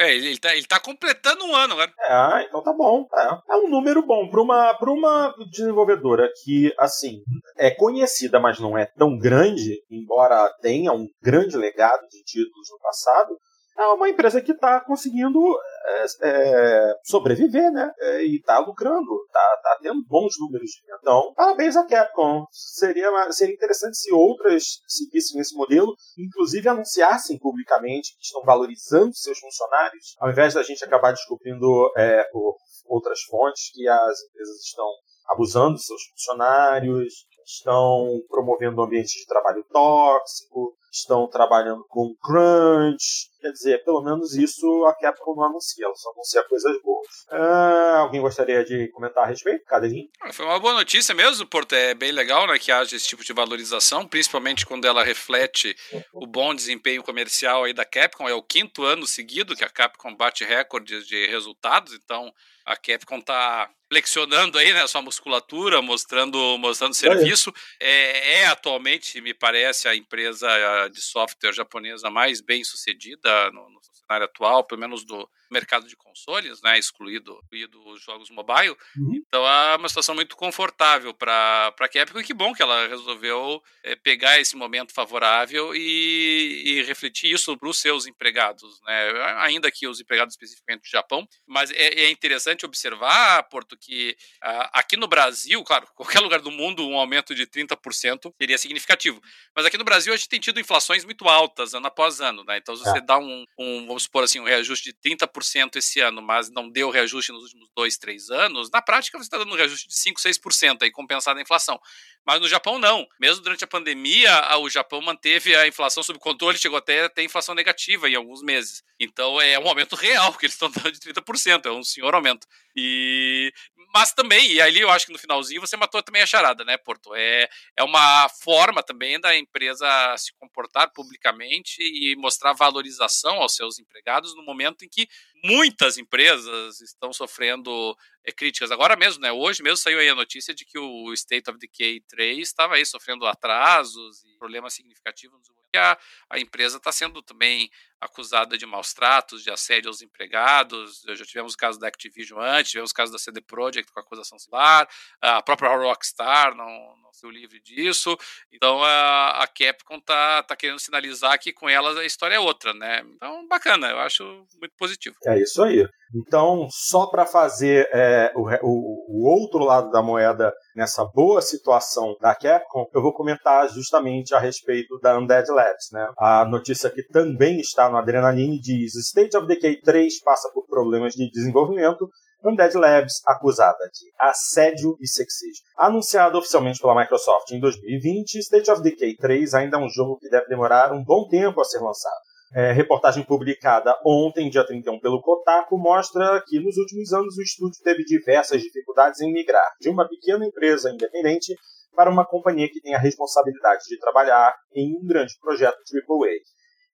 É, 0.00 0.14
ele, 0.14 0.28
ele, 0.28 0.38
tá, 0.38 0.54
ele 0.54 0.66
tá 0.66 0.80
completando 0.80 1.44
um 1.44 1.54
ano 1.54 1.74
agora. 1.74 1.92
É, 2.00 2.44
então 2.44 2.62
tá 2.62 2.72
bom. 2.72 3.06
É, 3.14 3.54
é 3.54 3.56
um 3.56 3.68
número 3.68 4.04
bom 4.04 4.28
para 4.28 4.42
uma, 4.42 4.74
pra 4.74 4.90
uma 4.90 5.34
desenvolvedora 5.50 6.28
que, 6.42 6.74
assim, 6.78 7.20
é 7.56 7.70
conhecida, 7.70 8.40
mas 8.40 8.58
não 8.58 8.76
é 8.76 8.84
tão 8.84 9.16
grande, 9.16 9.80
embora 9.90 10.52
tenha 10.60 10.92
um 10.92 11.06
grande 11.22 11.56
legado 11.56 12.02
de 12.08 12.22
títulos 12.24 12.68
no 12.70 12.78
passado 12.80 13.38
é 13.76 13.86
uma 13.88 14.08
empresa 14.08 14.40
que 14.40 14.52
está 14.52 14.80
conseguindo 14.80 15.40
é, 15.86 16.04
é, 16.22 16.94
sobreviver, 17.02 17.70
né? 17.72 17.92
É, 17.98 18.24
e 18.24 18.36
está 18.36 18.58
lucrando, 18.58 19.24
está 19.26 19.60
tá 19.62 19.78
tendo 19.82 20.04
bons 20.06 20.34
números. 20.38 20.70
Então, 21.00 21.32
parabéns 21.34 21.76
à 21.76 21.84
Capcom. 21.84 22.46
Seria, 22.50 23.10
seria 23.32 23.54
interessante 23.54 23.96
se 23.96 24.12
outras 24.12 24.80
seguissem 24.86 25.40
esse 25.40 25.56
modelo, 25.56 25.94
inclusive 26.16 26.68
anunciassem 26.68 27.38
publicamente 27.38 28.14
que 28.16 28.24
estão 28.24 28.42
valorizando 28.44 29.14
seus 29.14 29.38
funcionários, 29.38 30.16
ao 30.20 30.30
invés 30.30 30.54
da 30.54 30.62
gente 30.62 30.84
acabar 30.84 31.12
descobrindo 31.12 31.92
é, 31.96 32.24
por 32.24 32.56
outras 32.86 33.20
fontes 33.22 33.70
que 33.72 33.88
as 33.88 34.22
empresas 34.24 34.56
estão 34.60 34.86
abusando 35.28 35.74
dos 35.74 35.86
seus 35.86 36.02
funcionários, 36.10 37.26
estão 37.46 38.20
promovendo 38.28 38.80
um 38.80 38.84
ambiente 38.84 39.18
de 39.18 39.26
trabalho 39.26 39.64
tóxico, 39.70 40.74
estão 40.94 41.26
trabalhando 41.26 41.84
com 41.88 42.14
crunch. 42.22 43.28
Quer 43.40 43.50
dizer, 43.50 43.84
pelo 43.84 44.02
menos 44.02 44.34
isso 44.34 44.84
a 44.86 44.94
Capcom 44.94 45.34
não 45.34 45.44
anuncia, 45.44 45.84
ela 45.84 45.94
só 45.96 46.10
anuncia 46.12 46.42
coisas 46.44 46.80
boas. 46.82 47.06
Ah, 47.30 47.98
alguém 47.98 48.20
gostaria 48.20 48.64
de 48.64 48.88
comentar 48.88 49.24
a 49.24 49.26
respeito? 49.26 49.64
Cadeirinho? 49.66 50.08
Ah, 50.22 50.32
foi 50.32 50.46
uma 50.46 50.58
boa 50.58 50.72
notícia 50.72 51.14
mesmo, 51.14 51.46
Porto. 51.46 51.74
É 51.74 51.94
bem 51.94 52.12
legal 52.12 52.46
né, 52.46 52.58
que 52.58 52.72
haja 52.72 52.96
esse 52.96 53.08
tipo 53.08 53.24
de 53.24 53.32
valorização, 53.32 54.06
principalmente 54.06 54.64
quando 54.64 54.86
ela 54.86 55.04
reflete 55.04 55.76
o 56.14 56.26
bom 56.26 56.54
desempenho 56.54 57.02
comercial 57.02 57.64
aí 57.64 57.74
da 57.74 57.84
Capcom. 57.84 58.28
É 58.28 58.34
o 58.34 58.42
quinto 58.42 58.84
ano 58.84 59.06
seguido 59.06 59.56
que 59.56 59.64
a 59.64 59.68
Capcom 59.68 60.14
bate 60.14 60.44
recordes 60.44 61.06
de 61.06 61.26
resultados, 61.26 61.92
então 61.92 62.32
a 62.64 62.76
Capcom 62.76 63.18
está 63.18 63.68
flexionando 63.94 64.58
aí, 64.58 64.72
né, 64.72 64.84
sua 64.88 65.00
musculatura, 65.00 65.80
mostrando, 65.80 66.58
mostrando 66.58 66.94
serviço. 66.94 67.54
É, 67.78 68.40
é, 68.40 68.46
atualmente, 68.46 69.20
me 69.20 69.32
parece, 69.32 69.86
a 69.86 69.94
empresa 69.94 70.48
de 70.92 71.00
software 71.00 71.52
japonesa 71.52 72.10
mais 72.10 72.40
bem 72.40 72.64
sucedida 72.64 73.50
no, 73.52 73.70
no 73.70 73.80
cenário 73.92 74.24
atual, 74.24 74.64
pelo 74.64 74.80
menos 74.80 75.04
do 75.04 75.28
mercado 75.50 75.86
de 75.86 75.96
consoles, 75.96 76.60
né, 76.62 76.78
excluído, 76.78 77.38
excluído 77.42 77.88
os 77.88 78.02
jogos 78.02 78.30
mobile. 78.30 78.76
Uhum. 78.96 79.22
Então 79.26 79.46
é 79.46 79.76
uma 79.76 79.88
situação 79.88 80.14
muito 80.14 80.36
confortável 80.36 81.12
para 81.12 81.74
a 81.78 81.88
Capcom 81.88 82.20
e 82.20 82.24
que 82.24 82.34
bom 82.34 82.54
que 82.54 82.62
ela 82.62 82.86
resolveu 82.88 83.62
é, 83.82 83.96
pegar 83.96 84.40
esse 84.40 84.56
momento 84.56 84.92
favorável 84.92 85.74
e, 85.74 86.62
e 86.64 86.82
refletir 86.82 87.32
isso 87.32 87.56
para 87.56 87.68
os 87.68 87.78
seus 87.78 88.06
empregados, 88.06 88.80
né, 88.82 89.10
ainda 89.38 89.70
que 89.70 89.86
os 89.86 90.00
empregados 90.00 90.34
especificamente 90.34 90.82
do 90.82 90.88
Japão. 90.88 91.26
Mas 91.46 91.70
é, 91.70 92.04
é 92.04 92.10
interessante 92.10 92.64
observar, 92.64 93.42
Porto, 93.44 93.76
que 93.76 94.16
uh, 94.42 94.68
aqui 94.72 94.96
no 94.96 95.06
Brasil, 95.06 95.62
claro, 95.64 95.86
qualquer 95.94 96.20
lugar 96.20 96.40
do 96.40 96.50
mundo 96.50 96.86
um 96.86 96.96
aumento 96.96 97.34
de 97.34 97.46
30% 97.46 98.32
seria 98.38 98.58
significativo. 98.58 99.20
Mas 99.54 99.66
aqui 99.66 99.78
no 99.78 99.84
Brasil 99.84 100.12
a 100.12 100.16
gente 100.16 100.28
tem 100.28 100.40
tido 100.40 100.60
inflações 100.60 101.04
muito 101.04 101.28
altas 101.28 101.74
ano 101.74 101.86
após 101.86 102.20
ano, 102.20 102.44
né? 102.44 102.58
Então 102.58 102.76
se 102.76 102.82
você 102.82 102.98
é. 102.98 103.00
dá 103.00 103.18
um, 103.18 103.44
um, 103.58 103.86
vamos 103.86 104.04
supor 104.04 104.24
assim, 104.24 104.40
um 104.40 104.44
reajuste 104.44 104.92
de 104.92 105.10
30% 105.10 105.28
esse 105.76 106.00
ano, 106.00 106.22
mas 106.22 106.50
não 106.50 106.68
deu 106.68 106.90
reajuste 106.90 107.32
nos 107.32 107.44
últimos 107.44 107.68
dois, 107.74 107.96
três 107.96 108.30
anos, 108.30 108.70
na 108.70 108.80
prática 108.80 109.18
você 109.18 109.24
está 109.24 109.38
dando 109.38 109.52
um 109.52 109.56
reajuste 109.56 109.88
de 109.88 109.96
5, 109.96 110.20
6% 110.20 110.82
aí 110.82 110.90
compensado 110.90 111.38
a 111.38 111.42
inflação. 111.42 111.80
Mas 112.26 112.40
no 112.40 112.48
Japão 112.48 112.78
não. 112.78 113.06
Mesmo 113.20 113.42
durante 113.42 113.64
a 113.64 113.66
pandemia, 113.66 114.56
o 114.58 114.70
Japão 114.70 115.00
manteve 115.02 115.54
a 115.54 115.66
inflação 115.66 116.02
sob 116.02 116.18
controle, 116.18 116.56
chegou 116.56 116.78
até 116.78 117.04
a 117.04 117.08
ter 117.08 117.22
inflação 117.22 117.54
negativa 117.54 118.08
em 118.08 118.14
alguns 118.14 118.42
meses. 118.42 118.82
Então 118.98 119.40
é 119.40 119.58
um 119.58 119.68
aumento 119.68 119.94
real 119.94 120.32
que 120.32 120.46
eles 120.46 120.54
estão 120.54 120.70
dando 120.70 120.92
de 120.92 121.00
30%, 121.00 121.66
é 121.66 121.70
um 121.70 121.84
senhor 121.84 122.14
aumento. 122.14 122.46
E 122.74 123.52
mas 123.94 124.12
também, 124.12 124.50
e 124.50 124.60
ali 124.60 124.80
eu 124.80 124.90
acho 124.90 125.06
que 125.06 125.12
no 125.12 125.18
finalzinho 125.18 125.60
você 125.60 125.76
matou 125.76 126.02
também 126.02 126.20
a 126.20 126.26
charada, 126.26 126.64
né, 126.64 126.76
Porto? 126.76 127.14
É, 127.14 127.48
é 127.76 127.84
uma 127.84 128.28
forma 128.28 128.82
também 128.82 129.20
da 129.20 129.36
empresa 129.36 129.86
se 130.16 130.32
comportar 130.34 130.92
publicamente 130.92 131.80
e 131.80 132.16
mostrar 132.16 132.54
valorização 132.54 133.36
aos 133.36 133.54
seus 133.54 133.78
empregados 133.78 134.34
no 134.34 134.42
momento 134.42 134.84
em 134.84 134.88
que 134.88 135.06
muitas 135.44 135.98
empresas 135.98 136.80
estão 136.80 137.12
sofrendo 137.12 137.94
é, 138.24 138.32
críticas. 138.32 138.70
Agora 138.70 138.96
mesmo, 138.96 139.20
né? 139.20 139.30
Hoje 139.30 139.62
mesmo 139.62 139.76
saiu 139.76 139.98
aí 139.98 140.08
a 140.08 140.14
notícia 140.14 140.54
de 140.54 140.64
que 140.64 140.78
o 140.78 141.12
State 141.12 141.50
of 141.50 141.58
Decay 141.58 142.00
3 142.08 142.38
estava 142.38 142.76
aí 142.76 142.86
sofrendo 142.86 143.26
atrasos 143.26 144.24
e 144.24 144.38
problemas 144.38 144.72
significativos 144.72 145.44
a, 145.78 145.98
a 146.30 146.38
empresa 146.38 146.76
está 146.76 146.92
sendo 146.92 147.22
também 147.22 147.70
acusada 148.04 148.58
de 148.58 148.66
maus 148.66 148.92
tratos, 148.92 149.42
de 149.42 149.50
assédio 149.50 149.88
aos 149.88 150.02
empregados. 150.02 151.02
Já 151.16 151.24
tivemos 151.24 151.54
o 151.54 151.56
caso 151.56 151.78
da 151.78 151.88
Activision 151.88 152.40
antes, 152.40 152.70
tivemos 152.70 152.90
o 152.90 152.94
caso 152.94 153.10
da 153.10 153.18
CD 153.18 153.40
Projekt 153.40 153.90
com 153.90 154.00
acusação 154.00 154.38
celular, 154.38 154.88
a 155.20 155.42
própria 155.42 155.74
Rockstar 155.74 156.54
não, 156.54 156.66
não 157.02 157.12
saiu 157.12 157.30
livre 157.30 157.60
disso. 157.60 158.16
Então 158.52 158.82
a, 158.82 159.42
a 159.42 159.46
Capcom 159.46 159.98
tá, 160.00 160.42
tá 160.42 160.54
querendo 160.54 160.78
sinalizar 160.78 161.38
que 161.38 161.52
com 161.52 161.68
elas 161.68 161.96
a 161.96 162.04
história 162.04 162.36
é 162.36 162.40
outra, 162.40 162.74
né? 162.74 163.02
Então, 163.14 163.46
bacana, 163.48 163.88
eu 163.88 163.98
acho 164.00 164.24
muito 164.60 164.74
positivo. 164.76 165.16
É 165.26 165.38
isso 165.38 165.62
aí. 165.62 165.86
Então, 166.14 166.68
só 166.70 167.06
para 167.06 167.26
fazer 167.26 167.88
é, 167.92 168.32
o, 168.36 168.42
o, 168.62 169.06
o, 169.08 169.28
outro 169.28 169.64
lado 169.64 169.90
da 169.90 170.00
moeda 170.00 170.54
nessa 170.74 171.04
boa 171.04 171.40
situação 171.40 172.16
da 172.20 172.34
Capcom, 172.34 172.86
eu 172.92 173.02
vou 173.02 173.12
comentar 173.12 173.68
justamente 173.68 174.34
a 174.34 174.38
respeito 174.38 174.98
da 175.00 175.18
Undead 175.18 175.50
Labs. 175.50 175.90
Né? 175.92 176.06
A 176.18 176.44
notícia 176.44 176.90
que 176.90 177.02
também 177.02 177.60
está 177.60 177.88
no 177.88 177.96
Adrenaline 177.96 178.60
diz: 178.60 178.94
State 178.94 179.36
of 179.36 179.46
Decay 179.46 179.80
3 179.80 180.22
passa 180.22 180.50
por 180.52 180.66
problemas 180.66 181.14
de 181.14 181.30
desenvolvimento. 181.30 182.08
Undead 182.44 182.76
Labs 182.76 183.22
acusada 183.26 183.84
de 183.84 184.12
assédio 184.20 184.98
e 185.00 185.08
sexismo. 185.08 185.64
Anunciado 185.78 186.36
oficialmente 186.36 186.78
pela 186.78 186.94
Microsoft 186.94 187.50
em 187.52 187.60
2020, 187.60 188.38
State 188.40 188.70
of 188.70 188.82
Decay 188.82 189.16
3 189.16 189.54
ainda 189.54 189.78
é 189.78 189.80
um 189.80 189.88
jogo 189.88 190.18
que 190.18 190.28
deve 190.28 190.46
demorar 190.46 190.92
um 190.92 191.02
bom 191.02 191.26
tempo 191.26 191.60
a 191.60 191.64
ser 191.64 191.78
lançado. 191.78 192.20
É, 192.54 192.70
reportagem 192.70 193.24
publicada 193.24 193.98
ontem, 194.06 194.48
dia 194.48 194.64
31, 194.64 195.00
pelo 195.00 195.20
Kotaku, 195.20 195.76
mostra 195.76 196.40
que 196.46 196.60
nos 196.60 196.76
últimos 196.76 197.12
anos 197.12 197.36
o 197.36 197.42
estúdio 197.42 197.82
teve 197.82 198.04
diversas 198.04 198.62
dificuldades 198.62 199.20
em 199.20 199.32
migrar 199.32 199.68
de 199.80 199.88
uma 199.88 200.08
pequena 200.08 200.46
empresa 200.46 200.90
independente 200.90 201.52
para 201.96 202.08
uma 202.08 202.24
companhia 202.24 202.68
que 202.70 202.80
tem 202.80 202.94
a 202.94 202.98
responsabilidade 202.98 203.82
de 203.88 203.98
trabalhar 203.98 204.54
em 204.72 204.96
um 204.96 205.04
grande 205.04 205.34
projeto 205.40 205.78
AAA. 205.92 206.34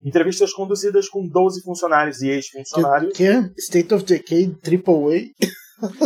Entrevistas 0.02 0.50
conduzidas 0.52 1.10
com 1.10 1.28
12 1.28 1.62
funcionários 1.62 2.22
e 2.22 2.30
ex-funcionários. 2.30 3.14
Que, 3.14 3.24
que? 3.26 3.60
State 3.60 3.92
of 3.92 4.04
Decay 4.04 4.56
AAA? 4.64 5.30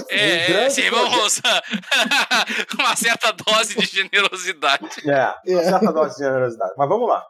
É, 0.09 0.53
um 0.53 0.59
é 0.59 0.71
sim, 0.71 0.89
vamos. 0.91 1.41
uma 2.79 2.97
certa 2.97 3.33
dose 3.33 3.77
de 3.77 3.87
generosidade. 3.87 4.89
É, 5.05 5.53
uma 5.53 5.61
é. 5.61 5.65
certa 5.65 5.93
dose 5.93 6.17
de 6.17 6.25
generosidade. 6.25 6.73
Mas 6.77 6.89
vamos 6.89 7.09
lá. 7.09 7.25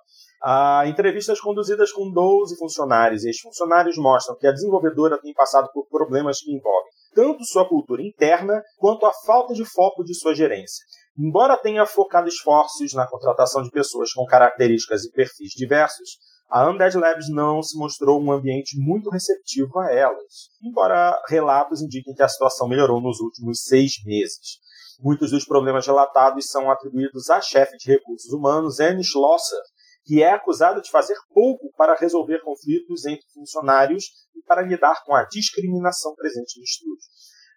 Ah, 0.46 0.82
entrevistas 0.86 1.40
conduzidas 1.40 1.90
com 1.90 2.12
12 2.12 2.58
funcionários 2.58 3.24
e 3.24 3.28
ex-funcionários 3.28 3.96
mostram 3.96 4.36
que 4.36 4.46
a 4.46 4.52
desenvolvedora 4.52 5.18
tem 5.18 5.32
passado 5.32 5.70
por 5.72 5.88
problemas 5.88 6.40
que 6.40 6.52
envolvem 6.52 6.92
tanto 7.14 7.42
sua 7.46 7.66
cultura 7.66 8.02
interna 8.02 8.62
quanto 8.76 9.06
a 9.06 9.12
falta 9.24 9.54
de 9.54 9.64
foco 9.64 10.04
de 10.04 10.14
sua 10.14 10.34
gerência. 10.34 10.84
Embora 11.18 11.56
tenha 11.56 11.86
focado 11.86 12.28
esforços 12.28 12.92
na 12.92 13.06
contratação 13.06 13.62
de 13.62 13.70
pessoas 13.70 14.12
com 14.12 14.26
características 14.26 15.04
e 15.04 15.12
perfis 15.12 15.52
diversos, 15.56 16.18
a 16.50 16.68
Undead 16.68 16.94
Labs 16.98 17.30
não 17.30 17.62
se 17.62 17.78
mostrou 17.78 18.20
um 18.20 18.30
ambiente 18.30 18.76
muito 18.78 19.08
receptivo 19.08 19.78
a 19.78 19.90
elas, 19.90 20.50
embora 20.62 21.18
relatos 21.26 21.80
indiquem 21.80 22.12
que 22.12 22.22
a 22.22 22.28
situação 22.28 22.68
melhorou 22.68 23.00
nos 23.00 23.18
últimos 23.18 23.62
seis 23.62 23.92
meses. 24.04 24.58
Muitos 25.00 25.30
dos 25.30 25.46
problemas 25.46 25.86
relatados 25.86 26.46
são 26.48 26.70
atribuídos 26.70 27.30
à 27.30 27.40
chefe 27.40 27.78
de 27.78 27.92
recursos 27.92 28.30
humanos, 28.30 28.78
Anne 28.78 29.02
Schlosser, 29.02 29.60
que 30.04 30.22
é 30.22 30.30
acusada 30.30 30.80
de 30.80 30.90
fazer 30.90 31.16
pouco 31.32 31.72
para 31.76 31.94
resolver 31.94 32.40
conflitos 32.42 33.06
entre 33.06 33.26
funcionários 33.32 34.04
e 34.36 34.42
para 34.42 34.62
lidar 34.62 35.02
com 35.04 35.14
a 35.14 35.24
discriminação 35.24 36.14
presente 36.14 36.58
no 36.58 36.64
estúdio. 36.64 37.04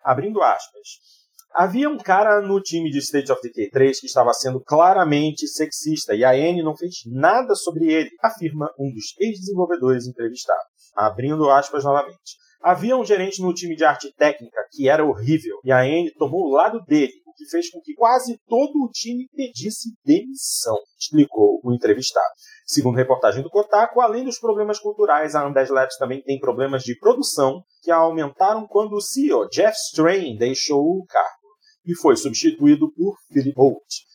Abrindo 0.03 0.41
aspas. 0.41 1.17
Havia 1.53 1.89
um 1.89 1.97
cara 1.97 2.41
no 2.41 2.61
time 2.61 2.89
de 2.91 2.99
State 2.99 3.31
of 3.31 3.41
Decay 3.41 3.69
3 3.69 3.99
que 3.99 4.05
estava 4.05 4.31
sendo 4.33 4.61
claramente 4.61 5.47
sexista 5.47 6.13
e 6.13 6.23
a 6.23 6.31
Anne 6.31 6.61
não 6.61 6.75
fez 6.75 7.01
nada 7.05 7.55
sobre 7.55 7.91
ele, 7.91 8.11
afirma 8.21 8.69
um 8.77 8.91
dos 8.91 9.15
ex-desenvolvedores 9.19 10.07
entrevistados. 10.07 10.63
Abrindo 10.95 11.49
aspas 11.49 11.83
novamente. 11.83 12.37
Havia 12.61 12.97
um 12.97 13.05
gerente 13.05 13.41
no 13.41 13.53
time 13.53 13.75
de 13.75 13.85
arte 13.85 14.13
técnica 14.15 14.57
que 14.71 14.89
era 14.89 15.05
horrível 15.05 15.57
e 15.63 15.71
a 15.71 15.79
Anne 15.79 16.13
tomou 16.17 16.45
o 16.45 16.51
lado 16.51 16.79
dele, 16.85 17.13
que 17.37 17.45
fez 17.45 17.69
com 17.69 17.79
que 17.79 17.93
quase 17.93 18.39
todo 18.47 18.83
o 18.83 18.89
time 18.89 19.29
pedisse 19.35 19.89
demissão, 20.03 20.75
explicou 20.99 21.61
o 21.63 21.73
entrevistado. 21.73 22.25
Segundo 22.65 22.97
reportagem 22.97 23.43
do 23.43 23.49
Kotaku, 23.49 24.01
além 24.01 24.25
dos 24.25 24.39
problemas 24.39 24.79
culturais, 24.79 25.35
a 25.35 25.47
Undead 25.47 25.71
Labs 25.71 25.97
também 25.97 26.21
tem 26.23 26.39
problemas 26.39 26.83
de 26.83 26.97
produção 26.97 27.63
que 27.83 27.91
aumentaram 27.91 28.67
quando 28.67 28.93
o 28.93 29.01
CEO 29.01 29.47
Jeff 29.49 29.77
Strain 29.91 30.35
deixou 30.35 30.81
o 30.81 31.05
cargo 31.05 31.47
e 31.85 31.95
foi 31.95 32.17
substituído 32.17 32.91
por 32.91 33.15
Philip 33.31 33.55
Holt. 33.55 34.07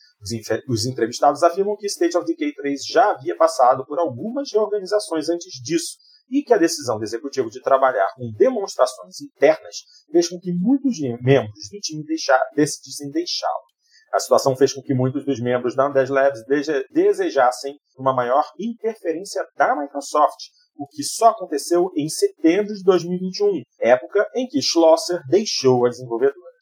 Os 0.69 0.85
entrevistados 0.85 1.43
afirmam 1.43 1.75
que 1.75 1.87
State 1.87 2.17
of 2.17 2.25
Decay 2.25 2.53
3 2.53 2.85
já 2.85 3.11
havia 3.11 3.35
passado 3.35 3.85
por 3.85 3.99
algumas 3.99 4.51
reorganizações 4.51 5.29
antes 5.29 5.51
disso 5.61 5.97
e 6.29 6.43
que 6.43 6.53
a 6.53 6.57
decisão 6.57 6.97
do 6.97 7.03
executivo 7.03 7.49
de 7.49 7.61
trabalhar 7.61 8.07
com 8.15 8.31
demonstrações 8.37 9.21
internas 9.21 9.77
fez 10.11 10.29
com 10.29 10.39
que 10.39 10.53
muitos 10.53 10.99
membros 11.21 11.69
do 11.71 11.79
time 11.79 12.03
deixar, 12.05 12.41
decidissem 12.55 13.09
deixá-lo. 13.11 13.73
A 14.13 14.19
situação 14.19 14.55
fez 14.55 14.71
com 14.71 14.81
que 14.81 14.93
muitos 14.93 15.25
dos 15.25 15.39
membros 15.41 15.75
da 15.75 15.89
Undead 15.89 16.11
Labs 16.11 16.43
desejassem 16.91 17.75
uma 17.97 18.13
maior 18.13 18.43
interferência 18.59 19.43
da 19.57 19.75
Microsoft, 19.75 20.37
o 20.77 20.87
que 20.87 21.03
só 21.03 21.29
aconteceu 21.29 21.89
em 21.97 22.07
setembro 22.07 22.73
de 22.75 22.83
2021, 22.83 23.63
época 23.79 24.27
em 24.35 24.47
que 24.47 24.61
Schlosser 24.61 25.19
deixou 25.29 25.85
a 25.85 25.89
desenvolvedora. 25.89 26.53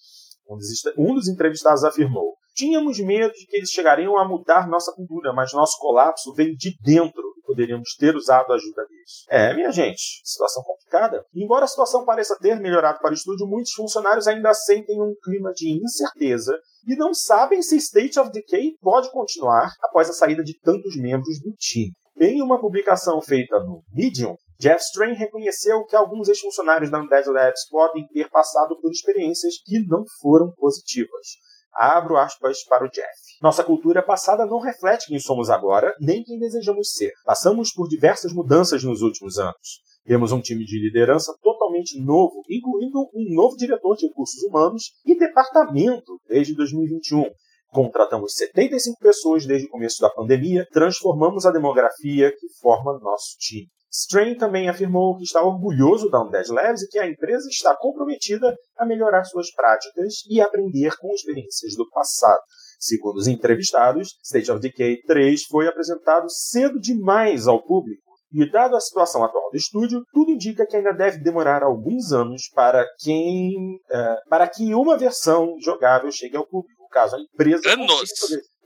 Um 0.98 1.14
dos 1.14 1.28
entrevistados 1.28 1.84
afirmou: 1.84 2.36
Tínhamos 2.54 3.00
medo 3.00 3.34
de 3.34 3.46
que 3.46 3.58
eles 3.58 3.70
chegariam 3.70 4.18
a 4.18 4.28
mudar 4.28 4.68
nossa 4.68 4.94
cultura, 4.94 5.34
mas 5.34 5.54
nosso 5.54 5.78
colapso 5.80 6.34
veio 6.34 6.56
de 6.56 6.76
dentro 6.82 7.24
poderíamos 7.52 7.96
ter 7.98 8.16
usado 8.16 8.52
a 8.52 8.56
ajuda 8.56 8.86
deles. 8.88 9.26
É, 9.30 9.54
minha 9.54 9.72
gente, 9.72 10.22
situação 10.24 10.64
complicada. 10.64 11.26
embora 11.36 11.66
a 11.66 11.68
situação 11.68 12.06
pareça 12.06 12.38
ter 12.40 12.60
melhorado 12.60 13.00
para 13.00 13.12
o 13.12 13.14
estúdio, 13.14 13.46
muitos 13.46 13.74
funcionários 13.74 14.28
ainda 14.28 14.54
sentem 14.54 15.02
um 15.02 15.14
clima 15.22 15.52
de 15.54 15.70
incerteza 15.84 16.58
e 16.88 16.96
não 16.96 17.14
sabem 17.14 17.62
se 17.62 17.76
State 17.78 18.18
of 18.20 18.32
Decay 18.32 18.78
pode 18.82 19.12
continuar 19.12 19.70
após 19.84 20.10
a 20.10 20.14
saída 20.14 20.44
de 20.44 20.58
tantos 20.60 20.96
membros 20.96 21.42
do 21.42 21.54
time. 21.58 21.94
Em 22.20 22.42
uma 22.42 22.60
publicação 22.60 23.22
feita 23.22 23.60
no 23.60 23.84
Medium, 23.92 24.36
Jeff 24.60 24.80
Strain 24.84 25.14
reconheceu 25.16 25.84
que 25.86 25.96
alguns 25.96 26.30
ex-funcionários 26.30 26.92
da 26.92 27.00
Undead 27.02 27.28
Labs 27.28 27.68
podem 27.70 28.08
ter 28.14 28.30
passado 28.30 28.80
por 28.80 28.92
experiências 28.92 29.56
que 29.66 29.84
não 29.88 30.06
foram 30.22 30.52
positivas. 30.56 31.28
Abro 31.74 32.18
aspas 32.18 32.64
para 32.66 32.86
o 32.86 32.90
Jeff. 32.90 33.08
Nossa 33.42 33.64
cultura 33.64 34.04
passada 34.04 34.46
não 34.46 34.60
reflete 34.60 35.08
quem 35.08 35.20
somos 35.20 35.50
agora, 35.50 35.96
nem 36.00 36.24
quem 36.24 36.38
desejamos 36.38 36.92
ser. 36.92 37.12
Passamos 37.26 37.72
por 37.74 37.88
diversas 37.88 38.34
mudanças 38.34 38.84
nos 38.84 39.02
últimos 39.02 39.38
anos. 39.38 39.82
Temos 40.06 40.32
um 40.32 40.42
time 40.42 40.66
de 40.66 40.80
liderança 40.80 41.34
totalmente 41.42 42.00
novo, 42.00 42.42
incluindo 42.50 43.00
um 43.14 43.34
novo 43.36 43.56
diretor 43.56 43.96
de 43.96 44.08
recursos 44.08 44.42
humanos 44.44 44.94
e 45.06 45.18
departamento 45.18 46.20
desde 46.28 46.56
2021. 46.56 47.26
Contratamos 47.72 48.34
75 48.34 49.00
pessoas 49.00 49.46
desde 49.46 49.68
o 49.68 49.70
começo 49.70 50.02
da 50.02 50.10
pandemia, 50.10 50.68
transformamos 50.72 51.46
a 51.46 51.52
demografia 51.52 52.32
que 52.32 52.48
forma 52.60 53.00
nosso 53.00 53.38
time. 53.40 53.70
Strain 53.92 54.36
também 54.36 54.70
afirmou 54.70 55.18
que 55.18 55.24
está 55.24 55.44
orgulhoso 55.44 56.10
da 56.10 56.24
Undead 56.24 56.50
Labs 56.50 56.82
e 56.82 56.88
que 56.88 56.98
a 56.98 57.08
empresa 57.08 57.48
está 57.50 57.76
comprometida 57.76 58.56
a 58.78 58.86
melhorar 58.86 59.26
suas 59.26 59.52
práticas 59.54 60.24
e 60.30 60.40
aprender 60.40 60.96
com 60.98 61.14
experiências 61.14 61.76
do 61.76 61.90
passado. 61.90 62.40
Segundo 62.80 63.18
os 63.18 63.28
entrevistados, 63.28 64.18
State 64.24 64.50
of 64.50 64.62
Decay 64.62 65.02
3 65.02 65.44
foi 65.44 65.68
apresentado 65.68 66.26
cedo 66.30 66.80
demais 66.80 67.48
ao 67.48 67.62
público. 67.62 68.02
E 68.34 68.50
dado 68.50 68.78
a 68.78 68.80
situação 68.80 69.26
atual 69.26 69.52
do 69.52 69.58
estúdio, 69.58 70.02
tudo 70.14 70.32
indica 70.32 70.66
que 70.66 70.78
ainda 70.78 70.94
deve 70.94 71.18
demorar 71.18 71.62
alguns 71.62 72.14
anos 72.14 72.44
para, 72.56 72.86
quem, 73.00 73.76
uh, 73.90 74.30
para 74.30 74.48
que 74.48 74.74
uma 74.74 74.98
versão 74.98 75.58
jogável 75.60 76.10
chegue 76.12 76.38
ao 76.38 76.48
público. 76.48 76.88
Caso 76.90 77.18
a 77.18 77.20
empresa. 77.20 77.62
Anos! 77.70 78.10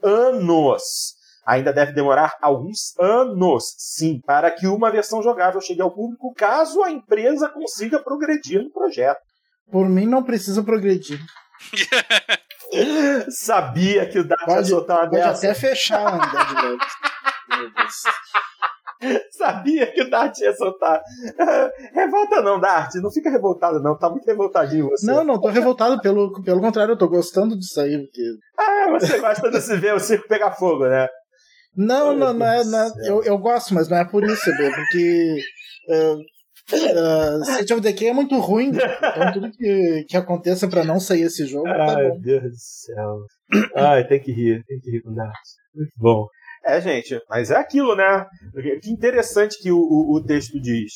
Anos! 0.02 0.82
Ainda 1.46 1.72
deve 1.72 1.92
demorar 1.92 2.36
alguns 2.42 2.98
anos, 2.98 3.74
sim, 3.78 4.20
para 4.26 4.50
que 4.50 4.66
uma 4.66 4.90
versão 4.90 5.22
jogável 5.22 5.60
chegue 5.60 5.80
ao 5.80 5.94
público, 5.94 6.34
caso 6.34 6.82
a 6.82 6.90
empresa 6.90 7.48
consiga 7.48 8.02
progredir 8.02 8.62
no 8.62 8.72
projeto. 8.72 9.20
Por 9.70 9.88
mim, 9.88 10.06
não 10.06 10.22
precisa 10.22 10.62
progredir. 10.62 11.20
Sabia 13.30 14.06
que 14.06 14.18
o 14.18 14.24
Dart 14.24 14.48
ia 14.48 14.64
soltar 14.64 14.98
uma 14.98 15.10
pode 15.10 15.22
dessa. 15.22 15.46
até 15.46 15.54
fechar 15.54 16.06
a 16.06 16.14
Undead 16.16 16.78
Sabia 19.30 19.92
que 19.92 20.02
o 20.02 20.10
Dart 20.10 20.38
ia 20.38 20.54
soltar. 20.54 21.02
Revolta 21.92 22.40
não, 22.40 22.58
Dart. 22.58 22.94
Não 22.96 23.10
fica 23.10 23.30
revoltado, 23.30 23.80
não. 23.80 23.96
Tá 23.96 24.08
muito 24.08 24.26
revoltadinho 24.26 24.88
você. 24.88 25.06
Não, 25.06 25.22
não 25.22 25.40
tô 25.40 25.48
revoltado. 25.48 26.00
Pelo, 26.00 26.42
pelo 26.42 26.60
contrário, 26.60 26.92
eu 26.92 26.98
tô 26.98 27.06
gostando 27.08 27.56
disso 27.58 27.80
aí. 27.80 27.98
Porque... 27.98 28.22
Ah, 28.58 28.90
você 28.90 29.18
gosta 29.18 29.50
de 29.50 29.60
se 29.60 29.76
ver 29.76 29.94
o 29.94 30.00
circo 30.00 30.26
pegar 30.26 30.52
fogo, 30.52 30.86
né? 30.88 31.08
Não, 31.76 32.16
não, 32.16 32.32
não 32.32 32.46
é. 32.46 32.64
Não 32.64 32.78
é 32.78 32.90
eu, 33.04 33.22
eu 33.24 33.38
gosto, 33.38 33.74
mas 33.74 33.88
não 33.88 33.98
é 33.98 34.04
por 34.04 34.24
isso, 34.24 34.50
é 34.50 34.70
porque. 34.70 35.40
Uh, 35.88 36.16
uh, 36.72 37.42
State 37.42 37.72
of 37.72 37.82
Decay 37.82 38.08
é 38.08 38.12
muito 38.12 38.38
ruim. 38.38 38.70
Então 38.70 39.32
tudo 39.32 39.50
que, 39.52 40.04
que 40.08 40.16
aconteça 40.16 40.66
pra 40.68 40.84
não 40.84 40.98
sair 40.98 41.22
esse 41.22 41.46
jogo. 41.46 41.64
Tá 41.64 41.96
Ai, 41.96 42.10
tá 42.10 42.16
Deus 42.18 42.42
do 42.42 42.56
céu. 42.56 43.18
Ai, 43.76 44.06
tem 44.06 44.20
que 44.20 44.32
rir, 44.32 44.64
tem 44.66 44.80
que 44.80 44.90
rir 44.90 45.02
com 45.02 45.14
Dart. 45.14 45.32
Muito 45.74 45.92
bom. 45.98 46.26
É, 46.64 46.80
gente, 46.80 47.20
mas 47.28 47.50
é 47.50 47.56
aquilo, 47.56 47.94
né? 47.94 48.26
Que 48.82 48.90
interessante 48.90 49.56
que 49.62 49.70
o, 49.70 49.78
o, 49.78 50.16
o 50.16 50.24
texto 50.24 50.60
diz. 50.60 50.92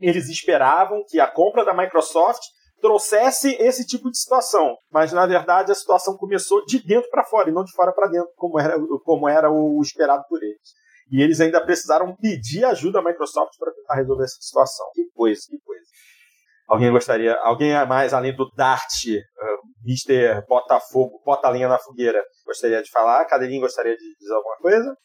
Eles 0.00 0.28
esperavam 0.28 1.02
que 1.08 1.18
a 1.18 1.26
compra 1.26 1.64
da 1.64 1.74
Microsoft 1.74 2.40
trouxesse 2.82 3.56
esse 3.60 3.86
tipo 3.86 4.10
de 4.10 4.18
situação. 4.18 4.76
Mas, 4.90 5.12
na 5.12 5.24
verdade, 5.24 5.70
a 5.70 5.74
situação 5.74 6.16
começou 6.16 6.62
de 6.66 6.84
dentro 6.84 7.08
para 7.08 7.24
fora 7.24 7.48
e 7.48 7.52
não 7.52 7.64
de 7.64 7.72
fora 7.72 7.92
para 7.92 8.08
dentro, 8.08 8.30
como 8.36 8.60
era, 8.60 8.76
como 9.04 9.28
era 9.28 9.50
o 9.50 9.80
esperado 9.80 10.24
por 10.28 10.42
eles. 10.42 10.82
E 11.10 11.22
eles 11.22 11.40
ainda 11.40 11.64
precisaram 11.64 12.14
pedir 12.16 12.64
ajuda 12.64 12.98
à 12.98 13.02
Microsoft 13.02 13.52
para 13.58 13.72
tentar 13.72 13.94
resolver 13.94 14.24
essa 14.24 14.38
situação. 14.40 14.86
Que 14.94 15.04
coisa, 15.14 15.40
que 15.48 15.58
coisa. 15.64 15.86
Alguém 16.68 16.90
gostaria, 16.90 17.34
alguém 17.42 17.72
mais 17.86 18.14
além 18.14 18.34
do 18.34 18.50
Dart, 18.56 19.04
uh, 19.06 19.86
Mr. 19.86 20.44
Botafogo, 20.48 21.20
bota 21.24 21.48
a 21.48 21.50
linha 21.50 21.68
na 21.68 21.78
fogueira, 21.78 22.22
gostaria 22.46 22.82
de 22.82 22.90
falar? 22.90 23.24
Cadeirinho 23.26 23.60
gostaria 23.60 23.96
de 23.96 24.16
dizer 24.18 24.34
alguma 24.34 24.56
coisa? 24.56 24.96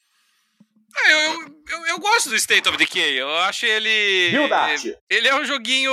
É, 0.95 1.13
eu, 1.13 1.61
eu, 1.69 1.85
eu, 1.87 1.99
gosto 1.99 2.29
do 2.29 2.35
State 2.35 2.67
of 2.67 2.77
Decay. 2.77 3.19
Eu 3.19 3.29
acho 3.39 3.65
ele. 3.65 4.29
Viu, 4.29 4.47
Dart? 4.47 4.85
Ele 5.09 5.27
é 5.27 5.35
um 5.35 5.45
joguinho. 5.45 5.91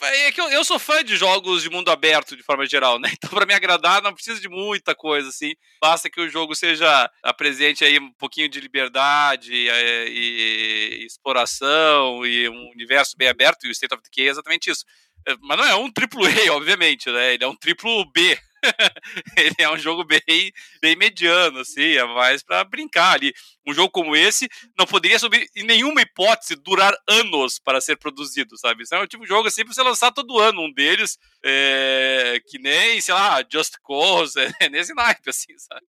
É 0.00 0.32
que 0.32 0.40
eu, 0.40 0.48
eu 0.50 0.64
sou 0.64 0.78
fã 0.78 1.02
de 1.02 1.16
jogos 1.16 1.62
de 1.62 1.70
mundo 1.70 1.90
aberto, 1.90 2.36
de 2.36 2.42
forma 2.42 2.66
geral, 2.66 2.98
né? 2.98 3.10
Então, 3.18 3.30
pra 3.30 3.44
me 3.44 3.54
agradar, 3.54 4.00
não 4.00 4.14
precisa 4.14 4.40
de 4.40 4.48
muita 4.48 4.94
coisa, 4.94 5.28
assim. 5.28 5.54
Basta 5.80 6.08
que 6.08 6.20
o 6.20 6.30
jogo 6.30 6.54
seja 6.54 7.10
apresente 7.22 7.84
aí 7.84 7.98
um 7.98 8.12
pouquinho 8.12 8.48
de 8.48 8.60
liberdade 8.60 9.52
e, 9.52 9.68
e, 9.68 11.00
e 11.02 11.06
exploração 11.06 12.24
e 12.24 12.48
um 12.48 12.70
universo 12.70 13.16
bem 13.16 13.28
aberto. 13.28 13.64
E 13.64 13.68
o 13.68 13.72
State 13.72 13.92
of 13.92 14.02
Decay 14.02 14.28
é 14.28 14.30
exatamente 14.30 14.70
isso. 14.70 14.84
É, 15.26 15.36
mas 15.40 15.58
não 15.58 15.64
é 15.64 15.74
um 15.74 15.90
triplo 15.90 16.24
A, 16.24 16.28
obviamente, 16.54 17.10
né? 17.10 17.34
Ele 17.34 17.44
é 17.44 17.48
um 17.48 17.56
triplo 17.56 18.04
B. 18.12 18.38
ele 19.36 19.54
é 19.58 19.70
um 19.70 19.78
jogo 19.78 20.04
bem, 20.04 20.52
bem 20.80 20.96
mediano, 20.96 21.60
assim, 21.60 21.96
é 21.96 22.04
mais 22.04 22.42
para 22.42 22.64
brincar 22.64 23.14
ali. 23.14 23.32
Um 23.66 23.72
jogo 23.72 23.90
como 23.90 24.16
esse 24.16 24.48
não 24.78 24.86
poderia, 24.86 25.18
em 25.56 25.64
nenhuma 25.64 26.00
hipótese, 26.00 26.56
durar 26.56 26.96
anos 27.08 27.58
para 27.58 27.80
ser 27.80 27.96
produzido, 27.96 28.56
sabe? 28.58 28.82
Isso 28.82 28.94
é 28.94 29.02
um 29.02 29.06
tipo 29.06 29.24
de 29.24 29.28
jogo 29.28 29.48
assim 29.48 29.64
para 29.64 29.74
você 29.74 29.82
lançar 29.82 30.12
todo 30.12 30.38
ano 30.38 30.62
um 30.62 30.72
deles, 30.72 31.18
é, 31.44 32.40
que 32.46 32.58
nem, 32.58 33.00
sei 33.00 33.14
lá, 33.14 33.42
Just 33.50 33.74
Cause, 33.82 34.38
é, 34.60 34.68
nesse 34.68 34.94
naipe, 34.94 35.28
assim, 35.28 35.56
sabe? 35.58 35.86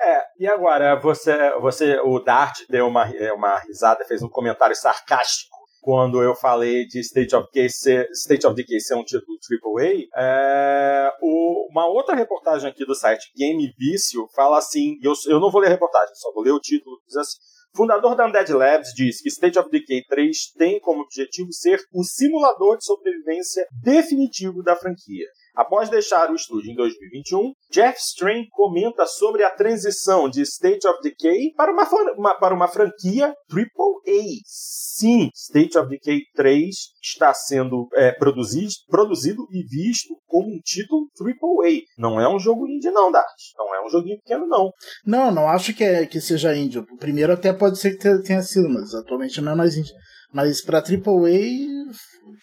É, 0.00 0.24
e 0.38 0.46
agora, 0.46 0.94
você, 0.94 1.50
você 1.58 1.98
o 2.04 2.20
Dart 2.20 2.60
deu 2.68 2.86
uma, 2.86 3.04
uma 3.34 3.58
risada, 3.58 4.04
fez 4.04 4.22
um 4.22 4.28
comentário 4.28 4.76
sarcástico 4.76 5.57
quando 5.88 6.22
eu 6.22 6.34
falei 6.34 6.86
de 6.86 7.00
State 7.00 7.34
of 7.34 7.46
Decay 7.46 7.70
ser, 7.70 8.10
State 8.12 8.46
of 8.46 8.54
Decay 8.54 8.78
ser 8.78 8.94
um 8.94 9.02
título 9.02 9.38
AAA, 9.74 10.04
é, 10.14 11.10
o, 11.22 11.66
uma 11.70 11.86
outra 11.86 12.14
reportagem 12.14 12.68
aqui 12.68 12.84
do 12.84 12.94
site 12.94 13.32
Game 13.34 13.72
Vício 13.78 14.28
fala 14.36 14.58
assim, 14.58 14.98
eu, 15.02 15.14
eu 15.28 15.40
não 15.40 15.50
vou 15.50 15.62
ler 15.62 15.68
a 15.68 15.70
reportagem, 15.70 16.14
só 16.14 16.30
vou 16.34 16.42
ler 16.42 16.50
o 16.50 16.60
título, 16.60 17.00
diz 17.06 17.16
assim, 17.16 17.38
Fundador 17.74 18.14
da 18.14 18.26
Undead 18.26 18.52
Labs 18.52 18.92
diz 18.94 19.22
que 19.22 19.30
State 19.30 19.58
of 19.58 19.70
Decay 19.70 20.04
3 20.04 20.52
tem 20.58 20.78
como 20.78 21.00
objetivo 21.00 21.50
ser 21.54 21.80
o 21.94 22.04
simulador 22.04 22.76
de 22.76 22.84
sobrevivência 22.84 23.66
definitivo 23.82 24.62
da 24.62 24.76
franquia. 24.76 25.26
Após 25.58 25.90
deixar 25.90 26.30
o 26.30 26.36
estúdio 26.36 26.70
em 26.70 26.76
2021, 26.76 27.52
Jeff 27.72 27.98
Strain 27.98 28.46
comenta 28.52 29.04
sobre 29.06 29.42
a 29.42 29.50
transição 29.50 30.30
de 30.30 30.42
State 30.42 30.86
of 30.86 31.00
Decay 31.02 31.52
para 31.56 31.72
uma, 31.72 31.82
uma, 32.16 32.34
para 32.38 32.54
uma 32.54 32.68
franquia 32.68 33.34
AAA. 33.50 34.22
Sim, 34.46 35.30
State 35.34 35.76
of 35.76 35.88
Decay 35.88 36.20
3 36.36 36.72
está 37.02 37.34
sendo 37.34 37.88
é, 37.94 38.12
produzido, 38.12 38.70
produzido 38.88 39.48
e 39.50 39.64
visto 39.64 40.14
como 40.28 40.46
um 40.46 40.60
título 40.64 41.08
AAA. 41.20 41.80
Não 41.98 42.20
é 42.20 42.32
um 42.32 42.38
jogo 42.38 42.68
indie, 42.68 42.92
não, 42.92 43.10
Dart. 43.10 43.26
Não 43.56 43.74
é 43.74 43.84
um 43.84 43.88
joguinho 43.88 44.18
pequeno, 44.18 44.46
não. 44.46 44.70
Não, 45.04 45.32
não 45.32 45.48
acho 45.48 45.74
que, 45.74 45.82
é, 45.82 46.06
que 46.06 46.20
seja 46.20 46.54
indie. 46.54 46.78
O 46.78 46.96
primeiro 46.98 47.32
até 47.32 47.52
pode 47.52 47.80
ser 47.80 47.98
que 47.98 48.22
tenha 48.22 48.42
sido, 48.42 48.68
mas 48.68 48.94
atualmente 48.94 49.40
não 49.40 49.50
é 49.50 49.56
mais 49.56 49.76
indie. 49.76 49.90
Mas 50.32 50.60
para 50.60 50.78
AAA 50.78 51.88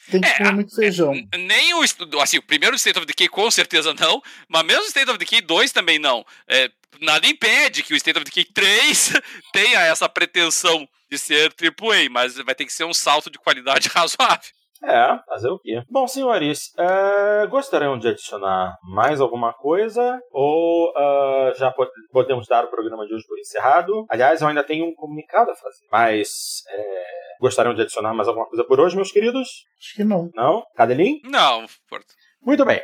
tem 0.10 0.22
que 0.22 0.28
é, 0.28 0.38
comer 0.38 0.54
muito 0.54 0.76
feijão. 0.76 1.14
É, 1.32 1.38
nem 1.38 1.74
o. 1.76 1.82
Assim, 2.22 2.38
o 2.38 2.44
primeiro 2.44 2.76
State 2.76 2.98
of 2.98 3.06
Decay 3.06 3.28
com 3.28 3.50
certeza 3.52 3.94
não, 3.94 4.22
mas 4.48 4.64
mesmo 4.66 4.84
o 4.84 4.88
State 4.88 5.10
of 5.10 5.20
Decay 5.20 5.42
2 5.42 5.72
também 5.72 6.00
não. 6.00 6.26
É, 6.48 6.70
nada 7.02 7.28
impede 7.28 7.84
que 7.84 7.94
o 7.94 7.98
State 7.98 8.18
of 8.18 8.26
Decay 8.26 8.46
3 8.46 9.14
tenha 9.54 9.80
essa 9.82 10.10
pretensão 10.10 10.88
de 11.10 11.18
ser 11.18 11.54
AAA, 11.54 12.10
mas 12.10 12.36
vai 12.38 12.56
ter 12.56 12.66
que 12.66 12.74
ser 12.74 12.86
um 12.86 12.94
salto 12.94 13.30
de 13.30 13.38
qualidade 13.38 13.88
razoável. 13.94 14.52
É, 14.84 15.18
fazer 15.28 15.50
o 15.50 15.60
quê? 15.60 15.82
Bom, 15.90 16.08
senhores, 16.08 16.74
é, 16.78 17.48
gostariam 17.48 17.98
de 17.98 18.10
adicionar 18.10 18.78
mais 18.84 19.22
alguma 19.22 19.54
coisa? 19.54 20.20
Ou 20.32 20.90
uh, 20.90 21.54
já 21.58 21.74
podemos 22.12 22.48
dar 22.48 22.66
o 22.66 22.70
programa 22.70 23.06
de 23.08 23.14
hoje 23.14 23.26
por 23.28 23.40
encerrado? 23.40 24.06
Aliás, 24.10 24.42
eu 24.42 24.48
ainda 24.48 24.64
tenho 24.64 24.86
um 24.86 24.94
comunicado 24.94 25.52
a 25.52 25.56
fazer, 25.56 25.86
mas 25.92 26.30
é, 26.70 27.04
gostariam 27.40 27.74
de 27.74 27.82
adicionar 27.82 28.14
mais 28.14 28.28
alguma 28.28 28.48
coisa 28.48 28.64
por 28.64 28.80
hoje, 28.80 28.96
meus 28.96 29.12
queridos? 29.12 29.48
Acho 29.80 29.96
que 29.96 30.04
não. 30.04 30.30
Não? 30.36 30.64
Cadelim? 30.76 31.20
Não, 31.24 31.66
Porto. 31.90 32.14
Muito 32.42 32.66
bem. 32.66 32.82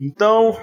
Então, 0.00 0.54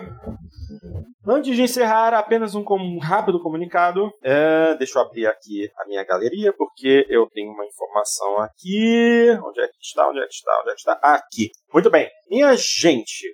antes 1.28 1.56
de 1.56 1.62
encerrar, 1.62 2.14
apenas 2.14 2.56
um, 2.56 2.64
rápido 3.00 3.42
comunicado. 3.42 4.12
É, 4.24 4.76
deixa 4.76 5.00
eu 5.00 5.04
abrir 5.04 5.28
aqui 5.28 5.70
a 5.78 5.86
minha 5.88 6.04
galeria, 6.04 6.54
porque 6.54 7.06
eu 7.10 7.28
tenho 7.32 7.52
uma 7.52 7.66
informação 7.66 8.40
aqui. 8.40 9.30
Onde 9.44 9.62
é 9.62 9.68
que 9.68 9.78
está? 9.82 10.08
Onde 10.10 10.20
é 10.20 10.28
que 10.28 10.34
está? 10.34 10.60
Onde 10.62 10.70
é 10.70 10.74
que 10.74 10.80
está? 10.80 10.94
Aqui. 11.02 11.50
Muito 11.74 11.90
bem. 11.90 12.10
Minha 12.30 12.56
gente, 12.56 13.28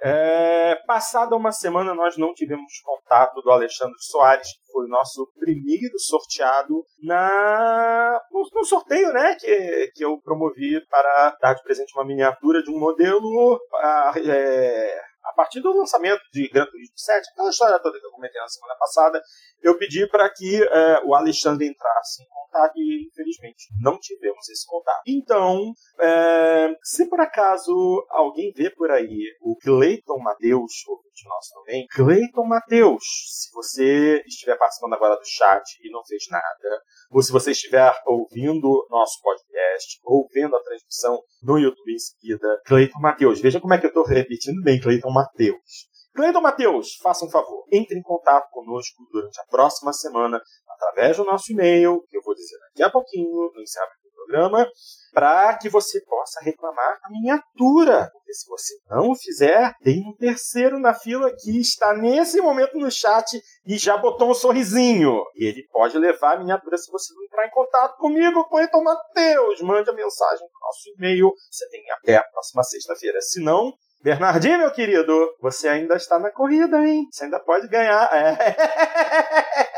é, 0.00 0.76
passada 0.86 1.34
uma 1.34 1.50
semana 1.50 1.92
nós 1.92 2.16
não 2.16 2.32
tivemos 2.32 2.72
contato 2.84 3.40
do 3.42 3.50
Alexandre 3.50 3.96
Soares, 3.98 4.46
que 4.46 4.72
foi 4.72 4.84
o 4.84 4.88
nosso 4.88 5.28
primeiro 5.38 5.98
sorteado 5.98 6.84
na 7.02 8.20
no, 8.30 8.64
sorteio, 8.64 9.12
né, 9.12 9.34
que, 9.34 9.90
que 9.94 10.04
eu 10.04 10.20
promovi 10.20 10.80
para 10.88 11.36
dar 11.40 11.54
de 11.54 11.62
presente 11.64 11.92
uma 11.96 12.04
miniatura 12.04 12.62
de 12.62 12.70
um 12.70 12.78
modelo 12.78 13.58
é, 14.24 15.00
a 15.28 15.32
partir 15.34 15.60
do 15.60 15.76
lançamento 15.76 16.20
de 16.32 16.48
Gran 16.48 16.66
Turismo 16.66 16.96
7, 16.96 17.28
aquela 17.32 17.50
história 17.50 17.78
toda 17.80 17.98
que 17.98 18.06
eu 18.06 18.10
comentei 18.10 18.40
na 18.40 18.48
semana 18.48 18.74
passada, 18.78 19.22
eu 19.62 19.76
pedi 19.76 20.06
para 20.08 20.28
que 20.30 20.62
é, 20.62 21.02
o 21.04 21.14
Alexandre 21.14 21.66
entrasse 21.66 22.22
em 22.22 22.26
contato 22.28 22.72
e, 22.76 23.08
infelizmente, 23.08 23.68
não 23.80 23.98
tivemos 23.98 24.48
esse 24.48 24.66
contato. 24.66 25.02
Então, 25.06 25.72
é, 26.00 26.74
se 26.82 27.08
por 27.08 27.20
acaso 27.20 28.06
alguém 28.10 28.52
vê 28.56 28.70
por 28.70 28.90
aí 28.90 29.36
o 29.42 29.56
Cleiton 29.56 30.18
Matheus, 30.18 30.72
de 31.14 31.28
nós 31.28 31.48
também, 31.48 31.86
Cleiton 31.90 32.44
Matheus, 32.46 33.02
se 33.02 33.52
você 33.52 34.22
estiver 34.26 34.56
participando 34.56 34.94
agora 34.94 35.16
do 35.16 35.26
chat 35.26 35.64
e 35.82 35.90
não 35.90 36.04
fez 36.04 36.24
nada, 36.30 36.82
ou 37.10 37.22
se 37.22 37.32
você 37.32 37.50
estiver 37.50 37.92
ouvindo 38.06 38.86
nosso 38.90 39.20
podcast, 39.22 40.00
ou 40.04 40.28
vendo 40.32 40.56
a 40.56 40.62
transmissão 40.62 41.20
no 41.42 41.58
YouTube 41.58 41.92
em 41.92 41.98
seguida, 41.98 42.60
Cleiton 42.64 43.00
Matheus, 43.00 43.40
veja 43.40 43.60
como 43.60 43.74
é 43.74 43.78
que 43.78 43.86
eu 43.86 43.88
estou 43.88 44.04
repetindo 44.04 44.62
bem, 44.62 44.80
Cleiton 44.80 45.10
Matheus. 45.18 45.88
Cleiton 46.14 46.40
Matheus, 46.40 46.96
faça 47.02 47.24
um 47.24 47.30
favor, 47.30 47.64
entre 47.72 47.98
em 47.98 48.02
contato 48.02 48.48
conosco 48.50 49.04
durante 49.12 49.40
a 49.40 49.44
próxima 49.44 49.92
semana, 49.92 50.40
através 50.68 51.16
do 51.16 51.24
nosso 51.24 51.52
e-mail, 51.52 52.02
que 52.08 52.16
eu 52.16 52.22
vou 52.24 52.34
dizer 52.34 52.56
daqui 52.58 52.82
a 52.82 52.90
pouquinho, 52.90 53.28
no 53.54 53.60
encerramento 53.60 54.02
do 54.02 54.10
programa, 54.14 54.68
para 55.12 55.56
que 55.58 55.68
você 55.68 56.00
possa 56.04 56.40
reclamar 56.42 56.98
a 57.02 57.10
miniatura. 57.10 58.10
Porque 58.12 58.34
se 58.34 58.48
você 58.48 58.74
não 58.90 59.10
o 59.10 59.16
fizer, 59.16 59.72
tem 59.82 60.02
um 60.08 60.16
terceiro 60.16 60.78
na 60.78 60.94
fila 60.94 61.30
que 61.36 61.60
está 61.60 61.94
nesse 61.94 62.40
momento 62.40 62.76
no 62.78 62.90
chat 62.90 63.40
e 63.66 63.78
já 63.78 63.96
botou 63.96 64.30
um 64.30 64.34
sorrisinho. 64.34 65.22
E 65.36 65.46
ele 65.46 65.66
pode 65.70 65.96
levar 65.98 66.36
a 66.36 66.38
miniatura 66.38 66.76
se 66.76 66.90
você 66.90 67.14
não 67.14 67.24
entrar 67.24 67.46
em 67.46 67.50
contato 67.50 67.96
comigo, 67.96 68.48
Cleiton 68.48 68.82
Matheus. 68.82 69.60
Mande 69.62 69.90
a 69.90 69.92
mensagem 69.92 70.46
no 70.46 70.60
nosso 70.60 70.88
e-mail. 70.96 71.32
Você 71.50 71.68
tem 71.70 71.82
até 71.92 72.16
a 72.16 72.24
próxima 72.24 72.62
sexta-feira. 72.64 73.20
Se 73.20 73.40
não, 73.40 73.72
Bernardinho, 74.02 74.58
meu 74.58 74.70
querido, 74.70 75.34
você 75.40 75.68
ainda 75.68 75.96
está 75.96 76.18
na 76.18 76.30
corrida, 76.30 76.78
hein? 76.78 77.06
Você 77.10 77.24
ainda 77.24 77.40
pode 77.40 77.66
ganhar. 77.68 78.08
É. 78.12 78.56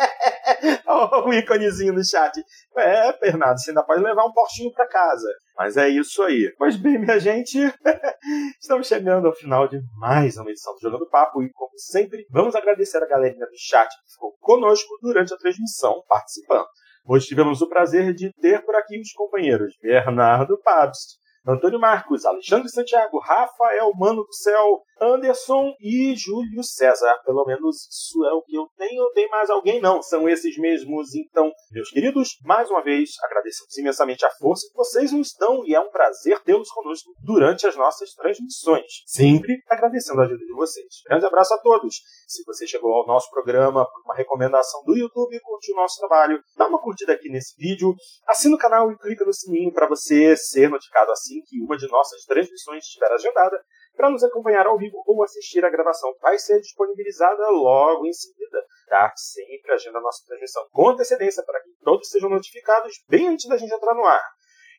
o 1.26 1.32
íconezinho 1.32 1.92
no 1.92 2.04
chat. 2.04 2.32
É, 2.76 3.18
Bernardo, 3.18 3.58
você 3.58 3.70
ainda 3.70 3.82
pode 3.82 4.02
levar 4.02 4.24
um 4.24 4.32
portinho 4.32 4.72
para 4.72 4.86
casa. 4.86 5.26
Mas 5.56 5.76
é 5.76 5.88
isso 5.88 6.22
aí. 6.22 6.54
Pois 6.58 6.76
bem, 6.76 6.98
minha 6.98 7.18
gente, 7.18 7.58
estamos 8.60 8.86
chegando 8.86 9.26
ao 9.26 9.34
final 9.34 9.66
de 9.68 9.80
mais 9.96 10.36
uma 10.36 10.50
edição 10.50 10.74
do 10.74 10.80
Jogando 10.80 11.08
Papo 11.08 11.42
e, 11.42 11.50
como 11.52 11.72
sempre, 11.76 12.26
vamos 12.30 12.54
agradecer 12.54 13.02
a 13.02 13.06
galerinha 13.06 13.46
do 13.46 13.56
chat 13.56 13.88
que 13.88 14.12
ficou 14.12 14.36
conosco 14.40 14.98
durante 15.00 15.32
a 15.32 15.38
transmissão, 15.38 16.02
participando. 16.08 16.66
Hoje 17.06 17.26
tivemos 17.26 17.62
o 17.62 17.68
prazer 17.68 18.12
de 18.14 18.32
ter 18.34 18.62
por 18.64 18.74
aqui 18.74 19.00
os 19.00 19.12
companheiros 19.12 19.74
Bernardo 19.82 20.58
Pabst, 20.62 21.18
Antônio 21.46 21.80
Marcos, 21.80 22.26
Alexandre 22.26 22.68
Santiago, 22.68 23.18
Rafael 23.18 23.90
Mano 23.94 24.22
do 24.24 24.34
Céu, 24.34 24.82
Anderson 25.00 25.74
e 25.80 26.14
Júlio 26.14 26.62
César. 26.62 27.18
Pelo 27.24 27.46
menos 27.46 27.88
isso 27.88 28.22
é 28.26 28.32
o 28.34 28.42
que 28.42 28.54
eu 28.54 28.68
tenho. 28.76 29.10
Tem 29.14 29.26
mais 29.30 29.48
alguém? 29.48 29.80
Não, 29.80 30.02
são 30.02 30.28
esses 30.28 30.58
mesmos. 30.58 31.14
Então, 31.14 31.50
meus 31.72 31.88
queridos, 31.88 32.36
mais 32.44 32.70
uma 32.70 32.82
vez 32.82 33.12
agradecemos 33.24 33.76
imensamente 33.78 34.26
a 34.26 34.30
força 34.32 34.66
que 34.68 34.76
vocês 34.76 35.12
nos 35.12 35.34
dão 35.38 35.64
e 35.64 35.74
é 35.74 35.80
um 35.80 35.90
prazer 35.90 36.38
tê-los 36.40 36.68
conosco 36.70 37.10
durante 37.22 37.66
as 37.66 37.74
nossas 37.74 38.12
transmissões. 38.12 39.02
Sempre 39.06 39.62
agradecendo 39.70 40.20
a 40.20 40.24
ajuda 40.24 40.44
de 40.44 40.52
vocês. 40.52 40.86
Grande 41.08 41.24
abraço 41.24 41.54
a 41.54 41.58
todos. 41.58 41.96
Se 42.26 42.44
você 42.44 42.66
chegou 42.66 42.92
ao 42.92 43.06
nosso 43.06 43.30
programa 43.30 43.86
por 43.86 44.02
uma 44.04 44.14
recomendação 44.14 44.84
do 44.84 44.94
YouTube 44.94 45.34
e 45.34 45.40
curtiu 45.40 45.74
o 45.74 45.78
nosso 45.78 45.98
trabalho, 45.98 46.42
dá 46.54 46.68
uma 46.68 46.80
curtida 46.80 47.14
aqui 47.14 47.30
nesse 47.30 47.56
vídeo, 47.56 47.94
assina 48.28 48.54
o 48.54 48.58
canal 48.58 48.92
e 48.92 48.98
clica 48.98 49.24
no 49.24 49.32
sininho 49.32 49.72
para 49.72 49.88
você 49.88 50.36
ser 50.36 50.68
notificado 50.68 51.10
assim 51.10 51.29
que 51.46 51.60
uma 51.62 51.76
de 51.76 51.86
nossas 51.88 52.24
transmissões 52.24 52.84
estiver 52.84 53.10
agendada 53.12 53.62
para 53.96 54.10
nos 54.10 54.22
acompanhar 54.24 54.66
ao 54.66 54.78
vivo 54.78 55.02
ou 55.06 55.22
assistir 55.22 55.64
a 55.64 55.70
gravação. 55.70 56.12
Vai 56.20 56.38
ser 56.38 56.60
disponibilizada 56.60 57.48
logo 57.50 58.06
em 58.06 58.12
seguida. 58.12 58.64
Tá? 58.88 59.12
Sempre 59.16 59.72
agenda 59.72 59.98
a 59.98 60.02
nossa 60.02 60.24
transmissão 60.26 60.66
com 60.72 60.88
antecedência 60.88 61.44
para 61.44 61.62
que 61.62 61.70
todos 61.84 62.08
sejam 62.08 62.28
notificados 62.28 62.94
bem 63.08 63.28
antes 63.28 63.48
da 63.48 63.56
gente 63.56 63.72
entrar 63.72 63.94
no 63.94 64.04
ar. 64.04 64.22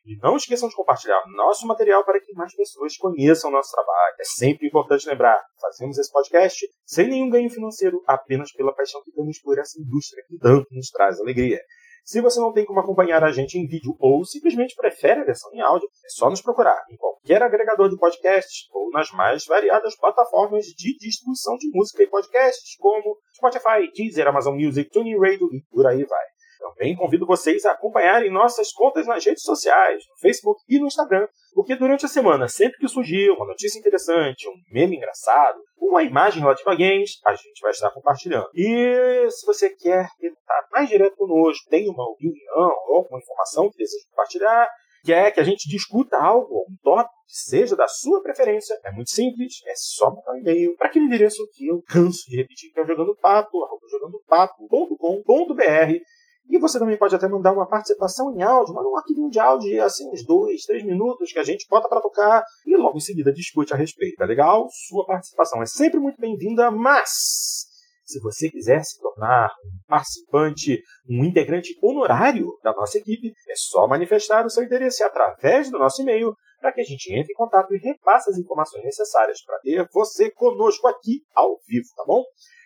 E 0.04 0.18
não 0.18 0.36
esqueçam 0.36 0.68
de 0.68 0.76
compartilhar 0.76 1.22
nosso 1.36 1.68
material 1.68 2.04
para 2.04 2.20
que 2.20 2.34
mais 2.34 2.56
pessoas 2.56 2.98
conheçam 2.98 3.52
nosso 3.52 3.72
trabalho. 3.72 4.16
É 4.20 4.24
sempre 4.24 4.68
importante 4.68 5.08
lembrar, 5.08 5.40
fazemos 5.62 5.98
esse 6.00 6.12
podcast 6.12 6.68
sem 6.84 7.08
nenhum 7.08 7.30
ganho 7.30 7.50
financeiro, 7.52 8.02
apenas 8.08 8.52
pela 8.52 8.74
paixão 8.74 9.02
que 9.04 9.12
temos 9.12 9.40
por 9.40 9.60
essa 9.60 9.80
indústria 9.80 10.24
que 10.28 10.40
tanto 10.40 10.68
nos 10.72 10.90
traz 10.90 11.20
alegria. 11.20 11.62
Se 12.04 12.20
você 12.22 12.40
não 12.40 12.52
tem 12.52 12.66
como 12.66 12.80
acompanhar 12.80 13.24
a 13.24 13.32
gente 13.32 13.58
em 13.58 13.68
vídeo 13.68 13.96
ou 14.00 14.26
simplesmente 14.26 14.76
prefere 14.76 15.22
a 15.22 15.24
versão 15.24 15.52
em 15.54 15.62
áudio, 15.62 15.88
é 16.06 16.10
só 16.10 16.30
nos 16.30 16.42
procurar 16.42 16.84
em 16.90 16.98
qualquer 16.98 17.42
agregador 17.44 17.90
de 17.90 17.98
podcasts 17.98 18.68
ou 18.72 18.90
nas 18.92 19.12
mais 19.12 19.46
variadas 19.46 19.96
plataformas 19.96 20.66
de 20.66 20.98
distribuição 20.98 21.56
de 21.58 21.70
música 21.72 22.04
e 22.04 22.08
podcasts, 22.08 22.76
como 22.78 23.18
Spotify, 23.36 23.92
Deezer, 23.96 24.28
Amazon 24.28 24.56
Music, 24.56 24.90
TuneIn 24.90 25.20
Radio 25.20 25.48
e 25.54 25.62
por 25.72 25.86
aí 25.86 26.04
vai. 26.04 26.26
Também 26.62 26.96
convido 26.96 27.26
vocês 27.26 27.66
a 27.66 27.72
acompanharem 27.72 28.30
nossas 28.30 28.72
contas 28.72 29.08
nas 29.08 29.26
redes 29.26 29.42
sociais, 29.42 30.04
no 30.08 30.16
Facebook 30.18 30.62
e 30.70 30.80
no 30.80 30.86
Instagram, 30.86 31.28
porque 31.56 31.76
durante 31.76 32.06
a 32.06 32.08
semana, 32.08 32.48
sempre 32.48 32.78
que 32.78 32.88
surgir 32.88 33.32
uma 33.32 33.48
notícia 33.48 33.80
interessante, 33.80 34.48
um 34.48 34.54
meme 34.72 34.96
engraçado, 34.96 35.60
uma 35.76 36.04
imagem 36.04 36.40
relativa 36.40 36.72
a 36.72 36.76
games, 36.76 37.20
a 37.26 37.34
gente 37.34 37.60
vai 37.62 37.72
estar 37.72 37.90
compartilhando. 37.90 38.48
E 38.54 39.28
se 39.32 39.44
você 39.44 39.72
quer 39.72 40.08
estar 40.22 40.68
mais 40.72 40.88
direto 40.88 41.18
conosco, 41.18 41.68
tem 41.68 41.90
uma 41.90 42.08
opinião 42.08 42.72
ou 42.88 42.98
alguma 42.98 43.20
informação 43.20 43.72
que 43.72 43.78
deseja 43.78 44.06
compartilhar, 44.12 44.70
quer 45.04 45.32
que 45.32 45.40
a 45.40 45.44
gente 45.44 45.68
discuta 45.68 46.16
algo, 46.16 46.68
um 46.70 46.76
tópico 46.84 47.26
que 47.26 47.34
seja 47.34 47.76
da 47.76 47.88
sua 47.88 48.22
preferência, 48.22 48.80
é 48.86 48.92
muito 48.92 49.10
simples, 49.10 49.64
é 49.66 49.74
só 49.76 50.12
mandar 50.12 50.34
um 50.34 50.38
e-mail 50.38 50.78
para 50.78 50.88
aquele 50.88 51.06
endereço 51.06 51.42
que 51.54 51.68
eu 51.68 51.82
canso 51.88 52.30
de 52.30 52.38
repetir, 52.38 52.72
que 52.72 52.80
é 52.80 52.86
jogandopapo, 52.86 53.68
jogandopapo.com.br 53.90 56.21
e 56.52 56.60
você 56.60 56.78
também 56.78 56.98
pode 56.98 57.16
até 57.16 57.30
mandar 57.30 57.54
uma 57.54 57.66
participação 57.66 58.36
em 58.36 58.44
áudio, 58.44 58.76
manda 58.76 58.90
um 58.90 58.98
arquivinho 58.98 59.30
de 59.30 59.40
áudio, 59.40 59.82
assim, 59.84 60.10
uns 60.10 60.26
dois, 60.26 60.64
três 60.64 60.84
minutos, 60.84 61.32
que 61.32 61.40
a 61.40 61.44
gente 61.44 61.66
bota 61.70 61.88
para 61.88 62.02
tocar 62.02 62.44
e 62.68 62.76
logo 62.76 62.98
em 62.98 63.00
seguida 63.00 63.32
discute 63.32 63.74
a 63.74 63.78
respeito. 63.78 64.18
Tá 64.18 64.26
legal? 64.26 64.68
Sua 64.70 65.06
participação 65.06 65.64
é 65.64 65.66
sempre 65.66 65.98
muito 65.98 66.20
bem-vinda, 66.20 66.70
mas 66.70 67.70
se 68.04 68.20
você 68.20 68.50
quiser 68.50 68.84
se 68.84 69.00
tornar 69.00 69.50
um 69.64 69.88
participante, 69.88 70.84
um 71.10 71.24
integrante 71.24 71.74
honorário 71.82 72.58
da 72.62 72.74
nossa 72.74 72.98
equipe, 72.98 73.34
é 73.50 73.54
só 73.56 73.88
manifestar 73.88 74.46
o 74.46 74.50
seu 74.50 74.64
interesse 74.64 75.02
através 75.04 75.72
do 75.72 75.80
nosso 75.80 76.02
e-mail 76.02 76.36
para 76.60 76.74
que 76.74 76.82
a 76.82 76.84
gente 76.84 77.14
entre 77.14 77.32
em 77.32 77.36
contato 77.36 77.74
e 77.74 77.78
repasse 77.78 78.30
as 78.30 78.38
informações 78.38 78.84
necessárias 78.84 79.42
para 79.42 79.58
ter 79.60 79.88
você 79.94 80.30
conosco 80.30 80.86
aqui 80.88 81.22
ao 81.34 81.58
vivo, 81.66 81.88
tá 81.96 82.04
bom? 82.06 82.22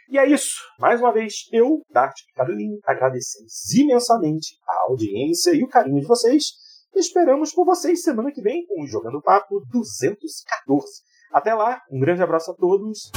E 0.09 0.17
é 0.17 0.27
isso. 0.29 0.55
Mais 0.79 0.99
uma 0.99 1.11
vez, 1.11 1.33
eu, 1.51 1.81
Dart 1.89 2.15
Caroline, 2.35 2.79
agradecemos 2.85 3.73
imensamente 3.73 4.55
a 4.67 4.91
audiência 4.91 5.51
e 5.55 5.63
o 5.63 5.67
carinho 5.67 5.99
de 5.99 6.07
vocês. 6.07 6.45
Esperamos 6.95 7.53
por 7.53 7.65
vocês 7.65 8.03
semana 8.03 8.31
que 8.31 8.41
vem 8.41 8.65
com 8.67 8.83
o 8.83 8.87
Jogando 8.87 9.21
Papo 9.21 9.61
214. 9.71 10.85
Até 11.31 11.53
lá, 11.53 11.81
um 11.91 11.99
grande 11.99 12.21
abraço 12.21 12.51
a 12.51 12.55
todos. 12.55 13.11